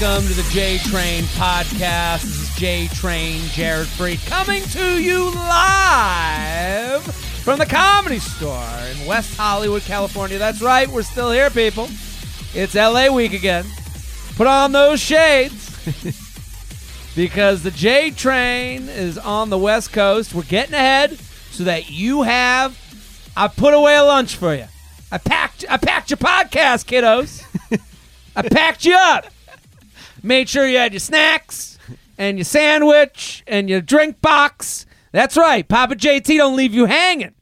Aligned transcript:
welcome 0.00 0.28
to 0.28 0.34
the 0.34 0.48
J 0.50 0.78
Train 0.78 1.24
podcast. 1.24 2.22
This 2.22 2.42
is 2.42 2.54
J 2.56 2.86
Train, 2.88 3.40
Jared 3.48 3.88
Freid, 3.88 4.24
coming 4.28 4.62
to 4.64 5.02
you 5.02 5.30
live 5.32 7.02
from 7.42 7.58
the 7.58 7.66
Comedy 7.66 8.20
Store 8.20 8.62
in 8.92 9.06
West 9.06 9.36
Hollywood, 9.36 9.82
California. 9.82 10.38
That's 10.38 10.62
right, 10.62 10.88
we're 10.88 11.02
still 11.02 11.32
here, 11.32 11.50
people. 11.50 11.88
It's 12.54 12.74
LA 12.76 13.10
week 13.12 13.32
again. 13.32 13.64
Put 14.36 14.46
on 14.46 14.70
those 14.70 15.00
shades 15.00 15.74
because 17.16 17.64
the 17.64 17.72
J 17.72 18.12
Train 18.12 18.88
is 18.88 19.18
on 19.18 19.50
the 19.50 19.58
West 19.58 19.92
Coast. 19.92 20.32
We're 20.32 20.42
getting 20.42 20.74
ahead 20.74 21.18
so 21.50 21.64
that 21.64 21.90
you 21.90 22.22
have. 22.22 22.78
I 23.36 23.48
put 23.48 23.74
away 23.74 23.96
a 23.96 24.04
lunch 24.04 24.36
for 24.36 24.54
you. 24.54 24.66
I 25.10 25.18
packed. 25.18 25.64
I 25.68 25.76
packed 25.76 26.10
your 26.10 26.18
podcast, 26.18 26.86
kiddos. 26.86 27.42
I 28.36 28.42
packed 28.42 28.84
you 28.84 28.94
up. 28.96 29.26
Made 30.22 30.48
sure 30.48 30.66
you 30.66 30.78
had 30.78 30.92
your 30.92 31.00
snacks 31.00 31.78
and 32.16 32.38
your 32.38 32.44
sandwich 32.44 33.44
and 33.46 33.68
your 33.70 33.80
drink 33.80 34.20
box. 34.20 34.86
That's 35.12 35.36
right. 35.36 35.66
Papa 35.66 35.94
JT 35.94 36.36
don't 36.36 36.56
leave 36.56 36.74
you 36.74 36.86
hanging. 36.86 37.34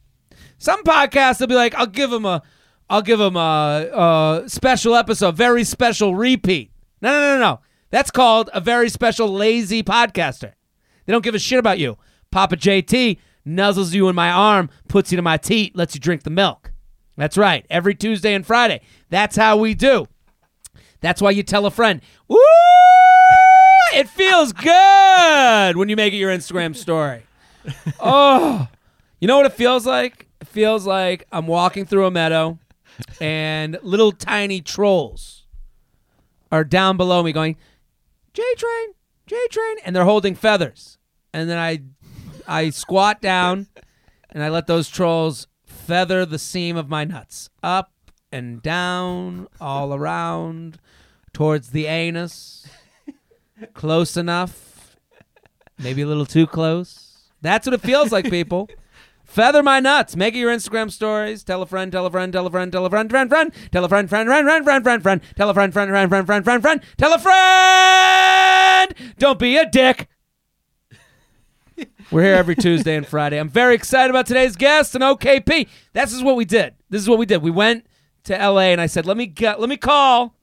Some 0.57 0.83
podcasts 0.83 1.39
will 1.39 1.47
be 1.47 1.55
like, 1.55 1.75
I'll 1.75 1.85
give 1.85 2.09
them 2.09 2.25
a, 2.25 2.41
I'll 2.89 3.01
give 3.01 3.19
them 3.19 3.35
a, 3.35 4.43
a 4.45 4.49
special 4.49 4.95
episode, 4.95 5.35
very 5.35 5.63
special 5.63 6.15
repeat. 6.15 6.71
No, 7.01 7.11
no, 7.11 7.35
no, 7.35 7.39
no. 7.39 7.59
That's 7.89 8.11
called 8.11 8.49
a 8.53 8.59
very 8.59 8.89
special 8.89 9.29
lazy 9.29 9.83
podcaster. 9.83 10.53
They 11.05 11.13
don't 11.13 11.23
give 11.23 11.35
a 11.35 11.39
shit 11.39 11.59
about 11.59 11.79
you. 11.79 11.97
Papa 12.31 12.57
JT 12.57 13.17
nuzzles 13.45 13.93
you 13.93 14.09
in 14.09 14.15
my 14.15 14.29
arm, 14.29 14.69
puts 14.87 15.11
you 15.11 15.15
to 15.15 15.21
my 15.21 15.37
teat, 15.37 15.75
lets 15.75 15.95
you 15.95 16.01
drink 16.01 16.23
the 16.23 16.29
milk. 16.29 16.71
That's 17.15 17.37
right. 17.37 17.65
Every 17.69 17.95
Tuesday 17.95 18.33
and 18.33 18.45
Friday. 18.45 18.81
That's 19.09 19.35
how 19.35 19.57
we 19.57 19.73
do. 19.73 20.07
That's 21.01 21.21
why 21.21 21.31
you 21.31 21.43
tell 21.43 21.65
a 21.65 21.71
friend. 21.71 22.01
Woo! 22.27 22.37
It 23.93 24.09
feels 24.09 24.53
good 24.53 25.77
when 25.77 25.89
you 25.89 25.95
make 25.95 26.13
it 26.13 26.17
your 26.17 26.31
Instagram 26.31 26.75
story. 26.75 27.23
Oh, 27.99 28.67
you 29.19 29.27
know 29.27 29.37
what 29.37 29.45
it 29.45 29.53
feels 29.53 29.85
like? 29.85 30.27
It 30.39 30.47
feels 30.47 30.85
like 30.85 31.27
I'm 31.31 31.47
walking 31.47 31.85
through 31.85 32.05
a 32.05 32.11
meadow 32.11 32.59
and 33.19 33.77
little 33.81 34.11
tiny 34.11 34.61
trolls 34.61 35.45
are 36.51 36.63
down 36.63 36.97
below 36.97 37.23
me 37.23 37.31
going, 37.31 37.57
J 38.33 38.43
train, 38.57 38.89
J 39.25 39.35
train, 39.49 39.77
and 39.83 39.95
they're 39.95 40.05
holding 40.05 40.35
feathers. 40.35 40.97
And 41.33 41.49
then 41.49 41.57
I 41.57 41.81
I 42.47 42.69
squat 42.69 43.21
down 43.21 43.67
and 44.29 44.43
I 44.43 44.49
let 44.49 44.67
those 44.67 44.89
trolls 44.89 45.47
feather 45.65 46.25
the 46.25 46.39
seam 46.39 46.77
of 46.77 46.89
my 46.89 47.03
nuts 47.03 47.49
up 47.61 47.91
and 48.31 48.61
down, 48.61 49.47
all 49.59 49.93
around, 49.93 50.79
towards 51.33 51.69
the 51.69 51.85
anus, 51.87 52.67
close 53.73 54.17
enough, 54.17 54.97
maybe 55.77 56.01
a 56.01 56.07
little 56.07 56.25
too 56.25 56.47
close. 56.47 57.29
That's 57.41 57.65
what 57.67 57.73
it 57.73 57.81
feels 57.81 58.11
like, 58.11 58.29
people. 58.29 58.69
Feather 59.23 59.61
my 59.61 59.79
nuts. 59.79 60.15
Make 60.15 60.35
it 60.35 60.39
your 60.39 60.51
Instagram 60.51 60.89
stories. 60.89 61.43
Tell 61.43 61.61
a 61.61 61.65
friend, 61.65 61.91
tell 61.91 62.05
a 62.05 62.11
friend, 62.11 62.31
tell 62.31 62.47
a 62.47 62.49
friend, 62.49 62.71
tell 62.71 62.85
a 62.85 62.89
friend, 62.89 63.09
friend, 63.09 63.29
friend. 63.29 63.53
Tell 63.71 63.83
a 63.83 63.89
friend, 63.89 64.09
friend, 64.09 64.27
friend, 64.27 64.45
friend, 64.47 64.63
friend, 64.63 64.83
friend, 64.83 65.03
friend. 65.03 65.21
Tell 65.35 65.49
a 65.49 65.53
friend, 65.53 65.73
friend, 65.73 65.91
friend, 65.91 66.09
friend, 66.09 66.25
friend, 66.25 66.43
friend, 66.45 66.61
friend. 66.61 66.81
Tell 66.97 67.13
a 67.13 67.19
friend. 67.19 69.13
Don't 69.19 69.37
be 69.37 69.57
a 69.57 69.69
dick. 69.69 70.07
We're 72.09 72.23
here 72.23 72.35
every 72.35 72.55
Tuesday 72.55 72.95
and 72.95 73.05
Friday. 73.05 73.37
I'm 73.37 73.49
very 73.49 73.75
excited 73.75 74.09
about 74.09 74.25
today's 74.25 74.55
guest 74.55 74.95
and 74.95 75.03
OKP. 75.03 75.67
This 75.93 76.13
is 76.13 76.23
what 76.23 76.37
we 76.37 76.45
did. 76.45 76.73
This 76.89 77.01
is 77.01 77.09
what 77.09 77.19
we 77.19 77.25
did. 77.25 77.41
We 77.41 77.51
went 77.51 77.85
to 78.23 78.33
LA 78.33 78.71
and 78.71 78.79
I 78.79 78.87
said, 78.87 79.05
"Let 79.05 79.17
me 79.17 79.25
get, 79.25 79.59
let 79.59 79.67
me 79.69 79.77
call, 79.77 80.33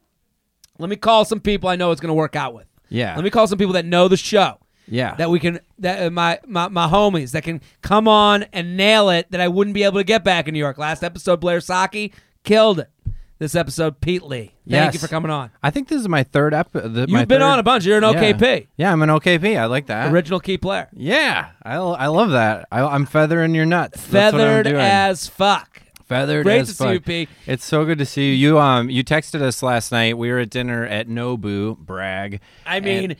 let 0.78 0.90
me 0.90 0.96
call 0.96 1.24
some 1.24 1.40
people 1.40 1.70
I 1.70 1.76
know 1.76 1.90
it's 1.90 2.02
going 2.02 2.10
to 2.10 2.14
work 2.14 2.36
out 2.36 2.54
with. 2.54 2.66
Yeah. 2.94 3.14
Let 3.14 3.24
me 3.24 3.30
call 3.30 3.46
some 3.46 3.58
people 3.58 3.74
that 3.74 3.84
know 3.84 4.08
the 4.08 4.16
show, 4.16 4.58
yeah. 4.88 5.14
that 5.16 5.30
we 5.30 5.40
can, 5.40 5.60
that 5.80 6.06
uh, 6.06 6.10
my, 6.10 6.38
my 6.46 6.68
my 6.68 6.86
homies 6.86 7.32
that 7.32 7.42
can 7.42 7.60
come 7.82 8.06
on 8.06 8.44
and 8.52 8.76
nail 8.76 9.10
it. 9.10 9.30
That 9.30 9.40
I 9.40 9.48
wouldn't 9.48 9.74
be 9.74 9.82
able 9.82 9.98
to 9.98 10.04
get 10.04 10.22
back 10.22 10.46
in 10.46 10.54
New 10.54 10.60
York. 10.60 10.78
Last 10.78 11.02
episode, 11.02 11.40
Blair 11.40 11.58
Socci 11.58 12.12
killed 12.44 12.78
it. 12.78 12.90
This 13.38 13.56
episode, 13.56 14.00
Pete 14.00 14.22
Lee. 14.22 14.54
Thank 14.68 14.94
you 14.94 15.00
for 15.00 15.08
coming 15.08 15.30
on. 15.30 15.50
I 15.60 15.70
think 15.70 15.88
this 15.88 16.00
is 16.00 16.08
my 16.08 16.22
third 16.22 16.54
episode. 16.54 17.10
You've 17.10 17.28
been 17.28 17.42
on 17.42 17.58
a 17.58 17.64
bunch. 17.64 17.84
You're 17.84 17.98
an 17.98 18.04
OKP, 18.04 18.68
Yeah, 18.76 18.92
I'm 18.92 19.02
an 19.02 19.08
OKP. 19.08 19.58
I 19.58 19.66
like 19.66 19.86
that. 19.86 20.12
original 20.12 20.38
key 20.38 20.56
player, 20.56 20.88
yeah, 20.92 21.50
I, 21.62 21.74
I 21.74 22.06
love 22.06 22.30
that. 22.30 22.68
I, 22.70 22.82
I'm 22.82 23.06
feathering 23.06 23.54
your 23.54 23.66
nuts. 23.66 24.06
That's 24.06 24.32
what 24.32 24.40
I'm 24.40 24.64
feathered 24.64 24.66
as 24.68 25.26
fuck. 25.26 25.73
Feathered 26.06 26.44
Great 26.44 26.60
as 26.60 26.68
to 26.68 26.74
see 26.74 26.92
you. 26.92 27.00
Pete. 27.00 27.28
It's 27.46 27.64
so 27.64 27.84
good 27.84 27.98
to 27.98 28.06
see 28.06 28.28
you. 28.30 28.34
You 28.34 28.58
um 28.58 28.90
you 28.90 29.02
texted 29.04 29.40
us 29.42 29.62
last 29.62 29.92
night. 29.92 30.16
We 30.18 30.30
were 30.30 30.38
at 30.38 30.50
dinner 30.50 30.84
at 30.84 31.08
Nobu. 31.08 31.76
Brag. 31.78 32.40
I 32.66 32.76
And- 32.76 32.84
mean, 32.84 33.16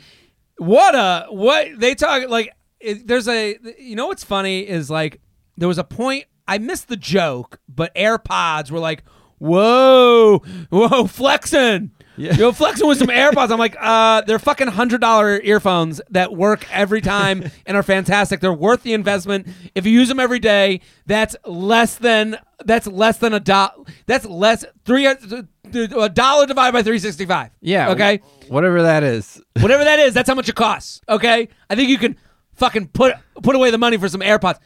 what 0.59 0.95
a 0.95 1.27
what 1.31 1.69
they 1.79 1.95
talk 1.95 2.29
like. 2.29 2.51
It, 2.81 3.07
there's 3.07 3.29
a 3.29 3.57
you 3.79 3.97
know 3.97 4.07
what's 4.09 4.25
funny 4.25 4.61
is 4.69 4.91
like 4.91 5.21
there 5.57 5.69
was 5.69 5.79
a 5.79 5.85
point 5.85 6.25
I 6.47 6.59
missed 6.59 6.89
the 6.89 6.97
joke, 6.97 7.59
but 7.69 7.95
AirPods 7.95 8.71
were 8.71 8.79
like, 8.79 9.03
whoa, 9.39 10.39
whoa, 10.71 11.07
flexing. 11.09 11.91
Yeah. 12.17 12.35
Yo, 12.35 12.53
flexing 12.53 12.87
with 12.87 12.99
some 12.99 13.09
AirPods. 13.09 13.51
I'm 13.51 13.59
like, 13.59 13.77
uh, 13.81 14.21
they're 14.23 14.39
fucking 14.39 14.69
hundred 14.69 15.01
dollar 15.01 15.41
earphones 15.43 16.01
that 16.11 16.33
work 16.35 16.67
every 16.73 17.01
time 17.01 17.51
and 17.67 17.77
are 17.77 17.83
fantastic. 17.83 18.41
They're 18.41 18.53
worth 18.53 18.83
the 18.83 18.93
investment. 18.93 19.49
If 19.75 19.87
you 19.87 19.93
use 19.93 20.09
them 20.09 20.21
every 20.21 20.39
day, 20.39 20.81
that's 21.07 21.35
less 21.45 21.97
than 21.97 22.39
that's 22.65 22.87
less 22.87 23.19
than 23.19 23.33
a 23.35 23.41
dot. 23.41 23.77
That's 24.07 24.25
less 24.25 24.65
three 24.85 25.07
a 25.07 26.09
dollar 26.09 26.47
divided 26.47 26.73
by 26.73 26.83
three 26.83 26.99
sixty 26.99 27.27
five. 27.27 27.51
yeah. 27.61 27.91
Okay 27.91 28.21
Whatever 28.49 28.83
that 28.83 29.03
is. 29.03 29.43
whatever 29.61 29.85
that 29.85 29.99
is, 29.99 30.15
that's 30.15 30.29
how 30.29 30.35
much 30.35 30.49
it 30.49 30.55
costs. 30.55 31.01
Okay, 31.09 31.49
I 31.69 31.75
think 31.75 31.89
you 31.89 31.99
can 31.99 32.17
fucking 32.55 32.89
put 32.89 33.15
put 33.43 33.57
away 33.57 33.71
the 33.71 33.79
money 33.79 33.97
for 33.97 34.09
some 34.09 34.21
AirPods. 34.21 34.59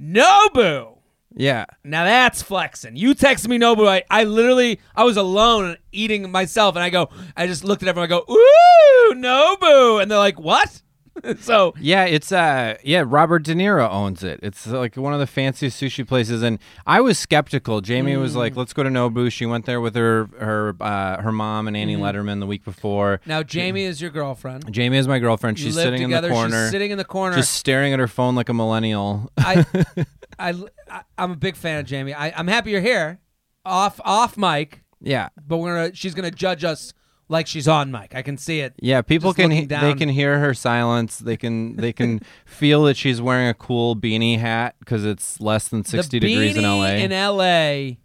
Nobu. 0.00 0.98
Yeah. 1.34 1.66
Now 1.84 2.04
that's 2.04 2.42
flexing. 2.42 2.96
You 2.96 3.14
texted 3.14 3.48
me 3.48 3.58
Nobu. 3.58 3.88
I, 3.88 4.02
I 4.10 4.24
literally 4.24 4.80
I 4.94 5.04
was 5.04 5.16
alone 5.16 5.76
eating 5.92 6.30
myself, 6.30 6.74
and 6.76 6.82
I 6.82 6.90
go, 6.90 7.08
I 7.36 7.46
just 7.46 7.64
looked 7.64 7.82
at 7.82 7.88
everyone. 7.88 8.10
I 8.10 8.18
go, 8.18 8.24
ooh, 8.30 9.14
Nobu, 9.14 10.02
and 10.02 10.10
they're 10.10 10.18
like, 10.18 10.40
what? 10.40 10.82
so 11.40 11.74
Yeah, 11.80 12.04
it's 12.04 12.32
uh 12.32 12.76
yeah, 12.84 13.04
Robert 13.06 13.42
De 13.44 13.54
Niro 13.54 13.88
owns 13.90 14.22
it. 14.22 14.40
It's 14.42 14.66
like 14.66 14.96
one 14.96 15.12
of 15.12 15.20
the 15.20 15.26
fanciest 15.26 15.80
sushi 15.80 16.06
places 16.06 16.42
and 16.42 16.58
I 16.86 17.00
was 17.00 17.18
skeptical. 17.18 17.80
Jamie 17.80 18.16
was 18.16 18.32
Mm. 18.34 18.36
like, 18.36 18.56
"Let's 18.56 18.72
go 18.72 18.82
to 18.82 18.90
Nobu." 18.90 19.30
She 19.30 19.46
went 19.46 19.66
there 19.66 19.80
with 19.80 19.94
her 19.94 20.28
her 20.38 20.76
uh, 20.80 21.20
her 21.22 21.32
mom 21.32 21.68
and 21.68 21.76
Annie 21.76 21.96
Mm-hmm. 21.96 22.02
Letterman 22.04 22.40
the 22.40 22.46
week 22.46 22.64
before. 22.64 23.20
now 23.26 23.42
Jamie 23.42 23.84
is 23.84 24.00
your 24.00 24.10
girlfriend. 24.10 24.72
Jamie 24.72 24.96
is 24.98 25.06
my 25.08 25.18
girlfriend. 25.18 25.58
You 25.58 25.66
She's 25.66 25.74
sitting 25.74 26.02
together. 26.02 26.28
in 26.28 26.32
the 26.32 26.36
corner. 26.38 26.62
She's 26.64 26.70
sitting 26.70 26.90
in 26.90 26.98
the 26.98 27.04
corner. 27.04 27.36
just 27.36 27.52
staring 27.54 27.92
at 27.92 27.98
her 27.98 28.08
phone 28.08 28.34
like 28.34 28.48
a 28.48 28.54
millennial. 28.54 29.30
I, 29.38 29.64
I, 30.38 30.54
I, 30.90 31.02
I'm 31.18 31.32
a 31.32 31.36
big 31.36 31.56
fan 31.56 31.80
of 31.80 31.86
Jamie. 31.86 32.14
I, 32.14 32.30
I'm 32.30 32.46
happy 32.46 32.70
you're 32.70 32.80
here, 32.80 33.20
off 33.64 34.00
off 34.04 34.36
mic, 34.36 34.82
yeah. 35.00 35.28
but 35.46 35.58
we're 35.58 35.76
gonna. 35.76 35.94
She's 35.94 36.14
gonna 36.14 36.30
judge 36.30 36.64
us 36.64 36.92
like 37.30 37.46
she's 37.46 37.66
on 37.68 37.90
mic. 37.90 38.14
I 38.14 38.20
can 38.22 38.36
see 38.36 38.60
it. 38.60 38.74
Yeah, 38.82 39.00
people 39.00 39.32
can 39.32 39.50
he- 39.50 39.64
they 39.64 39.94
can 39.94 40.08
hear 40.10 40.38
her 40.40 40.52
silence. 40.52 41.18
They 41.18 41.36
can 41.38 41.76
they 41.76 41.92
can 41.94 42.20
feel 42.44 42.82
that 42.84 42.96
she's 42.98 43.22
wearing 43.22 43.48
a 43.48 43.54
cool 43.54 43.96
beanie 43.96 44.38
hat 44.38 44.74
because 44.80 45.04
it's 45.06 45.40
less 45.40 45.68
than 45.68 45.84
sixty 45.84 46.18
the 46.18 46.28
degrees 46.28 46.56
in 46.56 46.64
LA. 46.64 46.86
In 46.96 47.10
LA, 47.12 47.96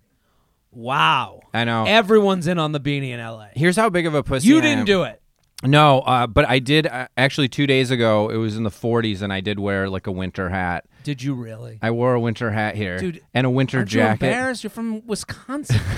wow. 0.71 1.41
I 1.53 1.63
know. 1.63 1.85
Everyone's 1.85 2.47
in 2.47 2.59
on 2.59 2.71
the 2.71 2.79
beanie 2.79 3.09
in 3.09 3.19
LA. 3.19 3.47
Here's 3.55 3.75
how 3.75 3.89
big 3.89 4.05
of 4.05 4.13
a 4.13 4.23
pussy 4.23 4.47
You 4.47 4.59
I 4.59 4.61
didn't 4.61 4.79
am. 4.79 4.85
do 4.85 5.03
it. 5.03 5.21
No, 5.63 6.01
uh, 6.01 6.27
but 6.27 6.45
I 6.47 6.59
did 6.59 6.85
uh, 6.85 7.07
actually 7.17 7.47
two 7.47 7.65
days 7.65 7.89
ago. 7.89 8.29
It 8.29 8.35
was 8.35 8.57
in 8.57 8.63
the 8.63 8.69
40s, 8.69 9.21
and 9.21 9.31
I 9.31 9.39
did 9.39 9.57
wear 9.57 9.89
like 9.89 10.05
a 10.05 10.11
winter 10.11 10.49
hat. 10.49 10.85
Did 11.03 11.23
you 11.23 11.33
really? 11.33 11.79
I 11.81 11.91
wore 11.91 12.13
a 12.13 12.19
winter 12.19 12.51
hat 12.51 12.75
here, 12.75 12.99
Dude, 12.99 13.21
and 13.33 13.47
a 13.47 13.49
winter 13.49 13.77
Aren't 13.79 13.93
you 13.93 14.01
jacket. 14.01 14.25
embarrassed? 14.25 14.63
You're 14.63 14.69
from 14.69 15.05
Wisconsin. 15.07 15.79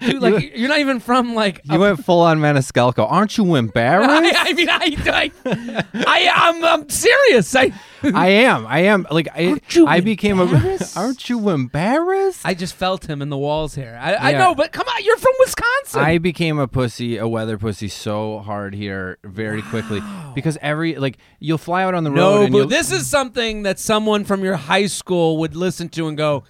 Dude, 0.00 0.22
like 0.22 0.56
you're 0.56 0.68
not 0.68 0.78
even 0.78 1.00
from 1.00 1.34
like. 1.34 1.60
You 1.64 1.78
went 1.78 2.04
full 2.04 2.20
on 2.20 2.38
Maniscalco. 2.40 3.06
Aren't 3.10 3.36
you 3.36 3.54
embarrassed? 3.56 4.10
I, 4.10 4.50
I 4.50 4.52
mean, 4.52 4.68
I, 4.70 4.96
I, 5.06 5.84
I, 5.94 6.30
I'm, 6.34 6.64
I'm 6.64 6.88
serious. 6.88 7.54
I, 7.54 7.72
I 8.02 8.28
am. 8.28 8.66
I 8.66 8.80
am. 8.80 9.06
Like 9.10 9.28
I, 9.34 9.48
Aren't 9.48 9.74
you 9.74 9.86
I 9.86 10.00
became 10.00 10.38
a. 10.40 10.78
Aren't 10.96 11.28
you 11.28 11.48
embarrassed? 11.50 12.42
I 12.44 12.54
just 12.54 12.74
felt 12.74 13.08
him 13.08 13.22
in 13.22 13.28
the 13.28 13.38
walls 13.38 13.74
here. 13.74 13.98
I, 14.00 14.14
I 14.14 14.32
know, 14.32 14.54
but 14.54 14.72
come 14.72 14.86
on, 14.86 15.04
you're 15.04 15.16
from 15.16 15.32
Wisconsin. 15.40 16.00
I 16.00 16.18
became 16.18 16.58
a 16.58 16.68
pussy, 16.68 17.16
a 17.16 17.26
weather 17.26 17.58
pussy, 17.58 17.88
so 17.88 18.38
hard 18.40 18.74
here 18.74 19.18
very 19.24 19.62
quickly 19.62 20.00
because 20.34 20.56
every 20.60 20.96
like 20.96 21.18
you'll 21.40 21.58
fly 21.58 21.82
out 21.82 21.94
on 21.94 22.04
the 22.04 22.10
road. 22.10 22.16
no, 22.16 22.42
and 22.42 22.52
but 22.52 22.68
this 22.68 22.92
is 22.92 23.08
something 23.08 23.62
that 23.64 23.78
someone 23.78 24.24
from 24.24 24.44
your 24.44 24.56
high 24.56 24.86
school 24.86 25.38
would 25.38 25.56
listen 25.56 25.88
to 25.90 26.06
and 26.08 26.16
go, 26.16 26.44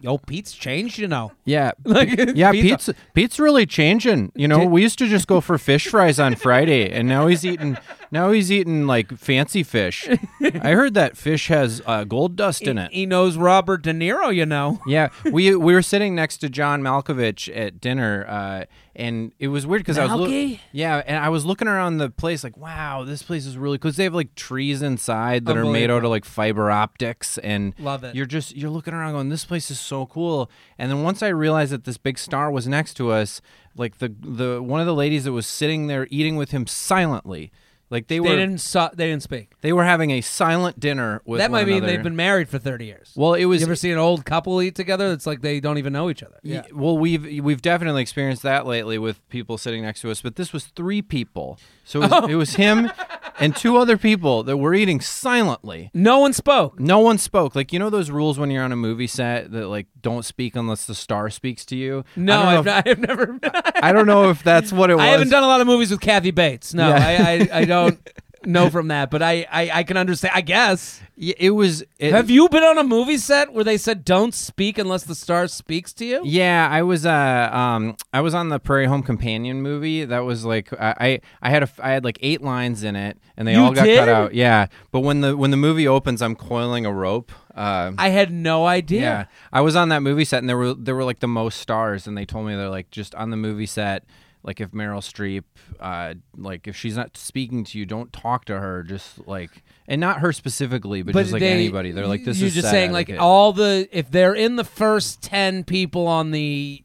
"Yo, 0.00 0.18
Pete's 0.18 0.52
changed, 0.52 0.98
you 0.98 1.06
know." 1.08 1.32
Yeah, 1.44 1.72
Like, 1.84 2.10
yeah. 2.34 2.52
Pete's- 2.52 2.86
Pete's 2.86 2.98
Pete's 3.14 3.38
really 3.40 3.66
changing. 3.66 4.32
You 4.34 4.48
know, 4.48 4.60
Did- 4.60 4.70
we 4.70 4.82
used 4.82 4.98
to 5.00 5.08
just 5.08 5.26
go 5.26 5.40
for 5.40 5.58
fish 5.58 5.88
fries 5.88 6.18
on 6.18 6.34
Friday, 6.34 6.90
and 6.90 7.08
now 7.08 7.26
he's 7.26 7.44
eating 7.44 7.76
Now 8.12 8.32
he's 8.32 8.50
eating 8.50 8.86
like 8.86 9.16
fancy 9.16 9.62
fish. 9.62 10.08
I 10.42 10.72
heard 10.72 10.94
that 10.94 11.16
fish 11.16 11.46
has 11.48 11.80
uh, 11.86 12.04
gold 12.04 12.34
dust 12.36 12.62
in 12.62 12.76
it. 12.76 12.92
He 12.92 13.06
knows 13.06 13.36
Robert 13.36 13.82
De 13.82 13.92
Niro, 13.92 14.34
you 14.34 14.46
know. 14.46 14.80
Yeah, 14.86 15.10
we 15.24 15.54
we 15.54 15.72
were 15.74 15.82
sitting 15.82 16.14
next 16.14 16.38
to 16.38 16.48
John 16.48 16.82
Malkovich 16.82 17.48
at 17.56 17.80
dinner, 17.80 18.26
uh, 18.28 18.64
and 18.96 19.32
it 19.38 19.48
was 19.48 19.66
weird 19.66 19.82
because 19.82 19.96
I 19.96 20.06
was 20.06 20.12
loo- 20.14 20.28
Malky? 20.28 20.60
yeah, 20.72 21.02
and 21.06 21.18
I 21.22 21.28
was 21.28 21.44
looking 21.46 21.68
around 21.68 21.98
the 21.98 22.10
place 22.10 22.42
like, 22.42 22.56
wow, 22.56 23.04
this 23.04 23.22
place 23.22 23.46
is 23.46 23.56
really 23.56 23.78
because 23.78 23.96
they 23.96 24.04
have 24.04 24.14
like 24.14 24.34
trees 24.34 24.82
inside 24.82 25.46
that 25.46 25.56
are 25.56 25.64
made 25.64 25.90
out 25.90 26.04
of 26.04 26.10
like 26.10 26.24
fiber 26.24 26.70
optics, 26.70 27.38
and 27.38 27.74
Love 27.78 28.02
it. 28.02 28.14
You're 28.16 28.26
just 28.26 28.56
you're 28.56 28.70
looking 28.70 28.92
around 28.94 29.12
going, 29.12 29.28
this 29.28 29.44
place 29.44 29.70
is 29.70 29.78
so 29.78 30.06
cool, 30.06 30.50
and 30.78 30.90
then 30.90 31.02
once 31.04 31.22
I 31.22 31.28
realized 31.28 31.70
that 31.72 31.84
this 31.84 31.96
big 31.96 32.18
star 32.18 32.50
was 32.50 32.66
next 32.66 32.94
to 32.94 33.10
us, 33.12 33.40
like 33.76 33.98
the 33.98 34.12
the 34.20 34.60
one 34.60 34.80
of 34.80 34.86
the 34.86 34.94
ladies 34.94 35.24
that 35.24 35.32
was 35.32 35.46
sitting 35.46 35.86
there 35.86 36.08
eating 36.10 36.34
with 36.34 36.50
him 36.50 36.66
silently. 36.66 37.52
Like 37.90 38.06
they, 38.06 38.16
They 38.16 38.20
were, 38.20 38.36
didn't. 38.36 38.58
So, 38.58 38.88
they 38.94 39.08
didn't 39.08 39.24
speak. 39.24 39.52
they 39.62 39.72
were 39.72 39.84
having 39.84 40.12
a 40.12 40.20
silent 40.20 40.78
dinner 40.78 41.22
with. 41.24 41.38
that 41.38 41.50
one 41.50 41.60
might 41.60 41.66
mean 41.66 41.78
another. 41.78 41.92
they've 41.92 42.02
been 42.04 42.14
married 42.16 42.48
for 42.48 42.58
thirty 42.58 42.86
years. 42.86 43.12
Well, 43.16 43.34
it 43.34 43.46
was 43.46 43.60
you 43.60 43.66
ever 43.66 43.74
see 43.74 43.90
an 43.90 43.98
old 43.98 44.24
couple 44.24 44.62
eat 44.62 44.76
together? 44.76 45.12
It's 45.12 45.26
like 45.26 45.40
they 45.40 45.58
don't 45.58 45.76
even 45.76 45.92
know 45.92 46.08
each 46.08 46.22
other. 46.22 46.38
Yeah. 46.42 46.62
Well, 46.72 46.96
we've 46.96 47.42
we've 47.42 47.60
definitely 47.60 48.02
experienced 48.02 48.44
that 48.44 48.64
lately 48.64 48.96
with 48.96 49.28
people 49.28 49.58
sitting 49.58 49.82
next 49.82 50.02
to 50.02 50.10
us, 50.10 50.22
but 50.22 50.36
this 50.36 50.52
was 50.52 50.66
three 50.66 51.02
people. 51.02 51.58
So 51.84 52.00
it 52.00 52.10
was, 52.10 52.12
oh. 52.12 52.26
it 52.28 52.34
was 52.36 52.54
him 52.54 52.92
and 53.40 53.56
two 53.56 53.76
other 53.76 53.96
people 53.96 54.42
that 54.44 54.56
were 54.56 54.74
eating 54.74 55.00
silently. 55.00 55.90
No 55.94 56.18
one 56.20 56.32
spoke. 56.32 56.78
No 56.78 57.00
one 57.00 57.18
spoke. 57.18 57.54
Like 57.54 57.72
you 57.72 57.78
know 57.78 57.90
those 57.90 58.10
rules 58.10 58.38
when 58.38 58.50
you're 58.50 58.62
on 58.64 58.72
a 58.72 58.76
movie 58.76 59.06
set 59.06 59.50
that 59.52 59.68
like 59.68 59.86
don't 60.00 60.24
speak 60.24 60.54
unless 60.56 60.86
the 60.86 60.94
star 60.94 61.30
speaks 61.30 61.64
to 61.66 61.76
you. 61.76 62.04
No, 62.16 62.40
I 62.40 62.58
I've, 62.58 62.64
don't 62.64 62.88
I've 62.88 62.98
never. 62.98 63.38
I 63.82 63.92
don't 63.92 64.06
know 64.06 64.30
if 64.30 64.42
that's 64.42 64.72
what 64.72 64.90
it 64.90 64.94
was. 64.94 65.02
I 65.04 65.08
haven't 65.08 65.30
done 65.30 65.42
a 65.42 65.46
lot 65.46 65.60
of 65.60 65.66
movies 65.66 65.90
with 65.90 66.00
Kathy 66.00 66.30
Bates. 66.30 66.74
No, 66.74 66.88
Yeah. 66.88 66.96
I, 67.04 67.32
I, 67.32 67.58
I 67.60 67.64
don't 67.64 67.98
know 68.46 68.70
from 68.70 68.88
that, 68.88 69.10
but 69.10 69.22
I, 69.22 69.46
I, 69.50 69.70
I 69.74 69.82
can 69.82 69.96
understand. 69.96 70.32
I 70.34 70.40
guess. 70.40 71.00
It 71.16 71.50
was. 71.50 71.84
It, 71.98 72.12
Have 72.12 72.30
you 72.30 72.48
been 72.48 72.62
on 72.64 72.78
a 72.78 72.82
movie 72.84 73.18
set 73.18 73.52
where 73.52 73.62
they 73.64 73.76
said 73.76 74.04
don't 74.06 74.32
speak 74.34 74.78
unless 74.78 75.02
the 75.04 75.14
star 75.14 75.48
speaks 75.48 75.92
to 75.94 76.06
you? 76.06 76.22
Yeah, 76.24 76.66
I 76.70 76.82
was 76.82 77.04
uh 77.04 77.50
um 77.52 77.96
I 78.14 78.22
was 78.22 78.32
on 78.34 78.48
the 78.48 78.58
Prairie 78.58 78.86
Home 78.86 79.02
Companion 79.02 79.60
movie. 79.60 80.04
That 80.06 80.20
was 80.20 80.44
like 80.46 80.72
I 80.72 80.94
I, 80.98 81.20
I 81.42 81.50
had 81.50 81.62
a 81.64 81.68
I 81.80 81.90
had 81.90 82.04
like 82.04 82.18
eight 82.22 82.40
lines 82.40 82.82
in 82.84 82.96
it, 82.96 83.18
and 83.36 83.46
they 83.46 83.52
You 83.52 83.60
all 83.60 83.72
got 83.72 83.84
did? 83.84 83.98
cut 83.98 84.08
out. 84.08 84.34
Yeah, 84.34 84.66
but 84.92 85.00
when 85.00 85.20
the 85.20 85.36
when 85.36 85.50
the 85.50 85.58
movie 85.58 85.86
opens, 85.86 86.22
I'm 86.22 86.34
coiling 86.36 86.86
a 86.86 86.92
rope. 86.92 87.32
Uh, 87.54 87.92
I 87.98 88.08
had 88.08 88.32
no 88.32 88.64
idea. 88.64 89.00
yeah, 89.02 89.24
I 89.52 89.60
was 89.60 89.76
on 89.76 89.90
that 89.90 90.00
movie 90.02 90.24
set, 90.24 90.38
and 90.38 90.48
there 90.48 90.56
were 90.56 90.72
there 90.72 90.94
were 90.94 91.04
like 91.04 91.20
the 91.20 91.28
most 91.28 91.60
stars, 91.60 92.06
and 92.06 92.16
they 92.16 92.24
told 92.24 92.46
me 92.46 92.54
they're 92.56 92.70
like 92.70 92.90
just 92.90 93.14
on 93.14 93.28
the 93.28 93.36
movie 93.36 93.66
set. 93.66 94.04
Like 94.42 94.60
if 94.60 94.70
Meryl 94.70 95.00
Streep, 95.00 95.44
uh, 95.80 96.14
like 96.36 96.66
if 96.66 96.74
she's 96.76 96.96
not 96.96 97.16
speaking 97.16 97.62
to 97.64 97.78
you, 97.78 97.84
don't 97.84 98.12
talk 98.12 98.46
to 98.46 98.58
her. 98.58 98.82
Just 98.82 99.26
like, 99.26 99.62
and 99.86 100.00
not 100.00 100.20
her 100.20 100.32
specifically, 100.32 101.02
but, 101.02 101.14
just 101.14 101.32
like 101.32 101.40
they- 101.40 101.52
anybody. 101.52 101.92
They're 101.92 102.06
like, 102.06 102.24
this 102.24 102.38
you're 102.38 102.48
is 102.48 102.54
just 102.54 102.70
saying 102.70 102.92
like 102.92 103.08
etiquette. 103.10 103.20
all 103.20 103.52
the 103.52 103.88
if 103.92 104.10
they're 104.10 104.34
in 104.34 104.56
the 104.56 104.64
first 104.64 105.20
ten 105.22 105.62
people 105.64 106.06
on 106.06 106.30
the 106.30 106.82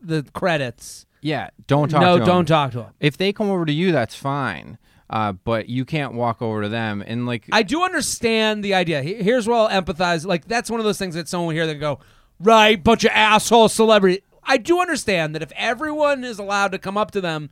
the 0.00 0.24
credits. 0.32 1.04
yeah, 1.20 1.50
don't 1.66 1.88
talk. 1.90 2.00
no, 2.00 2.18
to 2.18 2.24
don't 2.24 2.46
talk 2.46 2.70
to 2.72 2.78
them. 2.78 2.94
if 3.00 3.16
they 3.16 3.32
come 3.32 3.50
over 3.50 3.66
to 3.66 3.72
you, 3.72 3.92
that's 3.92 4.14
fine. 4.14 4.78
Uh, 5.10 5.32
but 5.32 5.68
you 5.70 5.84
can't 5.86 6.12
walk 6.12 6.42
over 6.42 6.62
to 6.62 6.68
them 6.68 7.02
and 7.06 7.24
like 7.24 7.44
I 7.50 7.62
do 7.62 7.82
understand 7.82 8.62
the 8.62 8.74
idea. 8.74 9.02
Here's 9.02 9.48
where 9.48 9.56
I'll 9.56 9.68
empathize. 9.70 10.26
Like 10.26 10.46
that's 10.46 10.70
one 10.70 10.80
of 10.80 10.84
those 10.84 10.98
things 10.98 11.14
that 11.14 11.28
someone 11.28 11.46
will 11.48 11.54
hear 11.54 11.66
that 11.66 11.76
go, 11.76 11.98
right, 12.38 12.82
bunch 12.82 13.04
of 13.04 13.10
asshole 13.14 13.68
celebrity. 13.70 14.22
I 14.48 14.56
do 14.56 14.80
understand 14.80 15.34
that 15.34 15.42
if 15.42 15.52
everyone 15.54 16.24
is 16.24 16.38
allowed 16.40 16.72
to 16.72 16.78
come 16.78 16.96
up 16.96 17.10
to 17.12 17.20
them, 17.20 17.50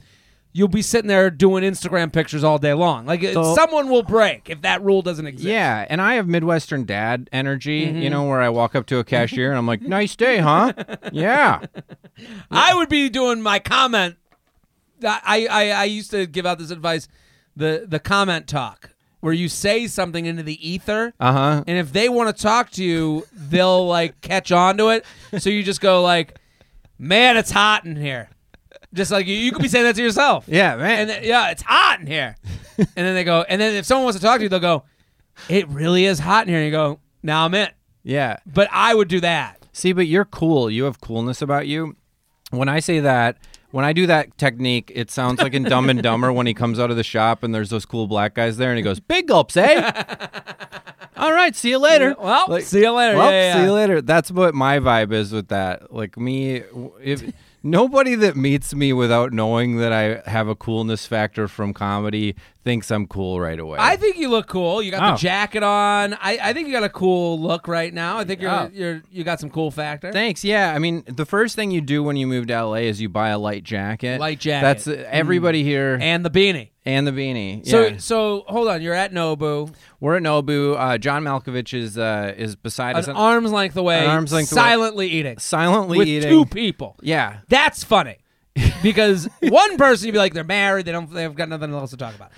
you'll 0.52 0.68
be 0.68 0.80
sitting 0.80 1.06
there 1.08 1.28
doing 1.30 1.62
Instagram 1.62 2.10
pictures 2.10 2.42
all 2.42 2.58
day 2.58 2.72
long. 2.72 3.04
Like 3.04 3.22
So- 3.22 3.54
someone 3.54 3.88
will 3.90 4.02
break 4.02 4.48
if 4.48 4.62
that 4.62 4.82
rule 4.82 5.02
doesn't 5.02 5.26
exist. 5.26 5.46
yeah, 5.46 5.84
and 5.90 6.00
I 6.00 6.14
have 6.14 6.26
Midwestern 6.26 6.84
dad 6.86 7.28
energy, 7.30 7.86
Mm-hmm. 7.86 7.98
you 7.98 8.08
know, 8.10 8.24
where 8.24 8.40
I 8.40 8.48
walk 8.48 8.74
up 8.74 8.86
to 8.86 8.98
a 8.98 9.04
cashier 9.04 9.50
and 9.50 9.58
I'm 9.58 9.66
like, 9.66 9.82
"Nice 9.82 10.16
day, 10.16 10.38
huh?" 10.38 10.72
yeah, 11.12 11.60
I 12.50 12.74
would 12.74 12.88
be 12.88 13.08
doing 13.08 13.42
my 13.42 13.58
comment. 13.58 14.16
I, 15.04 15.46
I 15.50 15.70
I 15.72 15.84
used 15.84 16.10
to 16.12 16.26
give 16.26 16.46
out 16.46 16.58
this 16.58 16.70
advice, 16.70 17.06
the 17.54 17.84
the 17.86 17.98
comment 18.00 18.46
talk, 18.46 18.90
where 19.20 19.34
you 19.34 19.48
say 19.50 19.86
something 19.86 20.24
into 20.24 20.42
the 20.42 20.66
ether, 20.66 21.12
uh 21.20 21.32
huh. 21.32 21.64
and 21.66 21.76
if 21.76 21.92
they 21.92 22.08
want 22.08 22.34
to 22.34 22.42
talk 22.42 22.70
to 22.72 22.82
you, 22.84 23.26
they'll 23.32 23.86
like 23.86 24.20
catch 24.22 24.50
on 24.52 24.78
to 24.78 24.88
it. 24.88 25.04
So 25.38 25.50
you 25.50 25.62
just 25.62 25.82
go 25.82 26.02
like, 26.02 26.38
"Man, 26.98 27.36
it's 27.36 27.50
hot 27.50 27.84
in 27.84 27.96
here." 27.96 28.30
Just 28.94 29.10
like 29.10 29.26
you, 29.26 29.34
you 29.34 29.52
could 29.52 29.62
be 29.62 29.68
saying 29.68 29.84
that 29.84 29.96
to 29.96 30.02
yourself. 30.02 30.44
Yeah, 30.48 30.76
man. 30.76 31.00
And 31.00 31.10
then, 31.10 31.24
yeah, 31.24 31.50
it's 31.50 31.62
hot 31.62 32.00
in 32.00 32.06
here. 32.06 32.36
and 32.78 32.88
then 32.94 33.14
they 33.14 33.24
go, 33.24 33.44
and 33.48 33.60
then 33.60 33.74
if 33.74 33.84
someone 33.84 34.04
wants 34.04 34.18
to 34.18 34.24
talk 34.24 34.38
to 34.38 34.42
you, 34.42 34.48
they'll 34.48 34.60
go, 34.60 34.84
"It 35.48 35.68
really 35.68 36.04
is 36.06 36.18
hot 36.18 36.44
in 36.44 36.48
here." 36.48 36.58
And 36.58 36.66
you 36.66 36.72
go, 36.72 37.00
"Now 37.22 37.44
I'm 37.44 37.54
in." 37.54 37.68
yeah. 38.02 38.36
But 38.46 38.68
I 38.72 38.94
would 38.94 39.08
do 39.08 39.20
that. 39.20 39.66
See, 39.72 39.92
but 39.92 40.06
you're 40.06 40.24
cool. 40.24 40.70
You 40.70 40.84
have 40.84 41.00
coolness 41.00 41.42
about 41.42 41.66
you. 41.66 41.96
When 42.50 42.68
I 42.68 42.80
say 42.80 43.00
that, 43.00 43.36
when 43.72 43.84
I 43.84 43.92
do 43.92 44.06
that 44.06 44.38
technique, 44.38 44.90
it 44.94 45.10
sounds 45.10 45.40
like 45.42 45.52
in 45.52 45.64
Dumb 45.64 45.90
and 45.90 46.00
Dumber 46.02 46.32
when 46.32 46.46
he 46.46 46.54
comes 46.54 46.78
out 46.78 46.90
of 46.90 46.96
the 46.96 47.02
shop 47.04 47.42
and 47.42 47.54
there's 47.54 47.68
those 47.68 47.84
cool 47.84 48.06
black 48.06 48.34
guys 48.34 48.56
there 48.56 48.70
and 48.70 48.78
he 48.78 48.82
goes, 48.82 49.00
"Big 49.00 49.26
gulps, 49.28 49.56
eh?" 49.56 49.80
All 51.16 51.32
right, 51.32 51.54
see 51.56 51.70
you 51.70 51.78
later. 51.78 52.14
Well, 52.18 52.46
Like, 52.48 52.64
see 52.64 52.80
you 52.80 52.92
later. 52.92 53.16
Well, 53.16 53.30
Yeah, 53.30 53.54
yeah, 53.54 53.56
see 53.56 53.64
you 53.64 53.72
later. 53.72 54.02
That's 54.02 54.30
what 54.30 54.54
my 54.54 54.78
vibe 54.78 55.12
is 55.12 55.32
with 55.32 55.48
that. 55.48 55.92
Like 55.92 56.16
me, 56.18 56.62
if 57.02 57.32
nobody 57.62 58.14
that 58.16 58.36
meets 58.36 58.74
me 58.74 58.92
without 58.92 59.32
knowing 59.32 59.76
that 59.78 59.92
I 59.92 60.28
have 60.30 60.48
a 60.48 60.54
coolness 60.54 61.06
factor 61.06 61.48
from 61.48 61.72
comedy 61.72 62.36
thinks 62.66 62.90
I'm 62.90 63.06
cool 63.06 63.40
right 63.40 63.58
away. 63.58 63.78
I 63.80 63.94
think 63.96 64.18
you 64.18 64.28
look 64.28 64.48
cool. 64.48 64.82
You 64.82 64.90
got 64.90 65.02
Oh. 65.02 65.12
the 65.12 65.18
jacket 65.18 65.62
on. 65.62 66.14
I, 66.14 66.38
I 66.42 66.52
think 66.52 66.66
you 66.66 66.72
got 66.74 66.82
a 66.82 66.88
cool 66.88 67.40
look 67.40 67.68
right 67.68 67.94
now. 67.94 68.18
I 68.18 68.24
think 68.24 68.42
you're 68.42 68.50
Oh. 68.50 68.68
you're 68.74 69.02
you 69.10 69.22
got 69.24 69.38
some 69.38 69.50
cool 69.50 69.70
factor. 69.70 70.12
Thanks. 70.12 70.44
Yeah, 70.44 70.74
I 70.74 70.78
mean, 70.80 71.04
the 71.06 71.24
first 71.24 71.54
thing 71.54 71.70
you 71.70 71.80
do 71.80 72.02
when 72.02 72.16
you 72.16 72.26
move 72.26 72.48
to 72.48 72.54
LA 72.64 72.74
is 72.90 73.00
you 73.00 73.08
buy 73.08 73.28
a 73.28 73.38
light 73.38 73.62
jacket. 73.62 74.18
Light 74.20 74.40
jacket. 74.40 74.64
That's 74.64 74.88
uh, 74.88 75.06
everybody 75.08 75.62
here 75.62 75.96
and 76.00 76.24
the 76.24 76.30
beanie. 76.30 76.70
and 76.84 77.06
the 77.06 77.12
beanie. 77.12 77.64
So 77.66 77.86
yeah. 77.86 77.96
so 77.98 78.44
hold 78.48 78.66
on. 78.66 78.82
You're 78.82 78.94
at 78.94 79.12
Nobu, 79.12 79.72
we're 80.00 80.16
at 80.16 80.22
Nobu. 80.24 80.76
Uh, 80.76 80.98
John 80.98 81.22
Malkovich 81.22 81.72
is 81.72 81.96
uh, 81.96 82.34
is 82.36 82.56
beside 82.56 82.96
us, 82.96 83.06
an 83.06 83.14
arm's 83.16 83.52
length 83.52 83.76
away, 83.76 84.00
An 84.04 84.10
arm's 84.10 84.32
length 84.32 84.50
away. 84.52 84.60
silently 84.60 85.08
eating 85.08 85.38
silently 85.38 85.98
with 85.98 86.08
eating. 86.08 86.28
two 86.30 86.44
people. 86.46 86.96
yeah, 87.00 87.38
That's 87.48 87.84
funny 87.84 88.18
because 88.82 89.28
one 89.42 89.76
person 89.76 90.06
you'd 90.06 90.12
be 90.12 90.18
like 90.18 90.32
they're 90.34 90.42
married, 90.44 90.86
they 90.86 90.92
don't 90.92 91.12
they've 91.12 91.34
got 91.34 91.48
nothing 91.48 91.72
else 91.72 91.90
to 91.90 91.96
talk 91.96 92.14
about. 92.14 92.30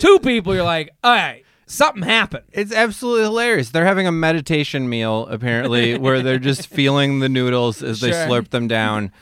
Two 0.00 0.18
people, 0.20 0.54
you're 0.54 0.64
like, 0.64 0.90
all 1.04 1.12
right, 1.14 1.44
something 1.66 2.02
happened. 2.02 2.44
It's 2.52 2.72
absolutely 2.72 3.22
hilarious. 3.24 3.70
They're 3.70 3.84
having 3.84 4.06
a 4.06 4.12
meditation 4.12 4.88
meal 4.88 5.26
apparently, 5.28 5.96
where 5.98 6.22
they're 6.22 6.38
just 6.38 6.66
feeling 6.74 7.20
the 7.20 7.28
noodles 7.28 7.82
as 7.82 8.00
they 8.00 8.10
Sure. 8.12 8.26
slurp 8.26 8.48
them 8.50 8.68
down. 8.68 9.12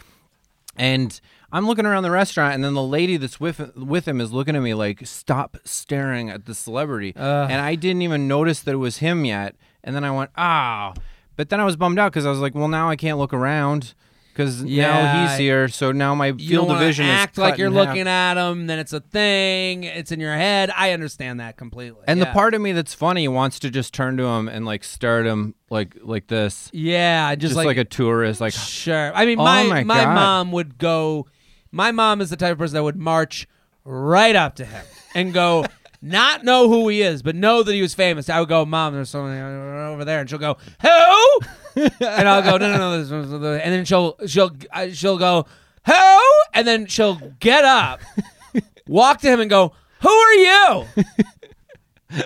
And 0.77 1.21
I'm 1.53 1.67
looking 1.67 1.85
around 1.87 2.05
the 2.05 2.11
restaurant, 2.11 2.55
and 2.55 2.63
then 2.65 2.75
the 2.75 2.83
lady 2.83 3.17
that's 3.17 3.41
with 3.41 3.75
with 3.77 4.07
him 4.07 4.21
is 4.21 4.33
looking 4.33 4.55
at 4.57 4.63
me 4.63 4.73
like, 4.75 5.05
"Stop 5.07 5.57
staring 5.65 6.31
at 6.31 6.47
the 6.47 6.55
celebrity." 6.55 7.13
And 7.17 7.61
I 7.61 7.75
didn't 7.75 8.03
even 8.03 8.29
notice 8.29 8.61
that 8.61 8.73
it 8.73 8.79
was 8.79 8.99
him 8.99 9.25
yet. 9.25 9.57
And 9.83 9.95
then 9.97 10.05
I 10.05 10.11
went, 10.13 10.31
"Ah!" 10.37 10.95
But 11.37 11.49
then 11.49 11.59
I 11.61 11.65
was 11.65 11.75
bummed 11.77 11.99
out 11.99 12.13
because 12.13 12.25
I 12.27 12.31
was 12.31 12.39
like, 12.39 12.55
"Well, 12.55 12.69
now 12.69 12.89
I 12.89 12.97
can't 12.97 13.19
look 13.19 13.33
around." 13.35 13.95
Because 14.33 14.63
now 14.63 14.69
Yeah. 14.69 15.29
he's 15.29 15.39
here, 15.39 15.69
so 15.69 15.93
now 15.93 16.15
my 16.15 16.29
You 16.29 16.35
field 16.39 16.51
don't 16.51 16.61
of 16.63 16.69
wanna 16.77 16.87
vision 16.87 17.07
is 17.07 17.11
act 17.13 17.37
like 17.37 17.59
you're 17.59 17.67
in 17.67 17.75
half. 17.75 17.89
looking 17.89 18.07
at 18.09 18.37
him. 18.37 18.67
then 18.69 18.79
it's 18.79 18.93
a 18.93 19.01
thing. 19.01 19.85
It's 19.85 20.13
in 20.13 20.21
your 20.21 20.35
head. 20.35 20.71
I 20.77 20.93
understand 20.93 21.41
that 21.41 21.57
completely. 21.57 22.03
And 22.07 22.19
Yeah. 22.19 22.27
the 22.27 22.31
part 22.33 22.55
of 22.55 22.61
me 22.61 22.73
that's 22.73 22.95
funny 22.95 23.27
wants 23.29 23.59
to 23.61 23.71
just 23.71 23.93
turn 23.93 24.17
to 24.19 24.25
him 24.25 24.49
and 24.49 24.65
like 24.65 24.85
stare 24.85 25.21
at 25.21 25.27
him 25.27 25.55
like 25.69 25.97
like 26.03 26.29
this, 26.29 26.71
yeah, 26.73 27.35
just, 27.35 27.55
just 27.55 27.57
like, 27.67 27.77
a 27.77 27.85
tourist, 27.85 28.41
like 28.41 28.53
Sure. 28.55 29.13
I 29.15 29.27
mean, 29.27 29.39
Oh 29.41 29.45
my 29.45 29.65
my 29.65 29.85
my 29.85 30.05
God. 30.05 30.15
mom 30.15 30.53
would 30.53 30.79
go. 30.79 31.27
My 31.73 31.93
mom 31.93 32.21
is 32.21 32.31
the 32.31 32.37
type 32.37 32.53
of 32.53 32.59
person 32.59 32.75
that 32.75 32.83
would 32.85 32.97
march 32.97 33.47
right 33.85 34.35
up 34.37 34.57
to 34.57 34.65
him 34.65 34.85
and 35.15 35.33
go, 35.35 35.65
not 36.03 36.45
know 36.45 36.69
who 36.69 36.89
he 36.89 37.03
is, 37.03 37.23
but 37.23 37.37
know 37.37 37.63
that 37.63 37.73
he 37.75 37.83
was 37.83 37.95
famous. 37.95 38.29
I 38.31 38.41
would 38.41 38.49
go, 38.49 38.65
Mom, 38.65 38.95
there's 38.95 39.11
someone 39.11 39.37
over 39.39 40.05
there, 40.05 40.21
and 40.21 40.29
she'll 40.31 40.39
go, 40.39 40.57
Who? 40.83 41.41
And 41.77 42.29
I'll 42.29 42.43
go, 42.43 42.57
No, 42.57 42.71
no, 42.73 42.79
no. 42.79 42.99
This, 42.99 43.09
this, 43.09 43.31
this," 43.41 43.63
and 43.63 43.73
then 43.75 43.85
she'll 43.85 44.17
she'll 44.27 44.51
uh, 44.73 44.89
she'll 44.91 45.19
go, 45.19 45.47
Who? 45.87 45.93
And 46.55 46.67
then 46.67 46.87
she'll 46.87 47.17
get 47.41 47.65
up, 47.65 48.01
walk 48.87 49.21
to 49.21 49.29
him, 49.29 49.41
and 49.41 49.49
go, 49.51 49.73
Who 50.03 50.09
are 50.09 50.35
you? 50.35 50.87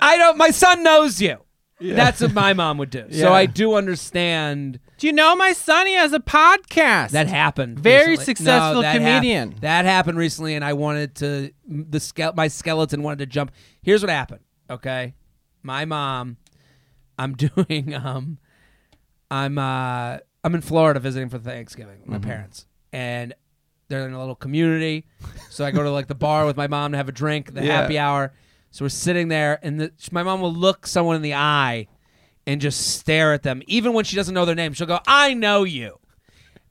I 0.00 0.16
don't. 0.16 0.38
My 0.38 0.50
son 0.50 0.82
knows 0.82 1.20
you. 1.20 1.38
That's 1.80 2.20
what 2.22 2.32
my 2.32 2.54
mom 2.54 2.78
would 2.78 2.88
do. 2.90 3.04
Yeah. 3.10 3.26
So 3.26 3.32
I 3.32 3.44
do 3.46 3.74
understand. 3.74 4.78
Do 4.96 5.06
you 5.06 5.12
know 5.12 5.36
my 5.36 5.52
son? 5.52 5.86
He 5.86 5.94
has 5.94 6.12
a 6.14 6.20
podcast. 6.20 7.10
That 7.10 7.26
happened. 7.26 7.78
Very 7.80 8.10
recently. 8.12 8.24
successful 8.24 8.74
No, 8.76 8.82
that 8.82 9.00
hap- 9.02 9.20
comedian. 9.20 9.56
that 9.60 9.84
happened 9.84 10.16
recently, 10.16 10.54
and 10.54 10.64
I 10.64 10.72
wanted 10.72 11.16
to 11.16 11.50
the 11.68 12.00
ske- 12.00 12.34
my 12.34 12.48
skeleton 12.48 13.02
wanted 13.02 13.18
to 13.18 13.26
jump. 13.26 13.50
Here's 13.82 14.02
what 14.02 14.08
happened. 14.10 14.40
Okay, 14.70 15.14
my 15.62 15.84
mom. 15.84 16.38
I'm 17.18 17.34
doing. 17.36 17.94
Um, 17.94 18.38
I'm. 19.34 19.58
Uh, 19.58 20.18
I'm 20.44 20.54
in 20.54 20.60
Florida 20.60 21.00
visiting 21.00 21.28
for 21.30 21.38
Thanksgiving 21.38 22.00
with 22.00 22.08
my 22.08 22.16
Mm-hmm. 22.18 22.28
parents, 22.28 22.66
and 22.92 23.34
they're 23.88 24.06
in 24.06 24.12
a 24.12 24.18
little 24.20 24.34
community. 24.34 25.06
So 25.50 25.64
I 25.64 25.70
go 25.70 25.82
to 25.82 25.90
like 25.90 26.06
the 26.06 26.14
bar 26.14 26.44
with 26.46 26.56
my 26.56 26.66
mom 26.66 26.92
to 26.92 26.98
have 26.98 27.08
a 27.08 27.12
drink, 27.12 27.54
the 27.54 27.64
Yeah. 27.64 27.80
happy 27.80 27.98
hour. 27.98 28.32
So 28.70 28.84
we're 28.84 28.90
sitting 28.90 29.28
there, 29.28 29.58
and 29.62 29.80
the, 29.80 29.92
my 30.12 30.22
mom 30.22 30.40
will 30.40 30.52
look 30.52 30.86
someone 30.86 31.16
in 31.16 31.22
the 31.22 31.34
eye 31.34 31.86
and 32.46 32.60
just 32.60 32.98
stare 32.98 33.32
at 33.32 33.42
them, 33.42 33.62
even 33.66 33.92
when 33.94 34.04
she 34.04 34.16
doesn't 34.16 34.34
know 34.34 34.44
their 34.44 34.54
name. 34.54 34.72
She'll 34.74 34.86
go, 34.86 35.00
"I 35.06 35.32
know 35.34 35.64
you," 35.64 35.98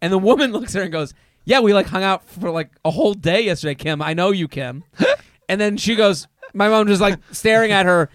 and 0.01 0.13
the 0.13 0.17
woman 0.20 0.51
looks 0.55 0.75
at 0.75 0.79
her 0.79 0.84
and 0.84 0.91
goes, 0.91 1.13
"Yeah, 1.46 1.62
we 1.62 1.74
like 1.74 1.88
hung 1.88 2.03
out 2.03 2.24
for 2.29 2.51
like 2.51 2.70
a 2.86 2.91
whole 2.91 3.13
day 3.15 3.41
yesterday, 3.46 3.75
Kim. 3.75 4.01
I 4.01 4.13
know 4.13 4.29
you, 4.32 4.48
Kim." 4.48 4.84
and 5.50 5.60
then 5.60 5.77
she 5.77 5.96
goes, 5.96 6.27
my 6.53 6.70
mom 6.70 6.86
just 6.88 7.01
like 7.01 7.17
staring 7.32 7.72
at 7.72 7.88
her 7.88 8.10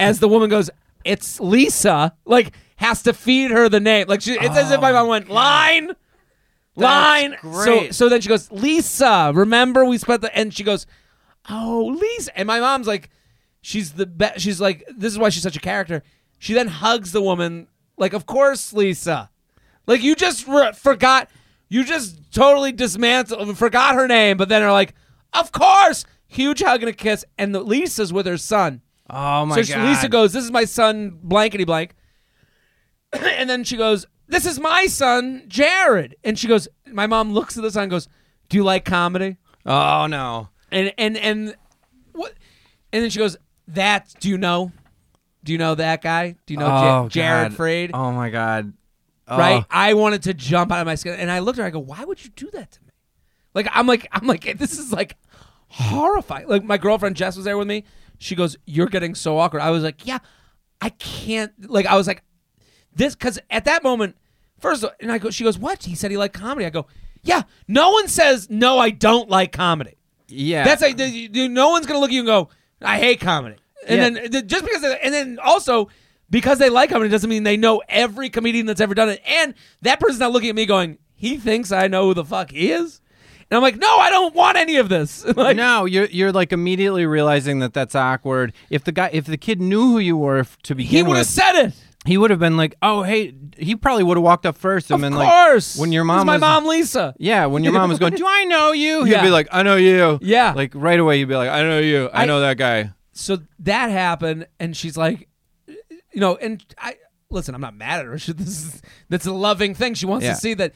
as 0.00 0.18
the 0.18 0.26
woman 0.28 0.50
goes, 0.50 0.70
"It's 1.04 1.38
Lisa." 1.38 2.14
Like 2.24 2.52
has 2.76 3.02
to 3.02 3.12
feed 3.12 3.50
her 3.50 3.68
the 3.68 3.80
name. 3.80 4.06
Like 4.08 4.20
she, 4.20 4.34
it's 4.34 4.56
as 4.56 4.70
if 4.70 4.80
my 4.80 4.92
mom 4.92 5.06
oh, 5.06 5.10
went 5.10 5.28
line. 5.28 5.92
Line. 6.76 7.36
So 7.42 7.50
great. 7.50 7.94
so 7.94 8.08
then 8.08 8.20
she 8.20 8.28
goes, 8.28 8.50
Lisa, 8.50 9.32
remember 9.34 9.84
we 9.84 9.98
spent 9.98 10.22
the 10.22 10.36
and 10.36 10.52
she 10.52 10.64
goes, 10.64 10.86
Oh, 11.48 11.96
Lisa. 12.00 12.36
And 12.36 12.46
my 12.46 12.60
mom's 12.60 12.86
like, 12.86 13.10
she's 13.60 13.92
the 13.92 14.06
best 14.06 14.40
she's 14.40 14.60
like, 14.60 14.84
this 14.96 15.12
is 15.12 15.18
why 15.18 15.28
she's 15.28 15.42
such 15.42 15.56
a 15.56 15.60
character. 15.60 16.02
She 16.38 16.52
then 16.52 16.68
hugs 16.68 17.12
the 17.12 17.22
woman, 17.22 17.68
like, 17.96 18.12
of 18.12 18.26
course, 18.26 18.72
Lisa. 18.72 19.30
Like 19.86 20.02
you 20.02 20.14
just 20.14 20.46
re- 20.46 20.72
forgot 20.72 21.28
you 21.68 21.84
just 21.84 22.32
totally 22.32 22.72
dismantled 22.72 23.56
forgot 23.56 23.94
her 23.94 24.06
name, 24.06 24.36
but 24.36 24.48
then 24.48 24.62
are 24.62 24.72
like, 24.72 24.94
of 25.32 25.52
course, 25.52 26.04
huge 26.26 26.62
hug 26.62 26.82
and 26.82 26.90
a 26.90 26.92
kiss, 26.92 27.24
and 27.38 27.54
the, 27.54 27.60
Lisa's 27.60 28.12
with 28.12 28.26
her 28.26 28.36
son. 28.36 28.82
Oh 29.10 29.46
my 29.46 29.56
so 29.56 29.62
she- 29.62 29.72
god. 29.72 29.88
Lisa 29.88 30.08
goes, 30.08 30.32
"This 30.32 30.44
is 30.44 30.50
my 30.50 30.64
son, 30.64 31.18
blankety 31.22 31.64
blank," 31.64 31.94
and 33.38 33.48
then 33.48 33.64
she 33.64 33.76
goes, 33.76 34.06
"This 34.26 34.46
is 34.46 34.58
my 34.58 34.86
son, 34.86 35.44
Jared." 35.48 36.16
And 36.24 36.38
she 36.38 36.48
goes, 36.48 36.68
my 36.94 37.06
mom 37.06 37.32
looks 37.32 37.56
at 37.56 37.62
the 37.62 37.70
son, 37.70 37.84
and 37.84 37.90
goes, 37.90 38.08
"Do 38.48 38.56
you 38.56 38.64
like 38.64 38.84
comedy?" 38.84 39.36
Oh 39.66 40.06
no. 40.06 40.48
And 40.70 40.92
and 40.96 41.16
and 41.16 41.56
what? 42.12 42.32
And 42.92 43.02
then 43.02 43.10
she 43.10 43.18
goes, 43.18 43.36
"That 43.68 44.14
do 44.20 44.28
you 44.28 44.38
know? 44.38 44.72
Do 45.42 45.52
you 45.52 45.58
know 45.58 45.74
that 45.74 46.02
guy? 46.02 46.36
Do 46.46 46.54
you 46.54 46.60
know 46.60 46.66
Ja- 46.66 47.02
oh, 47.02 47.08
Jared 47.08 47.50
God. 47.50 47.58
Freid?" 47.58 47.90
Oh 47.92 48.12
my 48.12 48.30
god. 48.30 48.72
Oh. 49.26 49.38
Right? 49.38 49.64
I 49.70 49.94
wanted 49.94 50.22
to 50.24 50.34
jump 50.34 50.70
out 50.70 50.80
of 50.80 50.86
my 50.86 50.94
skin, 50.94 51.14
and 51.14 51.30
I 51.30 51.40
looked 51.40 51.58
at 51.58 51.62
her. 51.62 51.66
I 51.66 51.70
go, 51.70 51.80
"Why 51.80 52.04
would 52.04 52.22
you 52.24 52.30
do 52.30 52.50
that 52.52 52.70
to 52.72 52.82
me?" 52.82 52.90
Like 53.54 53.68
I'm 53.72 53.86
like 53.86 54.06
I'm 54.12 54.26
like 54.26 54.58
this 54.58 54.78
is 54.78 54.92
like 54.92 55.16
horrifying. 55.68 56.48
Like 56.48 56.64
my 56.64 56.78
girlfriend 56.78 57.16
Jess 57.16 57.36
was 57.36 57.44
there 57.44 57.58
with 57.58 57.68
me. 57.68 57.84
She 58.18 58.34
goes, 58.34 58.56
"You're 58.66 58.86
getting 58.86 59.14
so 59.14 59.38
awkward." 59.38 59.62
I 59.62 59.70
was 59.70 59.82
like, 59.82 60.06
"Yeah, 60.06 60.18
I 60.80 60.90
can't." 60.90 61.52
Like 61.70 61.86
I 61.86 61.96
was 61.96 62.06
like, 62.06 62.22
"This," 62.94 63.14
because 63.14 63.38
at 63.50 63.64
that 63.64 63.82
moment, 63.82 64.16
first, 64.58 64.84
all, 64.84 64.90
and 65.00 65.10
I 65.12 65.18
go, 65.18 65.30
she 65.30 65.44
goes, 65.44 65.58
"What?" 65.58 65.84
He 65.84 65.94
said 65.94 66.10
he 66.10 66.16
liked 66.16 66.34
comedy. 66.34 66.66
I 66.66 66.70
go, 66.70 66.86
"Yeah." 67.22 67.42
No 67.68 67.90
one 67.90 68.08
says 68.08 68.48
no. 68.50 68.78
I 68.78 68.90
don't 68.90 69.28
like 69.28 69.52
comedy. 69.52 69.96
Yeah. 70.28 70.64
That's 70.64 70.82
like 70.82 70.96
the- 70.96 71.48
no 71.48 71.70
one's 71.70 71.86
gonna 71.86 71.98
look 72.00 72.10
at 72.10 72.14
you 72.14 72.20
and 72.20 72.26
go, 72.26 72.48
"I 72.82 72.98
hate 72.98 73.20
comedy." 73.20 73.56
And 73.86 73.96
Yeah. 74.16 74.20
then 74.22 74.30
th- 74.32 74.46
just 74.46 74.64
because, 74.64 74.82
and 75.02 75.12
then 75.12 75.38
also 75.42 75.88
because 76.30 76.58
they 76.58 76.70
like 76.70 76.90
comedy 76.90 77.10
doesn't 77.10 77.28
mean 77.28 77.42
they 77.44 77.56
know 77.58 77.82
every 77.88 78.30
comedian 78.30 78.66
that's 78.66 78.80
ever 78.80 78.94
done 78.94 79.10
it. 79.10 79.20
And 79.26 79.54
that 79.82 80.00
person's 80.00 80.20
not 80.20 80.32
looking 80.32 80.48
at 80.48 80.54
me 80.56 80.64
going, 80.66 80.96
"He 81.14 81.36
thinks 81.36 81.70
I 81.70 81.86
know 81.88 82.06
who 82.06 82.14
the 82.14 82.24
fuck 82.24 82.50
he 82.50 82.70
is." 82.72 83.00
And 83.50 83.56
I'm 83.58 83.62
like, 83.62 83.76
"No, 83.76 83.98
I 83.98 84.08
don't 84.08 84.34
want 84.34 84.56
any 84.56 84.76
of 84.76 84.88
this." 84.88 85.22
like, 85.36 85.56
no, 85.58 85.84
you're 85.84 86.06
you're 86.06 86.32
like 86.32 86.50
immediately 86.52 87.04
realizing 87.04 87.58
that 87.58 87.74
that's 87.74 87.94
awkward. 87.94 88.54
If 88.70 88.84
the 88.84 88.92
guy, 88.92 89.10
if 89.12 89.26
the 89.26 89.36
kid 89.36 89.60
knew 89.60 89.82
who 89.92 89.98
you 89.98 90.16
were 90.16 90.38
f- 90.40 90.56
to 90.62 90.74
begin 90.74 90.90
he 90.90 91.02
would 91.02 91.10
with, 91.10 91.18
have 91.18 91.26
said 91.26 91.66
it. 91.66 91.74
He 92.04 92.18
would 92.18 92.30
have 92.30 92.38
been 92.40 92.56
like, 92.56 92.74
"Oh, 92.82 93.02
hey." 93.02 93.34
He 93.56 93.76
probably 93.76 94.02
would 94.02 94.16
have 94.16 94.24
walked 94.24 94.46
up 94.46 94.56
first 94.56 94.90
and 94.90 94.96
Of 94.96 95.10
been 95.10 95.18
course. 95.18 95.76
like, 95.76 95.80
"When 95.80 95.92
your 95.92 96.04
mom 96.04 96.20
is 96.20 96.24
my 96.26 96.34
was, 96.34 96.40
mom, 96.40 96.66
Lisa. 96.66 97.14
yeah, 97.18 97.46
when 97.46 97.62
your 97.64 97.72
mom 97.72 97.88
was 97.88 97.98
going, 97.98 98.14
do 98.14 98.24
I 98.26 98.44
know 98.44 98.72
you?" 98.72 99.04
He'd 99.04 99.12
Yeah. 99.12 99.22
be 99.22 99.30
like, 99.30 99.48
"I 99.52 99.62
know 99.62 99.76
you." 99.76 100.18
Yeah. 100.20 100.52
like 100.54 100.72
right 100.74 100.98
away, 100.98 101.18
he'd 101.18 101.24
be 101.24 101.36
like, 101.36 101.50
"I 101.50 101.62
know 101.62 101.78
you. 101.78 102.08
I, 102.12 102.22
I- 102.22 102.26
know 102.26 102.40
that 102.40 102.56
guy." 102.58 102.90
so 103.16 103.38
that 103.60 103.90
happened 103.92 104.48
and 104.58 104.76
she's 104.76 104.96
like 104.96 105.28
you 105.68 105.76
know 106.20 106.34
and 106.34 106.64
i 106.78 106.96
listen 107.30 107.54
i'm 107.54 107.60
not 107.60 107.72
mad 107.72 108.00
at 108.00 108.06
her 108.06 108.18
she, 108.18 108.32
this 108.34 108.48
is 108.48 108.82
that's 109.08 109.24
a 109.24 109.32
loving 109.32 109.72
thing 109.72 109.94
she 109.94 110.04
wants 110.04 110.24
Yeah. 110.24 110.32
to 110.34 110.40
see 110.40 110.54
that 110.54 110.72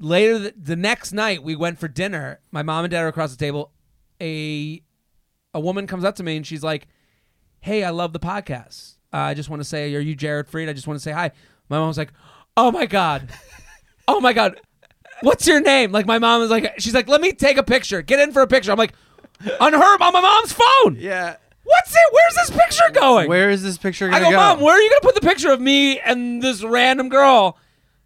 later 0.00 0.40
the, 0.40 0.54
the 0.60 0.74
next 0.74 1.12
night 1.12 1.44
we 1.44 1.54
went 1.54 1.78
for 1.78 1.86
dinner 1.86 2.40
my 2.50 2.64
mom 2.64 2.84
and 2.84 2.90
dad 2.90 3.02
are 3.02 3.06
across 3.06 3.30
the 3.30 3.36
table 3.36 3.70
a 4.20 4.82
a 5.54 5.60
woman 5.60 5.86
comes 5.86 6.02
up 6.04 6.16
to 6.16 6.24
me 6.24 6.36
and 6.36 6.44
she's 6.44 6.64
like 6.64 6.88
hey 7.60 7.84
i 7.84 7.90
love 7.90 8.12
the 8.12 8.18
podcast 8.18 8.96
uh, 9.12 9.16
i 9.18 9.34
just 9.34 9.48
want 9.50 9.60
to 9.60 9.64
say 9.68 9.94
are 9.94 10.00
you 10.00 10.14
jared 10.14 10.46
freid 10.48 10.68
i 10.68 10.72
just 10.72 10.86
want 10.86 10.98
to 10.98 11.02
say 11.02 11.12
hi 11.12 11.30
my 11.68 11.78
mom's 11.78 11.98
like 11.98 12.12
oh 12.56 12.70
my 12.70 12.86
god 12.86 13.28
oh 14.08 14.20
my 14.20 14.32
god 14.32 14.60
what's 15.22 15.46
your 15.46 15.60
name 15.60 15.92
like 15.92 16.06
my 16.06 16.18
mom 16.18 16.40
was 16.40 16.50
like 16.50 16.72
she's 16.78 16.94
like 16.94 17.08
let 17.08 17.20
me 17.20 17.32
take 17.32 17.56
a 17.56 17.62
picture 17.62 18.02
get 18.02 18.18
in 18.20 18.32
for 18.32 18.42
a 18.42 18.46
picture 18.46 18.72
i'm 18.72 18.78
like 18.78 18.94
on 19.60 19.72
her 19.72 20.02
on 20.02 20.12
my 20.12 20.20
mom's 20.20 20.52
phone 20.52 20.96
Yeah. 20.98 21.36
What's 21.64 21.92
it? 21.94 22.00
Where's 22.10 22.34
this 22.34 22.50
picture 22.58 22.90
going? 22.92 23.28
Where 23.28 23.48
is 23.48 23.62
this 23.62 23.78
picture 23.78 24.08
going? 24.08 24.20
I 24.20 24.24
go, 24.24 24.30
go? 24.32 24.36
Mom, 24.36 24.60
where 24.60 24.74
are 24.76 24.80
you 24.80 24.90
gonna 24.90 25.00
put 25.00 25.14
the 25.14 25.20
picture 25.26 25.52
of 25.52 25.60
me 25.60 26.00
and 26.00 26.42
this 26.42 26.64
random 26.64 27.08
girl 27.08 27.56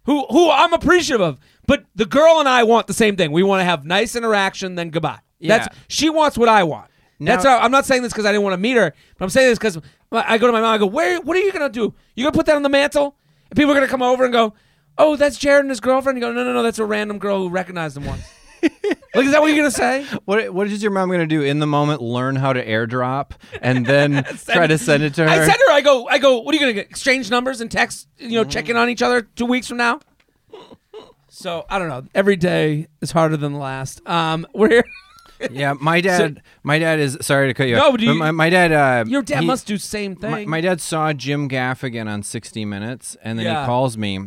who 0.05 0.25
who 0.27 0.51
I'm 0.51 0.73
appreciative 0.73 1.21
of? 1.21 1.39
But 1.65 1.83
the 1.95 2.05
girl 2.05 2.39
and 2.39 2.47
I 2.47 2.63
want 2.65 2.85
the 2.85 2.93
same 2.93 3.15
thing. 3.15 3.31
We 3.31 3.41
want 3.41 3.61
to 3.61 3.65
have 3.65 3.83
nice 3.83 4.15
interaction, 4.15 4.75
then 4.75 4.91
goodbye. 4.91 5.19
That's 5.41 5.67
Yeah. 5.67 5.79
she 5.87 6.09
wants 6.11 6.37
what 6.37 6.49
I 6.49 6.63
want. 6.65 6.91
That's 7.19 7.43
Now- 7.43 7.57
how 7.57 7.65
I'm 7.65 7.71
not 7.71 7.85
saying 7.85 8.03
this 8.03 8.13
because 8.13 8.25
I 8.25 8.31
didn't 8.31 8.43
want 8.43 8.53
to 8.53 8.57
meet 8.57 8.77
her, 8.77 8.93
but 9.17 9.25
I'm 9.25 9.29
saying 9.29 9.49
this 9.49 9.57
because 9.57 9.79
I 10.11 10.37
go 10.37 10.47
to 10.47 10.53
my 10.53 10.61
mom. 10.61 10.73
I 10.73 10.77
go, 10.77 10.85
where? 10.85 11.19
What 11.21 11.35
are 11.35 11.39
you 11.39 11.51
gonna 11.51 11.69
do? 11.69 11.93
You 12.15 12.23
gonna 12.23 12.31
put 12.33 12.45
that 12.45 12.55
on 12.55 12.63
the 12.63 12.69
mantle? 12.69 13.15
And 13.49 13.57
people 13.57 13.71
are 13.71 13.75
gonna 13.75 13.87
come 13.87 14.01
over 14.01 14.23
and 14.23 14.33
go, 14.33 14.53
oh, 14.97 15.15
that's 15.15 15.37
Jared 15.37 15.61
and 15.61 15.69
his 15.69 15.79
girlfriend. 15.79 16.17
You 16.17 16.21
go, 16.21 16.31
no, 16.31 16.43
no, 16.43 16.53
no, 16.53 16.63
that's 16.63 16.79
a 16.79 16.85
random 16.85 17.19
girl 17.19 17.39
who 17.39 17.49
recognized 17.49 17.97
him 17.97 18.05
once. 18.05 18.23
like, 18.61 19.25
is 19.25 19.31
that 19.31 19.41
what 19.41 19.47
you're 19.47 19.57
gonna 19.57 19.71
say? 19.71 20.05
What 20.25 20.53
what 20.53 20.67
is 20.67 20.81
your 20.81 20.91
mom 20.91 21.09
gonna 21.09 21.27
do 21.27 21.41
in 21.41 21.59
the 21.59 21.67
moment? 21.67 22.01
Learn 22.01 22.35
how 22.35 22.53
to 22.53 22.65
airdrop 22.65 23.31
and 23.61 23.85
then 23.85 24.23
try 24.45 24.67
to 24.67 24.77
send 24.77 25.03
it 25.03 25.13
to 25.15 25.23
her. 25.23 25.29
I 25.29 25.45
to 25.45 25.51
her, 25.51 25.71
I 25.71 25.81
go, 25.81 26.07
I 26.07 26.17
go, 26.17 26.39
what 26.39 26.53
are 26.53 26.55
you 26.55 26.61
gonna 26.61 26.73
get? 26.73 26.89
Exchange 26.89 27.29
numbers 27.29 27.61
and 27.61 27.69
text, 27.71 28.07
you 28.17 28.31
know, 28.31 28.43
check 28.43 28.69
in 28.69 28.77
on 28.77 28.89
each 28.89 29.01
other 29.01 29.21
two 29.21 29.45
weeks 29.45 29.67
from 29.67 29.77
now. 29.77 29.99
So 31.29 31.65
I 31.69 31.77
don't 31.77 31.89
know. 31.89 32.03
Every 32.15 32.35
day 32.35 32.87
is 32.99 33.11
harder 33.11 33.37
than 33.37 33.53
the 33.53 33.59
last. 33.59 34.01
Um, 34.07 34.47
we're 34.53 34.69
here. 34.69 34.83
Yeah, 35.51 35.73
my 35.79 36.01
dad. 36.09 36.41
my 36.63 36.79
dad 36.79 36.99
is 36.99 37.17
sorry 37.21 37.47
to 37.47 37.53
cut 37.53 37.67
you 37.67 37.75
No, 37.75 37.89
off. 37.93 38.01
you- 38.01 38.13
my, 38.15 38.31
my 38.31 38.49
dad. 38.49 38.71
Uh, 38.71 39.05
Your 39.07 39.21
dad 39.21 39.41
he- 39.41 39.45
must 39.45 39.67
do 39.67 39.77
same 39.77 40.15
thing. 40.15 40.31
My, 40.31 40.45
my 40.45 40.61
dad 40.61 40.81
saw 40.81 41.13
Jim 41.13 41.47
Gaffigan 41.49 42.07
on 42.07 42.23
60 42.23 42.65
Minutes, 42.65 43.15
and 43.23 43.37
then 43.39 43.45
Yeah. 43.45 43.61
he 43.61 43.65
calls 43.65 43.97
me, 43.97 44.19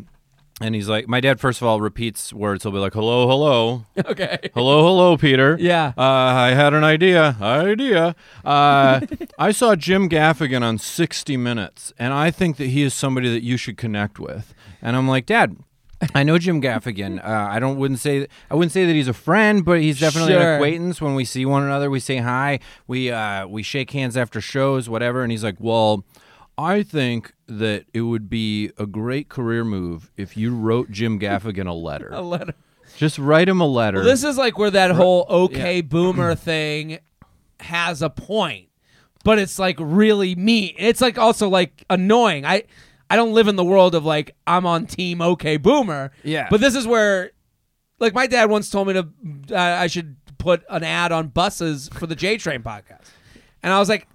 and 0.61 0.75
he's 0.75 0.88
like, 0.88 1.09
my 1.09 1.21
dad 1.21 1.40
first 1.40 1.61
of 1.62 1.67
all 1.67 1.81
repeats 1.81 2.33
words. 2.33 2.62
He'll 2.64 2.73
be 2.73 2.79
like, 2.79 2.93
"Hello, 2.93 3.26
hello, 3.26 3.87
okay. 4.07 4.38
hello, 4.55 4.83
hello, 4.85 5.17
Peter." 5.17 5.57
Yeah. 5.59 5.93
Uh, 5.97 6.02
I 6.02 6.49
had 6.50 6.75
an 6.75 6.85
idea. 6.85 7.37
Idea. 7.40 8.14
Uh, 8.45 9.00
I 9.38 9.52
saw 9.52 9.75
Jim 9.75 10.09
Gaffigan 10.09 10.62
on 10.62 10.76
60 10.79 11.37
Minutes, 11.38 11.93
and 11.99 12.12
I 12.12 12.31
think 12.31 12.57
that 12.59 12.67
he 12.69 12.83
is 12.83 12.93
somebody 12.95 13.31
that 13.33 13.43
you 13.43 13.57
should 13.57 13.76
connect 13.79 14.19
with. 14.19 14.55
And 14.83 14.97
I'm 14.97 15.09
like, 15.09 15.26
Dad. 15.26 15.57
I 16.14 16.23
know 16.23 16.38
Jim 16.38 16.62
Gaffigan. 16.62 17.23
Uh, 17.25 17.28
I 17.50 17.59
don't 17.59 17.76
wouldn't 17.76 18.00
say 18.00 18.26
I 18.50 18.54
wouldn't 18.54 18.73
say 18.73 18.87
that 18.87 18.92
he's 18.92 19.09
a 19.09 19.12
friend, 19.12 19.64
but 19.64 19.80
he's 19.80 20.00
definitely 20.00 20.33
Sure. 20.33 20.40
an 20.42 20.54
acquaintance. 20.54 21.00
When 21.00 21.14
we 21.14 21.25
see 21.25 21.45
one 21.45 21.62
another, 21.62 21.90
we 21.90 22.00
say 22.00 22.16
hi. 22.19 22.61
We 22.87 23.11
uh, 23.11 23.47
we 23.47 23.62
shake 23.62 23.90
hands 23.90 24.16
after 24.16 24.40
shows, 24.40 24.88
whatever. 24.88 25.23
And 25.23 25.30
he's 25.30 25.45
like, 25.45 25.57
"Well, 25.59 26.04
I 26.57 26.83
think 26.83 27.33
that 27.49 27.85
it 27.92 28.02
would 28.02 28.30
be 28.30 28.71
a 28.78 28.87
great 28.87 29.28
career 29.28 29.64
move 29.64 30.11
if 30.16 30.37
you 30.37 30.54
wrote 30.54 30.90
Jim 30.90 31.19
Gaffigan 31.21 31.66
a 31.69 31.73
letter. 31.75 32.09
A 32.12 32.23
letter. 32.23 32.54
Just 32.97 33.19
write 33.19 33.49
him 33.49 33.61
a 33.61 33.66
letter." 33.66 34.02
This 34.02 34.25
is 34.25 34.38
like 34.38 34.57
where 34.59 34.71
that 34.71 34.92
whole 34.92 35.26
okay 35.28 35.80
boomer 35.83 36.35
thing 36.35 36.99
has 37.61 38.00
a 38.02 38.09
point, 38.11 38.69
but 39.23 39.38
it's 39.38 39.59
like 39.59 39.76
really 39.78 40.35
me. 40.35 40.75
It's 40.78 41.00
like 41.02 41.19
also 41.19 41.49
like 41.49 41.85
annoying. 41.90 42.47
I 42.47 42.64
I 43.11 43.17
don't 43.17 43.33
live 43.33 43.49
in 43.49 43.57
the 43.57 43.64
world 43.64 43.97
of 43.97 44.05
like 44.05 44.37
I'm 44.47 44.64
on 44.64 44.87
team 44.87 45.21
okay 45.21 45.57
boomer. 45.57 46.12
Yeah. 46.23 46.47
But 46.49 46.61
this 46.61 46.76
is 46.76 46.87
where 46.87 47.33
like 47.99 48.14
my 48.14 48.29
dad 48.29 48.49
once 48.49 48.71
told 48.71 48.87
me 48.87 48.95
to 48.95 49.09
uh, 49.50 49.59
I 49.59 49.88
should 49.88 50.17
put 50.38 50.62
an 50.71 50.85
ad 50.85 51.11
on 51.11 51.29
buses 51.29 51.90
for 51.93 52.07
the 52.07 52.14
J 52.14 52.37
Train 52.37 52.62
podcast. 52.62 53.11
And 53.64 53.73
I 53.73 53.81
was 53.81 53.88
like 53.88 54.07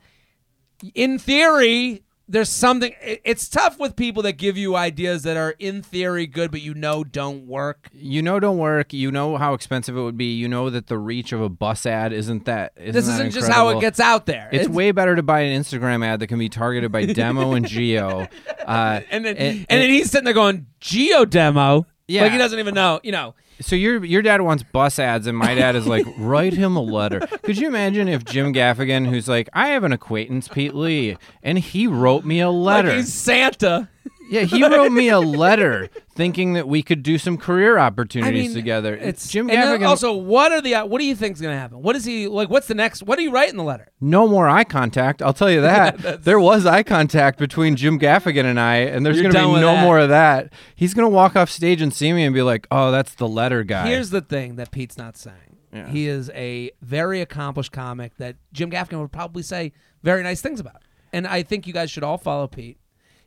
in 0.93 1.19
theory 1.19 2.04
there's 2.27 2.50
something 2.50 2.94
it's 3.01 3.48
tough 3.48 3.77
with 3.79 3.96
people 3.96 4.24
that 4.24 4.34
give 4.34 4.58
you 4.58 4.75
ideas 4.75 5.24
that 5.24 5.38
are 5.38 5.51
in 5.60 5.82
theory 5.84 6.25
good 6.25 6.50
but 6.50 6.62
you 6.62 6.74
know 6.74 7.03
don't 7.03 7.46
work. 7.46 7.89
you 7.94 8.22
know 8.22 8.39
don't 8.39 8.58
work. 8.58 8.94
You 8.94 9.12
know 9.12 9.38
how 9.38 9.53
expensive 9.53 9.96
it 9.96 10.01
would 10.01 10.17
be. 10.17 10.34
You 10.36 10.48
know 10.48 10.70
that 10.70 10.88
the 10.88 10.98
reach 10.98 11.32
of 11.32 11.41
a 11.41 11.50
bus 11.50 11.86
ad 11.86 12.13
isn't 12.13 12.46
that. 12.46 12.74
Isn't 12.77 12.94
This 12.94 13.08
isn't 13.08 13.32
just 13.32 13.50
how 13.51 13.70
it 13.70 13.82
gets 13.82 14.00
out 14.00 14.25
there. 14.25 14.50
It's 14.51 14.67
way 14.67 14.91
better 14.91 15.15
to 15.15 15.24
buy 15.24 15.41
an 15.41 15.62
Instagram 15.62 16.05
ad 16.05 16.20
that 16.20 16.27
can 16.27 16.39
be 16.39 16.50
targeted 16.50 16.91
by 16.91 17.05
Demo 17.05 17.53
and 17.53 17.67
Geo. 17.67 18.27
Uh, 18.65 19.01
and 19.12 19.24
then 19.24 19.38
and- 19.38 19.65
and, 19.70 19.82
then 19.82 19.89
he's 19.89 20.10
sitting 20.10 20.25
there 20.25 20.34
going 20.34 20.65
geo 20.79 21.25
demo. 21.25 21.86
Yeah. 22.08 22.24
like 22.24 22.32
he 22.32 22.38
doesn't 22.38 22.60
even 22.60 22.74
know. 22.75 23.00
You 23.03 23.12
know, 23.12 23.36
So 23.62 23.75
your 23.75 24.03
your 24.03 24.21
dad 24.21 24.41
wants 24.41 24.63
bus 24.63 25.00
ads, 25.00 25.27
and 25.27 25.38
my 25.38 25.55
dad 25.55 25.75
is 25.75 25.88
like, 25.88 26.05
write 26.17 26.53
him 26.53 26.75
a 26.75 26.81
letter. 26.81 27.21
Could 27.43 27.57
you 27.57 27.67
imagine 27.67 28.07
if 28.07 28.25
Jim 28.25 28.53
Gaffigan, 28.53 29.07
who's 29.07 29.27
like, 29.27 29.50
I 29.53 29.69
have 29.69 29.83
an 29.83 29.93
acquaintance, 29.93 30.47
Pete 30.47 30.75
Lee, 30.75 31.17
and 31.41 31.57
he 31.57 31.88
wrote 31.88 32.25
me 32.25 32.39
a 32.41 32.50
letter. 32.50 32.89
like 32.89 32.97
he's 32.97 33.13
Santa. 33.13 33.89
Yeah, 34.29 34.41
he 34.41 34.63
wrote 34.67 34.91
me 34.91 35.10
a 35.10 35.20
letter 35.20 35.89
thinking 36.15 36.53
that 36.53 36.67
we 36.67 36.82
could 36.82 37.03
do 37.03 37.17
some 37.17 37.38
career 37.38 37.77
opportunities 37.77 38.53
together. 38.53 38.96
It's 38.96 39.29
Jim 39.29 39.48
Gaffigan. 39.48 39.88
also, 39.88 40.13
what 40.13 40.51
are 40.51 40.62
the 40.62 40.75
what 40.82 41.00
do 41.00 41.05
you 41.05 41.15
think's 41.15 41.41
going 41.41 41.53
to 41.53 41.60
happen? 41.60 41.82
What 41.82 41.96
is 41.96 42.05
he 42.05 42.27
like? 42.27 42.50
What's 42.50 42.67
the 42.67 42.75
next? 42.75 43.03
What 43.03 43.17
do 43.17 43.24
you 43.24 43.32
write 43.32 43.50
in 43.50 43.58
the 43.58 43.63
letter? 43.63 43.88
no 44.01 44.27
more 44.27 44.48
eye 44.48 44.63
contact. 44.63 45.22
I'll 45.22 45.34
tell 45.34 45.51
you 45.51 45.62
that. 45.62 46.24
there 46.24 46.39
was 46.39 46.65
eye 46.65 46.84
contact 46.84 47.39
between 47.39 47.75
Jim 47.75 48.00
Gaffigan 48.00 48.46
and 48.46 48.60
I, 48.60 48.77
and 48.77 49.05
there's 49.05 49.22
going 49.22 49.34
to 49.34 49.39
be 49.39 49.53
no 49.62 49.74
that. 49.74 49.84
more 49.84 50.00
of 50.00 50.10
that. 50.10 50.53
He's 50.75 50.94
going 50.94 51.05
to 51.05 51.13
walk 51.13 51.36
off 51.36 51.50
stage 51.50 51.82
and 51.82 51.94
see 51.94 52.13
me 52.13 52.24
and 52.24 52.34
be 52.34 52.41
like, 52.41 52.67
"Oh, 52.72 52.91
that's 52.91 53.15
the 53.15 53.27
letter 53.27 53.63
guy." 53.63 53.88
Here's 53.88 54.10
the 54.10 54.22
thing 54.22 54.55
that 54.55 54.72
Pete's 54.72 54.98
not 54.98 55.17
saying. 55.17 55.58
Yeah. 55.74 55.89
He 55.89 56.08
is 56.08 56.29
a 56.34 56.72
very 56.82 57.20
accomplished 57.22 57.74
comic 57.74 58.15
that 58.17 58.38
Jim 58.53 58.72
Gaffigan 58.72 59.01
would 59.01 59.12
probably 59.12 59.44
say 59.44 59.74
very 60.03 60.24
nice 60.24 60.39
things 60.41 60.60
about. 60.62 60.82
And 61.12 61.27
I 61.27 61.44
think 61.44 61.67
you 61.67 61.74
guys 61.74 61.91
should 61.91 62.03
all 62.03 62.17
follow 62.17 62.48
Pete 62.48 62.77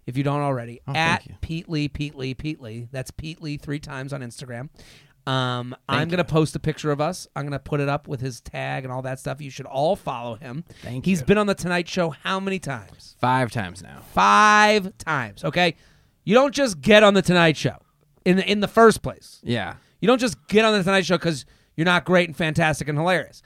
if 0.09 0.17
you 0.17 0.25
don't 0.25 0.41
already 0.41 0.81
Oh, 0.89 0.95
at. 0.95 1.41
Pete 1.41 1.69
Lee, 1.69 1.87
Pete 1.89 2.17
Lee, 2.17 2.35
Pete 2.35 2.61
Lee. 2.61 2.89
That's 2.91 3.11
Pete 3.13 3.41
Lee 3.43 3.57
three 3.59 3.79
times 3.79 4.13
on 4.13 4.21
Instagram. 4.23 4.71
Um, 5.27 5.77
I'm 5.89 6.09
gonna 6.09 6.25
post 6.25 6.57
a 6.57 6.59
picture 6.59 6.91
of 6.91 7.01
us. 7.03 7.29
I'm 7.37 7.45
gonna 7.45 7.59
put 7.59 7.81
it 7.81 7.89
up 7.89 8.09
with 8.09 8.21
his 8.23 8.41
tag 8.41 8.85
and 8.85 8.93
all 8.93 9.03
that 9.03 9.19
stuff. 9.19 9.43
You 9.43 9.51
should 9.51 9.67
all 9.67 9.95
follow 9.95 10.37
him. 10.37 10.65
Thank 10.83 11.05
He's 11.05 11.21
you. 11.21 11.27
been 11.27 11.37
on 11.37 11.47
the 11.47 11.55
Tonight 11.55 11.87
Show 11.87 12.11
how 12.11 12.41
many 12.41 12.59
times? 12.59 13.15
Five 13.21 13.51
times 13.53 13.83
now. 13.83 14.01
Five 14.15 14.97
times. 14.97 15.45
Okay, 15.45 15.77
you 16.25 16.35
don't 16.35 16.55
just 16.55 16.81
get 16.81 17.03
on 17.03 17.13
the 17.13 17.21
Tonight 17.21 17.59
Show 17.59 17.77
in 18.25 18.37
the, 18.39 18.51
in 18.51 18.61
the 18.61 18.69
first 18.69 19.03
place. 19.03 19.41
Yeah. 19.45 19.75
You 20.01 20.07
don't 20.07 20.19
just 20.21 20.47
get 20.49 20.65
on 20.65 20.73
the 20.73 20.83
Tonight 20.83 21.05
Show 21.05 21.19
because 21.19 21.45
you're 21.77 21.85
not 21.85 22.07
great 22.07 22.29
and 22.29 22.37
fantastic 22.37 22.89
and 22.89 22.97
hilarious. 22.97 23.43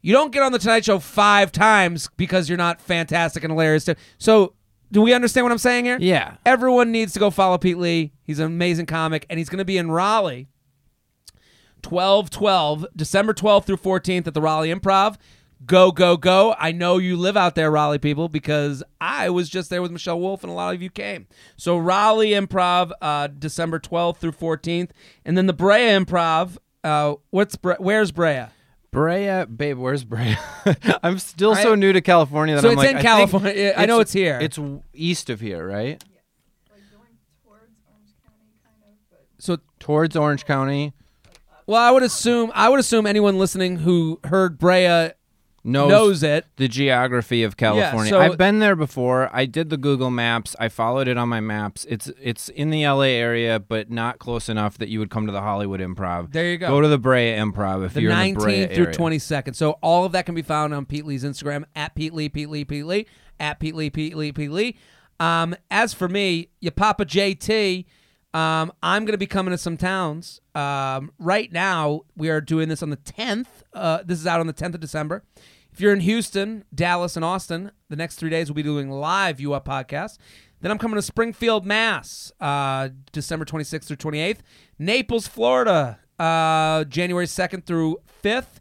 You 0.00 0.14
don't 0.14 0.32
get 0.32 0.42
on 0.42 0.52
the 0.52 0.58
Tonight 0.58 0.84
Show 0.86 0.98
five 0.98 1.52
times 1.52 2.08
because 2.16 2.48
you're 2.48 2.56
not 2.58 2.80
fantastic 2.80 3.44
and 3.44 3.52
hilarious. 3.52 3.84
too. 3.84 3.94
So, 4.16 4.54
do 4.92 5.00
we 5.02 5.14
understand 5.14 5.44
what 5.44 5.52
I'm 5.52 5.58
saying 5.58 5.86
here? 5.86 5.98
Yeah. 6.00 6.36
Everyone 6.44 6.92
needs 6.92 7.12
to 7.14 7.18
go 7.18 7.30
follow 7.30 7.58
Pete 7.58 7.78
Lee. 7.78 8.12
He's 8.22 8.38
an 8.38 8.46
amazing 8.46 8.86
comic, 8.86 9.26
and 9.30 9.38
he's 9.38 9.48
going 9.48 9.58
to 9.58 9.64
be 9.64 9.78
in 9.78 9.90
Raleigh 9.90 10.48
12 11.82 12.30
12, 12.30 12.86
December 12.94 13.34
12th 13.34 13.64
through 13.64 13.78
14th 13.78 14.26
at 14.26 14.34
the 14.34 14.40
Raleigh 14.40 14.72
Improv. 14.72 15.16
Go, 15.64 15.92
go, 15.92 16.16
go. 16.16 16.54
I 16.58 16.72
know 16.72 16.98
you 16.98 17.16
live 17.16 17.36
out 17.36 17.54
there, 17.54 17.70
Raleigh 17.70 17.98
people, 17.98 18.28
because 18.28 18.82
I 19.00 19.30
was 19.30 19.48
just 19.48 19.70
there 19.70 19.80
with 19.80 19.92
Michelle 19.92 20.18
Wolf 20.20 20.42
and 20.42 20.50
a 20.50 20.54
lot 20.54 20.74
of 20.74 20.82
you 20.82 20.90
came. 20.90 21.26
So, 21.56 21.78
Raleigh 21.78 22.30
Improv, 22.30 22.90
uh, 23.00 23.28
December 23.28 23.78
12th 23.78 24.16
through 24.18 24.32
14th. 24.32 24.90
And 25.24 25.36
then 25.38 25.46
the 25.46 25.52
Brea 25.52 25.88
Improv. 25.88 26.58
Uh, 26.82 27.14
what's 27.30 27.54
Bre- 27.54 27.74
Where's 27.78 28.10
Brea? 28.10 28.46
Brea, 28.92 29.46
babe, 29.46 29.78
where's 29.78 30.04
Brea? 30.04 30.36
I'm 31.02 31.18
still 31.18 31.56
so 31.56 31.72
I- 31.72 31.76
new 31.76 31.92
to 31.94 32.00
California 32.02 32.54
that 32.56 32.60
So 32.62 32.68
I'm 32.68 32.72
it's 32.74 32.78
like, 32.78 32.90
in 32.90 32.96
I 32.96 33.00
think 33.00 33.06
California. 33.08 33.52
Yeah, 33.54 33.72
I 33.76 33.86
know 33.86 34.00
it's 34.00 34.12
here. 34.12 34.38
It's 34.40 34.56
w- 34.56 34.82
east 34.92 35.30
of 35.30 35.40
here, 35.40 35.66
right? 35.66 36.02
like 36.70 36.82
going 36.92 37.08
towards 37.42 37.72
Orange 37.88 38.12
County, 38.22 38.52
kind 38.62 38.82
of, 38.84 38.96
but 39.10 39.26
So 39.38 39.56
Towards 39.80 40.14
Orange 40.14 40.44
County. 40.44 40.92
Well, 41.66 41.80
I 41.80 41.90
would 41.90 42.02
assume 42.02 42.52
I 42.54 42.68
would 42.68 42.80
assume 42.80 43.06
anyone 43.06 43.38
listening 43.38 43.76
who 43.78 44.20
heard 44.24 44.58
Brea 44.58 45.12
Knows, 45.64 45.90
knows 45.90 46.22
it. 46.24 46.46
the 46.56 46.66
geography 46.66 47.44
of 47.44 47.56
California. 47.56 48.10
so- 48.10 48.18
I've 48.20 48.36
been 48.36 48.58
there 48.58 48.74
before. 48.74 49.30
I 49.32 49.46
did 49.46 49.70
the 49.70 49.76
Google 49.76 50.10
Maps. 50.10 50.56
I 50.58 50.68
followed 50.68 51.06
it 51.06 51.16
on 51.16 51.28
my 51.28 51.38
maps. 51.40 51.86
It's 51.88 52.10
it's 52.20 52.48
in 52.48 52.70
the 52.70 52.84
LA 52.84 53.02
area, 53.16 53.60
but 53.60 53.88
not 53.90 54.18
close 54.18 54.48
enough 54.48 54.76
that 54.78 54.88
you 54.88 54.98
would 54.98 55.10
come 55.10 55.26
to 55.26 55.32
the 55.32 55.40
Hollywood 55.40 55.78
Improv. 55.80 56.32
There 56.32 56.50
you 56.50 56.58
go. 56.58 56.66
Go 56.68 56.80
to 56.80 56.88
the 56.88 56.98
Brea 56.98 57.32
Improv 57.36 57.86
if 57.86 57.94
The 57.94 58.02
you're 58.02 58.10
in 58.10 58.34
the 58.34 58.40
Brea 58.40 58.66
19th 58.66 58.74
through 58.74 58.84
area. 58.86 58.96
22nd. 58.96 59.54
So 59.54 59.72
all 59.82 60.04
of 60.04 60.10
that 60.12 60.26
can 60.26 60.34
be 60.34 60.42
found 60.42 60.74
on 60.74 60.84
Pete 60.84 61.06
Lee's 61.06 61.22
Instagram 61.22 61.64
at 61.76 61.94
Pete 61.94 62.12
Lee, 62.12 62.28
Pete 62.28 62.50
Lee, 62.50 62.64
Pete 62.64 62.84
Lee, 62.86 63.06
at 63.38 63.60
Pete 63.60 63.76
Lee, 63.76 63.88
Pete 63.90 64.16
Lee, 64.16 64.32
Pete 64.32 64.50
Lee. 64.50 64.76
Um, 65.20 65.54
as 65.70 65.94
for 65.94 66.08
me, 66.08 66.48
your 66.60 66.72
Papa 66.72 67.04
JT, 67.04 67.84
um, 68.34 68.72
I'm 68.82 69.04
going 69.04 69.12
to 69.12 69.18
be 69.18 69.26
coming 69.26 69.52
to 69.52 69.58
some 69.58 69.76
towns. 69.76 70.40
Um, 70.54 71.12
right 71.18 71.52
now, 71.52 72.00
we 72.16 72.30
are 72.30 72.40
doing 72.40 72.68
this 72.68 72.82
on 72.82 72.90
the 72.90 72.96
10th. 72.96 73.46
Uh, 73.72 74.00
this 74.04 74.18
is 74.18 74.26
out 74.26 74.40
on 74.40 74.46
the 74.48 74.52
10th 74.54 74.74
of 74.74 74.80
December. 74.80 75.22
If 75.72 75.80
you're 75.80 75.94
in 75.94 76.00
Houston, 76.00 76.64
Dallas, 76.74 77.16
and 77.16 77.24
Austin, 77.24 77.70
the 77.88 77.96
next 77.96 78.16
three 78.16 78.28
days 78.28 78.48
we'll 78.48 78.56
be 78.56 78.62
doing 78.62 78.90
live 78.90 79.40
U 79.40 79.54
Up 79.54 79.66
podcast. 79.66 80.18
Then 80.60 80.70
I'm 80.70 80.78
coming 80.78 80.96
to 80.96 81.02
Springfield, 81.02 81.64
Mass, 81.64 82.30
uh, 82.40 82.90
December 83.10 83.44
26th 83.46 83.84
through 83.84 83.96
28th. 83.96 84.38
Naples, 84.78 85.26
Florida, 85.26 85.98
uh, 86.18 86.84
January 86.84 87.26
2nd 87.26 87.64
through 87.64 87.98
5th. 88.22 88.60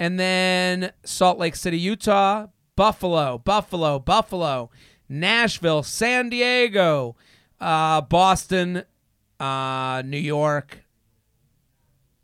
And 0.00 0.18
then 0.18 0.92
Salt 1.04 1.38
Lake 1.38 1.56
City, 1.56 1.78
Utah, 1.78 2.48
Buffalo, 2.76 3.38
Buffalo, 3.38 3.98
Buffalo, 3.98 4.70
Nashville, 5.08 5.82
San 5.82 6.28
Diego, 6.28 7.16
uh, 7.60 8.00
Boston, 8.02 8.82
uh, 9.40 10.02
New 10.04 10.18
York. 10.18 10.84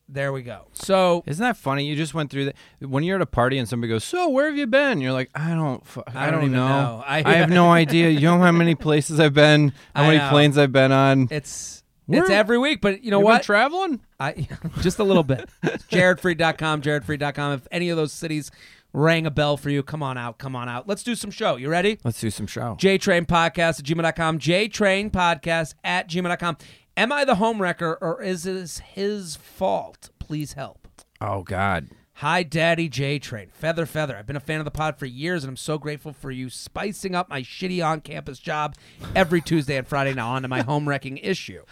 There 0.08 0.32
we 0.32 0.42
go. 0.42 0.66
So 0.74 1.22
Isn't 1.26 1.42
that 1.42 1.56
funny? 1.56 1.86
You 1.86 1.96
just 1.96 2.12
went 2.14 2.30
through 2.30 2.44
that. 2.46 2.56
When 2.80 3.02
you're 3.04 3.16
at 3.16 3.22
a 3.22 3.26
party 3.26 3.56
and 3.58 3.66
somebody 3.68 3.90
goes, 3.90 4.04
"So 4.04 4.28
where 4.28 4.46
have 4.46 4.56
you 4.56 4.66
been?" 4.66 5.00
You're 5.00 5.12
like, 5.12 5.30
"I 5.34 5.50
don't, 5.54 5.84
fu- 5.86 6.02
I, 6.06 6.24
I 6.26 6.30
don't 6.30 6.34
don't 6.40 6.42
even 6.50 6.52
know. 6.56 6.68
know. 6.68 7.04
I- 7.06 7.22
I, 7.24 7.34
have 7.36 7.48
no 7.50 7.70
idea. 7.72 8.10
You 8.10 8.20
know 8.20 8.38
how 8.38 8.52
many 8.52 8.74
places 8.74 9.18
I've 9.18 9.32
been, 9.34 9.72
how 9.94 10.02
I 10.02 10.06
many 10.06 10.18
know. 10.18 10.28
planes 10.28 10.58
I've 10.58 10.72
been 10.72 10.92
on. 10.92 11.28
it's 11.30 11.82
We're- 12.06 12.20
it's 12.20 12.30
every 12.30 12.58
week, 12.58 12.82
but 12.82 13.02
you 13.02 13.10
know 13.10 13.18
You've 13.20 13.24
what? 13.24 13.38
Been 13.38 13.44
traveling? 13.46 14.00
I 14.20 14.46
just 14.82 14.98
a 14.98 15.04
little 15.04 15.22
bit. 15.24 15.48
jaredfreid.com, 15.90 16.82
jaredfreid.com. 16.82 17.52
If 17.54 17.66
any 17.70 17.88
of 17.90 17.96
those 17.96 18.12
cities 18.12 18.50
rang 18.92 19.26
a 19.26 19.30
bell 19.30 19.56
for 19.56 19.70
you, 19.70 19.82
come 19.82 20.02
on 20.02 20.16
out, 20.18 20.38
come 20.38 20.54
on 20.54 20.68
out. 20.68 20.86
Let's 20.86 21.02
do 21.02 21.14
some 21.14 21.30
show. 21.30 21.56
You 21.56 21.68
ready? 21.68 21.98
Let's 22.04 22.20
do 22.20 22.30
some 22.30 22.46
show. 22.46 22.76
JTrain 22.78 23.26
Podcast 23.26 23.80
at 23.80 23.84
gmail.com, 23.86 24.38
JTrain 24.38 25.10
Podcast 25.10 25.74
at 25.82 26.08
gmail.com. 26.08 26.56
Am 26.96 27.10
I 27.12 27.24
the 27.24 27.36
home 27.36 27.60
wrecker 27.60 27.98
or 28.00 28.22
is 28.22 28.44
this 28.44 28.78
his 28.78 29.36
fault? 29.36 30.10
Please 30.18 30.52
help. 30.52 30.86
oh 31.20 31.42
God. 31.42 31.88
Hi, 32.18 32.44
Daddy 32.44 32.88
J 32.88 33.18
Train. 33.18 33.48
Feather, 33.50 33.86
feather. 33.86 34.16
I've 34.16 34.26
been 34.26 34.36
a 34.36 34.40
fan 34.40 34.60
of 34.60 34.64
the 34.64 34.70
pod 34.70 34.96
for 34.96 35.04
years, 35.04 35.42
and 35.42 35.48
I'm 35.48 35.56
so 35.56 35.78
grateful 35.78 36.12
for 36.12 36.30
you 36.30 36.48
spicing 36.48 37.12
up 37.16 37.28
my 37.28 37.42
shitty 37.42 37.84
on 37.84 38.02
campus 38.02 38.38
job 38.38 38.76
every 39.16 39.40
Tuesday 39.40 39.76
and 39.76 39.86
Friday 39.86 40.14
now 40.14 40.30
onto 40.30 40.46
my 40.46 40.62
home 40.62 40.88
wrecking 40.88 41.18
issue. 41.18 41.64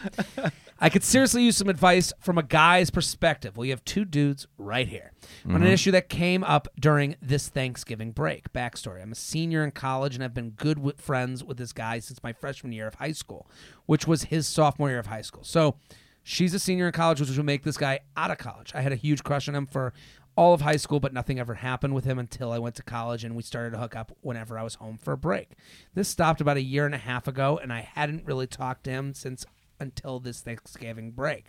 I 0.81 0.89
could 0.89 1.05
seriously 1.05 1.45
use 1.45 1.57
some 1.57 1.69
advice 1.69 2.13
from 2.19 2.39
a 2.39 2.43
guy's 2.43 2.91
perspective. 2.91 3.57
Well, 3.57 3.67
you 3.67 3.71
have 3.71 3.85
two 3.85 4.05
dudes 4.05 4.49
right 4.59 4.89
here 4.89 5.13
on 5.45 5.55
an 5.55 5.63
mm-hmm. 5.63 5.71
issue 5.71 5.93
that 5.93 6.09
came 6.09 6.43
up 6.43 6.67
during 6.77 7.15
this 7.23 7.49
Thanksgiving 7.49 8.11
break. 8.11 8.53
Backstory 8.53 9.01
I'm 9.01 9.13
a 9.13 9.15
senior 9.15 9.63
in 9.63 9.71
college, 9.71 10.17
and 10.17 10.25
I've 10.25 10.35
been 10.35 10.51
good 10.51 10.81
with 10.81 11.01
friends 11.01 11.45
with 11.45 11.57
this 11.57 11.73
guy 11.73 12.01
since 12.01 12.21
my 12.25 12.33
freshman 12.33 12.73
year 12.73 12.89
of 12.89 12.97
high 12.97 13.13
school, 13.13 13.49
which 13.87 14.09
was 14.09 14.25
his 14.25 14.49
sophomore 14.49 14.89
year 14.89 14.99
of 14.99 15.07
high 15.07 15.23
school. 15.23 15.45
So, 15.45 15.77
She's 16.25 16.55
a 16.55 16.59
senior 16.59 16.87
in 16.87 16.93
college, 16.93 17.21
which 17.21 17.37
will 17.37 17.45
make 17.45 17.65
this 17.65 17.77
guy 17.77 18.01
out 18.17 18.31
of 18.31 18.39
college. 18.39 18.73
I 18.75 18.81
had 18.81 18.93
a 18.93 18.97
huge 18.97 19.25
crush 19.25 19.49
on 19.49 19.55
him 19.55 19.67
for 19.67 19.93
all 20.37 20.55
of 20.55 20.62
high 20.62 20.77
school, 20.77 20.99
but 21.01 21.12
nothing 21.12 21.38
ever 21.38 21.55
happened 21.55 21.95
with 21.95 22.05
him 22.05 22.18
until 22.18 22.53
I 22.53 22.59
went 22.59 22.75
to 22.77 22.83
college 22.83 23.23
and 23.25 23.35
we 23.37 23.42
started 23.42 23.71
to 23.73 23.79
hook 23.79 23.95
up 23.95 24.16
whenever 24.23 24.59
I 24.59 24.62
was 24.62 24.77
home 24.77 24.97
for 24.99 25.12
a 25.12 25.16
break. 25.18 25.51
This 25.95 26.09
stopped 26.09 26.40
about 26.40 26.57
a 26.57 26.62
year 26.62 26.87
and 26.87 26.95
a 26.95 26.99
half 26.99 27.29
ago, 27.29 27.59
and 27.62 27.73
I 27.73 27.81
hadn't 27.81 28.25
really 28.27 28.47
talked 28.47 28.85
to 28.85 28.90
him 28.90 29.12
since 29.14 29.45
until 29.79 30.21
this 30.21 30.40
Thanksgiving 30.40 31.11
break. 31.11 31.47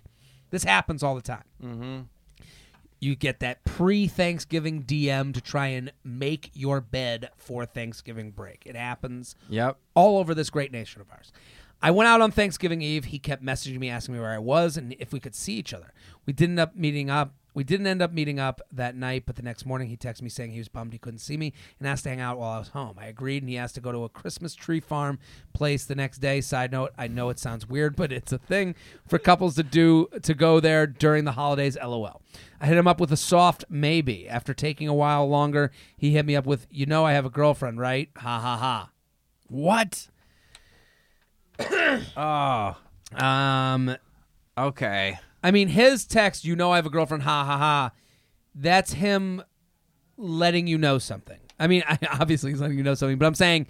This 0.49 0.63
happens 0.65 1.01
all 1.03 1.15
the 1.15 1.21
time. 1.21 1.43
Mm-hmm. 1.63 1.99
You 2.99 3.15
get 3.15 3.39
that 3.41 3.63
pre 3.65 4.07
Thanksgiving 4.07 4.83
DM 4.83 5.33
to 5.33 5.41
try 5.41 5.67
and 5.67 5.91
make 6.03 6.49
your 6.53 6.79
bed 6.79 7.29
for 7.35 7.65
Thanksgiving 7.65 8.31
break. 8.31 8.63
It 8.65 8.75
happens 8.77 9.35
Yep. 9.49 9.77
all 9.93 10.17
over 10.19 10.33
this 10.33 10.49
great 10.49 10.71
nation 10.71 11.01
of 11.01 11.09
ours. 11.11 11.31
I 11.81 11.91
went 11.91 12.07
out 12.07 12.21
on 12.21 12.31
Thanksgiving 12.31 12.81
Eve. 12.81 13.05
He 13.05 13.19
kept 13.19 13.43
messaging 13.43 13.77
me, 13.79 13.89
asking 13.89 14.15
me 14.15 14.21
where 14.21 14.31
I 14.31 14.37
was 14.37 14.77
and 14.77 14.95
if 14.99 15.11
we 15.11 15.19
could 15.19 15.35
see 15.35 15.55
each 15.55 15.73
other. 15.73 15.93
We 16.25 16.31
didn't 16.31 16.53
end 16.53 16.59
up 16.61 16.75
meeting 16.77 17.09
up. 17.09 17.33
We 17.53 17.63
didn't 17.63 17.87
end 17.87 18.01
up 18.01 18.11
meeting 18.11 18.39
up 18.39 18.61
that 18.71 18.95
night, 18.95 19.23
but 19.25 19.35
the 19.35 19.41
next 19.41 19.65
morning 19.65 19.87
he 19.89 19.97
texted 19.97 20.23
me 20.23 20.29
saying 20.29 20.51
he 20.51 20.57
was 20.57 20.69
bummed 20.69 20.93
he 20.93 20.99
couldn't 20.99 21.19
see 21.19 21.37
me 21.37 21.53
and 21.79 21.87
asked 21.87 22.03
to 22.03 22.09
hang 22.09 22.19
out 22.19 22.37
while 22.37 22.51
I 22.51 22.59
was 22.59 22.69
home. 22.69 22.97
I 22.99 23.05
agreed, 23.05 23.43
and 23.43 23.49
he 23.49 23.57
asked 23.57 23.75
to 23.75 23.81
go 23.81 23.91
to 23.91 24.03
a 24.03 24.09
Christmas 24.09 24.55
tree 24.55 24.79
farm 24.79 25.19
place 25.53 25.85
the 25.85 25.95
next 25.95 26.17
day. 26.19 26.41
Side 26.41 26.71
note: 26.71 26.91
I 26.97 27.07
know 27.07 27.29
it 27.29 27.39
sounds 27.39 27.67
weird, 27.67 27.95
but 27.95 28.11
it's 28.11 28.31
a 28.31 28.37
thing 28.37 28.75
for 29.07 29.19
couples 29.19 29.55
to 29.55 29.63
do 29.63 30.07
to 30.21 30.33
go 30.33 30.59
there 30.59 30.87
during 30.87 31.25
the 31.25 31.33
holidays. 31.33 31.77
LOL. 31.81 32.21
I 32.59 32.65
hit 32.65 32.77
him 32.77 32.87
up 32.87 32.99
with 32.99 33.11
a 33.11 33.17
soft 33.17 33.65
maybe. 33.69 34.27
After 34.27 34.53
taking 34.53 34.87
a 34.87 34.93
while 34.93 35.27
longer, 35.27 35.71
he 35.95 36.11
hit 36.11 36.25
me 36.25 36.35
up 36.35 36.45
with, 36.45 36.67
"You 36.71 36.85
know, 36.85 37.05
I 37.05 37.13
have 37.13 37.25
a 37.25 37.29
girlfriend, 37.29 37.79
right?" 37.79 38.09
Ha 38.17 38.39
ha 38.39 38.57
ha. 38.57 38.89
What? 39.47 40.07
oh. 42.17 42.77
Um, 43.15 43.95
Okay. 44.57 45.17
I 45.43 45.51
mean, 45.51 45.67
his 45.67 46.05
text, 46.05 46.45
you 46.45 46.55
know, 46.55 46.71
I 46.71 46.77
have 46.77 46.85
a 46.85 46.89
girlfriend, 46.89 47.23
ha 47.23 47.43
ha 47.43 47.57
ha. 47.57 47.91
That's 48.55 48.93
him 48.93 49.43
letting 50.17 50.67
you 50.67 50.77
know 50.77 50.97
something. 50.99 51.39
I 51.59 51.67
mean, 51.67 51.83
I, 51.87 51.99
obviously 52.19 52.51
he's 52.51 52.61
letting 52.61 52.77
you 52.77 52.83
know 52.83 52.95
something, 52.95 53.17
but 53.17 53.25
I'm 53.25 53.35
saying 53.35 53.67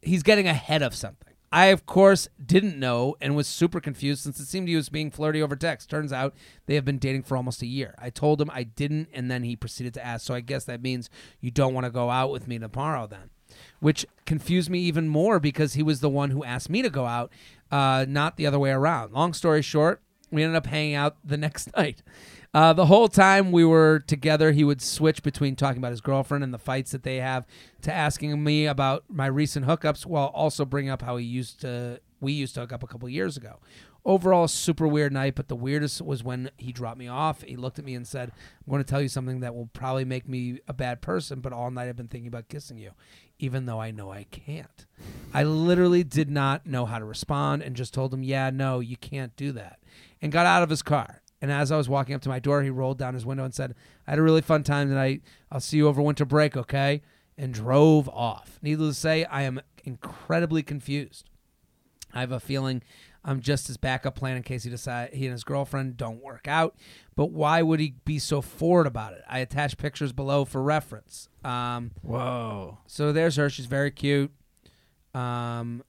he's 0.00 0.22
getting 0.22 0.46
ahead 0.46 0.82
of 0.82 0.94
something. 0.94 1.26
I, 1.52 1.66
of 1.66 1.84
course, 1.84 2.28
didn't 2.44 2.78
know 2.78 3.16
and 3.20 3.34
was 3.34 3.48
super 3.48 3.80
confused 3.80 4.22
since 4.22 4.38
it 4.38 4.46
seemed 4.46 4.68
he 4.68 4.76
was 4.76 4.88
being 4.88 5.10
flirty 5.10 5.42
over 5.42 5.56
text. 5.56 5.90
Turns 5.90 6.12
out 6.12 6.32
they 6.66 6.76
have 6.76 6.84
been 6.84 6.98
dating 6.98 7.24
for 7.24 7.36
almost 7.36 7.60
a 7.62 7.66
year. 7.66 7.96
I 7.98 8.10
told 8.10 8.40
him 8.40 8.48
I 8.52 8.62
didn't, 8.62 9.08
and 9.12 9.28
then 9.28 9.42
he 9.42 9.56
proceeded 9.56 9.92
to 9.94 10.06
ask, 10.06 10.24
so 10.24 10.34
I 10.34 10.40
guess 10.42 10.64
that 10.66 10.80
means 10.80 11.10
you 11.40 11.50
don't 11.50 11.74
want 11.74 11.86
to 11.86 11.90
go 11.90 12.08
out 12.08 12.30
with 12.30 12.46
me 12.46 12.60
tomorrow 12.60 13.08
then. 13.08 13.30
which 13.80 14.06
confused 14.26 14.70
me 14.70 14.78
even 14.80 15.08
more 15.08 15.40
because 15.40 15.72
he 15.72 15.82
was 15.82 15.98
the 15.98 16.08
one 16.08 16.30
who 16.30 16.44
asked 16.44 16.70
me 16.70 16.82
to 16.82 16.90
go 16.90 17.06
out, 17.06 17.32
uh, 17.72 18.04
not 18.08 18.36
the 18.36 18.46
other 18.46 18.58
way 18.60 18.70
around. 18.70 19.12
Long 19.12 19.32
story 19.32 19.60
short, 19.62 20.02
we 20.30 20.42
ended 20.42 20.56
up 20.56 20.66
hanging 20.66 20.94
out 20.94 21.16
the 21.24 21.36
next 21.36 21.70
night. 21.76 22.02
Uh, 22.52 22.72
the 22.72 22.86
whole 22.86 23.06
time 23.06 23.52
we 23.52 23.64
were 23.64 24.00
together, 24.00 24.50
he 24.50 24.64
would 24.64 24.82
switch 24.82 25.22
between 25.22 25.54
talking 25.54 25.78
about 25.78 25.92
his 25.92 26.00
girlfriend 26.00 26.42
and 26.42 26.52
the 26.52 26.58
fights 26.58 26.90
that 26.90 27.04
they 27.04 27.16
have 27.16 27.46
to 27.82 27.92
asking 27.92 28.42
me 28.42 28.66
about 28.66 29.04
my 29.08 29.26
recent 29.26 29.66
hookups 29.66 30.04
while 30.04 30.26
also 30.28 30.64
bringing 30.64 30.90
up 30.90 31.02
how 31.02 31.16
he 31.16 31.24
used 31.24 31.60
to 31.60 32.00
we 32.20 32.32
used 32.32 32.54
to 32.54 32.60
hook 32.60 32.72
up 32.72 32.82
a 32.82 32.86
couple 32.86 33.08
years 33.08 33.36
ago. 33.36 33.58
Overall, 34.04 34.48
super 34.48 34.88
weird 34.88 35.12
night, 35.12 35.34
but 35.34 35.48
the 35.48 35.56
weirdest 35.56 36.00
was 36.00 36.24
when 36.24 36.50
he 36.56 36.72
dropped 36.72 36.98
me 36.98 37.08
off. 37.08 37.42
He 37.42 37.56
looked 37.56 37.78
at 37.78 37.84
me 37.84 37.94
and 37.94 38.06
said, 38.06 38.30
I'm 38.30 38.70
going 38.70 38.82
to 38.82 38.88
tell 38.88 39.02
you 39.02 39.08
something 39.08 39.40
that 39.40 39.54
will 39.54 39.68
probably 39.74 40.06
make 40.06 40.26
me 40.26 40.60
a 40.66 40.72
bad 40.72 41.02
person, 41.02 41.40
but 41.40 41.52
all 41.52 41.70
night 41.70 41.88
I've 41.88 41.96
been 41.96 42.08
thinking 42.08 42.28
about 42.28 42.48
kissing 42.48 42.78
you, 42.78 42.92
even 43.38 43.66
though 43.66 43.80
I 43.80 43.90
know 43.90 44.10
I 44.10 44.24
can't. 44.30 44.86
I 45.34 45.42
literally 45.44 46.02
did 46.02 46.30
not 46.30 46.66
know 46.66 46.86
how 46.86 46.98
to 46.98 47.04
respond 47.04 47.62
and 47.62 47.76
just 47.76 47.92
told 47.92 48.14
him, 48.14 48.22
Yeah, 48.22 48.48
no, 48.48 48.80
you 48.80 48.96
can't 48.96 49.36
do 49.36 49.52
that, 49.52 49.79
and 50.22 50.32
got 50.32 50.46
out 50.46 50.62
of 50.62 50.70
his 50.70 50.82
car. 50.82 51.22
And 51.42 51.50
as 51.50 51.72
I 51.72 51.76
was 51.76 51.88
walking 51.88 52.14
up 52.14 52.20
to 52.22 52.28
my 52.28 52.38
door, 52.38 52.62
he 52.62 52.70
rolled 52.70 52.98
down 52.98 53.14
his 53.14 53.24
window 53.24 53.44
and 53.44 53.54
said, 53.54 53.74
I 54.06 54.10
had 54.10 54.18
a 54.18 54.22
really 54.22 54.42
fun 54.42 54.62
time 54.62 54.88
tonight. 54.88 55.22
I'll 55.50 55.60
see 55.60 55.78
you 55.78 55.88
over 55.88 56.02
winter 56.02 56.26
break, 56.26 56.56
okay? 56.56 57.00
And 57.38 57.54
drove 57.54 58.08
off. 58.10 58.58
Needless 58.60 58.96
to 58.96 59.00
say, 59.00 59.24
I 59.24 59.42
am 59.42 59.60
incredibly 59.84 60.62
confused. 60.62 61.30
I 62.12 62.20
have 62.20 62.32
a 62.32 62.40
feeling 62.40 62.82
I'm 63.24 63.40
just 63.40 63.66
his 63.66 63.76
backup 63.76 64.14
plan 64.14 64.36
in 64.36 64.42
case 64.42 64.64
he 64.64 64.70
decide 64.70 65.12
he 65.12 65.26
and 65.26 65.32
his 65.32 65.44
girlfriend 65.44 65.96
don't 65.96 66.22
work 66.22 66.48
out. 66.48 66.76
But 67.16 67.30
why 67.30 67.62
would 67.62 67.80
he 67.80 67.94
be 68.04 68.18
so 68.18 68.40
forward 68.40 68.86
about 68.86 69.12
it? 69.12 69.22
I 69.28 69.40
attached 69.40 69.78
pictures 69.78 70.12
below 70.12 70.44
for 70.44 70.62
reference. 70.62 71.28
Um, 71.44 71.92
Whoa. 72.02 72.78
so 72.86 73.12
there's 73.12 73.36
her. 73.36 73.50
She's 73.50 73.66
very 73.66 73.90
cute. 73.90 74.32
Um, 75.14 75.82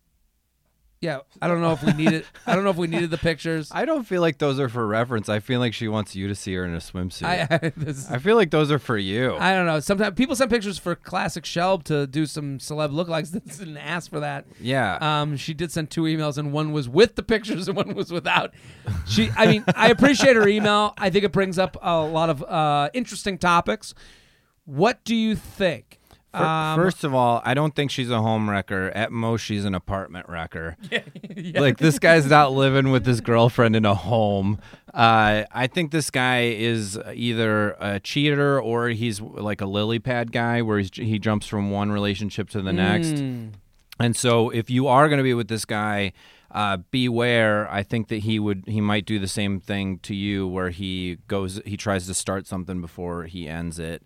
yeah, 1.01 1.21
I 1.41 1.47
don't 1.47 1.61
know 1.61 1.71
if 1.71 1.83
we 1.83 1.93
needed. 1.93 2.25
I 2.45 2.53
don't 2.53 2.63
know 2.63 2.69
if 2.69 2.77
we 2.77 2.85
needed 2.85 3.09
the 3.09 3.17
pictures. 3.17 3.71
I 3.73 3.85
don't 3.85 4.03
feel 4.03 4.21
like 4.21 4.37
those 4.37 4.59
are 4.59 4.69
for 4.69 4.85
reference. 4.85 5.29
I 5.29 5.39
feel 5.39 5.59
like 5.59 5.73
she 5.73 5.87
wants 5.87 6.15
you 6.15 6.27
to 6.27 6.35
see 6.35 6.53
her 6.53 6.63
in 6.63 6.75
a 6.75 6.77
swimsuit. 6.77 7.25
I, 7.25 7.47
I, 8.11 8.15
I, 8.15 8.19
feel 8.19 8.35
like 8.35 8.51
those 8.51 8.69
are 8.69 8.77
for 8.77 8.99
you. 8.99 9.35
I 9.35 9.53
don't 9.53 9.65
know. 9.65 9.79
Sometimes 9.79 10.13
people 10.13 10.35
send 10.35 10.51
pictures 10.51 10.77
for 10.77 10.95
classic 10.95 11.43
Shelb 11.43 11.81
to 11.85 12.05
do 12.05 12.27
some 12.27 12.59
celeb 12.59 12.91
lookalikes. 12.91 13.31
Didn't 13.57 13.77
ask 13.77 14.11
for 14.11 14.19
that. 14.19 14.45
yeah. 14.59 14.99
Um, 15.01 15.37
she 15.37 15.55
did 15.55 15.71
send 15.71 15.89
two 15.89 16.03
emails, 16.03 16.37
and 16.37 16.53
one 16.53 16.71
was 16.71 16.87
with 16.87 17.15
the 17.15 17.23
pictures, 17.23 17.67
and 17.67 17.75
one 17.75 17.95
was 17.95 18.11
without. 18.11 18.53
She, 19.07 19.31
I 19.35 19.47
mean, 19.47 19.63
I 19.75 19.89
appreciate 19.89 20.35
her 20.35 20.47
email. 20.47 20.93
I 20.99 21.09
think 21.09 21.25
it 21.25 21.31
brings 21.31 21.57
up 21.57 21.77
a 21.81 21.99
lot 21.99 22.29
of 22.29 22.43
uh, 22.43 22.91
interesting 22.93 23.39
topics. 23.39 23.95
What 24.65 25.03
do 25.03 25.15
you 25.15 25.35
think? 25.35 25.97
Um, 26.33 26.77
First 26.77 27.03
of 27.03 27.13
all, 27.13 27.41
I 27.43 27.53
don't 27.53 27.75
think 27.75 27.91
she's 27.91 28.09
a 28.09 28.21
home 28.21 28.49
wrecker. 28.49 28.89
At 28.95 29.11
most, 29.11 29.41
she's 29.41 29.65
an 29.65 29.75
apartment 29.75 30.29
wrecker. 30.29 30.77
yeah. 31.35 31.59
Like 31.59 31.77
this 31.77 31.99
guy's 31.99 32.27
not 32.27 32.53
living 32.53 32.91
with 32.91 33.05
his 33.05 33.19
girlfriend 33.19 33.75
in 33.75 33.85
a 33.85 33.95
home. 33.95 34.59
Uh, 34.93 35.43
I 35.51 35.67
think 35.67 35.91
this 35.91 36.09
guy 36.09 36.43
is 36.43 36.97
either 37.13 37.71
a 37.79 37.99
cheater 37.99 38.61
or 38.61 38.89
he's 38.89 39.19
like 39.19 39.61
a 39.61 39.65
lily 39.65 39.99
pad 39.99 40.31
guy, 40.31 40.61
where 40.61 40.79
he's, 40.79 40.91
he 40.93 41.19
jumps 41.19 41.47
from 41.47 41.69
one 41.69 41.91
relationship 41.91 42.49
to 42.51 42.61
the 42.61 42.73
next. 42.73 43.15
Mm. 43.15 43.51
And 43.99 44.15
so, 44.15 44.49
if 44.49 44.69
you 44.69 44.87
are 44.87 45.09
going 45.09 45.17
to 45.17 45.23
be 45.23 45.33
with 45.33 45.47
this 45.47 45.65
guy, 45.65 46.13
uh, 46.53 46.77
beware. 46.91 47.69
I 47.71 47.83
think 47.83 48.09
that 48.09 48.17
he 48.17 48.37
would 48.39 48.63
he 48.67 48.81
might 48.81 49.05
do 49.05 49.19
the 49.19 49.27
same 49.27 49.59
thing 49.59 49.99
to 49.99 50.15
you, 50.15 50.47
where 50.47 50.69
he 50.69 51.17
goes 51.27 51.61
he 51.65 51.77
tries 51.77 52.07
to 52.07 52.13
start 52.13 52.45
something 52.47 52.81
before 52.81 53.23
he 53.25 53.47
ends 53.47 53.79
it. 53.79 54.03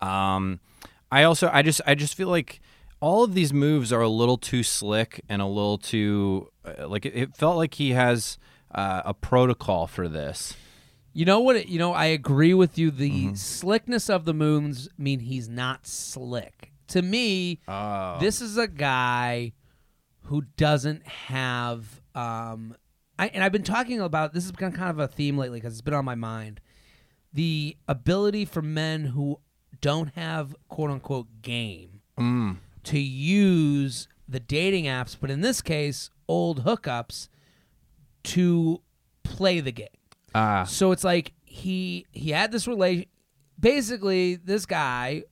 Um, 0.00 0.60
I 1.10 1.22
also 1.24 1.50
I 1.52 1.62
just 1.62 1.80
I 1.86 1.94
just 1.94 2.14
feel 2.14 2.28
like 2.28 2.60
all 3.00 3.24
of 3.24 3.34
these 3.34 3.52
moves 3.52 3.92
are 3.92 4.02
a 4.02 4.08
little 4.08 4.36
too 4.36 4.62
slick 4.62 5.22
and 5.28 5.40
a 5.42 5.46
little 5.46 5.78
too 5.78 6.50
uh, 6.64 6.86
like 6.88 7.06
it, 7.06 7.14
it 7.16 7.36
felt 7.36 7.56
like 7.56 7.74
he 7.74 7.90
has 7.92 8.38
uh, 8.74 9.02
a 9.04 9.14
protocol 9.14 9.86
for 9.86 10.08
this. 10.08 10.54
You 11.12 11.24
know 11.24 11.40
what? 11.40 11.68
You 11.68 11.78
know, 11.80 11.92
I 11.92 12.06
agree 12.06 12.54
with 12.54 12.78
you. 12.78 12.90
The 12.92 13.10
Mm-hmm. 13.10 13.34
slickness 13.34 14.08
of 14.08 14.24
the 14.24 14.34
moons 14.34 14.88
mean 14.96 15.20
he's 15.20 15.48
not 15.48 15.86
slick. 15.86 16.72
To 16.88 17.02
me, 17.02 17.60
Oh. 17.66 18.18
this 18.20 18.40
is 18.40 18.56
a 18.56 18.68
guy 18.68 19.52
who 20.24 20.42
doesn't 20.56 21.04
have. 21.06 22.00
Um, 22.14 22.76
I, 23.18 23.28
and 23.28 23.42
I've 23.42 23.50
been 23.52 23.64
talking 23.64 24.00
about 24.00 24.32
this 24.34 24.44
has 24.44 24.52
been 24.52 24.70
kind 24.72 24.90
of 24.90 24.98
a 25.00 25.08
theme 25.08 25.36
lately 25.36 25.58
because 25.58 25.72
it's 25.72 25.80
been 25.82 25.94
on 25.94 26.04
my 26.04 26.14
mind. 26.14 26.60
The 27.32 27.76
ability 27.88 28.44
for 28.44 28.62
men 28.62 29.06
who 29.06 29.40
don't 29.80 30.14
have 30.14 30.54
quote 30.68 30.90
unquote 30.90 31.26
game 31.42 32.00
Mm. 32.18 32.56
to 32.84 32.98
use 32.98 34.06
the 34.28 34.40
dating 34.40 34.84
apps, 34.84 35.16
but 35.18 35.30
in 35.30 35.40
this 35.40 35.60
case, 35.62 36.10
old 36.28 36.64
hookups 36.64 37.28
to 38.24 38.82
play 39.22 39.60
the 39.60 39.72
game. 39.72 39.88
Ah. 40.34 40.64
So 40.64 40.92
it's 40.92 41.04
like 41.04 41.32
he 41.44 42.06
he 42.12 42.30
had 42.30 42.52
this 42.52 42.66
relation. 42.68 43.06
Basically, 43.58 44.36
this 44.36 44.66
guy 44.66 45.24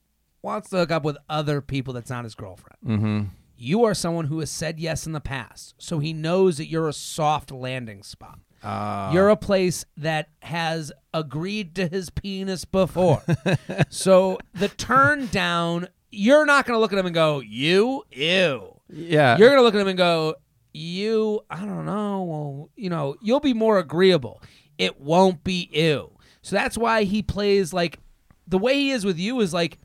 wants 0.42 0.70
to 0.70 0.76
hook 0.78 0.90
up 0.90 1.04
with 1.04 1.16
other 1.28 1.60
people 1.60 1.94
that's 1.94 2.10
not 2.10 2.24
his 2.24 2.34
girlfriend. 2.34 2.78
Mm-hmm. 2.84 3.24
You 3.56 3.84
are 3.84 3.94
someone 3.94 4.26
who 4.26 4.38
has 4.40 4.50
said 4.50 4.78
yes 4.78 5.06
in 5.06 5.12
the 5.12 5.20
past, 5.20 5.74
so 5.78 5.98
he 5.98 6.12
knows 6.12 6.58
that 6.58 6.66
you're 6.68 6.88
a 6.88 6.92
soft 6.92 7.50
landing 7.50 8.02
spot. 8.02 8.38
Uh, 8.62 9.10
You're 9.12 9.28
a 9.28 9.36
place 9.36 9.84
that 9.96 10.28
has 10.40 10.92
agreed 11.14 11.74
to 11.76 11.86
his 11.88 12.10
penis 12.10 12.64
before. 12.64 13.22
so 13.88 14.38
the 14.54 14.68
turn 14.68 15.26
down, 15.26 15.88
you're 16.10 16.46
not 16.46 16.66
going 16.66 16.76
to 16.76 16.80
look 16.80 16.92
at 16.92 16.98
him 16.98 17.06
and 17.06 17.14
go, 17.14 17.40
"You, 17.40 18.04
ew." 18.10 18.80
yeah. 18.90 19.36
You're 19.38 19.48
going 19.48 19.60
to 19.60 19.62
look 19.62 19.74
at 19.74 19.80
him 19.80 19.88
and 19.88 19.98
go, 19.98 20.34
"You, 20.72 21.40
I 21.50 21.64
don't 21.64 21.86
know." 21.86 22.22
Well, 22.22 22.70
you 22.76 22.90
know, 22.90 23.16
you'll 23.22 23.40
be 23.40 23.54
more 23.54 23.78
agreeable. 23.78 24.42
It 24.76 25.00
won't 25.00 25.44
be 25.44 25.68
ew. 25.72 26.12
So 26.42 26.56
that's 26.56 26.78
why 26.78 27.04
he 27.04 27.22
plays 27.22 27.72
like 27.72 27.98
the 28.46 28.58
way 28.58 28.74
he 28.74 28.90
is 28.90 29.04
with 29.04 29.18
you 29.18 29.40
is 29.40 29.52
like 29.52 29.78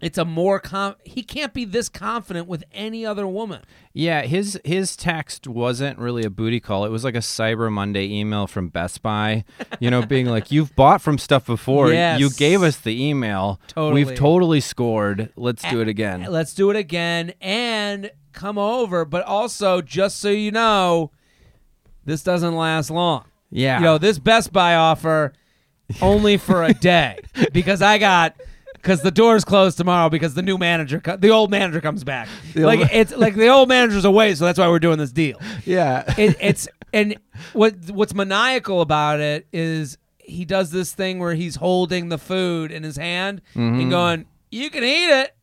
it's 0.00 0.18
a 0.18 0.24
more 0.24 0.58
com 0.60 0.96
he 1.04 1.22
can't 1.22 1.52
be 1.52 1.64
this 1.64 1.88
confident 1.88 2.46
with 2.48 2.64
any 2.72 3.04
other 3.04 3.26
woman. 3.26 3.62
Yeah, 3.92 4.22
his 4.22 4.60
his 4.64 4.96
text 4.96 5.46
wasn't 5.46 5.98
really 5.98 6.24
a 6.24 6.30
booty 6.30 6.60
call. 6.60 6.84
It 6.84 6.90
was 6.90 7.04
like 7.04 7.14
a 7.14 7.18
Cyber 7.18 7.70
Monday 7.70 8.06
email 8.06 8.46
from 8.46 8.68
Best 8.68 9.02
Buy, 9.02 9.44
you 9.78 9.90
know, 9.90 10.04
being 10.06 10.26
like, 10.26 10.50
"You've 10.50 10.74
bought 10.76 11.00
from 11.00 11.18
stuff 11.18 11.46
before. 11.46 11.92
Yes. 11.92 12.20
You 12.20 12.30
gave 12.30 12.62
us 12.62 12.76
the 12.76 13.02
email. 13.02 13.60
Totally. 13.68 14.04
We've 14.04 14.16
totally 14.16 14.60
scored. 14.60 15.32
Let's 15.36 15.62
do 15.68 15.80
it 15.80 15.88
again." 15.88 16.26
Let's 16.28 16.54
do 16.54 16.70
it 16.70 16.76
again 16.76 17.34
and 17.40 18.10
come 18.32 18.58
over, 18.58 19.04
but 19.04 19.24
also 19.24 19.82
just 19.82 20.18
so 20.18 20.30
you 20.30 20.50
know, 20.50 21.10
this 22.04 22.22
doesn't 22.22 22.54
last 22.54 22.90
long. 22.90 23.24
Yeah. 23.50 23.78
You 23.78 23.84
know, 23.84 23.98
this 23.98 24.18
Best 24.18 24.52
Buy 24.52 24.74
offer 24.74 25.32
only 26.00 26.36
for 26.36 26.62
a 26.62 26.72
day 26.72 27.18
because 27.52 27.82
I 27.82 27.98
got 27.98 28.36
because 28.82 29.02
the 29.02 29.10
doors 29.10 29.44
closed 29.44 29.76
tomorrow 29.78 30.08
because 30.08 30.34
the 30.34 30.42
new 30.42 30.56
manager, 30.58 31.00
co- 31.00 31.16
the 31.16 31.30
old 31.30 31.50
manager 31.50 31.80
comes 31.80 32.04
back. 32.04 32.28
Like 32.54 32.88
it's 32.92 33.14
like 33.16 33.34
the 33.34 33.48
old 33.48 33.68
manager's 33.68 34.04
away, 34.04 34.34
so 34.34 34.44
that's 34.44 34.58
why 34.58 34.68
we're 34.68 34.78
doing 34.78 34.98
this 34.98 35.12
deal. 35.12 35.38
yeah. 35.64 36.04
It, 36.18 36.36
it's 36.40 36.68
and 36.92 37.16
what 37.52 37.74
what's 37.90 38.14
maniacal 38.14 38.80
about 38.80 39.20
it 39.20 39.46
is 39.52 39.98
he 40.18 40.44
does 40.44 40.70
this 40.70 40.92
thing 40.92 41.18
where 41.18 41.34
he's 41.34 41.56
holding 41.56 42.08
the 42.08 42.18
food 42.18 42.70
in 42.72 42.82
his 42.82 42.96
hand 42.96 43.42
Mm-hmm. 43.54 43.80
and 43.80 43.90
going, 43.90 44.26
"You 44.50 44.70
can 44.70 44.82
eat 44.84 45.08
it. 45.22 45.34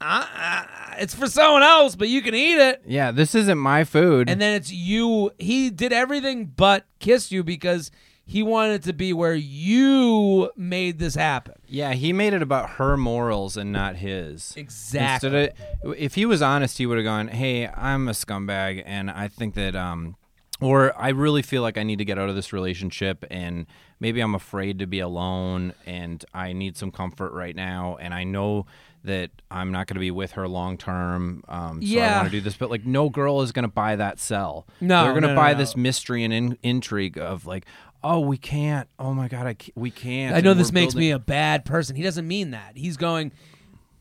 Uh, 0.00 0.24
uh, 0.34 0.64
it's 0.98 1.14
for 1.14 1.28
someone 1.28 1.62
else, 1.62 1.94
but 1.94 2.08
you 2.08 2.22
can 2.22 2.34
eat 2.34 2.58
it." 2.58 2.82
yeah, 2.86 3.10
this 3.10 3.34
isn't 3.34 3.58
my 3.58 3.84
food. 3.84 4.28
and 4.30 4.40
then 4.40 4.54
it's 4.54 4.72
you. 4.72 5.30
He 5.38 5.70
did 5.70 5.92
everything 5.92 6.46
but 6.46 6.86
kiss 7.00 7.30
you 7.30 7.42
because 7.44 7.90
he 8.30 8.42
wanted 8.44 8.74
it 8.74 8.82
to 8.84 8.92
be 8.92 9.12
where 9.12 9.34
you 9.34 10.50
made 10.56 10.98
this 11.00 11.16
happen. 11.16 11.54
yeah, 11.66 11.94
he 11.94 12.12
made 12.12 12.32
it 12.32 12.42
about 12.42 12.70
her 12.70 12.96
morals 12.96 13.56
and 13.56 13.72
not 13.72 13.96
his. 13.96 14.54
Exactly. 14.56 15.28
Instead 15.28 15.54
of, 15.84 15.94
if 15.98 16.14
he 16.14 16.24
was 16.24 16.40
honest, 16.40 16.78
he 16.78 16.86
would 16.86 16.96
have 16.96 17.04
gone, 17.04 17.28
"Hey, 17.28 17.66
I'm 17.66 18.08
a 18.08 18.12
scumbag, 18.12 18.82
and 18.86 19.10
I 19.10 19.26
think 19.26 19.54
that, 19.54 19.74
um, 19.74 20.16
or 20.60 20.96
I 20.96 21.08
really 21.08 21.42
feel 21.42 21.62
like 21.62 21.76
I 21.76 21.82
need 21.82 21.98
to 21.98 22.04
get 22.04 22.18
out 22.18 22.28
of 22.28 22.36
this 22.36 22.52
relationship, 22.52 23.24
and 23.30 23.66
maybe 23.98 24.20
I'm 24.20 24.34
afraid 24.34 24.78
to 24.78 24.86
be 24.86 25.00
alone, 25.00 25.72
and 25.84 26.24
I 26.32 26.52
need 26.52 26.76
some 26.76 26.92
comfort 26.92 27.32
right 27.32 27.56
now, 27.56 27.96
and 28.00 28.14
I 28.14 28.24
know." 28.24 28.66
That 29.02 29.30
I'm 29.50 29.72
not 29.72 29.86
going 29.86 29.94
to 29.94 30.00
be 30.00 30.10
with 30.10 30.32
her 30.32 30.46
long 30.46 30.76
term, 30.76 31.42
um, 31.48 31.80
so 31.82 31.98
I 31.98 32.16
want 32.18 32.26
to 32.26 32.30
do 32.32 32.42
this. 32.42 32.58
But 32.58 32.68
like, 32.68 32.84
no 32.84 33.08
girl 33.08 33.40
is 33.40 33.50
going 33.50 33.62
to 33.62 33.68
buy 33.68 33.96
that 33.96 34.20
sell. 34.20 34.66
No, 34.78 35.04
they're 35.04 35.12
going 35.12 35.22
to 35.22 35.28
no, 35.28 35.34
no, 35.36 35.40
buy 35.40 35.52
no. 35.54 35.58
this 35.58 35.74
mystery 35.74 36.22
and 36.22 36.34
in- 36.34 36.58
intrigue 36.62 37.16
of 37.16 37.46
like, 37.46 37.64
oh, 38.02 38.20
we 38.20 38.36
can't. 38.38 38.88
Oh 38.98 39.12
my 39.14 39.28
god, 39.28 39.46
I 39.46 39.54
ca- 39.54 39.72
we 39.74 39.90
can't. 39.90 40.34
I 40.34 40.40
know 40.40 40.52
and 40.52 40.60
this 40.60 40.72
makes 40.72 40.94
building- 40.94 41.08
me 41.08 41.12
a 41.12 41.18
bad 41.18 41.64
person. 41.64 41.96
He 41.96 42.02
doesn't 42.02 42.26
mean 42.26 42.50
that. 42.52 42.72
He's 42.76 42.96
going, 42.96 43.32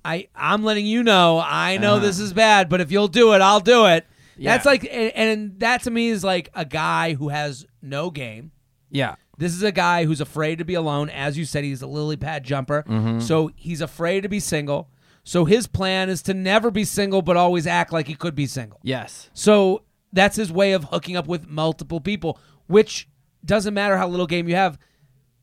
I 0.05 0.27
I'm 0.35 0.63
letting 0.63 0.85
you 0.85 1.03
know. 1.03 1.39
I 1.43 1.77
know 1.77 1.95
Uh-huh. 1.95 2.05
this 2.05 2.19
is 2.19 2.33
bad, 2.33 2.69
but 2.69 2.81
if 2.81 2.91
you'll 2.91 3.07
do 3.07 3.33
it, 3.33 3.41
I'll 3.41 3.59
do 3.59 3.85
it. 3.85 4.05
Yeah. 4.37 4.53
That's 4.53 4.65
like, 4.65 4.83
and, 4.85 5.11
and 5.15 5.59
that 5.59 5.83
to 5.83 5.91
me 5.91 6.07
is 6.09 6.23
like 6.23 6.49
a 6.53 6.63
guy 6.63 7.13
who 7.15 7.27
has 7.29 7.65
no 7.81 8.09
game. 8.09 8.51
Yeah, 8.91 9.15
This 9.37 9.53
is 9.53 9.61
a 9.63 9.71
guy 9.71 10.05
who's 10.05 10.19
afraid 10.21 10.57
to 10.59 10.65
be 10.65 10.73
alone. 10.73 11.09
As 11.09 11.37
you 11.37 11.45
said, 11.45 11.63
he's 11.63 11.81
a 11.83 11.87
lily 11.87 12.15
pad 12.17 12.43
jumper. 12.43 12.83
Mm-hmm. 12.87 13.19
So 13.19 13.51
he's 13.55 13.81
afraid 13.81 14.21
to 14.21 14.29
be 14.29 14.39
single. 14.39 14.89
So 15.23 15.45
his 15.45 15.67
plan 15.67 16.09
is 16.09 16.21
to 16.23 16.33
never 16.33 16.71
be 16.71 16.83
single, 16.85 17.21
but 17.21 17.37
always 17.37 17.67
act 17.67 17.93
like 17.93 18.07
he 18.07 18.15
could 18.15 18.33
be 18.33 18.47
single. 18.47 18.79
Yes. 18.81 19.29
So 19.33 19.83
that's 20.11 20.37
his 20.37 20.51
way 20.51 20.71
of 20.71 20.85
hooking 20.85 21.15
up 21.17 21.27
with 21.27 21.47
multiple 21.47 21.99
people, 22.01 22.39
which 22.65 23.07
doesn't 23.43 23.73
matter 23.73 23.97
how 23.97 24.07
little 24.07 24.27
game 24.27 24.47
you 24.47 24.55
have, 24.55 24.77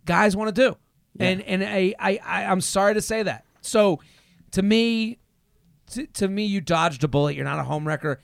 guys 0.04 0.37
want 0.37 0.54
to 0.54 0.68
do. 0.68 0.76
And 1.18 1.42
and 1.42 1.64
I, 1.64 1.94
I 1.98 2.20
I 2.24 2.44
I'm 2.44 2.61
sorry 2.61 2.94
to 2.94 3.00
say 3.00 3.22
that. 3.22 3.44
So 3.62 4.00
to 4.52 4.62
me, 4.62 5.18
to, 5.92 6.06
to 6.06 6.28
me, 6.28 6.44
you 6.44 6.61
dodged 6.61 7.04
a 7.04 7.09
bullet. 7.09 7.37
You're 7.37 7.44
not 7.44 7.59
a 7.59 7.64
home 7.64 7.87
wrecker. 7.87 8.20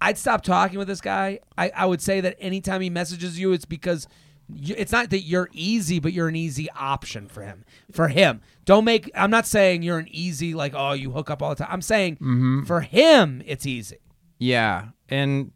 I'd 0.00 0.18
stop 0.18 0.42
talking 0.42 0.78
with 0.78 0.88
this 0.88 1.00
guy. 1.00 1.40
I, 1.56 1.70
I 1.74 1.86
would 1.86 2.00
say 2.00 2.20
that 2.20 2.36
anytime 2.38 2.80
he 2.80 2.90
messages 2.90 3.38
you, 3.38 3.52
it's 3.52 3.64
because 3.64 4.06
you, 4.48 4.74
it's 4.78 4.92
not 4.92 5.10
that 5.10 5.20
you're 5.20 5.48
easy, 5.52 5.98
but 5.98 6.12
you're 6.12 6.28
an 6.28 6.36
easy 6.36 6.70
option 6.70 7.26
for 7.26 7.42
him. 7.42 7.64
For 7.90 8.08
him, 8.08 8.40
don't 8.64 8.84
make. 8.84 9.10
I'm 9.14 9.30
not 9.30 9.46
saying 9.46 9.82
you're 9.82 9.98
an 9.98 10.08
easy 10.10 10.54
like 10.54 10.74
oh 10.76 10.92
you 10.92 11.10
hook 11.10 11.30
up 11.30 11.42
all 11.42 11.50
the 11.50 11.56
time. 11.56 11.68
I'm 11.70 11.82
saying 11.82 12.16
mm-hmm. 12.16 12.64
for 12.64 12.80
him 12.80 13.42
it's 13.46 13.66
easy. 13.66 13.98
Yeah, 14.38 14.88
and 15.08 15.50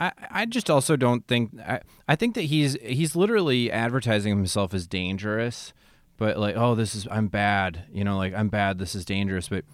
I 0.00 0.12
I 0.30 0.46
just 0.46 0.70
also 0.70 0.96
don't 0.96 1.26
think 1.26 1.50
I 1.60 1.80
I 2.08 2.16
think 2.16 2.34
that 2.34 2.42
he's 2.42 2.74
he's 2.82 3.14
literally 3.14 3.70
advertising 3.70 4.34
himself 4.34 4.72
as 4.74 4.86
dangerous, 4.86 5.72
but 6.16 6.38
like 6.38 6.56
oh 6.56 6.74
this 6.74 6.94
is 6.94 7.06
I'm 7.10 7.28
bad, 7.28 7.84
you 7.92 8.02
know 8.04 8.16
like 8.16 8.34
I'm 8.34 8.48
bad, 8.48 8.78
this 8.78 8.94
is 8.94 9.04
dangerous, 9.04 9.48
but. 9.48 9.64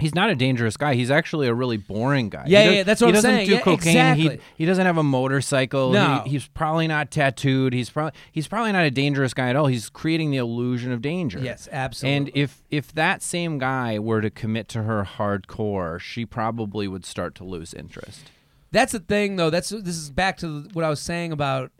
He's 0.00 0.12
not 0.12 0.28
a 0.28 0.34
dangerous 0.34 0.76
guy. 0.76 0.96
He's 0.96 1.08
actually 1.12 1.46
a 1.46 1.54
really 1.54 1.76
boring 1.76 2.28
guy. 2.28 2.46
Yeah, 2.48 2.68
He 2.68 2.76
yeah, 2.78 2.82
that's 2.82 3.00
what 3.00 3.06
he 3.06 3.10
I'm 3.10 3.14
doesn't 3.14 3.30
saying. 3.30 3.46
do 3.46 3.52
Yeah, 3.54 3.60
cocaine. 3.60 3.76
exactly. 3.96 4.28
He, 4.28 4.40
he 4.58 4.64
doesn't 4.66 4.84
have 4.86 4.98
a 4.98 5.04
motorcycle. 5.04 5.92
No. 5.92 6.22
He- 6.24 6.30
he's 6.30 6.48
probably 6.48 6.88
not 6.88 7.12
tattooed. 7.12 7.72
He's 7.72 7.90
probably 7.90 8.10
he's 8.32 8.48
probably 8.48 8.72
not 8.72 8.84
a 8.84 8.90
dangerous 8.90 9.32
guy 9.34 9.50
at 9.50 9.54
all. 9.56 9.66
He's 9.68 9.88
creating 9.88 10.32
the 10.32 10.38
illusion 10.38 10.90
of 10.90 11.00
danger. 11.00 11.38
Yes, 11.38 11.68
absolutely. 11.70 12.16
And 12.16 12.30
if 12.34 12.64
if 12.72 12.92
that 12.94 13.22
same 13.22 13.58
guy 13.60 14.00
were 14.00 14.20
to 14.20 14.30
commit 14.30 14.66
to 14.70 14.82
her 14.82 15.04
hardcore, 15.16 16.00
she 16.00 16.26
probably 16.26 16.88
would 16.88 17.04
start 17.04 17.36
to 17.36 17.44
lose 17.44 17.72
interest. 17.72 18.32
That's 18.74 18.90
the 18.90 18.98
thing, 18.98 19.36
though. 19.36 19.50
That's 19.50 19.68
this 19.68 19.96
is 19.96 20.10
back 20.10 20.36
to 20.38 20.66
what 20.72 20.84
I 20.84 20.90
was 20.90 20.98
saying 20.98 21.30
about 21.30 21.70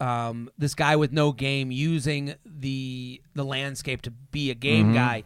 um, 0.00 0.48
this 0.56 0.74
guy 0.74 0.96
with 0.96 1.12
no 1.12 1.30
game 1.30 1.70
using 1.70 2.36
the 2.46 3.20
the 3.34 3.44
landscape 3.44 4.00
to 4.02 4.10
be 4.10 4.50
a 4.50 4.54
game 4.54 4.94
guy. 4.94 5.24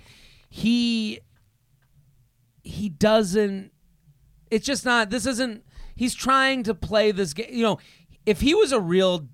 He 0.50 1.20
he 2.64 2.88
doesn't. 2.88 3.70
It's 4.50 4.66
just 4.66 4.84
not. 4.84 5.10
This 5.10 5.24
isn't. 5.24 5.64
He's 5.94 6.12
trying 6.12 6.64
to 6.64 6.74
play 6.74 7.12
this 7.12 7.34
game. 7.34 7.50
You 7.50 7.62
know, 7.62 7.78
if 8.26 8.40
he 8.40 8.52
was 8.56 8.72
a 8.72 8.80
real 8.80 9.28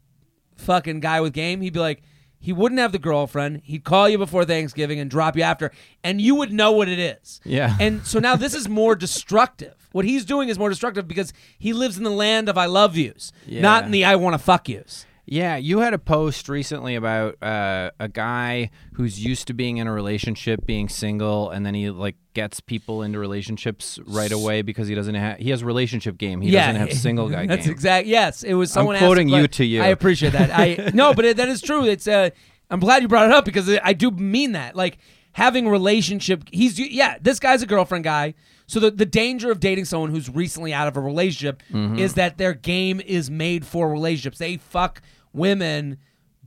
fucking 0.58 1.00
guy 1.00 1.22
with 1.22 1.32
game, 1.32 1.62
he'd 1.62 1.72
be 1.72 1.80
like. 1.80 2.02
He 2.40 2.52
wouldn't 2.52 2.80
have 2.80 2.92
the 2.92 2.98
girlfriend. 2.98 3.62
He'd 3.64 3.84
call 3.84 4.08
you 4.08 4.16
before 4.18 4.44
Thanksgiving 4.44 5.00
and 5.00 5.10
drop 5.10 5.36
you 5.36 5.42
after, 5.42 5.72
and 6.04 6.20
you 6.20 6.34
would 6.36 6.52
know 6.52 6.72
what 6.72 6.88
it 6.88 6.98
is. 6.98 7.40
Yeah. 7.44 7.76
And 7.80 8.06
so 8.06 8.18
now 8.18 8.36
this 8.36 8.54
is 8.54 8.68
more 8.68 8.94
destructive. 9.28 9.74
What 9.92 10.04
he's 10.04 10.24
doing 10.24 10.48
is 10.48 10.58
more 10.58 10.68
destructive 10.68 11.08
because 11.08 11.32
he 11.58 11.72
lives 11.72 11.96
in 11.98 12.04
the 12.04 12.10
land 12.10 12.48
of 12.48 12.56
I 12.56 12.66
love 12.66 12.96
yous, 12.96 13.32
not 13.48 13.84
in 13.84 13.90
the 13.90 14.04
I 14.04 14.16
want 14.16 14.34
to 14.34 14.38
fuck 14.38 14.68
yous. 14.68 15.06
Yeah, 15.30 15.56
you 15.56 15.80
had 15.80 15.92
a 15.94 15.98
post 15.98 16.48
recently 16.48 16.94
about 16.94 17.36
uh, 17.42 17.90
a 18.00 18.08
guy 18.08 18.70
who's 18.94 19.22
used 19.22 19.46
to 19.48 19.52
being 19.54 19.76
in 19.76 19.86
a 19.86 19.92
relationship, 19.92 20.64
being 20.64 20.88
single, 20.88 21.50
and 21.50 21.66
then 21.66 21.74
he 21.74 21.90
like 21.90 22.16
gets 22.32 22.60
people 22.60 23.02
into 23.02 23.18
relationships 23.18 23.98
right 24.06 24.32
away 24.32 24.62
because 24.62 24.88
he 24.88 24.94
doesn't 24.94 25.14
have 25.14 25.36
he 25.38 25.50
has 25.50 25.62
relationship 25.62 26.16
game. 26.16 26.40
He 26.40 26.50
doesn't 26.50 26.76
have 26.76 26.92
single 27.08 27.28
guy 27.28 27.46
That's 27.46 27.66
game. 27.66 27.72
exact. 27.72 28.06
Yes, 28.06 28.42
it 28.42 28.54
was 28.54 28.72
someone. 28.72 28.96
asked 28.96 29.04
quoting 29.04 29.28
a 29.28 29.32
que- 29.32 29.40
you 29.42 29.48
to 29.48 29.64
you. 29.64 29.82
I 29.82 29.88
appreciate 29.88 30.32
that. 30.32 30.50
I 30.52 30.90
no, 30.94 31.12
but 31.12 31.24
it, 31.26 31.36
that 31.36 31.48
is 31.48 31.60
true. 31.60 31.84
It's. 31.84 32.08
Uh, 32.08 32.30
I'm 32.70 32.80
glad 32.80 33.02
you 33.02 33.08
brought 33.08 33.26
it 33.26 33.32
up 33.32 33.44
because 33.44 33.68
I 33.82 33.92
do 33.92 34.10
mean 34.10 34.52
that. 34.52 34.76
Like 34.76 34.98
having 35.32 35.68
relationship. 35.68 36.44
He's 36.50 36.78
yeah. 36.78 37.16
This 37.20 37.38
guy's 37.38 37.62
a 37.62 37.66
girlfriend 37.66 38.04
guy. 38.04 38.34
So 38.66 38.80
the, 38.80 38.90
the 38.90 39.06
danger 39.06 39.50
of 39.50 39.60
dating 39.60 39.86
someone 39.86 40.10
who's 40.10 40.28
recently 40.28 40.74
out 40.74 40.88
of 40.88 40.96
a 40.96 41.00
relationship 41.00 41.62
Mm-hmm. 41.72 41.98
is 41.98 42.14
that 42.14 42.36
their 42.38 42.52
game 42.52 43.00
is 43.00 43.30
made 43.30 43.64
for 43.66 43.90
relationships. 43.90 44.36
They 44.38 44.58
fuck 44.58 45.00
women 45.32 45.98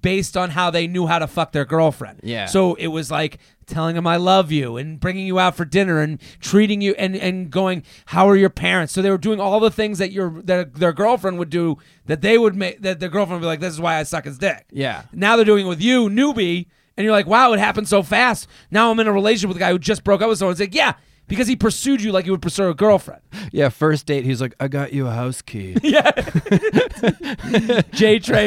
based 0.02 0.36
on 0.36 0.50
how 0.50 0.72
they 0.72 0.88
knew 0.88 1.06
how 1.08 1.20
to 1.20 1.28
fuck 1.28 1.52
their 1.52 1.66
girlfriend. 1.66 2.22
Yeah. 2.24 2.46
So 2.46 2.74
it 2.76 2.88
was 2.88 3.12
like 3.12 3.38
telling 3.68 3.96
them 3.96 4.08
I 4.08 4.18
love 4.18 4.52
you 4.52 4.78
and 4.78 5.00
bringing 5.00 5.28
you 5.28 5.40
out 5.40 5.56
for 5.56 5.66
dinner 5.66 6.02
and 6.02 6.20
treating 6.40 6.82
you 6.82 6.94
and, 6.98 7.16
and 7.16 7.52
going, 7.52 7.84
how 8.08 8.28
are 8.28 8.36
your 8.36 8.50
parents? 8.50 8.94
So 8.94 9.02
they 9.02 9.10
were 9.10 9.18
doing 9.18 9.40
all 9.40 9.60
the 9.60 9.72
things 9.72 10.00
that 10.00 10.12
your 10.12 10.42
that 10.44 10.76
their 10.76 10.94
girlfriend 10.94 11.40
would 11.40 11.50
do 11.50 11.78
that 12.06 12.22
they 12.22 12.38
would 12.38 12.56
make 12.56 12.82
that 12.82 13.00
their 13.00 13.10
girlfriend 13.10 13.42
would 13.42 13.46
be 13.46 13.50
like, 13.50 13.60
this 13.60 13.74
is 13.74 13.82
why 13.82 13.98
I 13.98 14.04
suck 14.04 14.26
his 14.26 14.38
dick. 14.38 14.66
Yeah. 14.72 15.04
Now 15.14 15.36
they're 15.36 15.46
doing 15.46 15.66
it 15.66 15.70
with 15.70 15.82
you, 15.82 16.10
newbie, 16.10 16.68
and 16.98 17.06
you're 17.06 17.14
like, 17.14 17.28
wow, 17.28 17.54
it 17.54 17.60
happened 17.60 17.88
so 17.88 18.04
fast. 18.04 18.48
Now 18.72 18.92
I'm 18.92 19.00
in 19.00 19.08
a 19.08 19.14
relationship 19.14 19.50
with 19.50 19.58
a 19.58 19.62
guy 19.62 19.72
who 19.72 19.80
just 19.80 20.04
broke 20.04 20.22
up 20.22 20.30
with 20.30 20.40
someone. 20.40 20.54
It's 20.54 20.60
like, 20.60 20.76
yeah, 20.76 20.94
because 21.32 21.48
he 21.48 21.56
pursued 21.56 22.02
you 22.02 22.12
like 22.12 22.26
you 22.26 22.32
would 22.32 22.42
pursue 22.42 22.70
a 22.70 22.74
girlfriend. 22.76 23.22
Yeah, 23.54 23.68
first 23.68 24.06
date, 24.06 24.24
he's 24.24 24.40
like, 24.40 24.56
I 24.62 24.70
got 24.70 24.94
you 24.94 25.08
a 25.08 25.12
house 25.12 25.42
key. 25.42 25.74
JTrain 25.82 25.92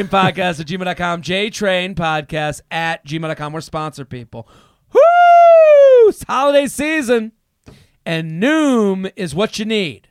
Podcast 0.05 0.59
at 0.59 0.65
gmail.com. 0.65 1.21
JTrain 1.21 1.93
Podcast 1.93 2.61
at 2.71 3.05
gmail.com. 3.05 3.53
We're 3.53 3.61
sponsored 3.61 4.09
people. 4.09 4.49
Woo! 4.93 6.09
It's 6.09 6.23
holiday 6.23 6.65
season. 6.65 7.33
And 8.03 8.41
Noom 8.41 9.11
is 9.15 9.35
what 9.35 9.59
you 9.59 9.65
need. 9.65 10.07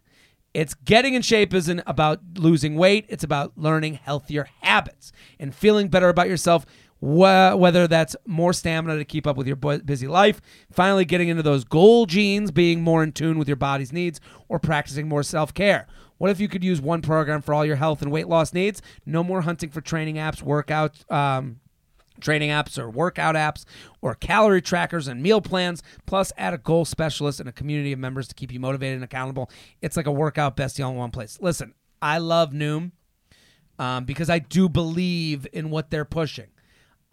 It's 0.52 0.74
getting 0.74 1.14
in 1.14 1.22
shape 1.22 1.52
isn't 1.52 1.82
about 1.84 2.20
losing 2.37 2.76
weight. 2.76 3.06
It's 3.08 3.24
about 3.24 3.54
learning 3.56 3.94
healthier 3.94 4.46
habits 4.60 5.10
and 5.40 5.52
feeling 5.52 5.88
better 5.88 6.08
about 6.08 6.28
yourself. 6.28 6.64
Wh- 7.05 7.59
Whether 7.59 7.87
that's 7.87 8.17
more 8.27 8.53
stamina 8.55 8.97
to 8.97 9.05
keep 9.05 9.27
up 9.27 9.37
with 9.37 9.47
your 9.47 9.57
bu- 9.57 9.83
busy 9.83 10.07
life, 10.07 10.40
finally 10.73 11.05
getting 11.05 11.29
into 11.29 11.43
those 11.43 11.64
goal 11.64 12.07
jeans, 12.07 12.51
being 12.51 12.81
more 12.81 13.03
in 13.03 13.12
tune 13.12 13.38
with 13.38 13.49
your 13.49 13.57
body's 13.57 13.93
needs, 13.93 14.21
or 14.49 14.59
practicing 14.59 15.09
more 15.09 15.23
self 15.23 15.53
care. 15.53 15.87
What 16.17 16.31
if 16.31 16.40
you 16.40 16.49
could 16.49 16.64
use 16.64 16.81
one 16.81 17.03
program 17.03 17.43
for 17.43 17.53
all 17.53 17.67
your 17.67 17.77
health 17.77 18.01
and 18.01 18.11
weight 18.11 18.29
loss 18.29 18.55
needs? 18.55 18.81
No 19.05 19.23
more 19.23 19.43
hunting 19.43 19.69
for 19.69 19.81
training 19.83 20.14
apps, 20.14 20.40
workout 20.43 21.05
um, 21.11 21.61
training 22.21 22.51
apps 22.51 22.79
or 22.79 22.88
workout 22.88 23.35
apps 23.35 23.64
or 24.01 24.14
calorie 24.14 24.62
trackers 24.62 25.09
and 25.09 25.21
meal 25.23 25.40
plans 25.40 25.83
plus 26.07 26.33
add 26.38 26.55
a 26.55 26.59
goal 26.59 26.85
specialist 26.85 27.40
and 27.40 27.49
a 27.49 27.53
community 27.53 27.93
of 27.93 27.99
members 27.99 28.29
to 28.29 28.35
keep 28.37 28.53
you 28.53 28.61
motivated 28.61 28.95
and 28.95 29.05
accountable 29.05 29.51
it's 29.83 29.97
like 29.97 30.07
a 30.07 30.12
workout 30.12 30.57
bestie 30.57 30.83
all 30.85 30.93
in 30.93 30.97
one 30.97 31.11
place 31.11 31.37
listen 31.40 31.75
i 32.01 32.17
love 32.19 32.53
noom 32.53 32.93
um, 33.81 34.05
because 34.05 34.31
i 34.31 34.38
do 34.38 34.69
believe 34.69 35.45
in 35.53 35.71
what 35.71 35.90
they're 35.90 36.05
pushing 36.05 36.47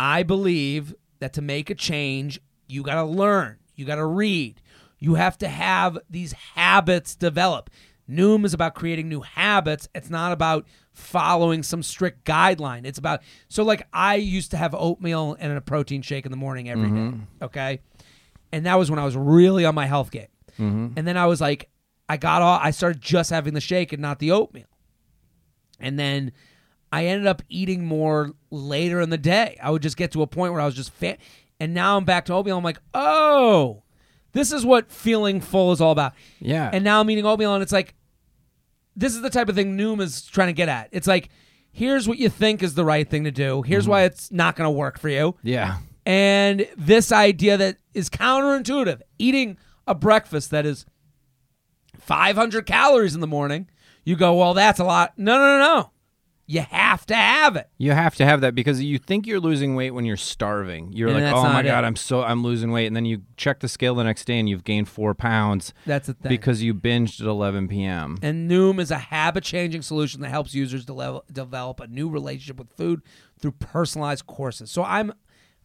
i 0.01 0.23
believe 0.23 0.95
that 1.19 1.33
to 1.33 1.41
make 1.41 1.69
a 1.69 1.75
change 1.75 2.39
you 2.67 2.81
got 2.81 2.95
to 2.95 3.03
learn 3.03 3.57
you 3.75 3.85
got 3.85 3.95
to 3.95 4.05
read 4.05 4.61
you 4.99 5.15
have 5.15 5.37
to 5.37 5.47
have 5.47 5.97
these 6.09 6.33
habits 6.33 7.15
develop 7.15 7.69
Noom 8.11 8.45
is 8.45 8.53
about 8.53 8.75
creating 8.75 9.07
new 9.07 9.21
habits. 9.21 9.87
It's 9.95 10.09
not 10.09 10.31
about 10.33 10.67
following 10.91 11.63
some 11.63 11.81
strict 11.81 12.25
guideline. 12.25 12.85
It's 12.85 12.97
about 12.99 13.21
so 13.47 13.63
like 13.63 13.87
I 13.93 14.15
used 14.15 14.51
to 14.51 14.57
have 14.57 14.75
oatmeal 14.75 15.37
and 15.39 15.53
a 15.53 15.61
protein 15.61 16.01
shake 16.01 16.25
in 16.25 16.31
the 16.31 16.37
morning 16.37 16.69
every 16.69 16.89
day. 16.89 16.95
Mm-hmm. 16.95 17.43
Okay, 17.43 17.79
and 18.51 18.65
that 18.65 18.75
was 18.75 18.89
when 18.89 18.99
I 18.99 19.05
was 19.05 19.15
really 19.15 19.65
on 19.65 19.75
my 19.75 19.85
health 19.85 20.11
game. 20.11 20.27
Mm-hmm. 20.59 20.87
And 20.97 21.07
then 21.07 21.17
I 21.17 21.25
was 21.27 21.39
like, 21.39 21.69
I 22.09 22.17
got 22.17 22.41
all. 22.41 22.59
I 22.61 22.71
started 22.71 23.01
just 23.01 23.29
having 23.29 23.53
the 23.53 23.61
shake 23.61 23.93
and 23.93 24.01
not 24.01 24.19
the 24.19 24.31
oatmeal. 24.31 24.65
And 25.79 25.97
then 25.97 26.33
I 26.91 27.05
ended 27.05 27.27
up 27.27 27.41
eating 27.49 27.85
more 27.85 28.33
later 28.49 28.99
in 29.01 29.09
the 29.09 29.17
day. 29.17 29.57
I 29.61 29.71
would 29.71 29.81
just 29.81 29.97
get 29.97 30.11
to 30.11 30.21
a 30.21 30.27
point 30.27 30.53
where 30.53 30.61
I 30.61 30.65
was 30.65 30.75
just 30.75 30.91
fat. 30.91 31.19
And 31.59 31.73
now 31.73 31.97
I'm 31.97 32.05
back 32.05 32.25
to 32.25 32.33
oatmeal. 32.33 32.57
I'm 32.57 32.63
like, 32.63 32.79
oh, 32.93 33.83
this 34.33 34.51
is 34.51 34.65
what 34.65 34.91
feeling 34.91 35.41
full 35.41 35.71
is 35.71 35.79
all 35.79 35.91
about. 35.91 36.13
Yeah. 36.39 36.69
And 36.71 36.83
now 36.83 36.99
I'm 36.99 37.09
eating 37.09 37.25
oatmeal, 37.25 37.53
and 37.53 37.63
it's 37.63 37.71
like, 37.71 37.95
this 38.95 39.15
is 39.15 39.21
the 39.21 39.29
type 39.29 39.47
of 39.47 39.55
thing 39.55 39.77
Noom 39.77 40.01
is 40.01 40.25
trying 40.25 40.47
to 40.47 40.53
get 40.53 40.69
at. 40.69 40.89
It's 40.91 41.07
like, 41.07 41.29
here's 41.71 42.07
what 42.07 42.17
you 42.17 42.29
think 42.29 42.63
is 42.63 42.73
the 42.73 42.85
right 42.85 43.09
thing 43.09 43.23
to 43.23 43.31
do. 43.31 43.61
Here's 43.61 43.83
mm-hmm. 43.83 43.91
why 43.91 44.03
it's 44.03 44.31
not 44.31 44.55
going 44.55 44.67
to 44.67 44.71
work 44.71 44.99
for 44.99 45.09
you. 45.09 45.35
yeah. 45.43 45.77
And 46.03 46.67
this 46.75 47.11
idea 47.11 47.57
that 47.57 47.77
is 47.93 48.09
counterintuitive 48.09 49.01
eating 49.19 49.57
a 49.85 49.93
breakfast 49.93 50.49
that 50.49 50.65
is 50.65 50.87
500 51.99 52.65
calories 52.65 53.13
in 53.13 53.21
the 53.21 53.27
morning, 53.27 53.69
you 54.03 54.15
go, 54.15 54.33
well, 54.33 54.55
that's 54.55 54.79
a 54.79 54.83
lot. 54.83 55.13
No, 55.17 55.37
no, 55.37 55.59
no, 55.59 55.59
no. 55.59 55.91
You 56.51 56.61
have 56.69 57.05
to 57.05 57.15
have 57.15 57.55
it. 57.55 57.69
You 57.77 57.91
have 57.91 58.15
to 58.15 58.25
have 58.25 58.41
that 58.41 58.53
because 58.55 58.81
you 58.83 58.97
think 58.97 59.25
you're 59.25 59.39
losing 59.39 59.75
weight 59.75 59.91
when 59.91 60.03
you're 60.05 60.17
starving. 60.17 60.91
You're 60.91 61.07
And 61.09 61.15
like, 61.15 61.23
that's 61.23 61.37
oh 61.37 61.43
my 61.43 61.53
not 61.53 61.65
it. 61.65 61.69
god, 61.69 61.83
I'm 61.85 61.95
so 61.95 62.23
I'm 62.23 62.43
losing 62.43 62.71
weight, 62.71 62.87
and 62.87 62.95
then 62.95 63.05
you 63.05 63.21
check 63.37 63.59
the 63.61 63.67
scale 63.69 63.95
the 63.95 64.03
next 64.03 64.25
day 64.25 64.37
and 64.39 64.49
you've 64.49 64.63
gained 64.65 64.89
four 64.89 65.13
pounds 65.13 65.73
That's 65.85 66.07
the 66.07 66.13
thing. 66.13 66.29
because 66.29 66.61
you 66.61 66.73
binged 66.73 67.21
at 67.21 67.27
11 67.27 67.67
p.m. 67.69 68.17
And 68.21 68.51
Noom 68.51 68.79
is 68.79 68.91
a 68.91 68.97
habit 68.97 69.43
changing 69.45 69.81
solution 69.81 70.21
that 70.21 70.29
helps 70.29 70.53
users 70.53 70.83
de- 70.85 71.21
develop 71.31 71.79
a 71.79 71.87
new 71.87 72.09
relationship 72.09 72.57
with 72.59 72.71
food 72.73 73.01
through 73.39 73.51
personalized 73.53 74.27
courses. 74.27 74.69
So 74.69 74.83
I'm 74.83 75.13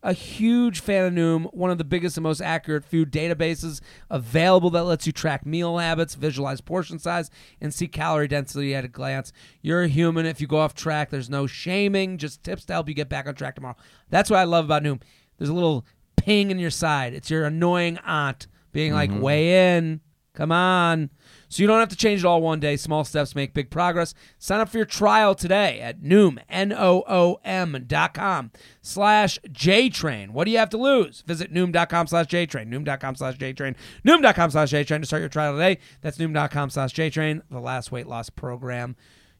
a 0.06 0.12
huge 0.12 0.78
fan 0.78 1.04
of 1.04 1.12
Noom, 1.12 1.52
one 1.52 1.72
of 1.72 1.78
the 1.78 1.84
biggest 1.84 2.16
and 2.16 2.22
most 2.22 2.40
accurate 2.40 2.84
food 2.84 3.10
databases 3.10 3.80
available 4.08 4.70
that 4.70 4.84
lets 4.84 5.04
you 5.04 5.12
track 5.12 5.44
meal 5.44 5.78
habits, 5.78 6.14
visualize 6.14 6.60
portion 6.60 7.00
size, 7.00 7.28
and 7.60 7.74
see 7.74 7.88
calorie 7.88 8.28
density 8.28 8.72
at 8.72 8.84
a 8.84 8.88
glance. 8.88 9.32
You're 9.62 9.82
a 9.82 9.88
human. 9.88 10.24
If 10.24 10.40
you 10.40 10.46
go 10.46 10.58
off 10.58 10.76
track, 10.76 11.10
there's 11.10 11.28
no 11.28 11.48
shaming, 11.48 12.18
just 12.18 12.44
tips 12.44 12.64
to 12.66 12.74
help 12.74 12.88
you 12.88 12.94
get 12.94 13.08
back 13.08 13.26
on 13.26 13.34
track 13.34 13.56
tomorrow. 13.56 13.74
That's 14.08 14.30
what 14.30 14.38
I 14.38 14.44
love 14.44 14.66
about 14.66 14.84
Noom. 14.84 15.02
There's 15.38 15.50
a 15.50 15.54
little 15.54 15.84
ping 16.14 16.52
in 16.52 16.60
your 16.60 16.70
side. 16.70 17.12
It's 17.12 17.28
your 17.28 17.44
annoying 17.44 17.98
aunt 17.98 18.46
being 18.70 18.92
like, 18.92 19.10
mm-hmm. 19.10 19.20
weigh 19.20 19.76
in. 19.76 20.00
Come 20.36 20.52
on. 20.52 21.10
So 21.48 21.62
you 21.62 21.66
don't 21.66 21.80
have 21.80 21.88
to 21.88 21.96
change 21.96 22.20
it 22.20 22.26
all 22.26 22.42
one 22.42 22.60
day. 22.60 22.76
Small 22.76 23.04
steps 23.04 23.34
make 23.34 23.54
big 23.54 23.70
progress. 23.70 24.14
Sign 24.38 24.60
up 24.60 24.68
for 24.68 24.76
your 24.76 24.86
trial 24.86 25.34
today 25.34 25.80
at 25.80 26.02
Noom, 26.02 26.38
N-O-O-M 26.48 27.84
dot 27.86 28.14
com 28.14 28.50
slash 28.82 29.38
JTrain. 29.48 30.30
What 30.30 30.44
do 30.44 30.50
you 30.50 30.58
have 30.58 30.70
to 30.70 30.76
lose? 30.76 31.22
Visit 31.22 31.52
Noom.com 31.52 32.06
slash 32.06 32.26
JTrain. 32.26 32.68
Noom.com 32.68 33.16
slash 33.16 33.36
JTrain. 33.36 33.74
Noom.com 34.04 34.50
slash 34.50 34.70
JTrain 34.70 35.00
to 35.00 35.06
start 35.06 35.22
your 35.22 35.28
trial 35.28 35.54
today. 35.54 35.78
That's 36.02 36.18
Noom.com 36.18 36.70
slash 36.70 36.92
JTrain, 36.92 37.42
the 37.50 37.60
last 37.60 37.90
weight 37.90 38.06
loss 38.06 38.30
program 38.30 38.96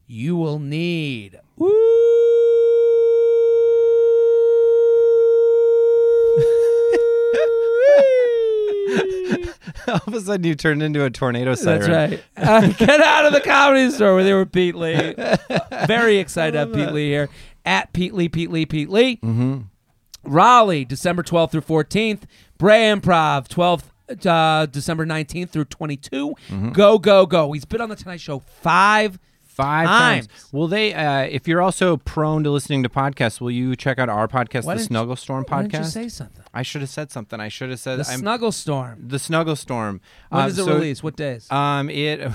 you 0.07 0.37
will 0.37 0.59
need. 0.59 1.39
All 9.87 10.01
of 10.07 10.13
a 10.13 10.21
sudden, 10.21 10.45
you 10.45 10.55
turned 10.55 10.81
into 10.81 11.03
a 11.03 11.09
tornado 11.09 11.55
siren. 11.55 11.79
That's 11.81 12.11
right. 12.11 12.23
Uh, 12.37 12.67
get 12.77 13.01
out 13.01 13.25
of 13.25 13.33
the 13.33 13.41
comedy 13.41 13.89
store 13.91 14.15
with 14.15 14.27
you, 14.27 14.45
Pete 14.45 14.75
Lee. 14.75 15.13
Very 15.87 16.17
excited 16.17 16.53
to 16.53 16.59
have 16.59 16.73
Pete 16.73 16.93
Lee 16.93 17.09
here. 17.09 17.29
At 17.65 17.91
Pete 17.93 18.13
Lee, 18.13 18.29
Pete 18.29 18.49
Lee, 18.49 18.65
Pete 18.65 18.89
Lee. 18.89 19.17
Mm-hmm. 19.17 19.61
Raleigh, 20.23 20.85
December 20.85 21.23
12th 21.23 21.51
through 21.51 21.61
14th. 21.61 22.23
Brea 22.57 22.91
Improv, 22.91 23.47
12th. 23.47 23.83
Uh, 24.25 24.65
December 24.67 25.05
19th 25.05 25.49
through 25.49 25.65
22. 25.65 26.29
Mm-hmm. 26.29 26.69
Go, 26.69 26.97
go, 26.97 27.25
go. 27.25 27.51
He's 27.51 27.65
been 27.65 27.81
on 27.81 27.89
the 27.89 27.95
Tonight 27.97 28.21
Show 28.21 28.39
five 28.39 29.19
Five 29.57 29.87
Times. 29.87 30.27
times. 30.27 30.49
Will 30.53 30.67
they? 30.67 30.93
Uh, 30.93 31.21
if 31.23 31.47
you're 31.47 31.61
also 31.63 31.97
prone 31.97 32.43
to 32.43 32.51
listening 32.51 32.83
to 32.83 32.89
podcasts, 32.89 33.41
will 33.41 33.49
you 33.51 33.75
check 33.75 33.97
out 33.99 34.07
our 34.07 34.27
podcast, 34.27 34.65
Why 34.65 34.75
the 34.75 34.79
didn't 34.79 34.79
you- 34.79 34.85
Snuggle 34.85 35.15
Storm 35.15 35.45
Why 35.47 35.63
didn't 35.63 35.73
you 35.73 35.83
say 35.83 36.07
something? 36.09 36.43
I 36.53 36.61
should 36.61 36.81
have 36.81 36.89
said 36.89 37.11
something. 37.11 37.39
I 37.39 37.49
should 37.49 37.69
have 37.71 37.79
said 37.79 37.99
The 37.99 38.07
I'm, 38.11 38.19
Snuggle 38.19 38.51
Storm. 38.51 39.03
the 39.07 39.19
Snuggle 39.19 39.55
Storm. 39.55 39.99
When 40.29 40.41
Um, 40.43 40.47
does 40.49 40.59
it 40.59 40.65
so, 40.65 40.73
release? 40.75 41.01
What 41.03 41.15
days? 41.15 41.51
Um, 41.51 41.89
it. 41.89 42.21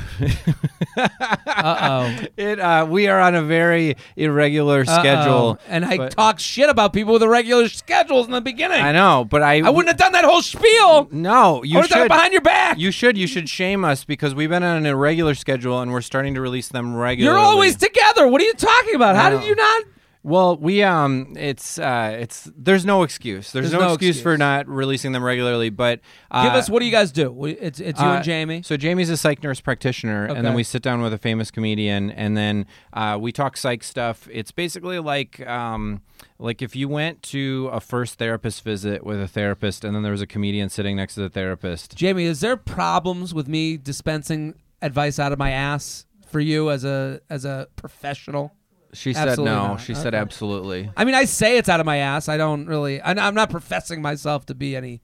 Uh-oh. 0.97 2.19
it. 2.37 2.59
Uh, 2.61 2.87
we 2.89 3.07
are 3.09 3.21
on 3.21 3.35
a 3.35 3.43
very 3.43 3.97
irregular 4.17 4.85
schedule. 4.85 5.59
And 5.69 5.85
I 5.85 5.97
but- 5.97 6.13
talk 6.13 6.39
shit 6.39 6.69
about 6.69 6.93
people 6.93 7.15
with 7.15 7.23
irregular 7.23 7.69
schedules 7.69 8.27
in 8.27 8.33
the 8.33 8.41
beginning. 8.41 8.81
I 8.83 8.93
know, 8.93 9.25
but 9.29 9.43
I. 9.43 9.61
I 9.61 9.71
wouldn't 9.71 9.89
have 9.89 9.97
done 9.99 10.13
that 10.13 10.25
whole 10.25 10.43
spiel. 10.43 11.09
No, 11.11 11.61
I 11.63 11.65
you 11.65 11.77
would 11.77 11.83
have 11.83 11.91
done 11.91 11.99
it 12.01 12.03
should. 12.05 12.09
behind 12.09 12.33
your 12.33 12.43
back. 12.43 12.79
You 12.79 12.91
should. 12.91 13.17
You 13.17 13.27
should 13.27 13.49
shame 13.49 13.85
us 13.85 14.05
because 14.05 14.35
we've 14.35 14.51
been 14.51 14.63
on 14.63 14.77
an 14.77 14.87
irregular 14.87 15.35
schedule 15.35 15.81
and 15.81 15.93
we're 15.93 16.01
starting 16.01 16.35
to 16.35 16.41
release 16.41 16.69
them 16.69 16.95
regularly. 17.13 17.39
You're 17.41 17.47
always 17.47 17.77
together. 17.77 18.27
What 18.29 18.41
are 18.41 18.45
you 18.45 18.55
talking 18.55 18.95
about? 18.95 19.17
How 19.17 19.31
did 19.31 19.45
you 19.45 19.55
not? 19.55 19.85
Well, 20.25 20.57
we 20.57 20.85
um, 20.85 21.35
it's 21.37 21.81
uh, 21.81 22.17
it's 22.21 22.49
there's 22.57 22.85
no 22.85 23.03
excuse. 23.03 23.51
There's, 23.51 23.73
There's 23.73 23.81
no, 23.83 23.89
no 23.89 23.95
excuse, 23.95 24.23
for 24.23 24.39
not 24.39 24.69
releasing 24.69 25.11
them 25.11 25.25
regularly. 25.25 25.69
But 25.69 25.99
uh, 26.31 26.45
Give 26.45 26.53
us 26.53 26.71
what 26.71 26.79
do 26.79 26.87
you 26.87 26.93
guys 26.93 27.11
do? 27.11 27.33
We- 27.33 27.57
It's 27.59 27.81
it's 27.81 27.99
you 28.01 28.07
uh, 28.07 28.15
and 28.15 28.25
Jamie. 28.25 28.63
So 28.63 28.77
Jamie's 28.77 29.11
a 29.11 29.17
psych 29.17 29.43
nurse 29.43 29.61
practitioner, 29.61 30.27
and 30.27 30.37
then 30.37 30.47
Okay. 30.47 30.55
we 30.55 30.63
sit 30.63 30.81
down 30.81 31.03
with 31.03 31.13
a 31.13 31.19
famous 31.19 31.51
comedian, 31.51 32.13
and 32.13 32.37
then 32.37 32.67
uh, 32.93 33.19
we 33.21 33.33
talk 33.33 33.57
psych 33.57 33.83
stuff. 33.83 34.29
It's 34.31 34.53
basically 34.53 35.01
like 35.01 35.45
um, 35.45 36.03
like 36.39 36.63
if 36.63 36.77
you 36.77 36.89
went 36.89 37.21
to 37.25 37.69
a 37.73 37.81
first 37.81 38.17
therapist 38.21 38.63
visit 38.63 39.05
with 39.05 39.21
a 39.21 39.27
therapist, 39.27 39.85
and 39.85 39.93
then 39.93 40.05
there 40.05 40.13
was 40.13 40.23
a 40.23 40.27
comedian 40.29 40.69
sitting 40.69 40.95
next 40.95 41.15
to 41.17 41.21
the 41.23 41.31
therapist. 41.31 41.97
Jamie, 41.97 42.27
is 42.27 42.39
there 42.39 42.57
problems 42.57 43.35
with 43.35 43.49
me 43.49 43.77
dispensing 43.77 44.55
advice 44.81 45.19
out 45.19 45.33
of 45.33 45.39
my 45.41 45.51
ass 45.51 46.07
for 46.33 46.41
you 46.41 46.71
as 46.71 46.85
a 46.85 47.21
as 47.31 47.45
a 47.45 47.69
professional? 47.77 48.53
She 48.95 49.13
said 49.15 49.39
no. 49.39 49.45
not. 49.45 49.81
She 49.81 49.95
said 49.95 50.09
Okay. 50.15 50.19
absolutely. 50.21 50.91
I 50.97 51.05
mean, 51.05 51.15
I 51.15 51.25
say 51.25 51.57
it's 51.57 51.69
out 51.69 51.81
of 51.81 51.87
my 51.87 51.99
ass. 51.99 52.29
I 52.29 52.37
don't 52.37 52.67
really. 52.67 53.01
I, 53.01 53.13
I'm 53.13 53.35
not 53.35 53.49
professing 53.51 54.03
myself 54.03 54.45
to 54.47 54.55
be 54.55 54.77
any. 54.77 55.01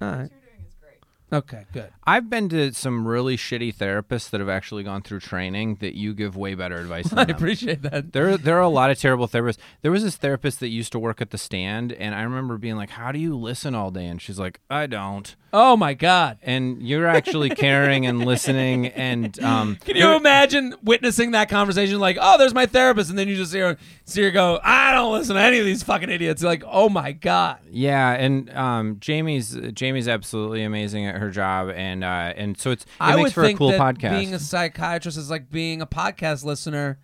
All 0.00 0.08
right. 0.08 0.18
What 0.22 0.30
you're 0.30 0.40
doing 0.40 0.66
is 0.66 0.74
great. 0.80 1.38
Okay. 1.38 1.64
Good. 1.72 1.90
I've 2.04 2.28
been 2.28 2.48
to 2.48 2.72
some 2.72 3.06
really 3.06 3.36
shitty 3.36 3.72
therapists 3.76 4.30
that 4.30 4.40
have 4.40 4.48
actually 4.48 4.82
gone 4.82 5.02
through 5.02 5.20
training 5.20 5.76
that 5.76 5.94
you 5.96 6.12
give 6.12 6.36
way 6.36 6.54
better 6.54 6.76
advice 6.78 7.12
I 7.16 7.24
them. 7.24 7.36
appreciate 7.36 7.82
that. 7.82 8.12
There, 8.12 8.36
there 8.36 8.56
are 8.58 8.62
a 8.62 8.68
lot 8.68 8.90
of 8.90 8.98
terrible 9.00 9.28
therapists. 9.28 9.58
There 9.82 9.92
was 9.92 10.02
this 10.02 10.16
therapist 10.16 10.58
that 10.58 10.68
used 10.68 10.90
to 10.92 10.98
work 10.98 11.20
at 11.20 11.30
the 11.30 11.38
stand, 11.38 11.92
and 11.92 12.16
I 12.16 12.22
remember 12.22 12.58
being 12.58 12.74
like, 12.76 12.90
"How 12.90 13.12
do 13.12 13.20
you 13.20 13.36
listen 13.36 13.76
all 13.76 13.92
day?" 13.92 14.06
And 14.06 14.20
she's 14.20 14.40
like, 14.40 14.58
"I 14.68 14.86
don't." 14.88 15.36
Oh 15.52 15.76
my 15.76 15.94
God. 15.94 16.38
And 16.42 16.82
you're 16.82 17.06
actually 17.06 17.48
caring 17.50 18.04
and 18.04 18.24
listening, 18.24 18.88
and 18.88 19.38
um, 19.42 19.76
Can 19.76 19.96
you 19.96 20.14
imagine 20.14 20.74
witnessing 20.82 21.30
that 21.30 21.48
conversation? 21.48 21.98
Like, 21.98 22.18
oh, 22.20 22.36
there's 22.36 22.52
my 22.52 22.66
therapist, 22.66 23.08
and 23.08 23.18
then 23.18 23.28
you 23.28 23.36
just 23.36 23.54
hear, 23.54 23.78
see 24.04 24.22
her 24.22 24.30
go, 24.30 24.60
I 24.62 24.92
don't 24.92 25.12
listen 25.12 25.36
to 25.36 25.40
any 25.42 25.58
of 25.58 25.64
these 25.64 25.82
fucking 25.82 26.10
idiots. 26.10 26.42
You're 26.42 26.50
like, 26.50 26.64
oh 26.66 26.88
my 26.90 27.12
god. 27.12 27.60
yeah, 27.70 28.12
and 28.12 28.50
um, 28.54 28.96
Jamie's 29.00 29.56
Jamie's 29.72 30.06
absolutely 30.08 30.62
amazing 30.64 31.06
at 31.06 31.16
her 31.16 31.30
job, 31.30 31.70
and 31.74 32.04
uh, 32.04 32.34
and 32.36 32.58
so 32.58 32.70
it's 32.70 32.84
it 32.84 32.90
I 33.00 33.16
makes 33.16 33.22
would 33.22 33.32
for 33.32 33.44
think 33.44 33.56
a 33.56 33.58
cool 33.58 33.70
that 33.70 33.80
podcast. 33.80 34.18
being 34.18 34.34
a 34.34 34.38
psychiatrist 34.38 35.16
is 35.16 35.30
like 35.30 35.50
being 35.50 35.80
a 35.80 35.86
podcast 35.86 36.44
listener. 36.44 36.98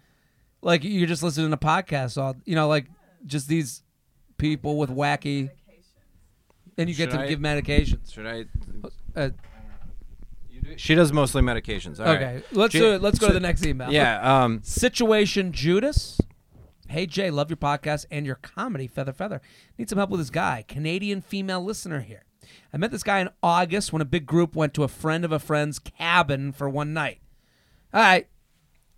Like 0.61 0.85
you're 0.85 1.07
just 1.09 1.23
listening 1.23 1.51
to 1.51 1.57
podcasts, 1.57 2.21
all 2.21 2.37
you 2.45 2.55
know, 2.55 2.69
like 2.69 2.87
just 3.27 3.49
these 3.49 3.83
people 4.37 4.77
with 4.77 4.91
wacky, 4.91 5.51
and 6.79 6.89
you 6.89 6.95
get 6.95 7.11
Should 7.11 7.19
to 7.19 7.25
I- 7.25 7.29
give 7.29 7.41
medications. 7.41 8.13
Should 8.13 8.27
I? 8.27 8.45
Uh, 9.15 9.31
She 10.77 10.95
does 10.95 11.13
mostly 11.13 11.43
medications. 11.43 11.99
All 12.01 12.07
right. 12.07 12.17
okay, 12.17 12.43
let's 12.53 12.75
Ja- 12.75 12.81
do 12.81 12.93
it. 12.95 13.03
Let's 13.03 13.19
go 13.19 13.27
to 13.27 13.31
so- 13.31 13.35
the 13.35 13.41
next 13.41 13.65
email. 13.67 13.93
Yeah. 13.93 14.45
Um, 14.45 14.61
Situation 14.63 15.53
Judas. 15.53 16.19
Hey 16.89 17.07
Jay, 17.07 17.31
love 17.31 17.51
your 17.51 17.57
podcast 17.57 18.07
and 18.11 18.25
your 18.27 18.35
comedy, 18.37 18.87
Feather 18.87 19.13
Feather. 19.13 19.41
Need 19.79 19.89
some 19.91 19.99
help 19.99 20.11
with 20.11 20.21
this 20.21 20.31
guy, 20.31 20.65
Canadian 20.69 21.21
female 21.23 21.63
listener 21.63 22.01
here. 22.01 22.25
I 22.73 22.77
met 22.77 22.91
this 22.91 23.03
guy 23.03 23.21
in 23.21 23.31
August 23.43 23.93
when 23.93 24.03
a 24.03 24.05
big 24.07 24.27
group 24.27 24.55
went 24.55 24.75
to 24.75 24.85
a 24.85 24.89
friend 24.89 25.25
of 25.25 25.33
a 25.33 25.39
friend's 25.39 25.79
cabin 25.79 26.53
for 26.53 26.69
one 26.69 26.93
night. 26.93 27.21
All 27.93 28.01
right, 28.03 28.27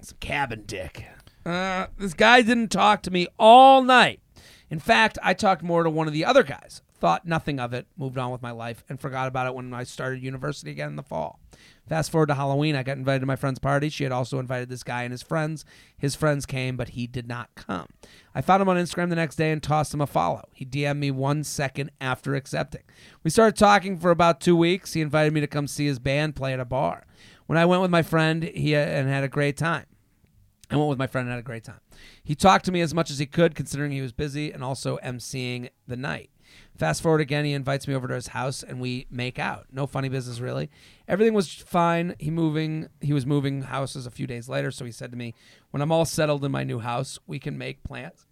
some 0.01 0.19
cabin 0.19 0.65
dick. 0.67 1.05
Uh, 1.45 1.87
this 1.97 2.13
guy 2.15 2.43
didn't 2.43 2.71
talk 2.71 3.03
to 3.03 3.11
me 3.13 3.29
all 3.39 3.83
night. 3.83 4.21
In 4.69 4.81
fact, 4.81 5.17
I 5.23 5.33
talked 5.33 5.63
more 5.63 5.85
to 5.85 5.91
one 5.91 6.09
of 6.09 6.13
the 6.13 6.25
other 6.25 6.43
guys. 6.43 6.83
Thought 6.99 7.27
nothing 7.27 7.61
of 7.61 7.75
it, 7.75 7.87
moved 7.97 8.17
on 8.17 8.31
with 8.31 8.41
my 8.41 8.53
life, 8.53 8.83
and 8.89 8.99
forgot 8.99 9.29
about 9.29 9.47
it 9.47 9.55
when 9.55 9.75
I 9.75 9.85
started 9.85 10.23
university 10.23 10.71
again 10.71 10.89
in 10.89 10.97
the 10.97 11.03
fall. 11.03 11.39
Fast 11.89 12.11
forward 12.11 12.29
to 12.29 12.35
Halloween, 12.35 12.75
I 12.75 12.83
got 12.83 12.97
invited 12.97 13.21
to 13.21 13.27
my 13.27 13.37
friend's 13.37 13.59
party. 13.59 13.91
She 13.91 14.03
had 14.03 14.13
also 14.13 14.39
invited 14.39 14.69
this 14.69 14.83
guy 14.83 15.03
and 15.03 15.13
his 15.13 15.23
friends. 15.23 15.65
His 15.97 16.15
friends 16.15 16.47
came, 16.47 16.77
but 16.77 16.91
he 16.91 17.07
did 17.07 17.29
not 17.29 17.51
come. 17.55 17.87
I 18.35 18.41
found 18.41 18.63
him 18.63 18.69
on 18.69 18.77
Instagram 18.77 19.11
the 19.11 19.17
next 19.17 19.37
day 19.37 19.53
and 19.53 19.63
tossed 19.63 19.93
him 19.93 20.01
a 20.01 20.07
follow. 20.07 20.49
He 20.53 20.65
DM'd 20.65 20.99
me 20.99 21.11
one 21.11 21.45
second 21.45 21.91
after 22.01 22.35
accepting. 22.35 22.83
We 23.23 23.31
started 23.31 23.57
talking 23.57 23.99
for 23.99 24.11
about 24.11 24.41
two 24.41 24.57
weeks. 24.57 24.95
He 24.95 25.01
invited 25.03 25.33
me 25.33 25.41
to 25.41 25.47
come 25.47 25.69
see 25.69 25.87
his 25.87 25.99
band 25.99 26.35
play 26.35 26.55
at 26.55 26.61
a 26.61 26.65
bar. 26.65 27.05
When 27.47 27.59
I 27.59 27.67
went 27.67 27.83
with 27.83 27.91
my 27.91 28.03
friend, 28.03 28.43
he 28.43 28.75
uh, 28.75 28.81
and 28.81 29.09
had 29.09 29.23
a 29.23 29.29
great 29.29 29.57
time. 29.57 29.87
I 30.71 30.77
went 30.77 30.89
with 30.89 30.99
my 30.99 31.07
friend 31.07 31.29
and 31.29 31.33
had 31.35 31.41
a 31.41 31.45
great 31.45 31.63
time. 31.63 31.81
He 32.25 32.35
talked 32.35 32.65
to 32.65 32.73
me 32.73 32.81
as 32.81 32.93
much 32.93 33.11
as 33.11 33.19
he 33.19 33.27
could, 33.27 33.55
considering 33.55 33.93
he 33.93 34.01
was 34.01 34.13
busy 34.13 34.51
and 34.51 34.65
also 34.65 34.99
emceeing 35.05 35.69
the 35.87 35.97
night. 35.97 36.31
Fast 36.79 37.03
forward 37.03 37.21
again, 37.21 37.45
he 37.45 37.53
invites 37.53 37.89
me 37.89 37.95
over 37.95 38.07
to 38.09 38.15
his 38.15 38.29
house 38.29 38.63
and 38.63 38.81
we 38.81 39.07
make 39.11 39.39
out. 39.39 39.67
No 39.73 39.87
funny 39.87 40.09
business 40.09 40.41
really. 40.41 40.71
Everything 41.09 41.35
was 41.35 41.53
fine. 41.53 42.15
He 42.19 42.31
moving 42.31 42.89
he 43.01 43.13
was 43.13 43.25
moving 43.27 43.63
houses 43.63 44.07
a 44.07 44.11
few 44.11 44.27
days 44.27 44.49
later, 44.49 44.71
so 44.71 44.85
he 44.85 44.93
said 44.93 45.11
to 45.11 45.17
me, 45.17 45.35
"When 45.71 45.81
I'm 45.83 45.93
all 45.93 46.05
settled 46.05 46.45
in 46.45 46.53
my 46.53 46.65
new 46.65 46.81
house, 46.81 47.19
we 47.27 47.39
can 47.39 47.57
make 47.57 47.83
plans. 47.83 48.27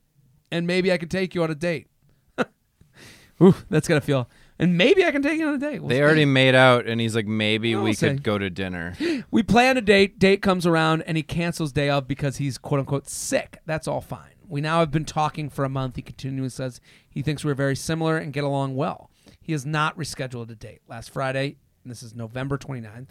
And 0.51 0.67
maybe 0.67 0.93
I 0.93 0.99
can 0.99 1.09
take 1.09 1.35
you 1.35 1.43
on 1.43 1.51
a 1.51 1.55
date." 1.55 1.89
Ooh, 3.43 3.55
that's 3.71 3.89
gonna 3.89 4.01
feel. 4.01 4.29
And 4.59 4.79
maybe 4.79 5.05
I 5.05 5.11
can 5.11 5.21
take 5.23 5.39
you 5.41 5.49
on 5.49 5.55
a 5.55 5.59
date. 5.59 5.81
We'll 5.81 5.89
they 5.89 5.97
see. 5.97 6.03
already 6.03 6.25
made 6.25 6.55
out, 6.55 6.87
and 6.87 7.01
he's 7.01 7.17
like, 7.17 7.27
maybe 7.27 7.75
We'll 7.75 7.83
we 7.83 7.93
see. 7.93 8.07
could 8.09 8.23
go 8.23 8.39
to 8.39 8.49
dinner. 8.51 8.95
We 9.33 9.43
plan 9.43 9.77
a 9.77 9.81
date. 9.81 10.21
Date 10.21 10.43
comes 10.43 10.65
around, 10.65 11.03
and 11.03 11.17
he 11.17 11.25
cancels 11.25 11.73
day 11.73 11.91
of 11.91 12.07
because 12.07 12.37
he's 12.37 12.57
quote 12.57 12.79
unquote 12.79 13.09
sick. 13.09 13.59
That's 13.67 13.89
all 13.89 14.01
fine. 14.01 14.34
We 14.49 14.61
now 14.61 14.81
have 14.81 14.91
been 14.91 15.05
talking 15.05 15.49
for 15.49 15.65
a 15.65 15.69
month. 15.69 15.97
He 15.97 16.03
continually 16.03 16.49
says 16.49 16.81
he 17.09 17.23
thinks 17.23 17.45
we're 17.45 17.55
very 17.55 17.77
similar 17.77 18.17
and 18.19 18.33
get 18.33 18.45
along 18.45 18.77
well. 18.77 19.11
He 19.41 19.53
has 19.53 19.67
not 19.67 19.97
rescheduled 19.97 20.51
a 20.51 20.55
date. 20.55 20.83
Last 20.89 21.11
Friday, 21.11 21.57
and 21.83 21.91
this 21.91 22.03
is 22.03 22.15
November 22.15 22.59
29th, 22.59 23.09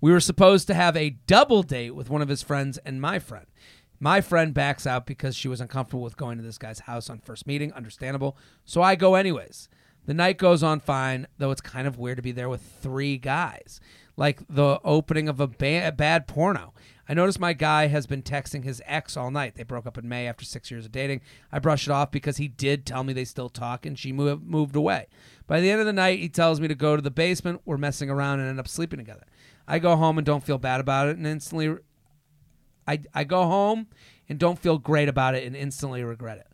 we 0.00 0.12
were 0.12 0.20
supposed 0.20 0.66
to 0.66 0.74
have 0.74 0.96
a 0.96 1.10
double 1.26 1.62
date 1.62 1.92
with 1.92 2.10
one 2.10 2.22
of 2.22 2.28
his 2.28 2.42
friends 2.42 2.78
and 2.78 3.00
my 3.00 3.18
friend. 3.18 3.46
My 4.00 4.20
friend 4.20 4.52
backs 4.52 4.86
out 4.86 5.06
because 5.06 5.34
she 5.34 5.48
was 5.48 5.60
uncomfortable 5.60 6.02
with 6.02 6.16
going 6.16 6.36
to 6.36 6.44
this 6.44 6.58
guy's 6.58 6.80
house 6.80 7.08
on 7.08 7.20
first 7.20 7.46
meeting. 7.46 7.72
Understandable. 7.72 8.36
So 8.64 8.82
I 8.82 8.96
go 8.96 9.14
anyways. 9.14 9.68
The 10.06 10.14
night 10.14 10.36
goes 10.36 10.62
on 10.62 10.80
fine, 10.80 11.26
though 11.38 11.50
it's 11.50 11.62
kind 11.62 11.86
of 11.86 11.98
weird 11.98 12.18
to 12.18 12.22
be 12.22 12.32
there 12.32 12.48
with 12.48 12.60
three 12.60 13.16
guys. 13.16 13.80
Like 14.16 14.40
the 14.48 14.78
opening 14.84 15.28
of 15.28 15.40
a, 15.40 15.46
ba- 15.46 15.88
a 15.88 15.92
bad 15.92 16.26
porno. 16.26 16.74
I 17.08 17.14
noticed 17.14 17.38
my 17.38 17.52
guy 17.52 17.88
has 17.88 18.06
been 18.06 18.22
texting 18.22 18.64
his 18.64 18.82
ex 18.86 19.16
all 19.16 19.30
night. 19.30 19.54
They 19.54 19.62
broke 19.62 19.86
up 19.86 19.98
in 19.98 20.08
May 20.08 20.26
after 20.26 20.44
six 20.44 20.70
years 20.70 20.86
of 20.86 20.92
dating. 20.92 21.20
I 21.52 21.58
brushed 21.58 21.88
it 21.88 21.92
off 21.92 22.10
because 22.10 22.38
he 22.38 22.48
did 22.48 22.86
tell 22.86 23.04
me 23.04 23.12
they 23.12 23.24
still 23.24 23.48
talk 23.48 23.84
and 23.84 23.98
she 23.98 24.12
moved, 24.12 24.44
moved 24.44 24.76
away. 24.76 25.06
By 25.46 25.60
the 25.60 25.70
end 25.70 25.80
of 25.80 25.86
the 25.86 25.92
night, 25.92 26.20
he 26.20 26.28
tells 26.28 26.60
me 26.60 26.68
to 26.68 26.74
go 26.74 26.96
to 26.96 27.02
the 27.02 27.10
basement. 27.10 27.60
We're 27.64 27.76
messing 27.76 28.08
around 28.08 28.40
and 28.40 28.48
end 28.48 28.60
up 28.60 28.68
sleeping 28.68 28.98
together. 28.98 29.24
I 29.68 29.78
go 29.78 29.96
home 29.96 30.18
and 30.18 30.26
don't 30.26 30.44
feel 30.44 30.58
bad 30.58 30.80
about 30.80 31.08
it 31.08 31.16
and 31.16 31.26
instantly 31.26 31.76
I, 32.86 33.00
I 33.14 33.24
go 33.24 33.44
home 33.44 33.86
and 34.28 34.38
don't 34.38 34.58
feel 34.58 34.78
great 34.78 35.08
about 35.08 35.34
it 35.34 35.44
and 35.44 35.56
instantly 35.56 36.02
regret 36.02 36.38
it. 36.38 36.46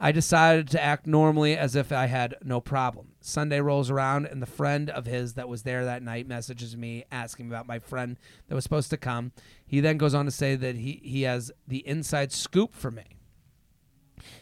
I 0.00 0.12
decided 0.12 0.68
to 0.68 0.82
act 0.82 1.06
normally 1.06 1.56
as 1.56 1.74
if 1.74 1.90
I 1.90 2.06
had 2.06 2.36
no 2.44 2.60
problem. 2.60 3.08
Sunday 3.20 3.60
rolls 3.60 3.90
around, 3.90 4.26
and 4.26 4.40
the 4.40 4.46
friend 4.46 4.88
of 4.90 5.06
his 5.06 5.34
that 5.34 5.48
was 5.48 5.64
there 5.64 5.84
that 5.84 6.02
night 6.02 6.28
messages 6.28 6.76
me 6.76 7.04
asking 7.10 7.48
about 7.48 7.66
my 7.66 7.80
friend 7.80 8.16
that 8.46 8.54
was 8.54 8.62
supposed 8.62 8.90
to 8.90 8.96
come. 8.96 9.32
He 9.66 9.80
then 9.80 9.98
goes 9.98 10.14
on 10.14 10.24
to 10.24 10.30
say 10.30 10.54
that 10.54 10.76
he, 10.76 11.00
he 11.02 11.22
has 11.22 11.50
the 11.66 11.86
inside 11.86 12.30
scoop 12.30 12.74
for 12.74 12.92
me. 12.92 13.16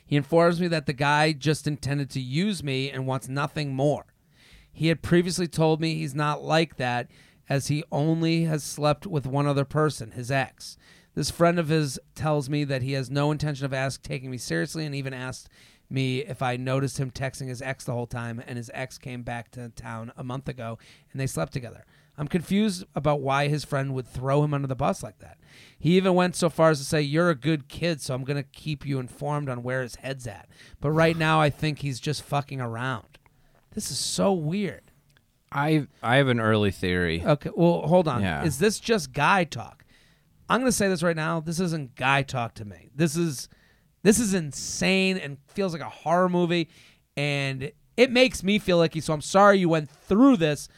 He 0.05 0.17
informs 0.17 0.61
me 0.61 0.69
that 0.69 0.87
the 0.87 0.93
guy 0.93 1.33
just 1.33 1.67
intended 1.67 2.11
to 2.11 2.21
use 2.21 2.63
me 2.63 2.91
and 2.91 3.07
wants 3.07 3.29
nothing 3.29 3.75
more. 3.75 4.07
He 4.73 4.89
had 4.89 5.01
previously 5.01 5.49
told 5.49 5.81
me 5.81 5.95
he's 5.95 6.15
not 6.15 6.43
like 6.43 6.77
that, 6.77 7.11
as 7.49 7.69
he 7.69 7.85
only 7.91 8.45
has 8.45 8.63
slept 8.63 9.07
with 9.07 9.27
one 9.27 9.47
other 9.47 9.65
person, 9.65 10.11
his 10.11 10.31
ex. 10.31 10.77
This 11.17 11.31
friend 11.31 11.59
of 11.59 11.69
his 11.69 11.99
tells 12.15 12.51
me 12.51 12.63
that 12.65 12.83
he 12.83 12.93
has 12.93 13.11
no 13.11 13.33
intention 13.33 13.65
of 13.65 13.73
ask, 13.73 14.03
taking 14.03 14.31
me 14.31 14.37
seriously 14.37 14.85
and 14.85 14.95
even 14.95 15.15
asked 15.15 15.49
me 15.89 16.19
if 16.19 16.43
I 16.43 16.59
noticed 16.59 16.99
him 16.99 17.11
texting 17.11 17.49
his 17.49 17.63
ex 17.63 17.85
the 17.85 17.93
whole 17.93 18.07
time, 18.07 18.43
and 18.47 18.59
his 18.59 18.71
ex 18.75 18.99
came 18.99 19.23
back 19.23 19.51
to 19.53 19.71
town 19.71 20.13
a 20.15 20.23
month 20.23 20.47
ago 20.47 20.79
and 21.11 21.21
they 21.21 21.27
slept 21.27 21.55
together. 21.55 21.87
I'm 22.19 22.29
confused 22.29 22.85
about 22.95 23.21
why 23.23 23.49
his 23.49 23.65
friend 23.65 23.95
would 23.95 24.07
throw 24.07 24.45
him 24.45 24.53
under 24.53 24.69
the 24.69 24.77
bus 24.77 25.03
like 25.03 25.19
that. 25.21 25.39
He 25.79 25.97
even 25.97 26.13
went 26.15 26.37
so 26.37 26.51
far 26.51 26.69
as 26.69 26.79
to 26.81 26.85
say, 26.85 27.01
You're 27.01 27.31
a 27.31 27.35
good 27.35 27.69
kid, 27.69 28.03
so 28.03 28.15
I'm 28.15 28.25
going 28.25 28.43
to 28.43 28.49
keep 28.51 28.85
you 28.85 28.99
informed 28.99 29.49
on 29.49 29.63
where 29.63 29.81
his 29.83 29.97
head's 29.97 30.27
at. 30.27 30.49
But 30.83 30.91
right 30.91 31.17
now, 31.17 31.41
I 31.41 31.49
think 31.49 31.79
he's 31.79 31.99
just 31.99 32.23
fucking 32.23 32.61
around. 32.61 33.19
This 33.73 33.91
is 33.91 33.99
so 33.99 34.33
weird. 34.35 34.93
I 35.53 35.87
I 36.03 36.17
have 36.17 36.29
an 36.29 36.41
early 36.41 36.71
theory. 36.71 37.23
Okay, 37.25 37.51
well, 37.55 37.83
hold 37.83 38.07
on. 38.07 38.23
Yeah. 38.23 38.45
Is 38.45 38.59
this 38.59 38.79
just 38.81 39.13
guy 39.13 39.45
talk? 39.45 39.85
I'm 40.49 40.61
going 40.61 40.71
to 40.71 40.77
say 40.77 40.89
this 40.89 41.03
right 41.03 41.17
now. 41.17 41.41
This 41.41 41.61
isn't 41.61 41.95
guy 41.95 42.23
talk 42.23 42.55
to 42.55 42.65
me. 42.65 42.91
This 42.95 43.17
is 43.17 43.49
this 44.03 44.21
is 44.21 44.35
insane 44.35 45.17
and 45.17 45.39
feels 45.49 45.73
like 45.73 45.83
a 45.83 45.89
horror 45.89 46.29
movie 46.29 46.69
and 47.17 47.73
it 47.97 48.13
makes 48.13 48.43
me 48.43 48.59
feel 48.59 48.81
icky. 48.81 49.01
So 49.01 49.13
I'm 49.13 49.21
sorry 49.21 49.59
you 49.59 49.69
went 49.69 49.91
through 49.91 50.37
this 50.37 50.69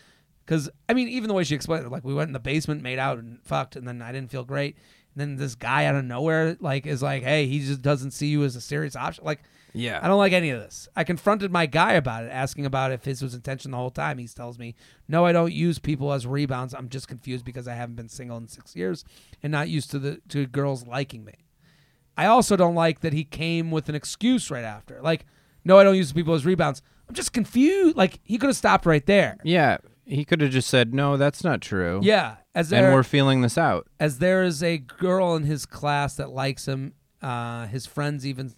cuz 0.47 0.71
I 0.89 0.95
mean 0.95 1.09
even 1.09 1.29
the 1.29 1.35
way 1.35 1.45
she 1.45 1.55
explained 1.55 1.85
it 1.85 1.93
like 1.93 2.05
we 2.05 2.15
went 2.15 2.29
in 2.29 2.33
the 2.33 2.41
basement, 2.41 2.83
made 2.83 2.99
out 2.99 3.19
and 3.19 3.43
fucked 3.43 3.77
and 3.77 3.87
then 3.87 4.01
I 4.01 4.13
didn't 4.13 4.31
feel 4.31 4.45
great. 4.45 4.77
And 5.15 5.21
then 5.21 5.37
this 5.37 5.55
guy 5.55 5.85
out 5.85 5.97
of 5.97 6.05
nowhere 6.05 6.57
like 6.61 6.87
is 6.87 7.03
like, 7.03 7.23
"Hey, 7.23 7.47
he 7.47 7.61
just 7.61 7.83
doesn't 7.83 8.13
see 8.13 8.29
you 8.29 8.45
as 8.45 8.57
a 8.57 8.61
serious 8.61 8.97
option." 8.97 9.25
Like 9.25 9.43
yeah. 9.73 10.01
I 10.03 10.09
don't 10.09 10.19
like 10.19 10.33
any 10.33 10.51
of 10.51 10.61
this. 10.61 10.89
I 10.97 11.05
confronted 11.05 11.51
my 11.53 11.67
guy 11.67 11.93
about 11.93 12.25
it, 12.25 12.31
asking 12.33 12.67
about 12.67 12.93
if 12.93 13.05
his 13.05 13.23
was 13.23 13.35
intention 13.35 13.71
the 13.71 13.77
whole 13.77 13.91
time. 13.91 14.19
He 14.19 14.27
tells 14.29 14.59
me, 14.59 14.75
"No, 15.09 15.25
I 15.25 15.33
don't 15.33 15.53
use 15.53 15.79
people 15.79 16.13
as 16.13 16.27
rebounds. 16.27 16.75
I'm 16.75 16.89
just 16.89 17.09
confused 17.09 17.45
because 17.45 17.69
I 17.69 17.75
haven't 17.75 17.97
been 17.97 18.09
single 18.09 18.37
in 18.39 18.49
six 18.49 18.75
years 18.77 19.05
and 19.43 19.51
not 19.53 19.69
used 19.69 19.91
to 19.93 19.99
the 19.99 20.21
to 20.29 20.47
girls 20.47 20.87
liking 20.87 21.25
me." 21.25 21.35
I 22.17 22.27
also 22.27 22.57
don't 22.57 22.75
like 22.75 23.01
that 23.01 23.13
he 23.13 23.25
came 23.25 23.71
with 23.71 23.89
an 23.89 23.95
excuse 23.95 24.51
right 24.51 24.65
after. 24.65 25.01
Like, 25.03 25.25
"No, 25.65 25.79
I 25.79 25.85
don't 25.85 25.97
use 25.97 26.13
people 26.13 26.35
as 26.35 26.45
rebounds." 26.47 26.83
I'm 27.09 27.15
just 27.15 27.33
confused. 27.33 27.97
Like 27.97 28.21
he 28.23 28.37
could 28.39 28.49
have 28.49 28.57
stopped 28.57 28.85
right 28.85 29.05
there. 29.07 29.39
Yeah. 29.43 29.79
He 30.05 30.25
could 30.25 30.41
have 30.41 30.51
just 30.51 30.69
said, 30.69 30.95
"No, 30.95 31.17
that's 31.19 31.45
not 31.45 31.61
true." 31.61 32.01
Yeah, 32.03 32.37
as 32.55 32.73
And 32.73 32.95
we're 32.95 33.03
feeling 33.03 33.43
this 33.43 33.59
out. 33.59 33.87
as 34.01 34.19
there 34.21 34.43
is 34.43 34.63
a 34.63 34.79
girl 34.79 35.37
in 35.37 35.43
his 35.45 35.67
class 35.67 36.17
that 36.17 36.31
likes 36.31 36.67
him. 36.67 36.95
Uh, 37.21 37.67
his 37.67 37.85
friends 37.85 38.27
even 38.27 38.55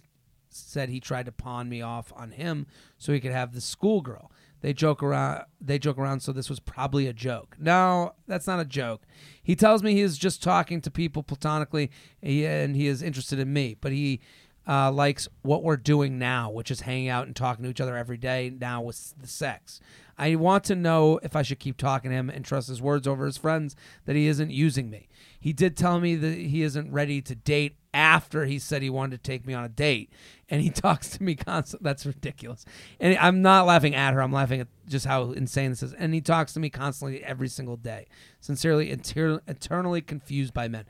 said 0.53 0.89
he 0.89 0.99
tried 0.99 1.25
to 1.25 1.31
pawn 1.31 1.69
me 1.69 1.81
off 1.81 2.11
on 2.15 2.31
him 2.31 2.67
so 2.97 3.13
he 3.13 3.19
could 3.19 3.31
have 3.31 3.53
the 3.53 3.61
schoolgirl. 3.61 4.31
They 4.61 4.73
joke 4.73 5.01
around. 5.01 5.45
They 5.59 5.79
joke 5.79 5.97
around. 5.97 6.21
So 6.21 6.31
this 6.31 6.49
was 6.49 6.59
probably 6.59 7.07
a 7.07 7.13
joke. 7.13 7.55
No, 7.59 8.13
that's 8.27 8.47
not 8.47 8.59
a 8.59 8.65
joke. 8.65 9.01
He 9.41 9.55
tells 9.55 9.81
me 9.83 9.93
he 9.93 10.01
is 10.01 10.17
just 10.17 10.43
talking 10.43 10.81
to 10.81 10.91
people 10.91 11.23
platonically, 11.23 11.89
and 12.21 12.75
he 12.75 12.87
is 12.87 13.01
interested 13.01 13.39
in 13.39 13.51
me. 13.51 13.75
But 13.79 13.91
he 13.91 14.21
uh, 14.67 14.91
likes 14.91 15.27
what 15.41 15.63
we're 15.63 15.77
doing 15.77 16.19
now, 16.19 16.51
which 16.51 16.69
is 16.69 16.81
hanging 16.81 17.09
out 17.09 17.25
and 17.25 17.35
talking 17.35 17.63
to 17.63 17.71
each 17.71 17.81
other 17.81 17.97
every 17.97 18.17
day. 18.17 18.53
Now 18.55 18.81
with 18.81 19.15
the 19.19 19.27
sex, 19.27 19.79
I 20.17 20.35
want 20.35 20.63
to 20.65 20.75
know 20.75 21.19
if 21.23 21.35
I 21.35 21.41
should 21.41 21.59
keep 21.59 21.77
talking 21.77 22.11
to 22.11 22.17
him 22.17 22.29
and 22.29 22.45
trust 22.45 22.67
his 22.67 22.81
words 22.81 23.07
over 23.07 23.25
his 23.25 23.37
friends 23.37 23.75
that 24.05 24.15
he 24.15 24.27
isn't 24.27 24.51
using 24.51 24.91
me. 24.91 25.09
He 25.41 25.53
did 25.53 25.75
tell 25.75 25.99
me 25.99 26.15
that 26.15 26.37
he 26.37 26.61
isn't 26.61 26.93
ready 26.93 27.19
to 27.23 27.33
date 27.33 27.75
after 27.95 28.45
he 28.45 28.59
said 28.59 28.83
he 28.83 28.91
wanted 28.91 29.23
to 29.23 29.29
take 29.29 29.45
me 29.45 29.55
on 29.55 29.65
a 29.65 29.69
date, 29.69 30.11
and 30.47 30.61
he 30.61 30.69
talks 30.69 31.09
to 31.09 31.23
me 31.23 31.33
constantly. 31.33 31.83
That's 31.83 32.05
ridiculous. 32.05 32.63
And 32.99 33.17
I'm 33.17 33.41
not 33.41 33.65
laughing 33.65 33.95
at 33.95 34.13
her. 34.13 34.21
I'm 34.21 34.31
laughing 34.31 34.61
at 34.61 34.67
just 34.87 35.07
how 35.07 35.31
insane 35.31 35.71
this 35.71 35.81
is. 35.81 35.93
And 35.93 36.13
he 36.13 36.21
talks 36.21 36.53
to 36.53 36.59
me 36.59 36.69
constantly 36.69 37.23
every 37.23 37.47
single 37.47 37.75
day. 37.75 38.05
Sincerely, 38.39 38.91
inter- 38.91 39.41
eternally 39.47 40.01
confused 40.01 40.53
by 40.53 40.67
men. 40.67 40.85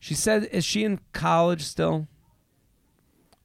She 0.00 0.14
said, 0.14 0.44
"Is 0.50 0.64
she 0.64 0.82
in 0.82 1.00
college 1.12 1.62
still?" 1.62 2.08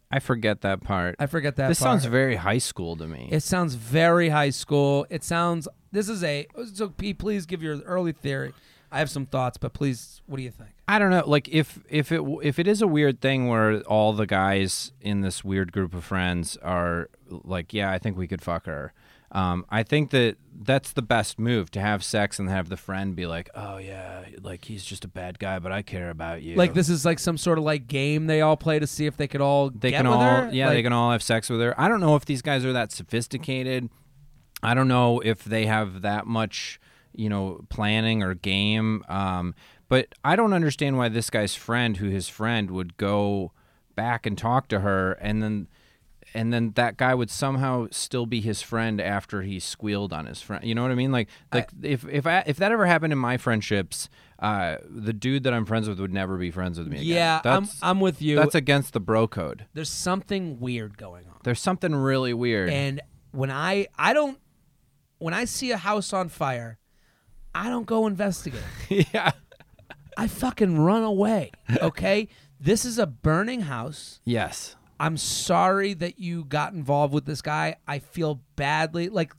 I 0.09 0.19
forget 0.19 0.61
that 0.61 0.81
part. 0.81 1.17
I 1.19 1.25
forget 1.25 1.57
that. 1.57 1.67
this 1.67 1.79
part. 1.79 1.99
sounds 1.99 2.05
very 2.05 2.37
high 2.37 2.59
school 2.59 2.95
to 2.95 3.07
me. 3.07 3.27
It 3.29 3.43
sounds 3.43 3.73
very 3.75 4.29
high 4.29 4.51
school. 4.51 5.05
It 5.09 5.25
sounds. 5.25 5.67
This 5.91 6.07
is 6.07 6.23
a. 6.23 6.47
So, 6.73 6.87
Pete, 6.87 7.19
please 7.19 7.45
give 7.45 7.61
your 7.61 7.81
early 7.81 8.13
theory. 8.13 8.53
I 8.91 8.99
have 8.99 9.09
some 9.09 9.25
thoughts, 9.25 9.57
but 9.57 9.73
please, 9.73 10.21
what 10.25 10.37
do 10.37 10.43
you 10.43 10.51
think? 10.51 10.69
I 10.87 10.99
don't 10.99 11.11
know. 11.11 11.23
Like 11.25 11.49
if 11.49 11.79
if 11.89 12.11
it 12.11 12.21
if 12.41 12.59
it 12.59 12.67
is 12.67 12.81
a 12.81 12.87
weird 12.87 13.19
thing 13.19 13.47
where 13.49 13.81
all 13.81 14.13
the 14.13 14.25
guys 14.25 14.93
in 15.01 15.21
this 15.21 15.43
weird 15.43 15.71
group 15.71 15.93
of 15.93 16.05
friends 16.05 16.57
are 16.57 17.09
like, 17.29 17.73
yeah, 17.73 17.91
I 17.91 17.97
think 17.99 18.17
we 18.17 18.27
could 18.27 18.41
fuck 18.41 18.65
her. 18.65 18.93
Um, 19.29 19.65
I 19.69 19.83
think 19.83 20.11
that 20.11 20.37
that's 20.57 20.93
the 20.93 21.01
best 21.01 21.37
move 21.37 21.69
to 21.71 21.81
have 21.81 22.01
sex 22.01 22.39
and 22.39 22.49
have 22.49 22.69
the 22.69 22.77
friend 22.77 23.13
be 23.13 23.25
like, 23.27 23.49
oh 23.53 23.77
yeah, 23.77 24.23
like 24.41 24.63
he's 24.63 24.85
just 24.85 25.03
a 25.03 25.09
bad 25.09 25.37
guy, 25.37 25.59
but 25.59 25.73
I 25.73 25.81
care 25.81 26.09
about 26.09 26.41
you. 26.41 26.55
Like 26.55 26.73
this 26.73 26.87
is 26.87 27.03
like 27.03 27.19
some 27.19 27.37
sort 27.37 27.57
of 27.57 27.65
like 27.65 27.87
game 27.87 28.27
they 28.27 28.39
all 28.39 28.55
play 28.55 28.79
to 28.79 28.87
see 28.87 29.05
if 29.05 29.17
they 29.17 29.27
could 29.27 29.41
all 29.41 29.69
they 29.69 29.91
can 29.91 30.07
all 30.07 30.21
her? 30.21 30.49
yeah 30.53 30.67
Like, 30.67 30.77
they 30.77 30.83
can 30.83 30.93
all 30.93 31.11
have 31.11 31.21
sex 31.21 31.49
with 31.49 31.59
her. 31.59 31.79
I 31.79 31.89
don't 31.89 31.99
know 31.99 32.15
if 32.15 32.23
these 32.23 32.41
guys 32.41 32.63
are 32.63 32.71
that 32.71 32.93
sophisticated. 32.93 33.89
I 34.63 34.73
don't 34.73 34.87
know 34.87 35.19
if 35.19 35.43
they 35.43 35.65
have 35.65 36.01
that 36.03 36.25
much 36.25 36.79
you 37.17 37.29
know 37.29 37.65
planning 37.69 38.23
or 38.23 38.33
game. 38.33 39.03
Um, 39.09 39.55
but 39.89 40.13
I 40.23 40.35
don't 40.35 40.53
understand 40.53 40.97
why 40.97 41.09
this 41.09 41.29
guy's 41.29 41.55
friend, 41.55 41.97
who 41.97 42.09
his 42.09 42.27
friend, 42.27 42.71
would 42.71 42.97
go 42.97 43.51
back 43.95 44.25
and 44.25 44.37
talk 44.37 44.67
to 44.69 44.81
her, 44.81 45.13
and 45.13 45.41
then 45.41 45.67
and 46.33 46.53
then 46.53 46.71
that 46.75 46.97
guy 46.97 47.15
would 47.15 47.29
somehow 47.29 47.87
still 47.91 48.25
be 48.25 48.41
his 48.41 48.61
friend 48.61 48.99
after 48.99 49.41
he 49.41 49.59
squealed 49.59 50.13
on 50.13 50.25
his 50.25 50.41
friend. 50.41 50.63
You 50.63 50.75
know 50.75 50.81
what 50.81 50.91
I 50.91 50.95
mean? 50.95 51.11
Like 51.11 51.29
like 51.53 51.69
if 51.81 52.07
if 52.07 52.27
I, 52.27 52.43
if 52.45 52.57
that 52.57 52.71
ever 52.71 52.85
happened 52.85 53.13
in 53.13 53.19
my 53.19 53.37
friendships, 53.37 54.09
uh, 54.39 54.77
the 54.87 55.13
dude 55.13 55.43
that 55.43 55.53
I'm 55.53 55.65
friends 55.65 55.87
with 55.87 55.99
would 55.99 56.13
never 56.13 56.37
be 56.37 56.51
friends 56.51 56.77
with 56.77 56.87
me 56.87 56.97
again. 56.97 57.07
Yeah, 57.07 57.41
I'm 57.43 57.67
I'm 57.81 57.99
with 57.99 58.21
you. 58.21 58.35
that's 58.35 58.55
against 58.55 58.93
the 58.93 58.99
bro 58.99 59.27
code. 59.27 59.65
There's 59.73 59.89
something 59.89 60.59
weird 60.59 60.97
going 60.97 61.25
on. 61.27 61.39
There's 61.43 61.61
something 61.61 61.95
really 61.95 62.33
weird. 62.33 62.69
And 62.69 63.01
when 63.31 63.51
I 63.51 63.87
I 63.97 64.13
don't 64.13 64.37
when 65.19 65.33
I 65.33 65.45
see 65.45 65.71
a 65.71 65.77
house 65.77 66.13
on 66.13 66.29
fire, 66.29 66.77
I 67.57 67.69
don't 67.69 67.87
go 67.87 68.05
investigate. 68.05 68.61
yeah. 68.89 69.31
I 70.15 70.27
fucking 70.27 70.79
run 70.79 71.03
away. 71.03 71.51
Okay? 71.81 72.27
this 72.59 72.85
is 72.85 72.99
a 72.99 73.07
burning 73.07 73.61
house. 73.61 74.21
Yes. 74.25 74.75
I'm 74.99 75.17
sorry 75.17 75.95
that 75.95 76.19
you 76.19 76.45
got 76.45 76.73
involved 76.73 77.13
with 77.15 77.25
this 77.25 77.41
guy. 77.41 77.77
I 77.87 77.97
feel 77.99 78.41
badly. 78.55 79.09
Like 79.09 79.33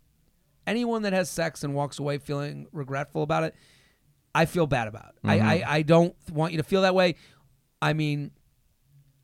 anyone 0.66 1.03
that 1.03 1.12
has 1.12 1.31
sex 1.31 1.62
and 1.62 1.75
walks 1.75 2.01
away 2.01 2.19
feeling 2.19 2.66
regretful 2.73 3.23
about 3.23 3.45
it, 3.45 3.55
I 4.35 4.47
feel 4.47 4.66
bad 4.66 4.89
about. 4.89 5.14
It. 5.25 5.29
I, 5.29 5.39
I 5.39 5.64
I 5.77 5.83
don't 5.83 6.14
want 6.31 6.53
you 6.53 6.59
to 6.59 6.64
feel 6.64 6.83
that 6.83 6.95
way. 6.95 7.16
I 7.81 7.93
mean, 7.93 8.33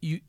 you 0.01 0.21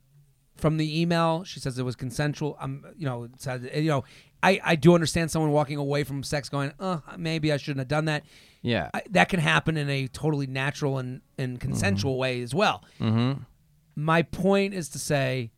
from 0.57 0.77
the 0.77 1.01
email, 1.01 1.43
she 1.43 1.59
says 1.59 1.77
it 1.77 1.83
was 1.83 1.95
consensual. 1.95 2.57
I'm, 2.59 2.85
you 2.97 3.05
know, 3.05 3.27
said, 3.37 3.69
you 3.73 3.89
know, 3.89 4.03
I 4.43 4.59
I 4.63 4.75
do 4.75 4.93
understand 4.93 5.31
someone 5.31 5.51
walking 5.51 5.77
away 5.77 6.03
from 6.03 6.21
sex 6.23 6.49
going, 6.49 6.71
uh, 6.79 6.99
maybe 7.17 7.51
I 7.51 7.57
shouldn't 7.57 7.79
have 7.79 7.87
done 7.87 8.05
that. 8.05 8.23
Yeah. 8.65 8.89
I, 8.93 9.03
that 9.11 9.29
can 9.29 9.39
happen 9.39 9.77
in 9.77 9.89
a 9.89 10.07
totally 10.07 10.47
natural 10.47 10.97
and, 10.97 11.21
and 11.37 11.59
consensual 11.59 12.17
way 12.17 12.41
as 12.41 12.53
well. 12.53 12.83
mm-hmm. 12.99 13.41
My 13.95 14.23
point 14.23 14.73
is 14.73 14.89
to 14.89 14.99
say, 14.99 15.51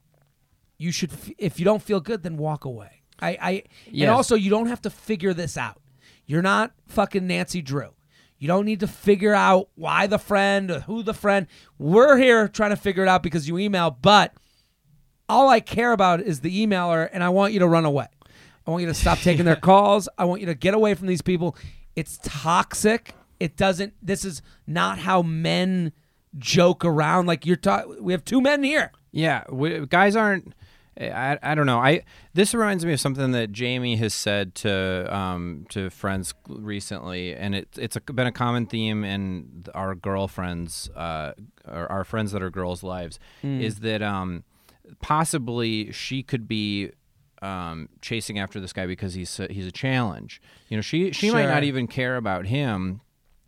you 0.78 0.92
should, 0.92 1.12
f- 1.12 1.32
if 1.40 1.58
you 1.60 1.66
don't 1.66 1.82
feel 1.82 2.00
good, 2.00 2.22
then 2.22 2.38
walk 2.38 2.66
away. 2.66 3.02
I, 3.20 3.30
I 3.42 3.52
and 3.88 3.96
Yes. 3.96 4.10
also 4.10 4.36
you 4.36 4.50
don't 4.52 4.68
have 4.68 4.82
to 4.84 4.90
figure 4.92 5.34
this 5.34 5.58
out. 5.58 5.82
You're 6.28 6.44
not 6.44 6.74
fucking 6.88 7.26
Nancy 7.26 7.62
Drew. 7.64 7.94
You 8.38 8.48
don't 8.48 8.66
need 8.66 8.82
to 8.82 8.88
figure 8.88 9.34
out 9.34 9.70
why 9.74 10.06
the 10.06 10.20
friend, 10.20 10.70
or 10.70 10.82
who 10.82 11.02
the 11.02 11.16
friend. 11.16 11.48
We're 11.80 12.18
here 12.18 12.48
trying 12.48 12.70
to 12.70 12.76
figure 12.76 13.02
it 13.02 13.10
out 13.10 13.24
because 13.24 13.48
you 13.48 13.58
email, 13.58 13.90
but 13.90 14.34
all 15.28 15.50
I 15.50 15.60
care 15.60 15.92
about 15.94 16.22
is 16.22 16.42
the 16.42 16.66
emailer, 16.68 17.10
and 17.12 17.24
I 17.24 17.30
want 17.30 17.54
you 17.54 17.60
to 17.60 17.68
run 17.68 17.86
away. 17.86 18.06
I 18.68 18.72
want 18.72 18.82
you 18.82 18.88
to 18.88 18.94
stop 18.94 19.18
taking 19.20 19.46
their 19.46 19.56
calls. 19.72 20.08
I 20.20 20.26
want 20.26 20.42
you 20.42 20.48
to 20.48 20.54
get 20.54 20.76
away 20.76 20.94
from 20.94 21.08
these 21.08 21.24
people. 21.24 21.56
It's 21.98 22.20
toxic. 22.22 23.16
It 23.40 23.58
doesn't. 23.58 23.94
This 24.04 24.24
is 24.24 24.44
not 24.68 25.00
how 25.00 25.24
men 25.24 25.92
joke 26.38 26.86
around. 26.86 27.26
Like 27.26 27.44
you're 27.44 27.56
talking. 27.56 28.04
We 28.04 28.14
have 28.14 28.24
two 28.24 28.40
men 28.40 28.64
here. 28.64 28.92
Yeah, 29.12 29.44
we, 29.50 29.84
guys 29.88 30.16
aren't. 30.16 30.54
I, 31.00 31.40
I 31.42 31.56
don't 31.56 31.66
know. 31.66 31.80
I 31.80 32.04
this 32.36 32.54
reminds 32.54 32.86
me 32.86 32.94
of 32.94 33.00
something 33.00 33.32
that 33.32 33.52
Jamie 33.52 33.96
has 33.96 34.14
said 34.14 34.54
to 34.56 35.08
um, 35.16 35.66
to 35.70 35.90
friends 35.90 36.36
recently, 36.48 37.36
and 37.36 37.56
it, 37.56 37.68
it's 37.78 37.96
a, 37.96 38.02
been 38.02 38.28
a 38.28 38.32
common 38.32 38.68
theme 38.68 39.04
in 39.04 39.66
our 39.74 39.96
girlfriends, 39.96 40.90
uh, 40.96 41.34
or 41.68 41.92
our 41.92 42.04
friends 42.04 42.32
that 42.32 42.44
are 42.44 42.52
girls' 42.52 42.84
lives, 42.84 43.20
is 43.44 43.80
that 43.80 44.04
um, 44.04 44.44
possibly 45.02 45.92
she 45.92 46.22
could 46.22 46.48
be 46.48 46.92
um, 47.42 47.90
chasing 48.02 48.40
after 48.40 48.60
this 48.60 48.74
guy 48.74 48.86
because 48.86 49.14
he's 49.14 49.40
a, 49.40 49.48
he's 49.52 49.68
a 49.68 49.72
challenge. 49.72 50.42
You 50.70 50.78
know, 50.78 50.82
she 50.82 51.12
she 51.12 51.32
might 51.32 51.48
not 51.48 51.64
even 51.64 51.88
care 51.88 52.16
about 52.18 52.46
him. 52.48 53.02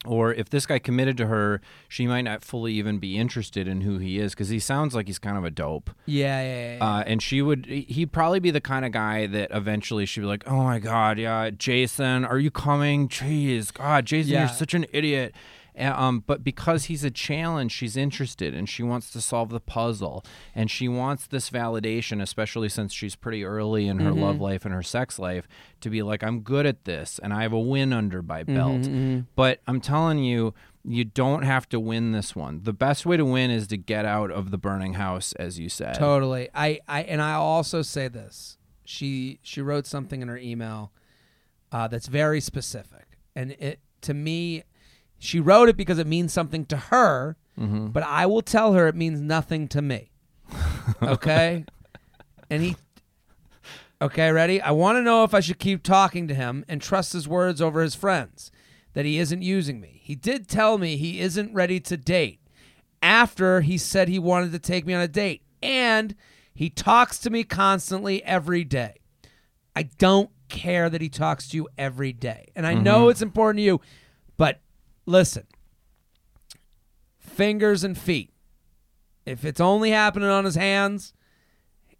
Or 0.05 0.33
if 0.33 0.49
this 0.49 0.65
guy 0.65 0.79
committed 0.79 1.17
to 1.17 1.27
her, 1.27 1.59
she 1.89 2.07
might 2.07 2.21
not 2.21 2.41
fully 2.41 2.71
even 2.75 2.99
be 2.99 3.17
interested 3.17 3.67
in 3.67 3.81
who 3.81 3.97
he 3.97 4.17
is 4.17 4.31
because 4.31 4.47
he 4.47 4.57
sounds 4.57 4.95
like 4.95 5.07
he's 5.07 5.19
kind 5.19 5.37
of 5.37 5.43
a 5.43 5.51
dope. 5.51 5.89
Yeah, 6.05 6.41
yeah, 6.41 6.75
yeah. 6.77 6.85
Uh, 6.85 7.03
and 7.05 7.21
she 7.21 7.41
would, 7.41 7.65
he'd 7.65 8.13
probably 8.13 8.39
be 8.39 8.49
the 8.49 8.61
kind 8.61 8.85
of 8.85 8.93
guy 8.93 9.27
that 9.27 9.49
eventually 9.51 10.05
she'd 10.05 10.21
be 10.21 10.25
like, 10.25 10.47
oh 10.47 10.63
my 10.63 10.79
God, 10.79 11.19
yeah, 11.19 11.49
Jason, 11.49 12.23
are 12.23 12.39
you 12.39 12.49
coming? 12.49 13.09
Jeez, 13.09 13.73
God, 13.73 14.05
Jason, 14.05 14.31
Yeah. 14.31 14.39
you're 14.45 14.47
such 14.47 14.73
an 14.73 14.85
idiot. 14.93 15.35
Um, 15.79 16.23
but 16.25 16.43
because 16.43 16.85
he's 16.85 17.03
a 17.03 17.11
challenge, 17.11 17.71
she's 17.71 17.95
interested 17.95 18.53
and 18.53 18.67
she 18.67 18.83
wants 18.83 19.11
to 19.11 19.21
solve 19.21 19.49
the 19.49 19.59
puzzle. 19.59 20.25
And 20.53 20.69
she 20.69 20.87
wants 20.87 21.27
this 21.27 21.49
validation, 21.49 22.21
especially 22.21 22.69
since 22.69 22.93
she's 22.93 23.15
pretty 23.15 23.43
early 23.43 23.87
in 23.87 23.99
her 23.99 24.11
love 24.11 24.41
life 24.41 24.65
and 24.65 24.73
her 24.73 24.83
sex 24.83 25.19
life, 25.19 25.47
to 25.81 25.89
be 25.89 26.01
like, 26.01 26.23
I'm 26.23 26.41
good 26.41 26.65
at 26.65 26.85
this 26.85 27.19
and 27.21 27.33
I 27.33 27.43
have 27.43 27.53
a 27.53 27.59
win 27.59 27.93
under 27.93 28.21
my 28.21 28.43
belt. 28.43 28.87
But 29.35 29.61
I'm 29.67 29.81
telling 29.81 30.19
you, 30.19 30.53
you 30.83 31.03
don't 31.03 31.43
have 31.43 31.67
to 31.69 31.79
win 31.79 32.13
this 32.13 32.35
one. 32.35 32.61
The 32.63 32.73
best 32.73 33.05
way 33.05 33.17
to 33.17 33.25
win 33.25 33.51
is 33.51 33.67
to 33.67 33.77
get 33.77 34.05
out 34.05 34.31
of 34.31 34.49
the 34.51 34.57
burning 34.57 34.93
house, 34.93 35.33
as 35.33 35.59
you 35.59 35.69
said. 35.69 35.95
Totally. 35.95 36.49
I, 36.53 36.79
I 36.87 37.03
and 37.03 37.21
I 37.21 37.33
also 37.33 37.81
say 37.81 38.07
this. 38.07 38.57
She 38.85 39.39
she 39.43 39.61
wrote 39.61 39.85
something 39.85 40.21
in 40.21 40.29
her 40.29 40.37
email 40.37 40.91
uh, 41.71 41.87
that's 41.87 42.07
very 42.07 42.41
specific, 42.41 43.17
and 43.35 43.51
it 43.51 43.81
to 44.01 44.13
me, 44.13 44.63
she 45.19 45.39
wrote 45.39 45.69
it 45.69 45.77
because 45.77 45.99
it 45.99 46.07
means 46.07 46.33
something 46.33 46.65
to 46.67 46.77
her. 46.77 47.35
Mm-hmm. 47.59 47.87
But 47.87 48.03
I 48.03 48.25
will 48.25 48.41
tell 48.41 48.73
her 48.73 48.87
it 48.87 48.95
means 48.95 49.19
nothing 49.21 49.67
to 49.69 49.81
me. 49.81 50.11
Okay. 51.03 51.65
and 52.49 52.63
he. 52.63 52.75
Okay, 54.01 54.31
ready? 54.31 54.59
I 54.59 54.71
want 54.71 54.95
to 54.95 55.03
know 55.03 55.23
if 55.23 55.35
I 55.35 55.39
should 55.39 55.59
keep 55.59 55.83
talking 55.83 56.27
to 56.27 56.33
him 56.33 56.65
and 56.67 56.81
trust 56.81 57.13
his 57.13 57.27
words 57.27 57.61
over 57.61 57.81
his 57.81 57.93
friends. 57.93 58.51
That 58.93 59.05
he 59.05 59.19
isn't 59.19 59.43
using 59.43 59.79
me. 59.79 59.99
He 60.03 60.15
did 60.15 60.47
tell 60.47 60.79
me 60.79 60.97
he 60.97 61.19
isn't 61.19 61.53
ready 61.53 61.79
to 61.81 61.95
date 61.95 62.39
after 63.03 63.61
he 63.61 63.77
said 63.77 64.07
he 64.07 64.17
wanted 64.17 64.51
to 64.53 64.59
take 64.59 64.85
me 64.85 64.95
on 64.95 65.01
a 65.01 65.07
date. 65.07 65.43
And 65.61 66.15
he 66.53 66.69
talks 66.69 67.19
to 67.19 67.29
me 67.29 67.43
constantly 67.43 68.23
every 68.23 68.63
day. 68.63 68.95
I 69.75 69.83
don't 69.83 70.31
care 70.49 70.89
that 70.89 71.01
he 71.01 71.09
talks 71.09 71.47
to 71.49 71.57
you 71.57 71.69
every 71.77 72.11
day. 72.11 72.47
And 72.55 72.65
I 72.65 72.73
know 72.73 73.01
mm-hmm. 73.01 73.11
it's 73.11 73.21
important 73.21 73.59
to 73.59 73.63
you, 73.63 73.81
listen 75.09 75.45
fingers 77.19 77.83
and 77.85 77.97
feet. 77.97 78.33
If 79.25 79.45
it's 79.45 79.61
only 79.61 79.91
happening 79.91 80.27
on 80.27 80.43
his 80.43 80.55
hands, 80.55 81.13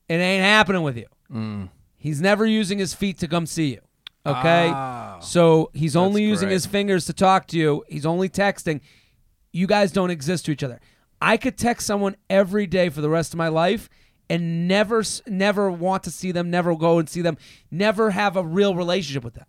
it 0.09 0.15
ain't 0.15 0.43
happening 0.43 0.81
with 0.81 0.97
you. 0.97 1.69
He's 1.95 2.19
never 2.19 2.45
using 2.45 2.77
his 2.79 2.93
feet 2.93 3.19
to 3.19 3.27
come 3.27 3.45
see 3.45 3.71
you. 3.71 3.81
Okay? 4.25 4.69
Ah. 4.73 5.19
so 5.21 5.71
he's 5.73 5.95
only 5.95 6.23
using 6.23 6.47
great. 6.47 6.55
his 6.55 6.65
fingers 6.65 7.05
to 7.05 7.13
talk 7.13 7.47
to 7.47 7.57
you. 7.57 7.83
He's 7.87 8.05
only 8.05 8.27
texting. 8.27 8.81
You 9.53 9.65
guys 9.65 9.93
don't 9.93 10.11
exist 10.11 10.45
to 10.45 10.51
each 10.51 10.63
other. 10.63 10.81
I 11.21 11.37
could 11.37 11.57
text 11.57 11.87
someone 11.87 12.17
every 12.29 12.67
day 12.67 12.89
for 12.89 12.99
the 13.01 13.09
rest 13.09 13.33
of 13.33 13.37
my 13.37 13.47
life 13.47 13.89
and 14.29 14.67
never 14.67 15.03
never 15.25 15.71
want 15.71 16.03
to 16.03 16.11
see 16.11 16.31
them, 16.31 16.49
never 16.51 16.75
go 16.75 16.99
and 16.99 17.09
see 17.09 17.21
them, 17.21 17.37
never 17.71 18.11
have 18.11 18.35
a 18.35 18.43
real 18.43 18.75
relationship 18.75 19.23
with 19.23 19.35
them. 19.35 19.45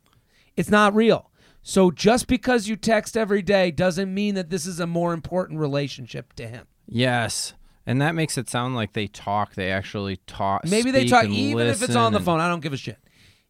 It's 0.57 0.71
not 0.71 0.95
real. 0.95 1.30
So 1.63 1.91
just 1.91 2.27
because 2.27 2.69
you 2.69 2.77
text 2.77 3.17
every 3.17 3.43
day 3.43 3.71
doesn't 3.71 4.13
mean 4.13 4.35
that 4.35 4.51
this 4.51 4.67
is 4.67 4.81
a 4.81 4.87
more 4.87 5.13
important 5.13 5.61
relationship 5.61 6.33
to 6.35 6.47
him. 6.49 6.67
Yes. 6.87 7.55
And 7.87 8.01
that 8.01 8.15
makes 8.15 8.39
it 8.39 8.49
sound 8.49 8.75
like 8.77 8.93
they 8.93 9.07
talk. 9.07 9.55
They 9.55 9.71
actually 9.71 10.17
talk. 10.27 10.65
Maybe 10.67 10.91
they 10.91 11.07
talk 11.07 11.27
even 11.27 11.67
if 11.67 11.83
it's 11.83 11.97
on 11.97 12.13
the 12.13 12.21
phone. 12.21 12.41
I 12.41 12.49
don't 12.49 12.61
give 12.61 12.73
a 12.73 12.77
shit. 12.77 12.99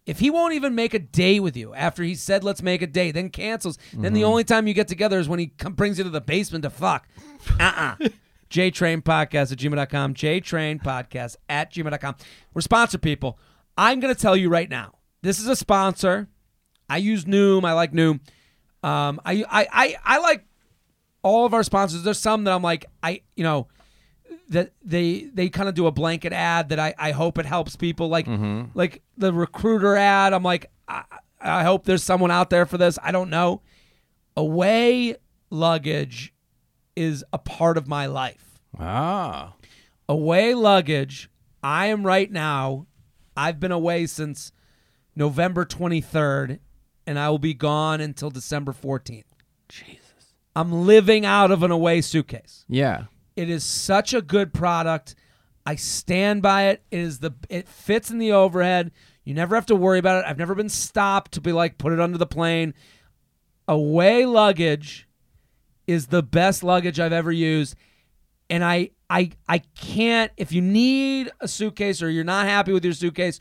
If 0.06 0.18
he 0.18 0.30
won't 0.30 0.54
even 0.54 0.74
make 0.74 0.94
a 0.94 0.98
date 0.98 1.40
with 1.40 1.56
you 1.56 1.74
after 1.74 2.02
he 2.02 2.14
said 2.14 2.42
let's 2.42 2.62
make 2.62 2.82
a 2.82 2.86
date, 2.86 3.12
then 3.12 3.28
cancels, 3.28 3.76
then 3.92 4.02
Mm-hmm. 4.02 4.14
the 4.14 4.24
only 4.24 4.44
time 4.44 4.66
you 4.66 4.74
get 4.74 4.88
together 4.88 5.18
is 5.20 5.28
when 5.28 5.38
he 5.38 5.48
come, 5.48 5.74
brings 5.74 5.98
you 5.98 6.04
to 6.04 6.10
the 6.10 6.20
basement 6.20 6.62
to 6.62 6.70
fuck. 6.70 7.06
Uh 7.60 7.94
uh 8.00 8.08
JTrain 8.50 9.02
Podcast 9.02 9.52
at 9.52 9.58
gmail.com. 9.58 10.14
JTrain 10.14 10.82
Podcast 10.82 11.36
at 11.48 11.72
gmail.com. 11.72 12.16
We're 12.52 12.60
sponsor 12.62 12.98
people. 12.98 13.38
I'm 13.78 14.00
going 14.00 14.12
to 14.12 14.20
tell 14.20 14.36
you 14.36 14.48
right 14.48 14.68
now. 14.68 14.94
This 15.22 15.38
is 15.38 15.46
a 15.46 15.54
sponsor. 15.54 16.28
I 16.90 16.98
use 16.98 17.24
Noom. 17.24 17.64
I 17.64 17.72
like 17.72 17.92
Noom. 17.92 18.20
Um, 18.82 19.20
I, 19.24 19.44
I, 19.48 19.66
I, 19.72 19.96
I 20.04 20.18
like 20.18 20.44
all 21.22 21.46
of 21.46 21.54
our 21.54 21.62
sponsors. 21.62 22.02
There's 22.02 22.18
some 22.18 22.44
that 22.44 22.52
I'm 22.52 22.62
like, 22.62 22.86
I, 23.02 23.22
you 23.36 23.44
know, 23.44 23.68
that 24.50 24.72
they 24.82 25.30
they 25.32 25.48
kind 25.48 25.68
of 25.68 25.74
do 25.74 25.86
a 25.86 25.92
blanket 25.92 26.32
ad 26.32 26.70
that 26.70 26.78
I, 26.80 26.94
I 26.98 27.10
hope 27.12 27.38
it 27.38 27.46
helps 27.46 27.76
people 27.76 28.08
like 28.08 28.26
like 28.74 29.02
the 29.16 29.32
recruiter 29.32 29.94
ad 29.96 30.32
I'm 30.32 30.42
like 30.42 30.66
I, 30.88 31.04
I 31.40 31.62
hope 31.62 31.84
there's 31.84 32.02
someone 32.02 32.30
out 32.32 32.50
there 32.50 32.66
for 32.66 32.76
this 32.78 32.98
I 33.02 33.12
don't 33.12 33.30
know 33.30 33.62
away 34.36 35.14
luggage 35.50 36.32
is 36.96 37.24
a 37.32 37.38
part 37.38 37.76
of 37.78 37.86
my 37.88 38.06
life 38.06 38.60
Ah. 38.78 39.54
away 40.08 40.54
luggage 40.54 41.30
I 41.62 41.86
am 41.86 42.04
right 42.04 42.30
now 42.30 42.86
I've 43.36 43.60
been 43.60 43.72
away 43.72 44.06
since 44.06 44.50
November 45.14 45.64
23rd 45.64 46.58
and 47.06 47.18
I 47.18 47.28
will 47.30 47.38
be 47.38 47.54
gone 47.54 48.00
until 48.00 48.30
December 48.30 48.72
14th 48.72 49.24
Jesus. 49.68 50.34
I'm 50.56 50.72
living 50.86 51.24
out 51.24 51.50
of 51.50 51.62
an 51.62 51.70
away 51.70 52.00
suitcase 52.00 52.64
Yeah. 52.68 53.04
it 53.36 53.48
is 53.50 53.64
such 53.64 54.12
a 54.14 54.20
good 54.22 54.52
product. 54.52 55.14
I 55.66 55.76
stand 55.76 56.42
by 56.42 56.68
it. 56.68 56.82
It 56.90 56.98
is 57.00 57.18
the 57.20 57.32
it 57.48 57.68
fits 57.68 58.10
in 58.10 58.18
the 58.18 58.32
overhead. 58.32 58.90
You 59.24 59.34
never 59.34 59.54
have 59.54 59.66
to 59.66 59.76
worry 59.76 59.98
about 59.98 60.24
it. 60.24 60.28
I've 60.28 60.38
never 60.38 60.54
been 60.54 60.68
stopped 60.70 61.32
to 61.32 61.40
be 61.40 61.52
like 61.52 61.78
put 61.78 61.92
it 61.92 62.00
under 62.00 62.18
the 62.18 62.26
plane. 62.26 62.74
Away 63.68 64.26
luggage 64.26 65.06
is 65.86 66.06
the 66.08 66.22
best 66.22 66.62
luggage 66.64 66.98
I've 66.98 67.12
ever 67.12 67.30
used. 67.30 67.76
And 68.48 68.64
I 68.64 68.90
I 69.08 69.30
I 69.48 69.58
can't 69.76 70.32
if 70.36 70.50
you 70.50 70.60
need 70.62 71.30
a 71.40 71.46
suitcase 71.46 72.02
or 72.02 72.10
you're 72.10 72.24
not 72.24 72.46
happy 72.46 72.72
with 72.72 72.84
your 72.84 72.94
suitcase, 72.94 73.38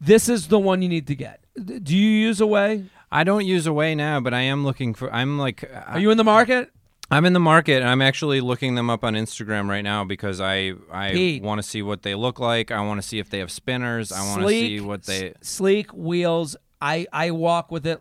this 0.00 0.28
is 0.28 0.48
the 0.48 0.58
one 0.58 0.80
you 0.82 0.88
need 0.88 1.08
to 1.08 1.14
get. 1.16 1.44
Do 1.56 1.96
you 1.96 2.10
use 2.10 2.40
Away? 2.40 2.86
I 3.10 3.24
don't 3.24 3.44
use 3.44 3.66
Away 3.66 3.94
now, 3.94 4.20
but 4.20 4.32
I 4.34 4.42
am 4.42 4.64
looking 4.64 4.94
for. 4.94 5.12
I'm 5.12 5.38
like. 5.38 5.68
Are 5.86 5.98
you 5.98 6.10
in 6.10 6.16
the 6.16 6.24
market? 6.24 6.70
I'm 7.12 7.26
in 7.26 7.32
the 7.32 7.40
market, 7.40 7.80
and 7.80 7.88
I'm 7.88 8.02
actually 8.02 8.40
looking 8.40 8.76
them 8.76 8.88
up 8.88 9.02
on 9.02 9.14
Instagram 9.14 9.68
right 9.68 9.82
now 9.82 10.04
because 10.04 10.40
I 10.40 10.74
I 10.92 11.40
want 11.42 11.60
to 11.60 11.66
see 11.66 11.82
what 11.82 12.02
they 12.02 12.14
look 12.14 12.38
like. 12.38 12.70
I 12.70 12.80
want 12.82 13.02
to 13.02 13.06
see 13.06 13.18
if 13.18 13.28
they 13.30 13.40
have 13.40 13.50
spinners. 13.50 14.12
I 14.12 14.24
want 14.28 14.42
to 14.42 14.48
see 14.48 14.80
what 14.80 15.06
they. 15.06 15.34
sleek 15.40 15.92
wheels. 15.92 16.56
I 16.80 17.06
I 17.12 17.32
walk 17.32 17.72
with 17.72 17.84
it. 17.84 18.00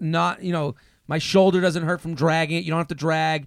Not 0.00 0.42
you 0.42 0.52
know 0.52 0.74
my 1.06 1.18
shoulder 1.18 1.60
doesn't 1.60 1.84
hurt 1.84 2.00
from 2.00 2.14
dragging 2.14 2.58
it. 2.58 2.64
You 2.64 2.70
don't 2.70 2.78
have 2.78 2.88
to 2.88 2.96
drag. 2.96 3.46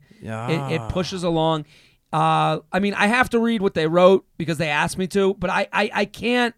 It, 0.50 0.76
it 0.82 0.90
pushes 0.90 1.24
along. 1.24 1.66
Uh, 2.14 2.60
I 2.72 2.80
mean, 2.80 2.94
I 2.94 3.08
have 3.08 3.30
to 3.32 3.40
read 3.40 3.62
what 3.62 3.74
they 3.74 3.88
wrote 3.88 4.26
because 4.38 4.58
they 4.58 4.70
asked 4.70 4.98
me 4.98 5.08
to, 5.08 5.34
but 5.34 5.50
I 5.50 5.68
I, 5.74 5.92
I 5.94 6.06
can't. 6.06 6.56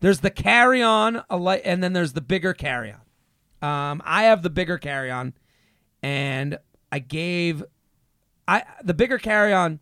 There's 0.00 0.20
the 0.20 0.30
carry 0.30 0.82
on, 0.82 1.22
and 1.30 1.82
then 1.82 1.92
there's 1.92 2.12
the 2.12 2.20
bigger 2.20 2.52
carry 2.52 2.92
on. 2.92 3.00
Um, 3.62 4.02
I 4.04 4.24
have 4.24 4.42
the 4.42 4.50
bigger 4.50 4.78
carry 4.78 5.10
on, 5.10 5.34
and 6.02 6.58
I 6.92 6.98
gave 6.98 7.64
I 8.46 8.62
the 8.82 8.94
bigger 8.94 9.18
carry 9.18 9.52
on. 9.52 9.80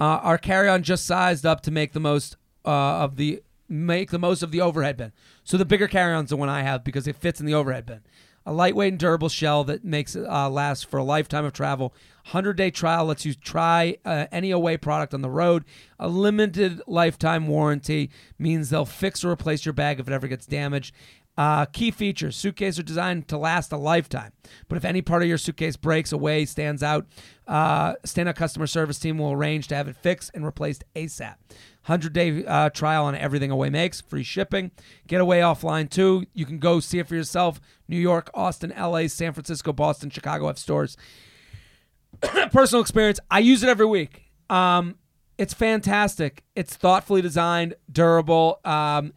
Uh, 0.00 0.20
our 0.22 0.38
carry 0.38 0.68
on 0.68 0.82
just 0.82 1.06
sized 1.06 1.44
up 1.44 1.60
to 1.62 1.70
make 1.70 1.92
the 1.92 2.00
most 2.00 2.36
uh, 2.64 2.70
of 2.70 3.16
the 3.16 3.42
make 3.68 4.10
the 4.10 4.18
most 4.18 4.42
of 4.42 4.50
the 4.50 4.60
overhead 4.60 4.96
bin. 4.96 5.12
So 5.44 5.56
the 5.56 5.64
bigger 5.64 5.88
carry 5.88 6.14
on's 6.14 6.30
the 6.30 6.36
one 6.36 6.48
I 6.48 6.62
have 6.62 6.84
because 6.84 7.06
it 7.06 7.16
fits 7.16 7.40
in 7.40 7.46
the 7.46 7.54
overhead 7.54 7.86
bin. 7.86 8.00
A 8.48 8.52
lightweight 8.52 8.94
and 8.94 8.98
durable 8.98 9.28
shell 9.28 9.62
that 9.64 9.84
makes 9.84 10.16
it 10.16 10.26
uh, 10.26 10.48
last 10.48 10.86
for 10.86 10.96
a 10.96 11.04
lifetime 11.04 11.44
of 11.44 11.52
travel. 11.52 11.92
100 12.28 12.54
day 12.54 12.70
trial 12.70 13.04
lets 13.04 13.26
you 13.26 13.34
try 13.34 13.98
uh, 14.06 14.24
any 14.32 14.52
away 14.52 14.78
product 14.78 15.12
on 15.12 15.20
the 15.20 15.28
road. 15.28 15.66
A 15.98 16.08
limited 16.08 16.80
lifetime 16.86 17.46
warranty 17.46 18.10
means 18.38 18.70
they'll 18.70 18.86
fix 18.86 19.22
or 19.22 19.30
replace 19.30 19.66
your 19.66 19.74
bag 19.74 20.00
if 20.00 20.08
it 20.08 20.14
ever 20.14 20.28
gets 20.28 20.46
damaged. 20.46 20.94
Uh, 21.36 21.66
key 21.66 21.90
features 21.90 22.36
suitcases 22.36 22.78
are 22.78 22.84
designed 22.84 23.28
to 23.28 23.36
last 23.36 23.70
a 23.70 23.76
lifetime. 23.76 24.32
But 24.66 24.78
if 24.78 24.84
any 24.84 25.02
part 25.02 25.22
of 25.22 25.28
your 25.28 25.36
suitcase 25.36 25.76
breaks 25.76 26.10
away, 26.10 26.46
stands 26.46 26.82
out, 26.82 27.06
uh, 27.46 27.96
stand 28.06 28.30
up 28.30 28.36
customer 28.36 28.66
service 28.66 28.98
team 28.98 29.18
will 29.18 29.32
arrange 29.32 29.68
to 29.68 29.76
have 29.76 29.88
it 29.88 29.96
fixed 29.96 30.30
and 30.32 30.42
replaced 30.42 30.84
ASAP. 30.96 31.34
100 31.88 32.12
day 32.12 32.44
uh, 32.44 32.68
trial 32.70 33.06
on 33.06 33.14
everything 33.14 33.50
Away 33.50 33.70
makes, 33.70 34.00
free 34.00 34.22
shipping. 34.22 34.70
Get 35.06 35.20
Away 35.20 35.40
offline 35.40 35.88
too. 35.88 36.26
You 36.34 36.44
can 36.44 36.58
go 36.58 36.80
see 36.80 36.98
it 36.98 37.08
for 37.08 37.14
yourself. 37.14 37.60
New 37.88 37.98
York, 37.98 38.30
Austin, 38.34 38.72
LA, 38.78 39.06
San 39.06 39.32
Francisco, 39.32 39.72
Boston, 39.72 40.10
Chicago 40.10 40.46
have 40.48 40.58
stores. 40.58 40.96
Personal 42.20 42.82
experience. 42.82 43.20
I 43.30 43.38
use 43.38 43.62
it 43.62 43.68
every 43.68 43.86
week. 43.86 44.24
Um, 44.50 44.96
it's 45.38 45.54
fantastic. 45.54 46.44
It's 46.54 46.76
thoughtfully 46.76 47.22
designed, 47.22 47.74
durable. 47.90 48.60
Um, 48.64 49.12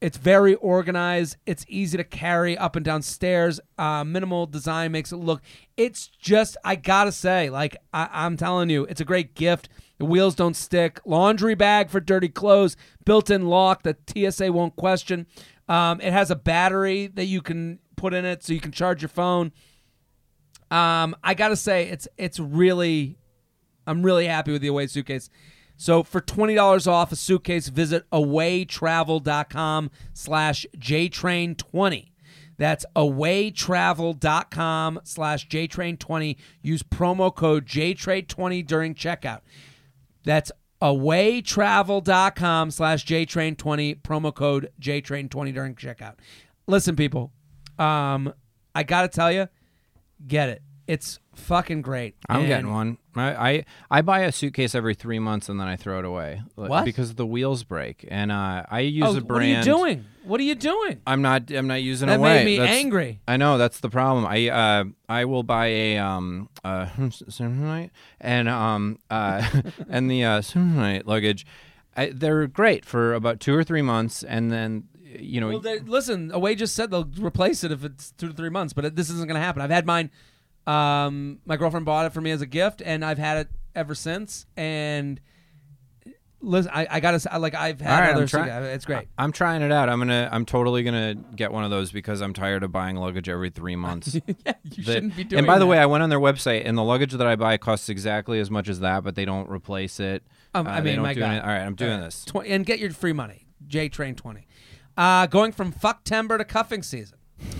It's 0.00 0.18
very 0.18 0.56
organized. 0.56 1.36
It's 1.46 1.64
easy 1.68 1.96
to 1.96 2.02
carry 2.04 2.58
up 2.58 2.74
and 2.74 2.84
down 2.84 3.02
stairs. 3.02 3.60
Uh, 3.78 4.02
minimal 4.04 4.46
design 4.46 4.90
makes 4.92 5.12
it 5.12 5.16
look. 5.16 5.40
It's 5.76 6.08
just, 6.08 6.56
I 6.64 6.74
gotta 6.74 7.12
say, 7.12 7.50
like 7.50 7.76
I, 7.94 8.08
I'm 8.12 8.36
telling 8.36 8.68
you, 8.68 8.84
it's 8.84 9.00
a 9.00 9.04
great 9.04 9.34
gift. 9.36 9.68
The 9.98 10.04
wheels 10.04 10.34
don't 10.34 10.56
stick. 10.56 11.00
Laundry 11.04 11.54
bag 11.54 11.90
for 11.90 12.00
dirty 12.00 12.28
clothes. 12.28 12.76
Built-in 13.04 13.46
lock 13.46 13.82
that 13.84 13.98
TSA 14.08 14.52
won't 14.52 14.76
question. 14.76 15.26
Um, 15.68 16.00
it 16.00 16.12
has 16.12 16.30
a 16.30 16.36
battery 16.36 17.06
that 17.08 17.26
you 17.26 17.40
can 17.40 17.78
put 17.96 18.14
in 18.14 18.24
it, 18.24 18.42
so 18.42 18.52
you 18.52 18.60
can 18.60 18.72
charge 18.72 19.02
your 19.02 19.08
phone. 19.08 19.52
Um, 20.70 21.14
I 21.22 21.34
gotta 21.34 21.56
say, 21.56 21.88
it's 21.88 22.08
it's 22.16 22.40
really, 22.40 23.18
I'm 23.86 24.02
really 24.02 24.26
happy 24.26 24.52
with 24.52 24.62
the 24.62 24.68
Away 24.68 24.86
suitcase. 24.86 25.28
So 25.76 26.02
for 26.02 26.20
twenty 26.20 26.54
dollars 26.54 26.86
off 26.86 27.12
a 27.12 27.16
suitcase, 27.16 27.68
visit 27.68 28.08
awaytravel.com 28.10 29.90
slash 30.14 30.66
jtrain20. 30.78 32.08
That's 32.58 32.84
awaytravel.com 32.94 35.00
slash 35.04 35.48
jtrain20. 35.48 36.36
Use 36.62 36.82
promo 36.82 37.34
code 37.34 37.66
jtrain20 37.66 38.66
during 38.66 38.94
checkout. 38.94 39.40
That's 40.24 40.52
awaytravel.com 40.80 42.70
slash 42.70 43.06
jtrain20, 43.06 44.02
promo 44.02 44.34
code 44.34 44.70
jtrain20 44.80 45.54
during 45.54 45.74
checkout. 45.74 46.14
Listen, 46.66 46.96
people, 46.96 47.32
um, 47.78 48.32
I 48.74 48.82
got 48.82 49.02
to 49.02 49.08
tell 49.08 49.30
you, 49.30 49.48
get 50.26 50.48
it. 50.48 50.62
It's 50.86 51.20
fucking 51.34 51.82
great. 51.82 52.16
I'm 52.28 52.40
And- 52.40 52.48
getting 52.48 52.70
one. 52.72 52.98
I, 53.14 53.50
I 53.50 53.64
I 53.90 54.00
buy 54.02 54.20
a 54.20 54.32
suitcase 54.32 54.74
every 54.74 54.94
three 54.94 55.18
months 55.18 55.48
and 55.50 55.60
then 55.60 55.68
I 55.68 55.76
throw 55.76 55.98
it 55.98 56.04
away. 56.06 56.40
What? 56.54 56.84
Because 56.86 57.14
the 57.14 57.26
wheels 57.26 57.62
break, 57.62 58.06
and 58.08 58.32
uh, 58.32 58.64
I 58.70 58.80
use 58.80 59.04
Oh, 59.06 59.16
a 59.16 59.20
brand. 59.20 59.28
what 59.28 59.42
are 59.42 59.44
you 59.46 59.62
doing? 59.62 60.04
What 60.24 60.40
are 60.40 60.44
you 60.44 60.54
doing? 60.54 61.00
I'm 61.06 61.20
not. 61.20 61.50
I'm 61.50 61.66
not 61.66 61.82
using 61.82 62.08
That 62.08 62.18
away. 62.20 62.38
made 62.38 62.44
me 62.46 62.56
That's- 62.58 62.76
angry. 62.76 63.20
I 63.28 63.36
know 63.36 63.58
that's 63.58 63.80
the 63.80 63.90
problem. 63.90 64.24
I 64.26 64.48
uh 64.48 64.84
I 65.08 65.26
will 65.26 65.42
buy 65.42 65.66
a 65.66 65.98
um 65.98 66.48
uh 66.64 66.86
and 68.20 68.48
um 68.48 68.98
uh 69.10 69.48
and 69.88 70.10
the 70.10 70.24
uh 70.24 70.42
luggage. 71.04 71.46
I, 71.94 72.06
they're 72.14 72.46
great 72.46 72.86
for 72.86 73.12
about 73.14 73.38
two 73.40 73.54
or 73.54 73.62
three 73.62 73.82
months, 73.82 74.22
and 74.22 74.50
then 74.50 74.84
you 75.04 75.40
know 75.42 75.48
Well, 75.50 75.60
they, 75.60 75.80
listen, 75.80 76.30
Away 76.32 76.54
just 76.54 76.74
said 76.74 76.90
they'll 76.90 77.10
replace 77.18 77.62
it 77.64 77.70
if 77.72 77.84
it's 77.84 78.12
two 78.12 78.28
to 78.28 78.32
three 78.34 78.48
months, 78.48 78.72
but 78.72 78.86
it, 78.86 78.96
this 78.96 79.10
isn't 79.10 79.28
going 79.28 79.34
to 79.38 79.44
happen. 79.44 79.60
I've 79.60 79.70
had 79.70 79.84
mine. 79.84 80.10
Um, 80.66 81.40
my 81.44 81.56
girlfriend 81.56 81.86
bought 81.86 82.06
it 82.06 82.12
for 82.12 82.20
me 82.20 82.30
as 82.30 82.40
a 82.42 82.46
gift, 82.46 82.82
and 82.84 83.04
I've 83.04 83.18
had 83.18 83.38
it 83.38 83.48
ever 83.74 83.94
since. 83.94 84.46
And 84.56 85.20
listen, 86.40 86.70
I, 86.74 86.86
I 86.90 87.00
gotta 87.00 87.18
say, 87.20 87.36
like 87.38 87.54
I've 87.54 87.80
had 87.80 87.94
All 87.94 88.00
right, 88.00 88.10
I'm 88.10 88.16
other. 88.16 88.26
try- 88.28 88.48
suitca- 88.48 88.74
it's 88.74 88.84
great. 88.84 89.08
I'm 89.18 89.32
trying 89.32 89.62
it 89.62 89.72
out. 89.72 89.88
I'm 89.88 89.98
gonna. 89.98 90.28
I'm 90.30 90.44
totally 90.44 90.82
gonna 90.82 91.14
get 91.14 91.52
one 91.52 91.64
of 91.64 91.70
those 91.70 91.90
because 91.92 92.20
I'm 92.20 92.32
tired 92.32 92.62
of 92.62 92.70
buying 92.72 92.96
luggage 92.96 93.28
every 93.28 93.50
three 93.50 93.76
months. 93.86 94.14
yeah, 94.14 94.20
you 94.64 94.70
The- 94.76 94.82
shouldn't 94.82 95.16
be 95.16 95.24
doing. 95.24 95.38
and 95.38 95.46
by 95.46 95.58
the 95.58 95.66
way, 95.66 95.78
I 95.78 95.86
went 95.86 96.02
on 96.02 96.10
their 96.10 96.20
website, 96.20 96.62
and 96.64 96.76
the 96.78 96.82
luggage 96.84 97.12
that 97.12 97.26
I 97.26 97.36
buy 97.36 97.56
costs 97.56 97.88
exactly 97.88 98.38
as 98.38 98.50
much 98.50 98.68
as 98.68 98.80
that, 98.80 99.02
but 99.04 99.14
they 99.14 99.24
don't 99.24 99.48
replace 99.50 99.98
it. 100.00 100.22
Um, 100.54 100.66
Uh, 100.66 100.70
I 100.70 100.80
mean, 100.80 101.00
my 101.00 101.14
God. 101.14 101.40
all 101.40 101.46
right, 101.48 101.60
I'm 101.62 101.74
doing 101.74 101.92
right. 101.98 102.04
this. 102.04 102.24
Tw- 102.24 102.44
and 102.46 102.64
get 102.66 102.78
your 102.78 102.90
free 102.90 103.12
money. 103.12 103.46
J 103.66 103.88
Train 103.88 104.14
twenty. 104.14 104.46
Uh, 104.96 105.26
going 105.26 105.52
from 105.52 105.72
Fucktember 105.72 106.36
to 106.38 106.44
cuffing 106.44 106.82
season. 106.82 107.18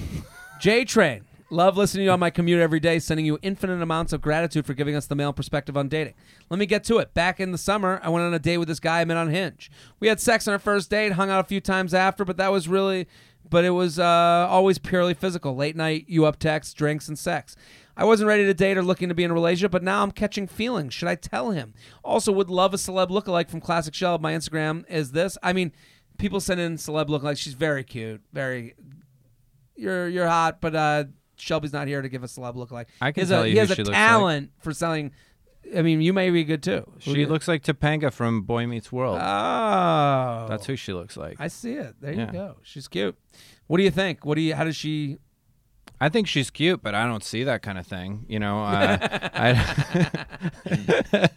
J 0.60 0.84
Train. 0.84 1.24
Love 1.52 1.76
listening 1.76 2.00
to 2.00 2.04
you 2.04 2.10
on 2.10 2.18
my 2.18 2.30
commute 2.30 2.62
every 2.62 2.80
day, 2.80 2.98
sending 2.98 3.26
you 3.26 3.38
infinite 3.42 3.82
amounts 3.82 4.14
of 4.14 4.22
gratitude 4.22 4.64
for 4.64 4.72
giving 4.72 4.94
us 4.94 5.04
the 5.04 5.14
male 5.14 5.34
perspective 5.34 5.76
on 5.76 5.86
dating. 5.86 6.14
Let 6.48 6.58
me 6.58 6.64
get 6.64 6.82
to 6.84 6.96
it. 6.96 7.12
Back 7.12 7.40
in 7.40 7.52
the 7.52 7.58
summer, 7.58 8.00
I 8.02 8.08
went 8.08 8.24
on 8.24 8.32
a 8.32 8.38
date 8.38 8.56
with 8.56 8.68
this 8.68 8.80
guy 8.80 9.02
I 9.02 9.04
met 9.04 9.18
on 9.18 9.28
Hinge. 9.28 9.70
We 10.00 10.08
had 10.08 10.18
sex 10.18 10.48
on 10.48 10.52
our 10.52 10.58
first 10.58 10.88
date, 10.88 11.12
hung 11.12 11.28
out 11.28 11.40
a 11.40 11.46
few 11.46 11.60
times 11.60 11.92
after, 11.92 12.24
but 12.24 12.38
that 12.38 12.50
was 12.50 12.68
really, 12.68 13.06
but 13.46 13.66
it 13.66 13.72
was 13.72 13.98
uh, 13.98 14.46
always 14.48 14.78
purely 14.78 15.12
physical. 15.12 15.54
Late 15.54 15.76
night, 15.76 16.06
you 16.08 16.24
up 16.24 16.38
text, 16.38 16.74
drinks, 16.74 17.06
and 17.06 17.18
sex. 17.18 17.54
I 17.98 18.06
wasn't 18.06 18.28
ready 18.28 18.46
to 18.46 18.54
date 18.54 18.78
or 18.78 18.82
looking 18.82 19.10
to 19.10 19.14
be 19.14 19.22
in 19.22 19.30
a 19.30 19.34
relationship, 19.34 19.72
but 19.72 19.82
now 19.82 20.02
I'm 20.02 20.10
catching 20.10 20.46
feelings. 20.46 20.94
Should 20.94 21.08
I 21.08 21.16
tell 21.16 21.50
him? 21.50 21.74
Also, 22.02 22.32
would 22.32 22.48
love 22.48 22.72
a 22.72 22.78
celeb 22.78 23.10
lookalike 23.10 23.50
from 23.50 23.60
Classic 23.60 23.92
Shelb. 23.92 24.22
My 24.22 24.32
Instagram 24.32 24.88
is 24.88 25.12
this. 25.12 25.36
I 25.42 25.52
mean, 25.52 25.72
people 26.16 26.40
send 26.40 26.60
in 26.60 26.76
celeb 26.78 27.08
lookalike. 27.08 27.36
She's 27.36 27.52
very 27.52 27.84
cute, 27.84 28.22
very. 28.32 28.74
You're 29.76 30.08
you're 30.08 30.28
hot, 30.28 30.62
but 30.62 30.74
uh, 30.74 31.04
Shelby's 31.42 31.72
not 31.72 31.88
here 31.88 32.00
to 32.02 32.08
give 32.08 32.22
a 32.22 32.26
celeb 32.26 32.54
lookalike. 32.54 32.86
I 33.00 33.10
can 33.12 33.14
he 33.14 33.20
has 33.22 33.28
tell 33.30 33.42
a, 33.42 33.46
you 33.46 33.52
he 33.52 33.56
who 33.58 33.60
has 33.60 33.70
a 33.72 33.74
she 33.74 33.82
looks 33.82 33.88
like. 33.90 33.96
talent 33.96 34.50
for 34.60 34.72
selling. 34.72 35.10
I 35.76 35.82
mean, 35.82 36.00
you 36.00 36.12
may 36.12 36.30
be 36.30 36.44
good 36.44 36.62
too. 36.62 36.84
Who 36.86 36.98
do 37.00 37.14
She 37.14 37.20
you- 37.20 37.26
looks 37.26 37.48
like 37.48 37.62
Topanga 37.62 38.12
from 38.12 38.42
Boy 38.42 38.66
Meets 38.66 38.90
World. 38.92 39.18
Oh, 39.20 40.46
That's 40.48 40.66
who 40.66 40.76
she 40.76 40.92
looks 40.92 41.16
like. 41.16 41.36
I, 41.40 41.48
see 41.48 41.74
it. 41.74 41.94
There 42.00 42.12
Yeah. 42.12 42.26
you 42.26 42.32
go. 42.32 42.56
She's 42.62 42.88
cute. 42.88 43.16
What 43.66 43.76
do 43.78 43.82
you 43.84 43.90
think? 43.90 44.24
What 44.24 44.34
do 44.36 44.40
you? 44.40 44.54
How 44.54 44.64
does 44.64 44.76
she? 44.76 45.18
Think 46.08 46.26
she's 46.26 46.50
cute, 46.50 46.82
but 46.82 46.94
I 46.94 47.06
don't 47.06 47.22
see 47.24 47.44
that 47.44 47.62
kind 47.62 47.78
of 47.78 47.86
thing. 47.86 48.24
You 48.28 48.38
know, 48.40 48.62
uh, 48.64 48.98
I, 49.34 50.26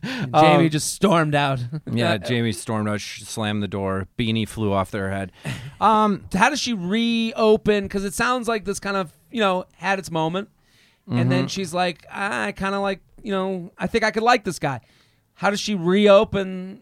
Jamie 0.41 0.66
Um, 0.66 0.70
just 0.70 0.93
stormed 0.93 1.36
out. 1.36 1.59
yeah. 1.91 2.18
Jamie 2.18 2.51
stormed 2.51 2.89
out, 2.89 3.01
sh- 3.01 3.22
slammed 3.24 3.61
the 3.63 3.68
door, 3.68 4.07
beanie 4.18 4.47
flew 4.47 4.72
off 4.74 4.91
their 4.91 5.11
head. 5.11 5.32
Um, 5.80 6.26
how 6.34 6.49
does 6.49 6.59
she 6.59 6.74
reopen? 6.74 7.84
Because 7.84 8.03
it 8.05 8.13
sounds 8.13 8.47
like 8.47 8.66
this 8.66 8.80
kind 8.80 8.97
of 8.97 9.11
you 9.32 9.39
know 9.39 9.66
had 9.78 9.99
its 9.99 10.11
moment, 10.11 10.49
and 11.07 11.20
Mm-hmm. 11.20 11.30
then 11.30 11.47
she's 11.47 11.74
like, 11.74 12.05
I 12.11 12.51
kind 12.53 12.74
of 12.76 12.82
like 12.82 12.99
you 13.22 13.32
know 13.32 13.72
I 13.78 13.88
think 13.88 14.03
I 14.03 14.11
could 14.11 14.24
like 14.24 14.43
this 14.43 14.59
guy. 14.59 14.82
How 15.36 15.49
does 15.49 15.59
she 15.59 15.76
reopen 15.76 16.82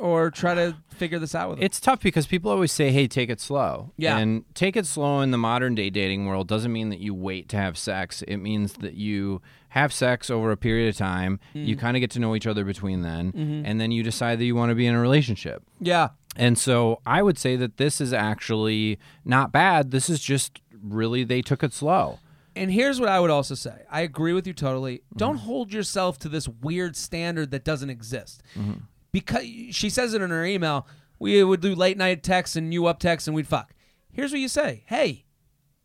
or 0.00 0.30
try 0.30 0.54
to 0.54 0.76
figure 0.90 1.18
this 1.18 1.34
out 1.34 1.50
with 1.50 1.58
him? 1.58 1.64
It's 1.64 1.80
tough 1.80 2.00
because 2.00 2.26
people 2.26 2.50
always 2.50 2.72
say, 2.72 2.90
"Hey, 2.90 3.06
take 3.08 3.30
it 3.30 3.40
slow." 3.40 3.92
Yeah. 3.96 4.18
And 4.18 4.44
take 4.54 4.76
it 4.76 4.86
slow 4.86 5.20
in 5.20 5.30
the 5.30 5.38
modern 5.38 5.74
day 5.74 5.90
dating 5.90 6.26
world 6.26 6.48
doesn't 6.48 6.72
mean 6.72 6.90
that 6.90 7.00
you 7.00 7.14
wait 7.14 7.48
to 7.50 7.56
have 7.56 7.76
sex. 7.78 8.22
It 8.28 8.36
means 8.38 8.74
that 8.74 8.94
you 8.94 9.40
have 9.70 9.92
sex 9.92 10.30
over 10.30 10.50
a 10.50 10.56
period 10.56 10.88
of 10.88 10.96
time. 10.96 11.38
Mm. 11.54 11.66
You 11.66 11.76
kind 11.76 11.96
of 11.96 12.00
get 12.00 12.10
to 12.12 12.18
know 12.18 12.34
each 12.34 12.46
other 12.46 12.64
between 12.64 13.02
then, 13.02 13.32
Mm-hmm. 13.32 13.66
and 13.66 13.80
then 13.80 13.90
you 13.90 14.02
decide 14.02 14.38
that 14.38 14.44
you 14.44 14.54
want 14.56 14.70
to 14.70 14.74
be 14.74 14.86
in 14.86 14.94
a 14.94 15.00
relationship. 15.00 15.62
yeah, 15.80 16.08
And 16.34 16.56
so 16.58 17.00
I 17.04 17.22
would 17.22 17.36
say 17.38 17.56
that 17.56 17.76
this 17.76 18.00
is 18.00 18.12
actually 18.12 18.98
not 19.24 19.52
bad. 19.52 19.90
This 19.90 20.08
is 20.08 20.20
just 20.20 20.60
really 20.82 21.24
they 21.24 21.42
took 21.42 21.62
it 21.62 21.72
slow. 21.74 22.18
And 22.54 22.70
here's 22.70 22.98
what 23.00 23.10
I 23.10 23.20
would 23.20 23.28
also 23.30 23.54
say. 23.54 23.82
I 23.90 24.00
agree 24.00 24.32
with 24.32 24.46
you 24.46 24.54
totally. 24.54 24.98
Mm-hmm. 24.98 25.18
Don't 25.18 25.36
hold 25.38 25.74
yourself 25.74 26.18
to 26.20 26.28
this 26.30 26.48
weird 26.48 26.96
standard 26.96 27.50
that 27.50 27.64
doesn't 27.64 27.90
exist. 27.90 28.42
Mm-hmm. 28.58 28.80
Because 29.16 29.44
she 29.74 29.88
says 29.88 30.12
it 30.12 30.20
in 30.20 30.28
her 30.28 30.44
email, 30.44 30.86
we 31.18 31.42
would 31.42 31.60
do 31.62 31.74
late 31.74 31.96
night 31.96 32.22
texts 32.22 32.54
and 32.54 32.72
you 32.74 32.84
up 32.86 32.98
texts 32.98 33.26
and 33.26 33.34
we'd 33.34 33.46
fuck. 33.48 33.72
Here's 34.12 34.30
what 34.30 34.40
you 34.40 34.48
say. 34.48 34.82
Hey, 34.86 35.24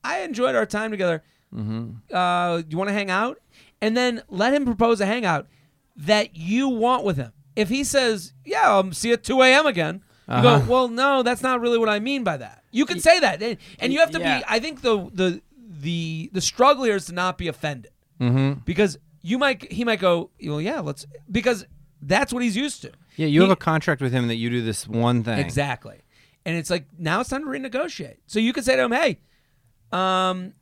I 0.03 0.19
enjoyed 0.19 0.53
our 0.53 0.65
time 0.65 0.91
together. 0.91 1.23
Mm-hmm. 1.55 2.13
Uh, 2.13 2.57
you 2.67 2.77
want 2.77 2.89
to 2.89 2.93
hang 2.93 3.09
out? 3.09 3.38
And 3.82 3.95
then 3.95 4.21
let 4.27 4.53
him 4.53 4.65
propose 4.65 4.99
a 4.99 5.05
hangout 5.05 5.47
that 5.95 6.36
you 6.36 6.67
want 6.67 7.05
with 7.05 7.15
him. 7.15 7.32
If 7.55 7.69
he 7.69 7.84
says, 7.86 8.34
"Yeah, 8.45 8.69
I'll 8.69 8.91
see 8.91 9.07
you 9.09 9.13
at 9.13 9.23
2 9.23 9.41
a.m. 9.41 9.65
again," 9.65 10.01
you 10.27 10.34
Uh-huh. 10.34 10.59
go, 10.59 10.65
"Well, 10.71 10.88
no, 10.89 11.23
that's 11.23 11.41
not 11.41 11.61
really 11.61 11.77
what 11.77 11.89
I 11.89 11.99
mean 11.99 12.23
by 12.25 12.36
that." 12.38 12.63
You 12.71 12.86
can 12.86 12.99
say 12.99 13.19
that, 13.21 13.41
and, 13.41 13.57
and 13.79 13.91
you 13.93 13.99
have 13.99 14.11
to 14.11 14.19
Yeah. 14.19 14.39
be. 14.39 14.45
I 14.47 14.59
think 14.59 14.82
the 14.82 15.09
the 15.13 15.41
the 15.82 16.29
the 16.34 16.41
struggle 16.41 16.84
here 16.84 16.95
is 16.97 17.05
to 17.05 17.13
not 17.13 17.38
be 17.38 17.47
offended 17.47 17.91
Mm-hmm. 18.19 18.59
because 18.65 18.97
you 19.21 19.38
might 19.38 19.71
he 19.71 19.84
might 19.84 19.99
go, 19.99 20.32
"Well, 20.45 20.61
yeah, 20.61 20.79
let's," 20.79 21.05
because 21.29 21.65
that's 22.01 22.32
what 22.34 22.41
he's 22.43 22.55
used 22.57 22.82
to. 22.84 22.91
Yeah, 23.16 23.28
you 23.28 23.41
He- 23.41 23.47
have 23.47 23.51
a 23.51 23.55
contract 23.55 24.01
with 24.01 24.12
him 24.14 24.28
that 24.28 24.36
you 24.36 24.49
do 24.49 24.62
this 24.62 24.88
one 24.88 25.24
thing. 25.24 25.39
Exactly. 25.39 25.99
And 26.45 26.55
it's 26.57 26.70
like 26.70 26.86
now 26.97 27.20
it's 27.22 27.30
time 27.30 27.41
to 27.43 27.47
renegotiate. 27.47 28.18
So 28.26 28.39
you 28.39 28.51
could 28.53 28.66
say 28.66 28.76
to 28.76 28.84
him, 28.84 28.91
"Hey, 28.91 29.20
um, 29.91 30.53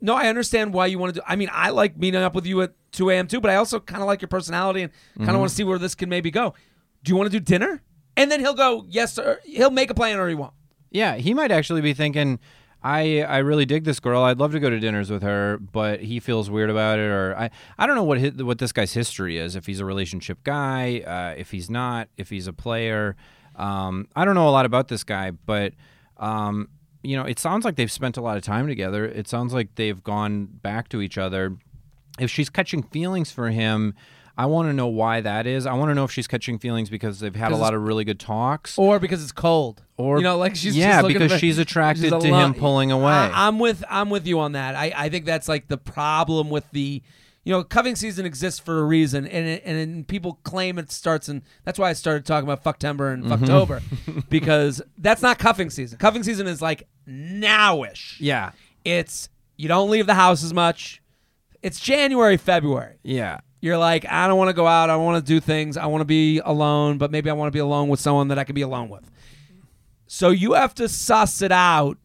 no, 0.00 0.14
I 0.14 0.28
understand 0.28 0.72
why 0.72 0.86
you 0.86 0.98
want 0.98 1.14
to 1.14 1.20
do. 1.20 1.24
I 1.26 1.36
mean, 1.36 1.48
I 1.52 1.70
like 1.70 1.96
meeting 1.96 2.22
up 2.22 2.34
with 2.34 2.46
you 2.46 2.62
at 2.62 2.72
2 2.92 3.10
a.m. 3.10 3.26
too, 3.26 3.40
but 3.40 3.50
I 3.50 3.56
also 3.56 3.80
kind 3.80 4.02
of 4.02 4.06
like 4.06 4.20
your 4.20 4.28
personality 4.28 4.82
and 4.82 4.92
kind 4.92 5.22
of 5.22 5.26
Mm-hmm. 5.28 5.38
want 5.40 5.50
to 5.50 5.54
see 5.56 5.64
where 5.64 5.78
this 5.78 5.94
can 5.94 6.08
maybe 6.08 6.30
go. 6.30 6.54
Do 7.02 7.10
you 7.10 7.16
want 7.16 7.30
to 7.30 7.38
do 7.38 7.44
dinner?" 7.44 7.82
And 8.16 8.30
then 8.30 8.40
he'll 8.40 8.54
go, 8.54 8.86
"Yes, 8.88 9.12
sir." 9.14 9.40
He'll 9.44 9.70
make 9.70 9.90
a 9.90 9.94
plan 9.94 10.18
or 10.18 10.28
he 10.28 10.34
won't. 10.34 10.54
Yeah, 10.90 11.16
he 11.16 11.34
might 11.34 11.50
actually 11.50 11.80
be 11.82 11.92
thinking, 11.92 12.38
I 12.86 13.22
I 13.22 13.38
really 13.38 13.66
dig 13.66 13.82
this 13.82 13.98
girl. 13.98 14.22
I'd 14.22 14.38
love 14.38 14.52
to 14.52 14.60
go 14.60 14.70
to 14.70 14.78
dinners 14.78 15.10
with 15.10 15.22
her, 15.24 15.58
but 15.58 16.00
he 16.00 16.20
feels 16.20 16.48
weird 16.48 16.70
about 16.70 17.00
it, 17.00 17.10
or 17.10 17.34
I 17.36 17.50
I 17.76 17.86
don't 17.86 17.96
know 17.96 18.04
what 18.04 18.18
his, 18.18 18.34
what 18.34 18.58
this 18.58 18.70
guy's 18.70 18.92
history 18.92 19.38
is. 19.38 19.56
If 19.56 19.66
he's 19.66 19.80
a 19.80 19.84
relationship 19.84 20.44
guy, 20.44 21.00
uh, 21.00 21.34
if 21.36 21.50
he's 21.50 21.68
not, 21.68 22.08
if 22.16 22.30
he's 22.30 22.46
a 22.46 22.52
player, 22.52 23.16
um, 23.56 24.06
I 24.14 24.24
don't 24.24 24.36
know 24.36 24.48
a 24.48 24.50
lot 24.50 24.66
about 24.66 24.88
this 24.88 25.04
guy, 25.04 25.32
but. 25.32 25.74
Um, 26.18 26.68
you 27.02 27.16
know, 27.16 27.24
it 27.24 27.38
sounds 27.38 27.64
like 27.64 27.76
they've 27.76 27.92
spent 27.92 28.16
a 28.16 28.20
lot 28.20 28.36
of 28.36 28.42
time 28.42 28.66
together. 28.66 29.04
It 29.04 29.28
sounds 29.28 29.54
like 29.54 29.76
they've 29.76 30.02
gone 30.02 30.46
back 30.46 30.88
to 30.88 31.00
each 31.00 31.18
other. 31.18 31.56
If 32.18 32.32
she's 32.32 32.50
catching 32.50 32.82
feelings 32.82 33.30
for 33.30 33.50
him, 33.50 33.94
I 34.38 34.46
want 34.46 34.68
to 34.68 34.74
know 34.74 34.88
why 34.88 35.22
that 35.22 35.46
is. 35.46 35.64
I 35.64 35.72
want 35.72 35.90
to 35.90 35.94
know 35.94 36.04
if 36.04 36.12
she's 36.12 36.26
catching 36.26 36.58
feelings 36.58 36.90
because 36.90 37.20
they've 37.20 37.34
had 37.34 37.52
a 37.52 37.56
lot 37.56 37.72
of 37.72 37.82
really 37.82 38.04
good 38.04 38.20
talks. 38.20 38.78
Or 38.78 38.98
because 38.98 39.22
it's 39.22 39.32
cold. 39.32 39.82
Or 39.96 40.18
you 40.18 40.24
know, 40.24 40.36
like 40.36 40.56
she's 40.56 40.76
yeah, 40.76 41.00
because 41.00 41.32
for- 41.32 41.38
she's 41.38 41.56
attracted 41.56 42.12
she's 42.12 42.22
to 42.22 42.34
him 42.34 42.52
pulling 42.52 42.92
away. 42.92 43.12
I, 43.12 43.48
am 43.48 43.58
with 43.58 43.82
I'm 43.88 44.10
with 44.10 44.26
you 44.26 44.40
on 44.40 44.52
that. 44.52 44.74
I, 44.74 44.92
I 44.94 45.08
think 45.08 45.24
that's 45.24 45.48
like 45.48 45.68
the 45.68 45.78
problem 45.78 46.50
with 46.50 46.70
the, 46.72 47.02
you 47.44 47.52
know, 47.52 47.64
cuffing 47.64 47.96
season 47.96 48.26
exists 48.26 48.60
for 48.60 48.78
a 48.78 48.84
reason, 48.84 49.26
and 49.26 49.46
it, 49.46 49.62
and 49.64 50.06
people 50.06 50.38
claim 50.44 50.78
it 50.78 50.92
starts 50.92 51.30
and 51.30 51.40
That's 51.64 51.78
why 51.78 51.88
I 51.88 51.94
started 51.94 52.26
talking 52.26 52.46
about 52.46 52.62
Fucktember 52.62 53.14
and 53.14 53.24
mm-hmm. 53.24 53.42
Fucktober, 53.42 54.28
because 54.28 54.82
that's 54.98 55.22
not 55.22 55.38
cuffing 55.38 55.70
season. 55.70 55.96
Cuffing 55.98 56.22
season 56.22 56.46
is 56.46 56.60
like 56.60 56.86
nowish. 57.08 58.16
Yeah. 58.20 58.50
It's 58.84 59.30
you 59.56 59.68
don't 59.68 59.88
leave 59.88 60.06
the 60.06 60.14
house 60.14 60.44
as 60.44 60.52
much. 60.52 61.00
It's 61.62 61.80
January, 61.80 62.36
February. 62.36 62.98
Yeah. 63.02 63.40
You're 63.60 63.78
like, 63.78 64.04
I 64.06 64.28
don't 64.28 64.38
want 64.38 64.48
to 64.48 64.54
go 64.54 64.66
out. 64.66 64.90
I 64.90 64.96
want 64.96 65.24
to 65.24 65.26
do 65.26 65.40
things. 65.40 65.76
I 65.76 65.86
want 65.86 66.02
to 66.02 66.06
be 66.06 66.38
alone, 66.38 66.98
but 66.98 67.10
maybe 67.10 67.30
I 67.30 67.32
want 67.32 67.48
to 67.48 67.56
be 67.56 67.58
alone 67.58 67.88
with 67.88 68.00
someone 68.00 68.28
that 68.28 68.38
I 68.38 68.44
can 68.44 68.54
be 68.54 68.62
alone 68.62 68.88
with. 68.88 69.10
So 70.06 70.30
you 70.30 70.52
have 70.52 70.74
to 70.76 70.88
suss 70.88 71.42
it 71.42 71.52
out. 71.52 71.98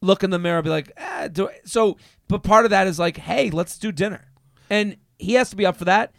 Look 0.00 0.22
in 0.22 0.30
the 0.30 0.38
mirror, 0.38 0.62
be 0.62 0.70
like, 0.70 0.92
eh, 0.96 1.28
do 1.28 1.48
I-" 1.48 1.60
so. 1.64 1.96
But 2.28 2.42
part 2.42 2.64
of 2.64 2.70
that 2.70 2.86
is 2.86 2.98
like, 2.98 3.16
hey, 3.16 3.50
let's 3.50 3.78
do 3.78 3.92
dinner, 3.92 4.32
and 4.70 4.96
he 5.18 5.34
has 5.34 5.50
to 5.50 5.56
be 5.56 5.66
up 5.66 5.76
for 5.76 5.84
that, 5.84 6.12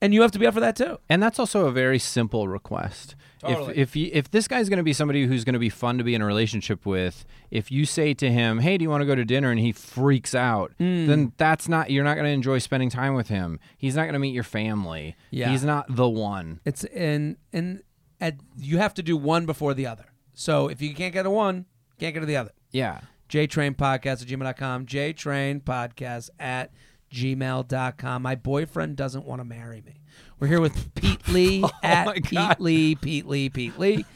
and 0.00 0.14
you 0.14 0.22
have 0.22 0.30
to 0.32 0.38
be 0.38 0.46
up 0.46 0.54
for 0.54 0.60
that 0.60 0.76
too. 0.76 0.98
And 1.08 1.22
that's 1.22 1.38
also 1.38 1.66
a 1.66 1.72
very 1.72 1.98
simple 1.98 2.48
request. 2.48 3.14
Totally. 3.48 3.72
If 3.72 3.78
if 3.78 3.96
you, 3.96 4.10
if 4.12 4.30
this 4.30 4.48
guy's 4.48 4.68
going 4.68 4.78
to 4.78 4.82
be 4.82 4.92
somebody 4.92 5.26
who's 5.26 5.44
going 5.44 5.54
to 5.54 5.58
be 5.58 5.68
fun 5.68 5.98
to 5.98 6.04
be 6.04 6.14
in 6.14 6.22
a 6.22 6.26
relationship 6.26 6.84
with, 6.86 7.24
if 7.50 7.70
you 7.70 7.84
say 7.86 8.14
to 8.14 8.30
him, 8.30 8.58
"Hey, 8.58 8.76
do 8.78 8.82
you 8.82 8.90
want 8.90 9.02
to 9.02 9.06
go 9.06 9.14
to 9.14 9.24
dinner?" 9.24 9.50
and 9.50 9.60
he 9.60 9.72
freaks 9.72 10.34
out, 10.34 10.72
Hmm. 10.78 11.06
then 11.06 11.32
that's 11.36 11.68
not 11.68 11.90
you're 11.90 12.04
not 12.04 12.14
going 12.14 12.26
to 12.26 12.30
enjoy 12.32 12.58
spending 12.58 12.90
time 12.90 13.14
with 13.14 13.28
him. 13.28 13.58
He's 13.76 13.94
not 13.96 14.02
going 14.02 14.14
to 14.14 14.18
meet 14.18 14.34
your 14.34 14.42
family. 14.44 15.16
Yeah. 15.30 15.50
He's 15.50 15.64
not 15.64 15.86
the 15.88 16.08
one. 16.08 16.60
It's 16.64 16.84
and 16.84 17.36
and 17.52 17.82
at, 18.20 18.36
you 18.58 18.78
have 18.78 18.94
to 18.94 19.02
do 19.02 19.16
one 19.16 19.44
before 19.46 19.74
the 19.74 19.86
other. 19.86 20.06
So 20.34 20.68
if 20.68 20.80
you 20.82 20.94
can't 20.94 21.12
get 21.12 21.24
to 21.24 21.30
one, 21.30 21.66
can't 21.98 22.14
get 22.14 22.20
to 22.20 22.26
the 22.26 22.36
other. 22.36 22.50
Yeah. 22.72 23.00
JTrainPodcast 23.28 24.22
at 24.22 24.28
gmail.com. 24.28 24.86
JTrainPodcast 24.86 26.30
at 26.38 26.70
gmail.com. 27.12 28.22
My 28.22 28.34
boyfriend 28.34 28.96
doesn't 28.96 29.24
want 29.26 29.40
to 29.40 29.44
marry 29.44 29.82
me. 29.82 30.02
We're 30.38 30.48
here 30.48 30.60
with 30.60 30.94
Pete 30.94 31.26
Lee 31.28 31.62
oh 31.64 31.70
at 31.82 32.22
Pete 32.24 32.60
Lee, 32.60 32.94
Pete 32.94 33.26
Lee, 33.26 33.48
Pete 33.48 33.78
Lee. 33.78 34.04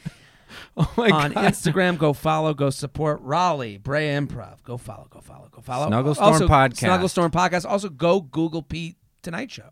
Oh 0.75 0.91
my 0.97 1.09
on 1.09 1.31
god. 1.31 1.53
Instagram, 1.53 1.97
go 1.97 2.11
follow, 2.11 2.53
go 2.53 2.69
support 2.69 3.21
Raleigh, 3.21 3.77
Brea 3.77 4.07
Improv. 4.07 4.61
Go 4.63 4.75
follow, 4.77 5.07
go 5.09 5.21
follow, 5.21 5.47
go 5.49 5.61
follow. 5.61 5.87
Snugglestorm 5.87 6.33
also, 6.33 6.47
Podcast. 6.47 6.77
Snugglestorm 6.77 7.31
Podcast. 7.31 7.65
Also, 7.65 7.87
go 7.87 8.19
Google 8.19 8.61
Pete 8.61 8.97
Tonight 9.21 9.49
Show. 9.49 9.69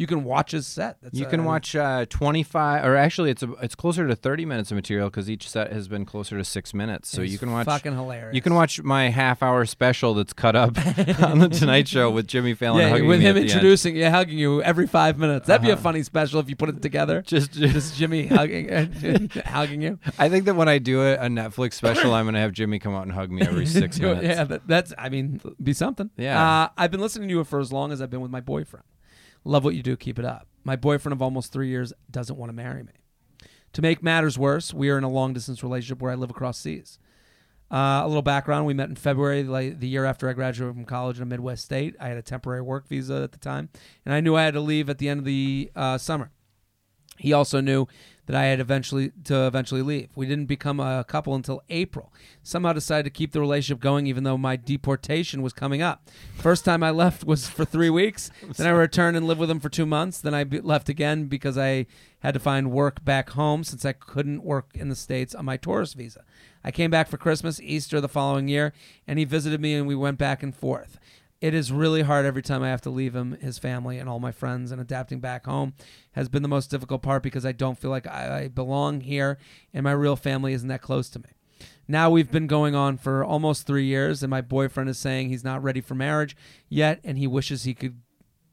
You 0.00 0.06
can 0.06 0.24
watch 0.24 0.52
his 0.52 0.66
set. 0.66 0.96
That's 1.02 1.18
You 1.18 1.26
uh, 1.26 1.28
can 1.28 1.44
watch 1.44 1.76
uh, 1.76 2.06
25, 2.08 2.86
or 2.86 2.96
actually, 2.96 3.30
it's 3.30 3.42
a, 3.42 3.52
it's 3.60 3.74
closer 3.74 4.08
to 4.08 4.16
30 4.16 4.46
minutes 4.46 4.70
of 4.70 4.76
material 4.76 5.10
because 5.10 5.28
each 5.28 5.46
set 5.46 5.70
has 5.74 5.88
been 5.88 6.06
closer 6.06 6.38
to 6.38 6.44
six 6.44 6.72
minutes. 6.72 7.10
So 7.10 7.20
you 7.20 7.36
can 7.36 7.52
watch. 7.52 7.66
fucking 7.66 7.92
hilarious. 7.94 8.34
You 8.34 8.40
can 8.40 8.54
watch 8.54 8.82
my 8.82 9.10
half-hour 9.10 9.66
special 9.66 10.14
that's 10.14 10.32
cut 10.32 10.56
up 10.56 10.78
on 11.22 11.40
the 11.40 11.50
Tonight 11.50 11.86
Show 11.86 12.10
with 12.10 12.26
Jimmy 12.26 12.54
Fallon 12.54 12.80
Yeah, 12.80 12.88
hugging 12.88 13.08
with 13.08 13.18
me 13.18 13.26
him 13.26 13.36
end. 13.36 13.44
introducing 13.44 13.94
you, 13.94 14.08
hugging 14.08 14.38
you 14.38 14.62
every 14.62 14.86
five 14.86 15.18
minutes. 15.18 15.46
That'd 15.48 15.60
be 15.60 15.68
a 15.68 15.74
Uh-huh. 15.74 15.82
funny 15.82 16.02
special 16.02 16.40
if 16.40 16.48
you 16.48 16.56
put 16.56 16.70
it 16.70 16.80
together. 16.80 17.20
Just, 17.26 17.52
just 17.52 17.74
Just 17.74 17.96
Jimmy 17.96 18.26
hugging, 18.28 18.70
hugging 19.44 19.82
you. 19.82 19.98
I 20.18 20.30
think 20.30 20.46
that 20.46 20.54
when 20.54 20.68
I 20.70 20.78
do 20.78 21.02
a, 21.02 21.16
a 21.16 21.26
Netflix 21.28 21.74
special, 21.74 22.14
I'm 22.14 22.24
gonna 22.24 22.40
have 22.40 22.52
Jimmy 22.52 22.78
come 22.78 22.94
out 22.94 23.02
and 23.02 23.12
hug 23.12 23.30
me 23.30 23.42
every 23.42 23.66
six 23.66 23.98
minutes. 24.00 24.22
Yeah, 24.26 24.44
that, 24.44 24.66
that's. 24.66 24.94
I 24.96 25.10
mean, 25.10 25.42
be 25.62 25.74
something. 25.74 26.08
Yeah. 26.16 26.42
Uh, 26.42 26.68
I've 26.78 26.90
been 26.90 27.00
listening 27.00 27.28
to 27.28 27.34
you 27.34 27.44
for 27.44 27.60
as 27.60 27.70
long 27.70 27.92
as 27.92 28.00
I've 28.00 28.08
been 28.08 28.22
with 28.22 28.30
my 28.30 28.40
boyfriend. 28.40 28.84
Love 29.44 29.64
what 29.64 29.74
you 29.74 29.82
do. 29.82 29.96
Keep 29.96 30.18
it 30.18 30.24
up. 30.24 30.46
My 30.64 30.76
boyfriend 30.76 31.12
of 31.12 31.22
almost 31.22 31.52
three 31.52 31.68
years 31.68 31.92
doesn't 32.10 32.36
want 32.36 32.50
to 32.50 32.54
marry 32.54 32.82
me. 32.82 32.92
To 33.74 33.82
make 33.82 34.02
matters 34.02 34.38
worse, 34.38 34.74
we 34.74 34.90
are 34.90 34.98
in 34.98 35.04
a 35.04 35.08
long 35.08 35.32
distance 35.32 35.62
relationship 35.62 36.02
where 36.02 36.10
I 36.10 36.16
live 36.16 36.30
across 36.30 36.58
seas. 36.58 36.98
Uh, 37.70 38.02
a 38.02 38.08
little 38.08 38.22
background: 38.22 38.66
We 38.66 38.74
met 38.74 38.88
in 38.88 38.96
February, 38.96 39.44
like 39.44 39.78
the 39.78 39.86
year 39.86 40.04
after 40.04 40.28
I 40.28 40.32
graduated 40.32 40.74
from 40.74 40.84
college 40.84 41.18
in 41.18 41.22
a 41.22 41.26
Midwest 41.26 41.64
state. 41.64 41.94
I 42.00 42.08
had 42.08 42.16
a 42.16 42.22
temporary 42.22 42.62
work 42.62 42.88
visa 42.88 43.22
at 43.22 43.32
the 43.32 43.38
time, 43.38 43.68
and 44.04 44.12
I 44.12 44.20
knew 44.20 44.34
I 44.34 44.42
had 44.42 44.54
to 44.54 44.60
leave 44.60 44.90
at 44.90 44.98
the 44.98 45.08
end 45.08 45.20
of 45.20 45.24
the 45.24 45.70
uh, 45.76 45.96
summer. 45.96 46.32
He 47.20 47.32
also 47.34 47.60
knew 47.60 47.86
that 48.26 48.34
I 48.34 48.44
had 48.44 48.60
eventually 48.60 49.12
to 49.24 49.46
eventually 49.46 49.82
leave. 49.82 50.08
We 50.14 50.24
didn't 50.24 50.46
become 50.46 50.78
a 50.80 51.04
couple 51.04 51.34
until 51.34 51.62
April. 51.68 52.12
Somehow 52.42 52.72
decided 52.72 53.02
to 53.04 53.10
keep 53.10 53.32
the 53.32 53.40
relationship 53.40 53.80
going 53.80 54.06
even 54.06 54.24
though 54.24 54.38
my 54.38 54.56
deportation 54.56 55.42
was 55.42 55.52
coming 55.52 55.82
up. 55.82 56.08
First 56.36 56.64
time 56.64 56.82
I 56.82 56.90
left 56.90 57.24
was 57.24 57.48
for 57.48 57.64
3 57.64 57.90
weeks. 57.90 58.30
Then 58.56 58.66
I 58.66 58.70
returned 58.70 59.16
and 59.16 59.26
lived 59.26 59.40
with 59.40 59.50
him 59.50 59.60
for 59.60 59.68
2 59.68 59.84
months. 59.84 60.20
Then 60.20 60.32
I 60.32 60.44
be- 60.44 60.60
left 60.60 60.88
again 60.88 61.26
because 61.26 61.58
I 61.58 61.86
had 62.20 62.34
to 62.34 62.40
find 62.40 62.70
work 62.70 63.04
back 63.04 63.30
home 63.30 63.64
since 63.64 63.84
I 63.84 63.92
couldn't 63.92 64.44
work 64.44 64.70
in 64.74 64.88
the 64.88 64.96
states 64.96 65.34
on 65.34 65.44
my 65.44 65.56
tourist 65.56 65.96
visa. 65.96 66.24
I 66.62 66.70
came 66.70 66.90
back 66.90 67.08
for 67.08 67.16
Christmas, 67.16 67.60
Easter 67.60 68.00
the 68.00 68.08
following 68.08 68.48
year, 68.48 68.72
and 69.06 69.18
he 69.18 69.24
visited 69.24 69.60
me 69.60 69.74
and 69.74 69.86
we 69.86 69.94
went 69.96 70.18
back 70.18 70.42
and 70.42 70.54
forth. 70.54 70.98
It 71.40 71.54
is 71.54 71.72
really 71.72 72.02
hard 72.02 72.26
every 72.26 72.42
time 72.42 72.62
I 72.62 72.68
have 72.68 72.82
to 72.82 72.90
leave 72.90 73.16
him, 73.16 73.38
his 73.40 73.58
family, 73.58 73.98
and 73.98 74.10
all 74.10 74.20
my 74.20 74.32
friends, 74.32 74.70
and 74.70 74.80
adapting 74.80 75.20
back 75.20 75.46
home 75.46 75.72
has 76.12 76.28
been 76.28 76.42
the 76.42 76.48
most 76.48 76.70
difficult 76.70 77.00
part 77.00 77.22
because 77.22 77.46
I 77.46 77.52
don't 77.52 77.78
feel 77.78 77.90
like 77.90 78.06
I, 78.06 78.42
I 78.42 78.48
belong 78.48 79.00
here, 79.00 79.38
and 79.72 79.84
my 79.84 79.92
real 79.92 80.16
family 80.16 80.52
isn't 80.52 80.68
that 80.68 80.82
close 80.82 81.08
to 81.10 81.18
me. 81.18 81.30
Now 81.88 82.10
we've 82.10 82.30
been 82.30 82.46
going 82.46 82.74
on 82.74 82.98
for 82.98 83.24
almost 83.24 83.66
three 83.66 83.86
years, 83.86 84.22
and 84.22 84.30
my 84.30 84.42
boyfriend 84.42 84.90
is 84.90 84.98
saying 84.98 85.28
he's 85.30 85.44
not 85.44 85.62
ready 85.62 85.80
for 85.80 85.94
marriage 85.94 86.36
yet, 86.68 87.00
and 87.04 87.16
he 87.16 87.26
wishes 87.26 87.62
he 87.62 87.74
could 87.74 88.00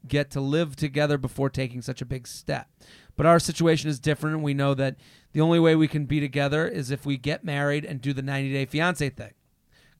get 0.06 0.30
to 0.30 0.40
live 0.40 0.74
together 0.74 1.18
before 1.18 1.50
taking 1.50 1.82
such 1.82 2.00
a 2.00 2.06
big 2.06 2.26
step. 2.26 2.70
But 3.16 3.26
our 3.26 3.38
situation 3.38 3.90
is 3.90 4.00
different, 4.00 4.40
we 4.40 4.54
know 4.54 4.72
that 4.74 4.96
the 5.32 5.42
only 5.42 5.60
way 5.60 5.76
we 5.76 5.88
can 5.88 6.06
be 6.06 6.20
together 6.20 6.66
is 6.66 6.90
if 6.90 7.04
we 7.04 7.18
get 7.18 7.44
married 7.44 7.84
and 7.84 8.00
do 8.00 8.14
the 8.14 8.22
90 8.22 8.50
Day 8.50 8.64
Fiance 8.64 9.10
thing. 9.10 9.34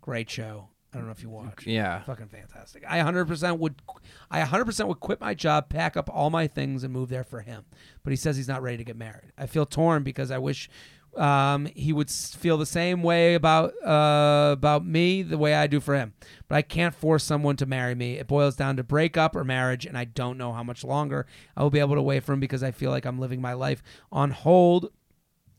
Great 0.01 0.31
show. 0.31 0.71
I 0.93 0.97
don't 0.97 1.07
know 1.07 1.13
if 1.13 1.23
you 1.23 1.29
watch. 1.29 1.67
Yeah. 1.67 2.03
Fucking 2.03 2.29
fantastic. 2.29 2.83
I 2.89 3.01
100% 3.01 3.59
would 3.59 3.83
I 4.31 4.41
100% 4.41 4.89
would 4.89 5.01
quit 5.01 5.21
my 5.21 5.35
job, 5.35 5.69
pack 5.69 5.97
up 5.97 6.09
all 6.13 6.31
my 6.31 6.47
things 6.47 6.83
and 6.83 6.93
move 6.93 7.11
there 7.11 7.25
for 7.25 7.41
him. 7.43 7.65
But 8.03 8.11
he 8.13 8.17
says 8.17 8.37
he's 8.37 8.49
not 8.49 8.63
ready 8.63 8.79
to 8.79 8.85
get 8.85 8.97
married. 8.97 9.33
I 9.37 9.47
feel 9.47 9.67
torn 9.67 10.03
because 10.03 10.31
I 10.31 10.39
wish 10.39 10.71
um, 11.17 11.67
he 11.67 11.93
would 11.93 12.11
feel 12.11 12.57
the 12.57 12.67
same 12.67 13.03
way 13.03 13.35
about 13.35 13.73
uh, 13.85 14.51
about 14.53 14.87
me 14.87 15.23
the 15.23 15.37
way 15.37 15.55
I 15.55 15.67
do 15.67 15.79
for 15.81 15.95
him. 15.95 16.15
But 16.49 16.57
I 16.57 16.63
can't 16.63 16.95
force 16.95 17.25
someone 17.25 17.57
to 17.57 17.67
marry 17.67 17.95
me. 17.95 18.15
It 18.15 18.27
boils 18.27 18.57
down 18.57 18.77
to 18.77 18.83
breakup 18.83 19.37
or 19.37 19.45
marriage 19.45 19.85
and 19.85 19.99
I 19.99 20.05
don't 20.05 20.39
know 20.39 20.53
how 20.53 20.63
much 20.63 20.85
longer 20.85 21.27
I 21.55 21.63
will 21.63 21.71
be 21.71 21.81
able 21.81 21.97
to 21.97 22.03
wait 22.03 22.25
for 22.25 22.33
him 22.33 22.41
because 22.41 22.63
I 22.63 22.71
feel 22.71 22.91
like 22.91 23.05
I'm 23.05 23.19
living 23.19 23.43
my 23.43 23.53
life 23.53 23.83
on 24.11 24.31
hold 24.31 24.91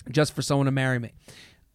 just 0.09 0.34
for 0.34 0.41
someone 0.41 0.65
to 0.65 0.71
marry 0.71 0.97
me. 0.97 1.11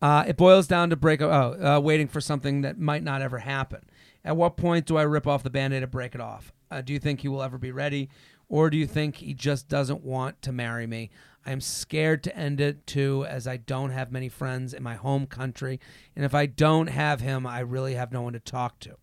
Uh, 0.02 0.24
it 0.26 0.36
boils 0.36 0.66
down 0.66 0.90
to 0.90 0.96
break. 0.96 1.22
Oh, 1.22 1.76
uh, 1.76 1.80
waiting 1.80 2.08
for 2.08 2.20
something 2.20 2.60
that 2.62 2.78
might 2.78 3.02
not 3.02 3.22
ever 3.22 3.38
happen. 3.38 3.80
At 4.24 4.36
what 4.36 4.56
point 4.56 4.86
do 4.86 4.96
I 4.96 5.02
rip 5.02 5.26
off 5.26 5.42
the 5.42 5.50
band-aid 5.50 5.82
and 5.82 5.92
break 5.92 6.14
it 6.14 6.20
off? 6.20 6.52
Uh, 6.70 6.80
do 6.80 6.92
you 6.92 6.98
think 6.98 7.20
he 7.20 7.28
will 7.28 7.42
ever 7.42 7.58
be 7.58 7.72
ready, 7.72 8.08
or 8.48 8.70
do 8.70 8.76
you 8.76 8.86
think 8.86 9.16
he 9.16 9.34
just 9.34 9.68
doesn't 9.68 10.02
want 10.02 10.42
to 10.42 10.52
marry 10.52 10.86
me? 10.86 11.10
I 11.46 11.52
am 11.52 11.60
scared 11.60 12.24
to 12.24 12.36
end 12.36 12.60
it 12.60 12.86
too, 12.86 13.26
as 13.28 13.46
I 13.46 13.58
don't 13.58 13.90
have 13.90 14.10
many 14.10 14.30
friends 14.30 14.72
in 14.72 14.82
my 14.82 14.94
home 14.94 15.26
country, 15.26 15.78
and 16.16 16.24
if 16.24 16.34
I 16.34 16.46
don't 16.46 16.88
have 16.88 17.20
him, 17.20 17.46
I 17.46 17.60
really 17.60 17.94
have 17.94 18.12
no 18.12 18.22
one 18.22 18.32
to 18.32 18.40
talk 18.40 18.80
to. 18.80 18.96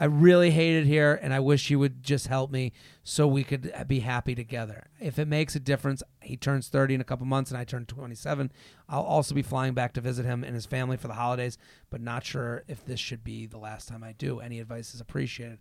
I 0.00 0.06
really 0.06 0.50
hate 0.50 0.76
it 0.76 0.86
here, 0.86 1.20
and 1.22 1.34
I 1.34 1.40
wish 1.40 1.68
he 1.68 1.76
would 1.76 2.02
just 2.02 2.28
help 2.28 2.50
me 2.50 2.72
so 3.02 3.26
we 3.26 3.44
could 3.44 3.70
be 3.86 4.00
happy 4.00 4.34
together. 4.34 4.88
If 4.98 5.18
it 5.18 5.28
makes 5.28 5.54
a 5.54 5.60
difference, 5.60 6.02
he 6.22 6.38
turns 6.38 6.68
30 6.68 6.94
in 6.94 7.00
a 7.02 7.04
couple 7.04 7.26
months, 7.26 7.50
and 7.50 7.58
I 7.58 7.64
turn 7.64 7.84
27. 7.84 8.50
I'll 8.88 9.02
also 9.02 9.34
be 9.34 9.42
flying 9.42 9.74
back 9.74 9.92
to 9.92 10.00
visit 10.00 10.24
him 10.24 10.42
and 10.42 10.54
his 10.54 10.64
family 10.64 10.96
for 10.96 11.08
the 11.08 11.14
holidays, 11.14 11.58
but 11.90 12.00
not 12.00 12.24
sure 12.24 12.64
if 12.66 12.82
this 12.82 12.98
should 12.98 13.22
be 13.22 13.44
the 13.44 13.58
last 13.58 13.88
time 13.88 14.02
I 14.02 14.12
do. 14.12 14.40
Any 14.40 14.58
advice 14.58 14.94
is 14.94 15.02
appreciated. 15.02 15.58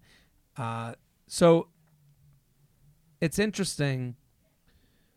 Uh, 0.56 0.94
so 1.28 1.68
it's 3.20 3.40
interesting. 3.40 4.16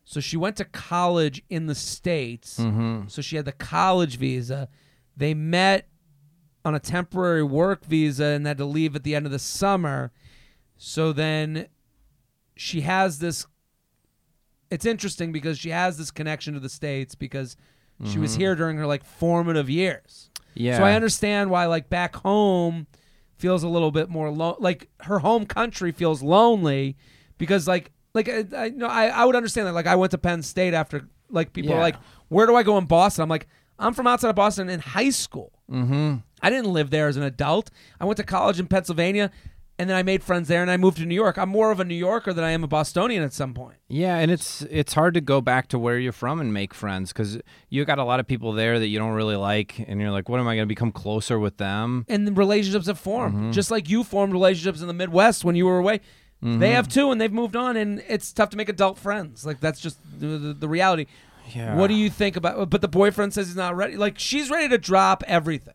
So 0.05 0.18
she 0.18 0.37
went 0.37 0.57
to 0.57 0.64
college 0.64 1.45
in 1.49 1.66
the 1.66 1.77
States. 1.77 2.59
Mm-hmm. 2.59 3.07
So 3.07 3.23
she 3.23 3.37
had 3.37 3.45
the 3.45 3.53
college 3.53 4.16
visa. 4.16 4.68
They 5.16 5.33
met 5.33 5.87
on 6.65 6.75
a 6.75 6.81
temporary 6.81 7.43
work 7.43 7.85
visa 7.85 8.25
and 8.25 8.47
had 8.47 8.59
to 8.59 8.65
leave 8.65 8.95
at 8.97 9.03
the 9.03 9.15
end 9.15 9.27
of 9.27 9.33
the 9.33 9.39
summer. 9.39 10.13
So 10.77 11.13
then 11.13 11.67
she 12.57 12.83
has 12.83 13.19
this. 13.19 13.47
It's 14.71 14.87
interesting 14.87 15.33
because 15.33 15.59
she 15.59 15.71
has 15.71 15.99
this 15.99 16.11
connection 16.11 16.55
to 16.55 16.61
the 16.61 16.69
States 16.69 17.15
because 17.15 17.57
she 18.05 18.19
was 18.19 18.35
here 18.35 18.57
during 18.57 18.79
her 18.79 18.87
like 18.87 19.05
formative 19.05 19.69
years. 19.71 20.29
Yeah. 20.55 20.79
So 20.79 20.83
I 20.85 20.95
understand 20.95 21.51
why 21.51 21.67
like 21.67 21.89
back 21.89 22.17
home 22.17 22.87
feels 23.37 23.63
a 23.63 23.69
little 23.69 23.91
bit 23.93 24.09
more 24.09 24.31
lo- 24.31 24.57
like 24.59 24.89
her 25.03 25.21
home 25.21 25.47
country 25.47 25.93
feels 25.93 26.23
lonely 26.23 26.97
because 27.39 27.69
like 27.69 27.93
like 28.15 28.29
I, 28.29 28.45
I 28.57 28.73
I, 28.83 29.07
I 29.09 29.25
would 29.25 29.37
understand 29.37 29.67
that 29.69 29.73
like 29.75 29.87
I 29.87 29.95
went 29.97 30.11
to 30.13 30.19
Penn 30.19 30.43
State 30.43 30.75
after 30.75 31.07
like 31.31 31.53
people 31.53 31.73
are 31.73 31.77
Yeah. 31.77 31.83
like 31.83 31.97
where 32.29 32.47
do 32.47 32.57
I 32.57 32.63
go 32.65 32.77
in 32.79 32.87
Boston 32.87 33.23
I'm 33.23 33.29
like 33.29 33.47
I'm 33.79 33.95
from 33.95 34.07
outside 34.07 34.31
of 34.31 34.37
Boston 34.37 34.69
in 34.69 34.81
high 34.81 35.11
school 35.11 35.53
Mm-hmm. 35.71 36.17
I 36.43 36.51
didn't 36.51 36.72
live 36.72 36.90
there 36.90 37.07
as 37.09 37.16
an 37.16 37.22
adult 37.22 37.70
I 38.01 38.05
went 38.05 38.16
to 38.18 38.24
college 38.24 38.59
in 38.61 38.66
Pennsylvania 38.66 39.30
and 39.78 39.88
then 39.88 39.97
I 39.97 40.03
made 40.03 40.22
friends 40.22 40.49
there 40.49 40.61
and 40.61 40.70
I 40.70 40.76
moved 40.76 40.99
to 40.99 41.07
New 41.07 41.14
York 41.14 41.38
I'm 41.38 41.49
more 41.49 41.70
of 41.70 41.80
a 41.80 41.84
New 41.84 41.95
Yorker 41.95 42.32
than 42.32 42.45
I 42.45 42.51
am 42.51 42.62
a 42.62 42.66
Bostonian 42.68 43.22
at 43.22 43.32
some 43.32 43.55
point 43.55 43.76
Yeah, 43.88 44.16
and 44.18 44.30
it's 44.30 44.62
it's 44.62 44.93
hard 44.93 45.14
to 45.14 45.20
go 45.20 45.40
back 45.40 45.68
to 45.68 45.78
where 45.78 45.99
you're 45.99 46.12
from 46.12 46.40
and 46.40 46.53
make 46.53 46.74
friends 46.74 47.12
because 47.12 47.38
you 47.70 47.84
got 47.84 47.99
a 47.99 48.05
lot 48.05 48.20
of 48.20 48.26
people 48.26 48.53
there 48.53 48.78
that 48.78 48.88
you 48.88 48.99
don't 48.99 49.12
really 49.14 49.36
like, 49.36 49.78
and 49.88 50.01
you're 50.01 50.11
like, 50.11 50.28
what 50.28 50.40
am 50.40 50.47
I 50.49 50.55
going 50.57 50.64
to 50.68 50.74
become 50.74 50.93
closer 50.93 51.38
with 51.38 51.57
them? 51.57 52.05
and 52.09 52.26
the 52.26 52.32
relationships 52.32 52.86
have 52.86 52.99
formed 52.99 53.34
Mm-hmm. 53.34 53.51
just 53.53 53.70
like 53.70 53.88
you 53.88 54.05
formed 54.05 54.32
relationships 54.34 54.80
in 54.82 54.88
the 54.88 54.95
Midwest 54.95 55.45
when 55.45 55.57
you 55.57 55.64
were 55.66 55.78
away 55.78 56.01
They 56.43 56.72
have 56.72 56.88
too 56.88 57.11
and 57.12 57.20
they've 57.20 57.32
moved 57.32 57.55
on, 57.57 57.76
and 57.76 58.03
it's 58.09 58.32
tough 58.32 58.51
to 58.51 58.57
make 58.57 58.68
adult 58.68 58.99
friends. 58.99 59.47
Like 59.47 59.61
that's 59.61 59.80
just 59.80 59.99
the, 60.18 60.26
the, 60.38 60.53
the 60.55 60.68
reality. 60.68 61.07
Yeah. 61.55 61.76
What 61.76 61.86
do 61.88 61.95
you 61.95 62.11
think 62.11 62.34
about? 62.36 62.68
But 62.68 62.80
the 62.80 62.88
boyfriend 62.88 63.32
says 63.32 63.47
he's 63.47 63.57
not 63.57 63.76
ready. 63.76 63.97
Like 63.97 64.18
she's 64.18 64.51
ready 64.51 64.68
to 64.68 64.76
drop 64.78 65.22
everything, 65.28 65.74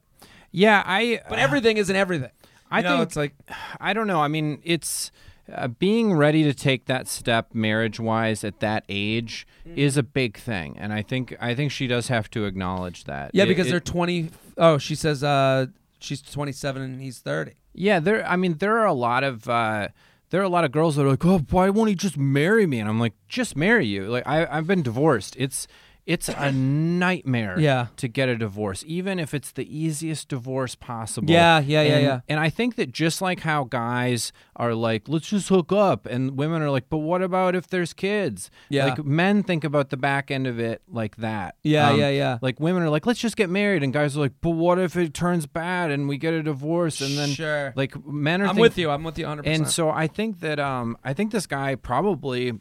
Yeah, 0.57 0.81
I. 0.85 1.21
but 1.29 1.39
everything 1.39 1.77
isn't 1.77 1.95
everything. 1.95 2.31
I 2.71 2.77
You 2.79 2.83
know, 2.83 2.89
think 2.97 3.01
it's 3.07 3.15
like 3.15 3.33
I 3.79 3.93
don't 3.93 4.07
know. 4.07 4.21
I 4.21 4.27
mean, 4.27 4.59
it's 4.63 5.11
uh, 5.53 5.67
being 5.69 6.13
ready 6.13 6.43
to 6.43 6.53
take 6.53 6.85
that 6.85 7.07
step 7.07 7.53
marriage 7.53 7.99
wise 7.99 8.43
at 8.43 8.59
that 8.59 8.83
age 8.89 9.45
Mm. 9.67 9.77
is 9.77 9.97
a 9.97 10.03
big 10.03 10.37
thing, 10.37 10.77
and 10.79 10.93
I 10.93 11.01
think 11.01 11.35
I 11.41 11.53
think 11.55 11.71
she 11.73 11.87
does 11.87 12.07
have 12.07 12.29
to 12.31 12.45
acknowledge 12.45 13.03
that. 13.03 13.31
yeah, 13.33 13.43
It- 13.43 13.47
because 13.47 13.67
it- 13.67 13.71
they're 13.71 13.79
twenty. 13.95 14.29
Oh, 14.57 14.77
she 14.77 14.95
says 14.95 15.23
uh, 15.23 15.65
she's 15.99 16.21
twenty 16.21 16.53
seven 16.53 16.81
and 16.81 17.01
he's 17.01 17.19
thirty. 17.19 17.53
Yeah, 17.73 17.99
there. 17.99 18.25
I 18.25 18.35
mean, 18.37 18.57
there 18.59 18.77
are 18.79 18.85
a 18.85 18.93
lot 18.93 19.23
of 19.25 19.47
uh, 19.49 19.89
there 20.29 20.39
are 20.41 20.45
a 20.45 20.49
lot 20.57 20.63
of 20.63 20.71
girls 20.71 20.95
that 20.95 21.05
are 21.05 21.09
like, 21.09 21.25
"Oh, 21.25 21.39
why 21.51 21.69
won't 21.69 21.89
he 21.89 21.95
just 21.95 22.17
marry 22.17 22.65
me?" 22.65 22.79
And 22.79 22.87
I'm 22.89 22.99
like, 22.99 23.13
"Just 23.27 23.55
marry 23.57 23.85
you." 23.85 24.07
Like, 24.07 24.25
I 24.25 24.45
I've 24.45 24.67
been 24.67 24.83
divorced. 24.83 25.35
It's 25.37 25.67
it's 26.07 26.29
a 26.29 26.51
nightmare. 26.97 27.59
Yeah. 27.59 27.87
To 27.97 28.07
get 28.07 28.29
a 28.29 28.37
divorce, 28.37 28.83
even 28.87 29.19
if 29.19 29.33
it's 29.33 29.51
the 29.51 29.67
easiest 29.77 30.29
divorce 30.29 30.73
possible. 30.73 31.29
Yeah, 31.29 31.59
yeah, 31.59 31.81
yeah, 31.83 31.93
and, 31.95 32.03
yeah. 32.03 32.19
And 32.29 32.39
I 32.39 32.49
think 32.49 32.75
that 32.77 32.91
just 32.91 33.21
like 33.21 33.41
how 33.41 33.65
guys 33.65 34.31
are 34.55 34.73
like, 34.73 35.07
"Let's 35.07 35.27
just 35.29 35.49
hook 35.49 35.71
up," 35.71 36.05
and 36.05 36.37
women 36.37 36.61
are 36.61 36.71
like, 36.71 36.89
"But 36.89 36.99
what 36.99 37.21
about 37.21 37.55
if 37.55 37.67
there's 37.67 37.93
kids?" 37.93 38.49
Yeah. 38.69 38.85
Like 38.87 39.05
men 39.05 39.43
think 39.43 39.63
about 39.63 39.89
the 39.89 39.97
back 39.97 40.31
end 40.31 40.47
of 40.47 40.59
it 40.59 40.81
like 40.87 41.17
that. 41.17 41.55
Yeah, 41.63 41.89
Um, 41.91 41.99
yeah, 41.99 42.09
yeah. 42.09 42.37
Like 42.41 42.59
women 42.59 42.81
are 42.83 42.89
like, 42.89 43.05
"Let's 43.05 43.19
just 43.19 43.35
get 43.37 43.49
married," 43.49 43.83
and 43.83 43.91
guys 43.93 44.15
are 44.17 44.21
like, 44.21 44.33
"But 44.41 44.51
what 44.51 44.79
if 44.79 44.95
it 44.95 45.13
turns 45.13 45.45
bad 45.45 45.91
and 45.91 46.07
we 46.07 46.17
get 46.17 46.33
a 46.33 46.41
divorce?" 46.41 47.01
And 47.01 47.17
then 47.17 47.29
Sure. 47.29 47.73
like 47.75 47.93
men 48.07 48.41
are 48.41 48.47
I'm 48.47 48.55
with 48.55 48.77
you. 48.77 48.89
I'm 48.89 49.03
with 49.03 49.19
you 49.19 49.25
100. 49.25 49.45
and 49.45 49.67
so 49.67 49.89
I 49.89 50.07
think 50.07 50.39
that 50.39 50.59
um 50.59 50.97
I 51.03 51.13
think 51.13 51.31
this 51.31 51.45
guy 51.47 51.75
probably 51.75 52.53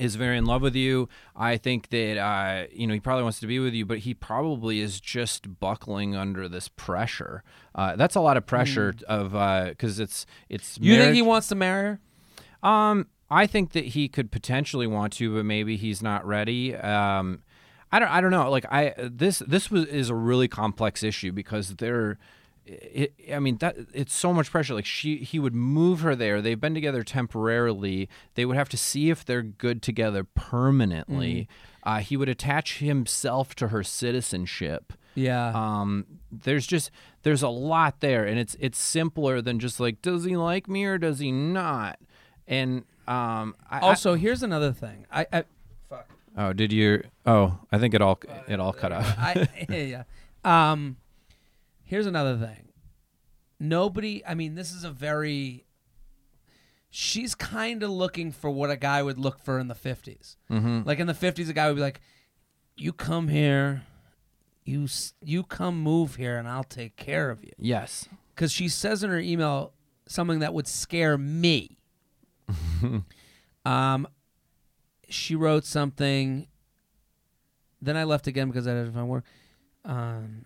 is 0.00 0.16
very 0.16 0.36
in 0.38 0.44
love 0.46 0.62
with 0.62 0.74
you. 0.74 1.08
I 1.36 1.56
think 1.56 1.90
that 1.90 2.18
uh 2.18 2.66
you 2.72 2.86
know 2.86 2.94
he 2.94 3.00
probably 3.00 3.22
wants 3.22 3.40
to 3.40 3.46
be 3.46 3.58
with 3.58 3.74
you, 3.74 3.84
but 3.86 3.98
he 3.98 4.14
probably 4.14 4.80
is 4.80 5.00
just 5.00 5.60
buckling 5.60 6.16
under 6.16 6.48
this 6.48 6.68
pressure. 6.68 7.42
Uh, 7.74 7.94
that's 7.96 8.16
a 8.16 8.20
lot 8.20 8.36
of 8.36 8.46
pressure 8.46 8.94
of 9.06 9.32
because 9.70 10.00
it's 10.00 10.26
it's 10.48 10.76
Hmm. 10.76 10.84
you 10.84 10.96
think 10.96 11.14
he 11.14 11.22
wants 11.22 11.48
to 11.48 11.54
marry 11.54 11.98
her? 12.62 12.68
um, 12.68 13.06
I 13.30 13.46
think 13.46 13.72
that 13.72 13.84
he 13.84 14.08
could 14.08 14.32
potentially 14.32 14.88
want 14.88 15.12
to, 15.14 15.34
but 15.36 15.44
maybe 15.44 15.76
he's 15.76 16.02
not 16.02 16.26
ready. 16.26 16.74
Um, 16.74 17.42
I 17.92 17.98
don't. 18.00 18.08
I 18.10 18.20
don't 18.20 18.30
know. 18.32 18.50
Like 18.50 18.66
I 18.72 18.94
this 18.98 19.38
this 19.46 19.70
was 19.70 19.84
is 19.86 20.10
a 20.10 20.14
really 20.14 20.48
complex 20.48 21.02
issue 21.02 21.30
because 21.32 21.76
there. 21.76 22.18
It, 22.66 23.14
I 23.32 23.38
mean 23.40 23.56
that 23.58 23.76
it's 23.92 24.14
so 24.14 24.32
much 24.32 24.50
pressure. 24.50 24.74
Like 24.74 24.84
she, 24.86 25.16
he 25.18 25.38
would 25.38 25.54
move 25.54 26.00
her 26.00 26.14
there. 26.14 26.40
They've 26.40 26.60
been 26.60 26.74
together 26.74 27.02
temporarily. 27.02 28.08
They 28.34 28.44
would 28.44 28.56
have 28.56 28.68
to 28.70 28.76
see 28.76 29.10
if 29.10 29.24
they're 29.24 29.42
good 29.42 29.82
together 29.82 30.24
permanently. 30.24 31.48
Uh, 31.82 31.98
he 31.98 32.16
would 32.16 32.28
attach 32.28 32.78
himself 32.78 33.54
to 33.56 33.68
her 33.68 33.82
citizenship. 33.82 34.92
Yeah. 35.14 35.52
Um, 35.54 36.06
there's 36.30 36.66
just 36.66 36.90
there's 37.22 37.42
a 37.42 37.48
lot 37.48 38.00
there, 38.00 38.24
and 38.24 38.38
it's 38.38 38.56
it's 38.60 38.78
simpler 38.78 39.40
than 39.40 39.58
just 39.58 39.80
like 39.80 40.00
does 40.02 40.24
he 40.24 40.36
like 40.36 40.68
me 40.68 40.84
or 40.84 40.98
does 40.98 41.18
he 41.18 41.32
not? 41.32 41.98
And 42.46 42.84
um, 43.08 43.56
I, 43.68 43.78
I- 43.78 43.80
also, 43.80 44.14
here's 44.14 44.42
another 44.42 44.72
thing. 44.72 45.06
I, 45.10 45.26
I 45.32 45.44
fuck. 45.88 46.08
oh, 46.36 46.52
did 46.52 46.72
you? 46.72 47.02
Oh, 47.26 47.58
I 47.72 47.78
think 47.78 47.94
it 47.94 48.02
all 48.02 48.20
it 48.46 48.60
all 48.60 48.72
cut 48.72 48.92
off. 48.92 49.14
I 49.18 49.48
yeah. 49.68 50.02
Um, 50.44 50.96
here's 51.90 52.06
another 52.06 52.36
thing. 52.36 52.68
Nobody. 53.58 54.24
I 54.24 54.34
mean, 54.34 54.54
this 54.54 54.72
is 54.72 54.84
a 54.84 54.90
very. 54.90 55.66
She's 56.88 57.34
kind 57.34 57.82
of 57.82 57.90
looking 57.90 58.32
for 58.32 58.48
what 58.48 58.70
a 58.70 58.76
guy 58.76 59.02
would 59.02 59.18
look 59.18 59.38
for 59.40 59.58
in 59.58 59.68
the 59.68 59.74
50s. 59.74 60.36
Mm-hmm. 60.50 60.82
Like 60.84 60.98
in 60.98 61.06
the 61.06 61.12
50s, 61.12 61.48
a 61.48 61.52
guy 61.52 61.66
would 61.68 61.76
be 61.76 61.82
like, 61.82 62.00
"You 62.76 62.92
come 62.92 63.28
here, 63.28 63.82
you 64.64 64.86
you 65.20 65.42
come 65.42 65.82
move 65.82 66.16
here, 66.16 66.38
and 66.38 66.48
I'll 66.48 66.64
take 66.64 66.96
care 66.96 67.30
of 67.30 67.44
you." 67.44 67.52
Yes. 67.58 68.08
Because 68.34 68.52
she 68.52 68.68
says 68.68 69.02
in 69.02 69.10
her 69.10 69.18
email 69.18 69.74
something 70.06 70.38
that 70.38 70.54
would 70.54 70.66
scare 70.68 71.18
me. 71.18 71.78
um, 73.64 74.08
she 75.08 75.34
wrote 75.34 75.64
something. 75.64 76.46
Then 77.82 77.96
I 77.96 78.04
left 78.04 78.26
again 78.26 78.48
because 78.48 78.66
I 78.66 78.74
didn't 78.74 78.92
find 78.92 79.08
work. 79.08 79.24
Um, 79.84 80.44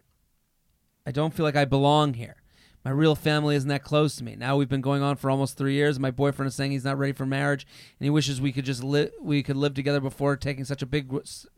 I 1.07 1.11
don't 1.11 1.34
feel 1.34 1.44
like 1.44 1.57
I 1.57 1.64
belong 1.64 2.14
here. 2.14 2.36
My 2.84 2.90
real 2.90 3.14
family 3.14 3.57
isn't 3.57 3.68
that 3.68 3.82
close 3.82 4.16
to 4.16 4.24
me. 4.24 4.36
Now 4.36 4.57
we've 4.57 4.68
been 4.68 4.82
going 4.82 5.02
on 5.02 5.16
for 5.16 5.30
almost 5.30 5.57
three 5.57 5.72
years. 5.72 5.98
My 5.98 6.11
boyfriend 6.11 6.48
is 6.48 6.55
saying 6.55 6.72
he's 6.72 6.84
not 6.84 6.98
ready 6.98 7.14
for 7.14 7.24
marriage, 7.24 7.66
and 7.98 8.05
he 8.05 8.11
wishes 8.11 8.40
we 8.40 8.52
could 8.52 8.66
just 8.66 8.84
live. 8.84 9.11
We 9.20 9.42
could 9.42 9.57
live 9.57 9.72
together 9.72 10.00
before 10.00 10.36
taking 10.36 10.64
such 10.64 10.82
a 10.82 10.86
big, 10.86 11.11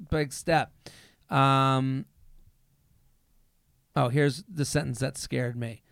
big 0.08 0.32
step. 0.32 0.72
Um, 1.28 2.06
oh, 3.96 4.08
here's 4.08 4.44
the 4.48 4.64
sentence 4.64 5.00
that 5.00 5.18
scared 5.18 5.56
me. 5.56 5.82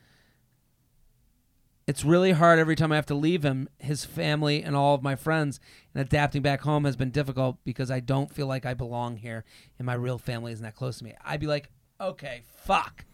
It's 1.86 2.04
really 2.04 2.32
hard 2.32 2.60
every 2.60 2.76
time 2.76 2.92
I 2.92 2.96
have 2.96 3.06
to 3.06 3.14
leave 3.14 3.44
him, 3.44 3.68
his 3.78 4.04
family, 4.04 4.62
and 4.62 4.76
all 4.76 4.94
of 4.94 5.02
my 5.02 5.16
friends. 5.16 5.58
And 5.92 6.00
adapting 6.00 6.42
back 6.42 6.62
home 6.62 6.84
has 6.84 6.96
been 6.96 7.10
difficult 7.10 7.58
because 7.64 7.90
I 7.90 7.98
don't 7.98 8.32
feel 8.32 8.46
like 8.46 8.64
I 8.64 8.72
belong 8.74 9.16
here, 9.16 9.44
and 9.78 9.84
my 9.84 9.94
real 9.94 10.16
family 10.16 10.52
isn't 10.52 10.64
that 10.64 10.76
close 10.76 10.98
to 10.98 11.04
me. 11.04 11.14
I'd 11.24 11.40
be 11.40 11.48
like, 11.48 11.70
okay, 12.00 12.44
fuck. 12.64 13.04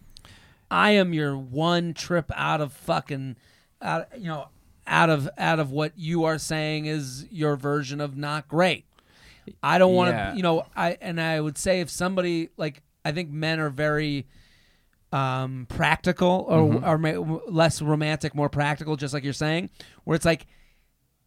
I 0.71 0.93
am 0.93 1.13
your 1.13 1.37
one 1.37 1.95
trip 1.95 2.31
out 2.37 2.61
of 2.61 2.73
fucking, 2.73 3.37
out, 3.83 4.07
you 4.17 4.29
know, 4.29 4.49
out 4.87 5.11
of 5.11 5.29
out 5.39 5.59
of 5.61 5.71
what 5.71 5.93
you 5.97 6.25
are 6.25 6.39
saying 6.39 6.87
is 6.87 7.27
your 7.31 7.57
version 7.57 8.01
of 8.01 8.17
not 8.17 8.49
great. 8.49 8.85
I 9.63 9.79
don't 9.79 9.95
want 9.95 10.11
to, 10.11 10.17
Yeah. 10.17 10.35
you 10.35 10.43
know, 10.43 10.67
I 10.77 10.97
and 11.01 11.21
I 11.21 11.41
would 11.41 11.59
say 11.59 11.81
if 11.81 11.91
somebody 11.91 12.51
like 12.57 12.83
I 13.05 13.13
think 13.13 13.31
men 13.31 13.59
are 13.61 13.71
very 13.71 14.27
um 15.13 15.67
practical 15.69 16.47
or 16.49 16.59
Mm-hmm. 16.61 16.85
or 16.85 16.99
ma- 16.99 17.41
less 17.49 17.83
romantic, 17.83 18.35
more 18.35 18.49
practical, 18.49 18.97
just 18.97 19.13
like 19.15 19.25
you're 19.25 19.33
saying, 19.33 19.71
where 20.05 20.15
it's 20.15 20.25
like, 20.25 20.47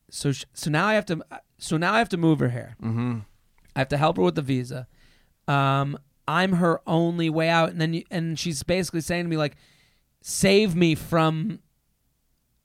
so 0.09 0.31
sh- 0.31 0.45
so 0.53 0.69
now 0.71 0.87
I 0.87 0.93
have 0.93 1.05
to 1.07 1.21
so 1.57 1.77
now 1.77 1.93
I 1.93 1.97
have 1.99 2.09
to 2.09 2.17
move 2.17 2.39
her 2.39 2.49
here. 2.49 2.75
Mm-hmm. 2.81 3.19
I 3.75 3.79
have 3.79 3.89
to 3.89 3.97
help 3.97 4.17
her 4.17 4.23
with 4.23 4.35
the 4.35 4.41
visa. 4.41 4.87
Um, 5.47 5.97
I'm 6.27 6.53
her 6.53 6.81
only 6.87 7.29
way 7.29 7.49
out, 7.49 7.69
and 7.69 7.81
then 7.81 7.93
you, 7.93 8.03
and 8.09 8.37
she's 8.37 8.63
basically 8.63 9.01
saying 9.01 9.25
to 9.25 9.29
me 9.29 9.37
like, 9.37 9.55
"Save 10.21 10.75
me 10.75 10.95
from 10.95 11.59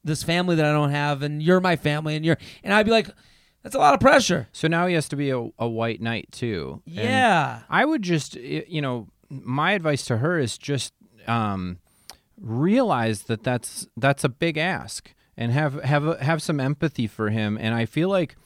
this 0.05 0.23
family 0.23 0.57
that 0.57 0.65
I 0.65 0.73
don't 0.73 0.91
have, 0.91 1.23
and 1.23 1.43
you're 1.43 1.61
my 1.61 1.77
family, 1.77 2.17
and 2.17 2.25
you're." 2.25 2.39
And 2.63 2.73
I'd 2.73 2.87
be 2.87 2.93
like, 2.93 3.09
"That's 3.63 3.75
a 3.75 3.79
lot 3.79 3.95
of 3.95 4.01
pressure." 4.01 4.49
So 4.53 4.69
now 4.69 4.87
he 4.87 4.95
has 4.95 5.09
to 5.09 5.17
be 5.17 5.31
a, 5.31 5.49
a 5.59 5.69
white 5.69 6.01
knight 6.01 6.29
too. 6.31 6.83
And 6.87 6.97
Yeah, 6.97 7.61
I 7.69 7.85
would 7.85 8.03
just, 8.03 8.35
you 8.37 8.81
know, 8.81 9.09
my 9.29 9.73
advice 9.73 10.05
to 10.07 10.19
her 10.19 10.39
is 10.39 10.57
just 10.57 10.93
um, 11.27 11.79
realize 12.41 13.23
that 13.25 13.43
that's 13.43 13.87
that's 13.97 14.25
a 14.25 14.29
big 14.29 14.57
ask, 14.57 15.13
and 15.37 15.53
have 15.53 15.83
have 15.83 16.21
have 16.21 16.43
some 16.43 16.61
empathy 16.61 17.07
for 17.07 17.31
him. 17.31 17.59
And 17.61 17.75
I 17.75 17.87
feel 17.87 18.09
like 18.09 18.37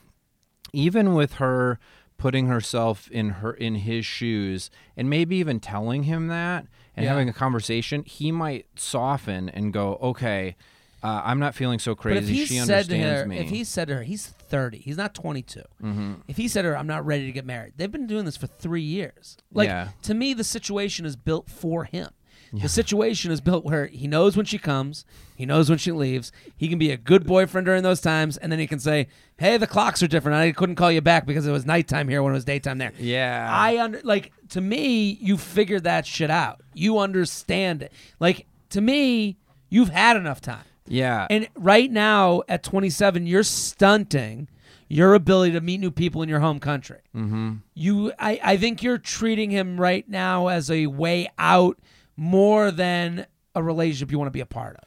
even 0.72 1.14
with 1.14 1.34
her 1.34 1.78
putting 2.22 2.46
herself 2.46 3.10
in 3.10 3.30
her 3.30 3.52
in 3.52 3.74
his 3.74 4.06
shoes, 4.06 4.70
and 4.96 5.10
maybe 5.10 5.34
even 5.36 5.58
telling 5.58 6.04
him 6.04 6.28
that 6.28 6.64
and 6.96 7.02
Yeah. 7.02 7.10
having 7.10 7.28
a 7.28 7.32
conversation, 7.32 8.04
he 8.06 8.30
might 8.30 8.66
soften 8.76 9.48
and 9.48 9.72
go, 9.72 9.96
"Okay, 10.00 10.54
uh, 11.02 11.22
I'm 11.24 11.40
not 11.40 11.56
feeling 11.56 11.80
so 11.80 11.96
crazy. 11.96 12.14
but 12.20 12.22
if 12.22 12.28
he 12.30 12.46
she 12.46 12.58
said 12.60 12.86
to 12.90 12.96
her, 12.96 13.26
me." 13.26 13.38
if 13.38 13.50
he 13.50 13.64
said 13.64 13.88
to 13.88 13.96
her, 13.96 14.02
he's 14.04 14.24
30, 14.28 14.78
he's 14.78 14.96
not 14.96 15.14
22. 15.14 15.62
mm-hmm. 15.82 16.12
If 16.28 16.36
he 16.36 16.46
said 16.46 16.62
to 16.62 16.68
her, 16.68 16.78
"I'm 16.78 16.86
not 16.86 17.04
ready 17.04 17.26
to 17.26 17.32
get 17.32 17.44
married," 17.44 17.72
they've 17.76 17.90
been 17.90 18.06
doing 18.06 18.24
this 18.24 18.36
for 18.36 18.46
three 18.46 18.82
years. 18.82 19.36
Like 19.52 19.68
Yeah. 19.68 19.88
to 20.02 20.14
me, 20.14 20.32
the 20.32 20.44
situation 20.44 21.04
is 21.04 21.16
built 21.16 21.50
for 21.50 21.82
him. 21.84 22.10
The 22.52 22.68
situation 22.68 23.32
is 23.32 23.40
built 23.40 23.64
where 23.64 23.86
he 23.86 24.06
knows 24.06 24.36
when 24.36 24.44
she 24.44 24.58
comes, 24.58 25.06
he 25.34 25.46
knows 25.46 25.70
when 25.70 25.78
she 25.78 25.90
leaves. 25.90 26.32
He 26.54 26.68
can 26.68 26.78
be 26.78 26.90
a 26.90 26.98
good 26.98 27.26
boyfriend 27.26 27.64
during 27.64 27.82
those 27.82 28.00
times, 28.02 28.36
and 28.36 28.52
then 28.52 28.58
he 28.58 28.66
can 28.66 28.78
say, 28.78 29.08
"Hey, 29.38 29.56
the 29.56 29.66
clocks 29.66 30.02
are 30.02 30.06
different. 30.06 30.36
I 30.36 30.52
couldn't 30.52 30.76
call 30.76 30.92
you 30.92 31.00
back 31.00 31.24
because 31.24 31.46
it 31.46 31.50
was 31.50 31.64
nighttime 31.64 32.08
here 32.08 32.22
when 32.22 32.32
it 32.32 32.36
was 32.36 32.44
daytime 32.44 32.76
there." 32.76 32.92
yeah, 32.98 33.48
I 33.50 33.78
under 33.78 34.00
like 34.04 34.32
to 34.50 34.60
me, 34.60 35.16
you 35.20 35.38
figured 35.38 35.84
that 35.84 36.04
shit 36.04 36.30
out. 36.30 36.60
You 36.74 36.98
understand 36.98 37.82
it. 37.82 37.92
Like 38.20 38.46
to 38.70 38.82
me, 38.82 39.38
you've 39.70 39.88
had 39.88 40.18
enough 40.18 40.40
time. 40.42 40.64
yeah, 40.86 41.26
And 41.30 41.48
right 41.56 41.90
now 41.90 42.42
at 42.48 42.62
27, 42.62 43.26
you're 43.26 43.42
stunting 43.42 44.48
your 44.88 45.14
ability 45.14 45.52
to 45.52 45.60
meet 45.62 45.80
new 45.80 45.90
people 45.90 46.22
in 46.22 46.28
your 46.28 46.40
home 46.40 46.58
country. 46.60 46.98
mm-hmm. 47.16 47.54
You, 47.74 48.12
I, 48.18 48.38
I 48.42 48.56
think 48.58 48.82
you're 48.82 48.98
treating 48.98 49.50
him 49.50 49.80
right 49.80 50.06
now 50.06 50.48
as 50.48 50.70
a 50.70 50.86
way 50.86 51.30
out 51.38 51.78
more 52.16 52.70
than 52.70 53.26
a 53.54 53.62
relationship 53.62 54.10
you 54.10 54.18
want 54.18 54.28
to 54.28 54.32
be 54.32 54.40
a 54.40 54.46
part 54.46 54.76
of. 54.76 54.84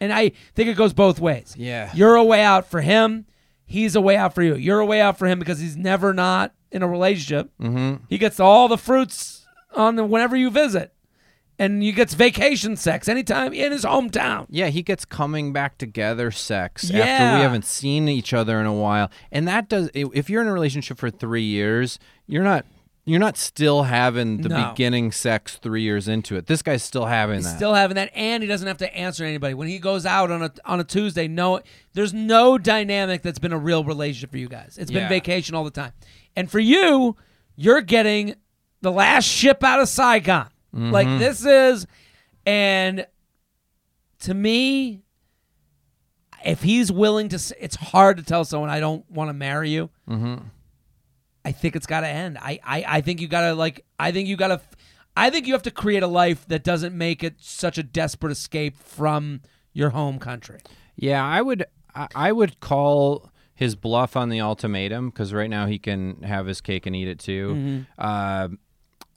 And 0.00 0.12
I 0.12 0.32
think 0.54 0.68
it 0.68 0.76
goes 0.76 0.92
both 0.92 1.20
ways. 1.20 1.54
yeah. 1.56 1.90
You're 1.94 2.16
a 2.16 2.24
way 2.24 2.42
out 2.42 2.66
for 2.70 2.80
him. 2.80 3.26
He's 3.64 3.96
a 3.96 4.00
way 4.00 4.16
out 4.16 4.34
for 4.34 4.42
you. 4.42 4.54
You're 4.56 4.80
a 4.80 4.86
way 4.86 5.00
out 5.00 5.18
for 5.18 5.26
him 5.26 5.38
because 5.38 5.58
he's 5.60 5.76
never 5.76 6.12
not 6.12 6.52
in 6.70 6.82
a 6.82 6.88
relationship. 6.88 7.50
Mm-hmm. 7.60 8.04
He 8.08 8.18
gets 8.18 8.38
all 8.38 8.68
the 8.68 8.76
fruits 8.76 9.46
on 9.74 9.96
the, 9.96 10.04
whenever 10.04 10.36
you 10.36 10.50
visit. 10.50 10.92
and 11.58 11.82
he 11.82 11.92
gets 11.92 12.14
vacation 12.14 12.76
sex 12.76 13.08
anytime 13.08 13.52
in 13.52 13.72
his 13.72 13.84
hometown. 13.84 14.46
Yeah, 14.50 14.68
he 14.68 14.82
gets 14.82 15.04
coming 15.04 15.52
back 15.52 15.78
together 15.78 16.30
sex 16.30 16.90
after 16.90 16.98
we 17.36 17.42
haven't 17.42 17.64
seen 17.64 18.08
each 18.08 18.32
other 18.32 18.60
in 18.60 18.66
a 18.66 18.74
while. 18.74 19.10
And 19.30 19.46
that 19.48 19.68
does 19.68 19.90
if 19.94 20.28
you're 20.28 20.42
in 20.42 20.48
a 20.48 20.52
relationship 20.52 20.98
for 20.98 21.10
3 21.10 21.42
years, 21.42 21.98
you're 22.26 22.42
not 22.42 22.66
you're 23.06 23.20
not 23.20 23.36
still 23.36 23.82
having 23.84 24.40
the 24.42 24.48
No. 24.48 24.70
beginning 24.70 25.12
sex 25.12 25.56
3 25.56 25.82
years 25.82 26.08
into 26.08 26.36
it. 26.36 26.46
This 26.46 26.62
guy's 26.62 26.82
still 26.82 27.04
having 27.06 27.36
He's 27.36 27.44
that. 27.44 27.56
still 27.56 27.74
having 27.74 27.96
that, 27.96 28.10
and 28.14 28.42
he 28.42 28.48
doesn't 28.48 28.66
have 28.66 28.78
to 28.78 28.96
answer 28.96 29.24
anybody 29.24 29.52
when 29.54 29.68
he 29.68 29.78
goes 29.78 30.06
out 30.06 30.30
on 30.30 30.42
a 30.42 30.50
on 30.64 30.80
a 30.80 30.84
Tuesday. 30.84 31.28
No, 31.28 31.60
there's 31.92 32.14
no 32.14 32.56
dynamic 32.58 33.22
that's 33.22 33.38
been 33.38 33.52
a 33.52 33.58
real 33.58 33.84
relationship 33.84 34.30
for 34.30 34.38
you 34.38 34.48
guys. 34.48 34.76
It's 34.78 34.90
been 34.90 35.08
vacation 35.08 35.54
all 35.54 35.64
the 35.64 35.70
time, 35.70 35.92
and 36.34 36.50
for 36.50 36.58
you, 36.60 37.16
you're 37.56 37.82
getting 37.82 38.34
the 38.80 38.90
last 38.92 39.24
ship 39.26 39.62
out 39.62 39.80
of 39.80 39.88
Saigon. 39.88 40.48
Like 40.72 41.06
Mm-hmm. 41.06 41.18
this 41.18 41.44
is, 41.44 41.86
and 42.44 43.06
to 44.20 44.34
me, 44.34 45.02
if 46.44 46.62
he's 46.62 46.90
willing 46.90 47.28
to, 47.28 47.36
s- 47.36 47.52
it's 47.60 47.76
hard 47.76 48.16
to 48.16 48.22
tell 48.22 48.44
someone 48.44 48.70
I 48.70 48.80
don't 48.80 49.08
want 49.10 49.28
to 49.28 49.34
marry 49.34 49.70
you. 49.70 49.90
I 51.44 51.52
think 51.52 51.76
it's 51.76 51.86
got 51.86 52.00
to 52.00 52.08
end. 52.08 52.38
I, 52.38 52.58
I, 52.64 52.84
I 52.88 53.00
think 53.00 53.20
you 53.20 53.28
got 53.28 53.42
to 53.42 53.54
like. 53.54 53.84
I 53.98 54.12
think 54.12 54.28
you 54.28 54.36
got 54.36 54.48
to. 54.48 54.60
I 55.16 55.30
think 55.30 55.46
you 55.46 55.52
have 55.52 55.62
to 55.62 55.70
create 55.70 56.02
a 56.02 56.08
life 56.08 56.46
that 56.48 56.64
doesn't 56.64 56.96
make 56.96 57.22
it 57.22 57.34
such 57.38 57.78
a 57.78 57.82
desperate 57.82 58.32
escape 58.32 58.76
from 58.76 59.42
your 59.72 59.90
home 59.90 60.18
country. 60.18 60.60
Yeah, 60.96 61.24
I 61.24 61.42
would 61.42 61.66
I, 61.94 62.08
I 62.14 62.32
would 62.32 62.60
call 62.60 63.30
his 63.54 63.76
bluff 63.76 64.16
on 64.16 64.28
the 64.30 64.40
ultimatum 64.40 65.10
because 65.10 65.32
right 65.32 65.50
now 65.50 65.66
he 65.66 65.78
can 65.78 66.22
have 66.22 66.46
his 66.46 66.60
cake 66.60 66.86
and 66.86 66.96
eat 66.96 67.08
it 67.08 67.18
too. 67.18 67.84
Uh, 67.98 68.48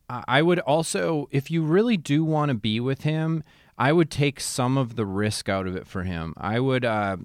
I 0.09 0.23
I 0.27 0.41
would 0.41 0.59
also, 0.59 1.27
if 1.31 1.49
you 1.51 1.63
really 1.63 1.97
do 1.97 2.23
want 2.23 2.49
to 2.49 2.55
be 2.55 2.79
with 2.79 3.01
him, 3.01 3.43
I 3.77 3.91
would 3.91 4.09
take 4.09 4.39
some 4.39 4.77
of 4.77 4.95
the 4.95 5.05
risk 5.05 5.49
out 5.49 5.67
of 5.67 5.75
it 5.75 5.87
for 5.87 6.03
him. 6.03 6.33
I 6.37 6.59
would. 6.59 6.85
Uh, 6.85 7.17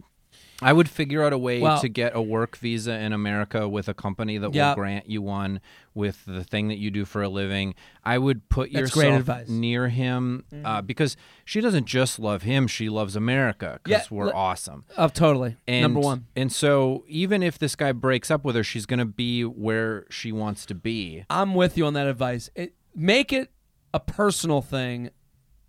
I 0.62 0.72
would 0.72 0.88
figure 0.88 1.22
out 1.24 1.32
a 1.32 1.38
way 1.38 1.60
Well- 1.60 1.80
to 1.80 1.88
get 1.88 2.14
a 2.14 2.22
work 2.22 2.56
visa 2.56 2.92
in 2.92 3.12
America 3.12 3.68
with 3.68 3.88
a 3.88 3.94
company 3.94 4.38
that 4.38 4.54
Yep. 4.54 4.76
will 4.76 4.82
grant 4.82 5.10
you 5.10 5.20
one 5.22 5.60
with 5.94 6.24
the 6.26 6.42
thing 6.44 6.68
that 6.68 6.78
you 6.78 6.90
do 6.90 7.04
for 7.04 7.22
a 7.22 7.28
living. 7.28 7.74
I 8.04 8.18
would 8.18 8.48
put 8.48 8.70
yourself 8.70 9.20
advice. 9.20 9.48
near 9.48 9.88
him 9.88 10.44
uh, 10.64 10.80
because 10.82 11.16
she 11.44 11.60
doesn't 11.60 11.86
just 11.86 12.18
love 12.18 12.42
him; 12.42 12.66
she 12.66 12.88
loves 12.88 13.14
America 13.16 13.80
because 13.82 14.02
Yeah, 14.10 14.16
we're 14.16 14.26
li- 14.26 14.32
awesome. 14.34 14.84
Oh, 14.96 15.08
totally. 15.08 15.56
And, 15.68 15.82
Number 15.82 16.00
one. 16.00 16.26
And 16.36 16.50
so 16.52 17.04
even 17.08 17.42
if 17.42 17.58
this 17.58 17.76
guy 17.76 17.92
breaks 17.92 18.30
up 18.30 18.44
with 18.44 18.56
her, 18.56 18.64
she's 18.64 18.86
going 18.86 18.98
to 19.00 19.04
be 19.04 19.42
where 19.44 20.06
she 20.10 20.32
wants 20.32 20.64
to 20.66 20.74
be. 20.74 21.24
I'm 21.28 21.54
with 21.54 21.76
you 21.76 21.84
on 21.86 21.94
that 21.94 22.06
advice. 22.06 22.48
It, 22.54 22.74
make 22.94 23.32
it 23.32 23.50
a 23.92 24.00
personal 24.00 24.62
thing. 24.62 25.10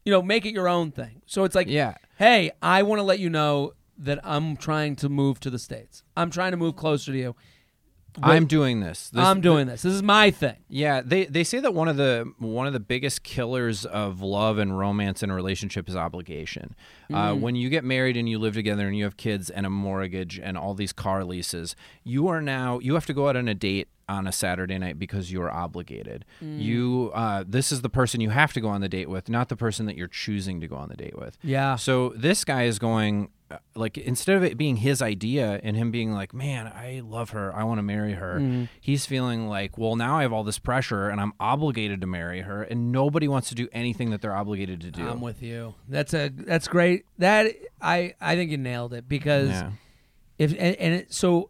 You 0.05 0.11
know, 0.11 0.21
make 0.21 0.45
it 0.45 0.53
your 0.53 0.67
own 0.67 0.91
thing. 0.91 1.21
So 1.25 1.43
it's 1.45 1.55
like, 1.55 1.67
Yeah. 1.69 1.95
hey, 2.17 2.51
I 2.61 2.83
want 2.83 2.99
to 2.99 3.03
let 3.03 3.19
you 3.19 3.29
know 3.29 3.71
that 4.03 4.19
I'm 4.23 4.55
trying 4.57 4.95
to 4.97 5.09
move 5.09 5.39
to 5.41 5.49
the 5.49 5.59
states. 5.59 6.03
I'm 6.15 6.29
trying 6.29 6.51
to 6.51 6.57
move 6.57 6.75
closer 6.75 7.11
to 7.11 7.17
you. 7.17 7.35
I'm 8.21 8.45
doing 8.45 8.79
this. 8.79 9.09
This- 9.09 9.23
I'm 9.23 9.41
doing 9.41 9.65
this. 9.65 9.81
This 9.81 9.93
is 9.93 10.03
my 10.03 10.29
thing. 10.29 10.57
Yeah, 10.69 11.01
they 11.03 11.25
they 11.25 11.43
say 11.43 11.59
that 11.61 11.73
one 11.73 11.87
of 11.87 11.97
the 11.97 12.31
one 12.37 12.67
of 12.67 12.73
the 12.73 12.79
biggest 12.79 13.23
killers 13.23 13.85
of 13.85 14.21
love 14.21 14.59
and 14.59 14.77
romance 14.77 15.23
in 15.23 15.31
a 15.31 15.33
relationship 15.33 15.89
is 15.89 15.95
obligation. 15.95 16.75
Uh, 17.11 17.33
when 17.33 17.55
you 17.55 17.69
get 17.69 17.83
married 17.83 18.15
and 18.15 18.29
you 18.29 18.37
live 18.37 18.53
together 18.53 18.87
and 18.87 18.95
you 18.95 19.03
have 19.03 19.17
kids 19.17 19.49
and 19.49 19.65
a 19.65 19.69
mortgage 19.69 20.39
and 20.39 20.57
all 20.59 20.75
these 20.75 20.93
car 20.93 21.23
leases, 21.23 21.75
you 22.03 22.27
are 22.27 22.39
now 22.41 22.77
you 22.79 22.93
have 22.93 23.05
to 23.07 23.13
go 23.13 23.29
out 23.29 23.35
on 23.35 23.47
a 23.47 23.55
date 23.55 23.87
on 24.07 24.27
a 24.27 24.31
Saturday 24.31 24.77
night 24.77 24.99
because 24.99 25.31
you 25.31 25.41
are 25.41 25.51
obligated. 25.51 26.23
You 26.39 27.09
uh, 27.15 27.43
this 27.47 27.71
is 27.71 27.81
the 27.81 27.89
person 27.89 28.21
you 28.21 28.29
have 28.29 28.53
to 28.53 28.61
go 28.61 28.67
on 28.67 28.81
the 28.81 28.89
date 28.89 29.09
with, 29.09 29.27
not 29.27 29.49
the 29.49 29.55
person 29.55 29.87
that 29.87 29.95
you're 29.97 30.07
choosing 30.07 30.61
to 30.61 30.67
go 30.67 30.75
on 30.75 30.89
the 30.89 30.97
date 30.97 31.17
with. 31.17 31.35
Yeah. 31.41 31.77
So 31.77 32.09
this 32.15 32.45
guy 32.45 32.63
is 32.65 32.77
going 32.77 33.29
uh, 33.42 33.42
like 33.75 33.97
instead 33.97 34.37
of 34.37 34.43
it 34.43 34.57
being 34.57 34.77
his 34.77 35.01
idea 35.01 35.59
and 35.63 35.75
him 35.75 35.91
being 35.91 36.11
like, 36.11 36.33
"Man, 36.33 36.67
I 36.67 37.01
love 37.05 37.31
her. 37.31 37.53
I 37.55 37.63
want 37.63 37.79
to 37.79 37.83
marry 37.83 38.13
her." 38.13 38.39
Mm-hmm. 38.39 38.65
He's 38.79 39.05
feeling 39.05 39.47
like, 39.47 39.77
"Well, 39.77 39.95
now 39.95 40.17
I 40.17 40.23
have 40.23 40.33
all 40.33 40.43
this 40.43 40.59
pressure 40.59 41.09
and 41.09 41.19
I'm 41.19 41.33
obligated 41.39 42.01
to 42.01 42.07
marry 42.07 42.41
her 42.41 42.63
and 42.63 42.91
nobody 42.91 43.27
wants 43.27 43.49
to 43.49 43.55
do 43.55 43.67
anything 43.71 44.09
that 44.11 44.21
they're 44.21 44.35
obligated 44.35 44.81
to 44.81 44.91
do." 44.91 45.07
I'm 45.07 45.21
with 45.21 45.41
you. 45.41 45.75
That's 45.87 46.13
a 46.13 46.29
that's 46.29 46.67
great. 46.67 47.05
That 47.17 47.53
I 47.81 48.15
I 48.19 48.35
think 48.35 48.51
you 48.51 48.57
nailed 48.57 48.93
it 48.93 49.07
because 49.07 49.49
yeah. 49.49 49.71
if 50.37 50.51
and, 50.51 50.75
and 50.75 50.93
it, 50.95 51.13
so 51.13 51.49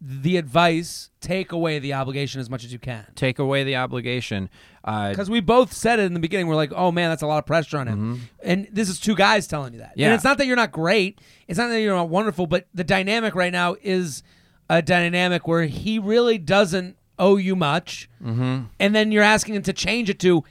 the 0.00 0.36
advice 0.38 1.10
take 1.20 1.52
away 1.52 1.78
the 1.78 1.92
obligation 1.92 2.40
as 2.40 2.48
much 2.48 2.64
as 2.64 2.72
you 2.72 2.78
can. 2.78 3.06
Take 3.14 3.38
away 3.38 3.64
the 3.64 3.76
obligation. 3.76 4.48
Uh, 4.82 5.10
because 5.10 5.28
we 5.28 5.40
both 5.40 5.72
said 5.74 5.98
it 5.98 6.04
in 6.04 6.14
the 6.14 6.20
beginning. 6.20 6.46
We're 6.46 6.54
like 6.54 6.72
oh 6.74 6.90
man 6.90 7.10
that's 7.10 7.22
a 7.22 7.26
lot 7.26 7.38
of 7.38 7.46
pressure 7.46 7.76
on 7.76 7.86
him. 7.86 8.22
And 8.42 8.66
this 8.72 8.88
is 8.88 8.98
two 8.98 9.14
guys 9.14 9.46
telling 9.46 9.74
you 9.74 9.80
that. 9.80 9.90
Mm-hmm. 9.90 10.00
Yeah. 10.00 10.06
and 10.06 10.14
it's 10.14 10.24
not 10.24 10.38
that 10.38 10.46
you're 10.46 10.56
not 10.56 10.72
great. 10.72 11.20
It's 11.48 11.58
not 11.58 11.68
that 11.68 11.80
you're 11.82 11.94
not 11.94 12.08
wonderful 12.08 12.46
but 12.46 12.66
the 12.72 12.84
dynamic 12.84 13.34
right 13.34 13.52
now 13.52 13.76
is 13.82 14.22
a 14.70 14.80
dynamic 14.80 15.46
where 15.46 15.64
he 15.64 15.98
really 15.98 16.38
doesn't 16.38 16.96
owe 17.18 17.36
you 17.36 17.54
much. 17.54 18.08
Mhm. 18.24 18.68
and 18.78 18.94
then 18.94 19.12
you're 19.12 19.22
asking 19.22 19.54
him 19.56 19.62
to 19.64 19.72
change 19.74 20.08
it 20.08 20.18
to 20.20 20.44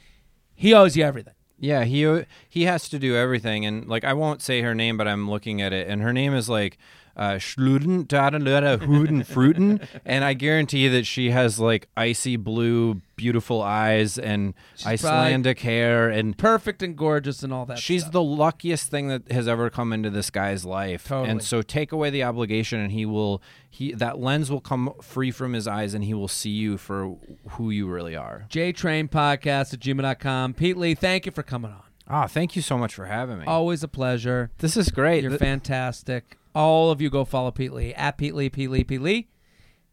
he 0.54 0.74
owes 0.76 0.96
you 0.96 1.04
everything. 1.04 1.34
Yeah, 1.62 1.84
he 1.84 2.24
he 2.48 2.64
has 2.64 2.88
to 2.90 3.00
do 3.00 3.16
everything, 3.18 3.66
and 3.66 3.86
like 3.88 4.06
I 4.06 4.14
won't 4.14 4.42
say 4.42 4.62
her 4.62 4.74
name, 4.74 4.96
but 4.96 5.08
I'm 5.10 5.30
looking 5.30 5.62
at 5.62 5.74
it, 5.74 5.88
and 5.90 6.02
her 6.02 6.14
name 6.14 6.34
is 6.34 6.48
like 6.48 6.78
uh, 7.20 7.34
Schluden 7.36 8.08
Dadelada 8.08 8.78
Huden 8.80 9.26
Fruten, 9.28 9.86
and 10.06 10.24
I 10.24 10.34
guarantee 10.34 10.88
that 10.88 11.06
she 11.06 11.32
has 11.32 11.60
like 11.60 11.90
icy 11.98 12.38
blue, 12.38 13.02
beautiful 13.18 13.62
eyes 13.62 14.18
and 14.18 14.54
Icelandic 14.86 15.60
hair, 15.60 16.10
and 16.10 16.38
perfect 16.38 16.82
and 16.82 16.96
gorgeous 16.98 17.44
and 17.44 17.52
all 17.54 17.66
that 17.66 17.78
she's 17.78 18.04
stuff. 18.04 18.14
the 18.14 18.24
luckiest 18.24 18.90
thing 18.90 19.10
that 19.10 19.30
has 19.32 19.50
ever 19.50 19.70
come 19.70 19.92
into 19.92 20.10
this 20.10 20.30
guy's 20.30 20.64
life. 20.64 21.10
Totally. 21.10 21.30
And 21.30 21.44
so 21.44 21.62
take 21.62 21.92
away 21.92 22.10
the 22.10 22.24
obligation, 22.24 22.80
and 22.80 22.94
he 22.94 23.06
will 23.06 23.42
he 23.70 23.92
that 23.96 24.18
lens 24.20 24.50
will 24.50 24.62
come 24.62 24.94
free 25.02 25.32
from 25.32 25.52
his 25.52 25.68
eyes, 25.68 25.94
and 25.94 26.06
he 26.06 26.14
will 26.14 26.30
see 26.30 26.52
you 26.52 26.78
for 26.78 27.18
who 27.50 27.70
you 27.70 27.86
really 27.88 28.16
are. 28.16 28.46
JTrain 28.50 29.10
Podcast 29.10 29.74
at 29.74 29.82
gmail.com. 29.82 30.54
Pete 30.54 30.78
Lee, 30.78 30.96
thank 30.96 31.26
you 31.26 31.34
for 31.34 31.44
coming 31.44 31.72
on. 31.72 31.82
Ah, 32.08 32.26
thank 32.26 32.56
you 32.56 32.62
so 32.64 32.76
much 32.78 32.96
for 32.96 33.06
having 33.06 33.38
me. 33.40 33.46
Always 33.46 33.84
a 33.84 33.88
pleasure. 33.88 34.50
this 34.60 34.76
is 34.76 34.90
great. 34.90 35.22
You're 35.22 35.32
Th- 35.32 35.40
fantastic. 35.40 36.39
All 36.56 36.92
of 36.92 37.02
you 37.02 37.10
go 37.10 37.26
follow 37.26 37.52
Pete 37.52 37.74
Lee 37.74 37.94
at 37.94 38.18
Pete 38.18 38.34
Lee, 38.36 38.50
Pete 38.50 38.70
Lee, 38.70 38.84
Pete 38.84 39.02
Lee. 39.02 39.30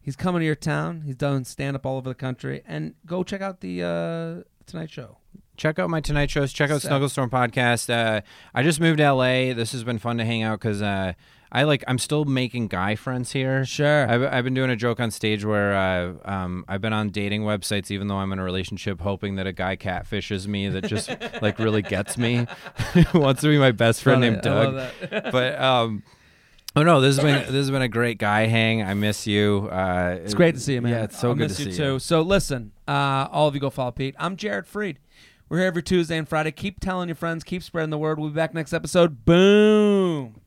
He's 0.01 0.17
coming 0.17 0.41
to 0.41 0.47
your 0.47 0.55
town. 0.55 1.03
He's 1.03 1.17
done 1.17 1.45
stand 1.45 1.77
up 1.77 1.85
all 1.85 1.97
over 1.97 2.09
the 2.09 2.15
country. 2.15 2.63
And 2.67 2.95
go 3.05 3.25
check 3.25 3.41
out 3.41 3.61
the 3.61 3.83
uh, 3.83 4.43
Tonight 4.65 4.91
Show. 4.91 5.19
check 5.57 5.79
out 5.79 5.91
my 5.91 6.01
Tonight 6.01 6.31
shows. 6.31 6.53
Check 6.53 6.71
out. 6.71 6.81
Snugglestorm 6.81 7.29
podcast. 7.29 7.91
Uh, 7.91 8.21
I 8.55 8.63
just 8.63 8.81
moved 8.81 8.99
to 8.99 9.13
LA. 9.13 9.53
This 9.53 9.73
has 9.73 9.85
been 9.85 9.99
fun 9.99 10.19
to 10.19 10.25
hang 10.25 10.45
out 10.45 10.61
because 10.61 10.81
uh, 10.81 11.15
I 11.51 11.65
like. 11.65 11.83
I'm 11.89 11.99
still 11.99 12.25
making 12.25 12.69
guy 12.69 12.95
friends 12.95 13.33
here. 13.33 13.65
Sure. 13.65 14.09
I've, 14.09 14.23
I've 14.23 14.45
been 14.45 14.55
doing 14.55 14.71
a 14.71 14.77
joke 14.77 15.01
on 15.01 15.11
stage 15.11 15.45
where 15.45 15.75
uh, 15.75 16.15
um, 16.25 16.65
I've 16.69 16.81
been 16.81 16.93
on 16.93 17.11
dating 17.11 17.43
websites, 17.43 17.91
even 17.91 18.07
though 18.07 18.19
I'm 18.19 18.33
in 18.33 18.39
a 18.39 18.45
relationship, 18.45 19.01
hoping 19.01 19.37
that 19.37 19.47
a 19.49 19.53
guy 19.53 19.77
catfishes 19.77 20.47
me 20.47 20.69
that 20.69 20.85
just 20.87 21.11
like 21.43 21.59
really 21.59 21.83
gets 21.83 22.17
me. 22.17 22.47
Wants 23.15 23.41
to 23.43 23.49
be 23.49 23.59
my 23.59 23.73
best 23.73 24.03
friend 24.03 24.23
Funny. 24.23 24.31
named 24.31 24.43
Doug. 24.43 24.89
but 25.33 25.61
um, 25.61 26.03
oh 26.77 26.83
no, 26.83 27.01
this 27.01 27.17
has 27.17 27.25
been 27.25 27.43
this 27.47 27.55
has 27.55 27.71
been 27.71 27.83
a 27.83 27.89
great 27.89 28.19
guy 28.19 28.47
hang. 28.47 28.83
I 28.83 28.95
miss 28.95 29.27
you. 29.27 29.69
Uh, 29.73 30.19
It's 30.23 30.35
great 30.35 30.55
to 30.55 30.61
see 30.61 30.75
you, 30.75 30.83
man. 30.83 30.93
Yeah, 30.93 31.05
it's 31.05 31.19
so 31.19 31.31
I'll 31.31 31.35
good 31.35 31.49
miss 31.49 31.57
to 31.57 31.65
you 31.65 31.73
see 31.73 31.77
too. 31.79 31.93
you. 31.95 31.99
So 31.99 32.23
listen, 32.23 32.73
uh, 32.87 33.29
all 33.33 33.49
of 33.49 33.55
you 33.55 33.61
go 33.61 33.71
follow 33.71 33.91
Pete. 33.91 34.15
I'm 34.19 34.37
Jared 34.37 34.67
Freid. 34.67 34.97
We're 35.49 35.59
here 35.59 35.67
every 35.67 35.83
Tuesday 35.83 36.19
and 36.19 36.29
Friday. 36.29 36.51
Keep 36.53 36.81
telling 36.81 37.09
your 37.09 37.15
friends. 37.15 37.45
Keep 37.45 37.63
spreading 37.63 37.91
the 37.91 37.99
word. 37.99 38.19
We'll 38.19 38.31
be 38.31 38.35
back 38.35 38.53
next 38.53 38.73
episode. 38.73 39.25
Boom. 39.25 40.41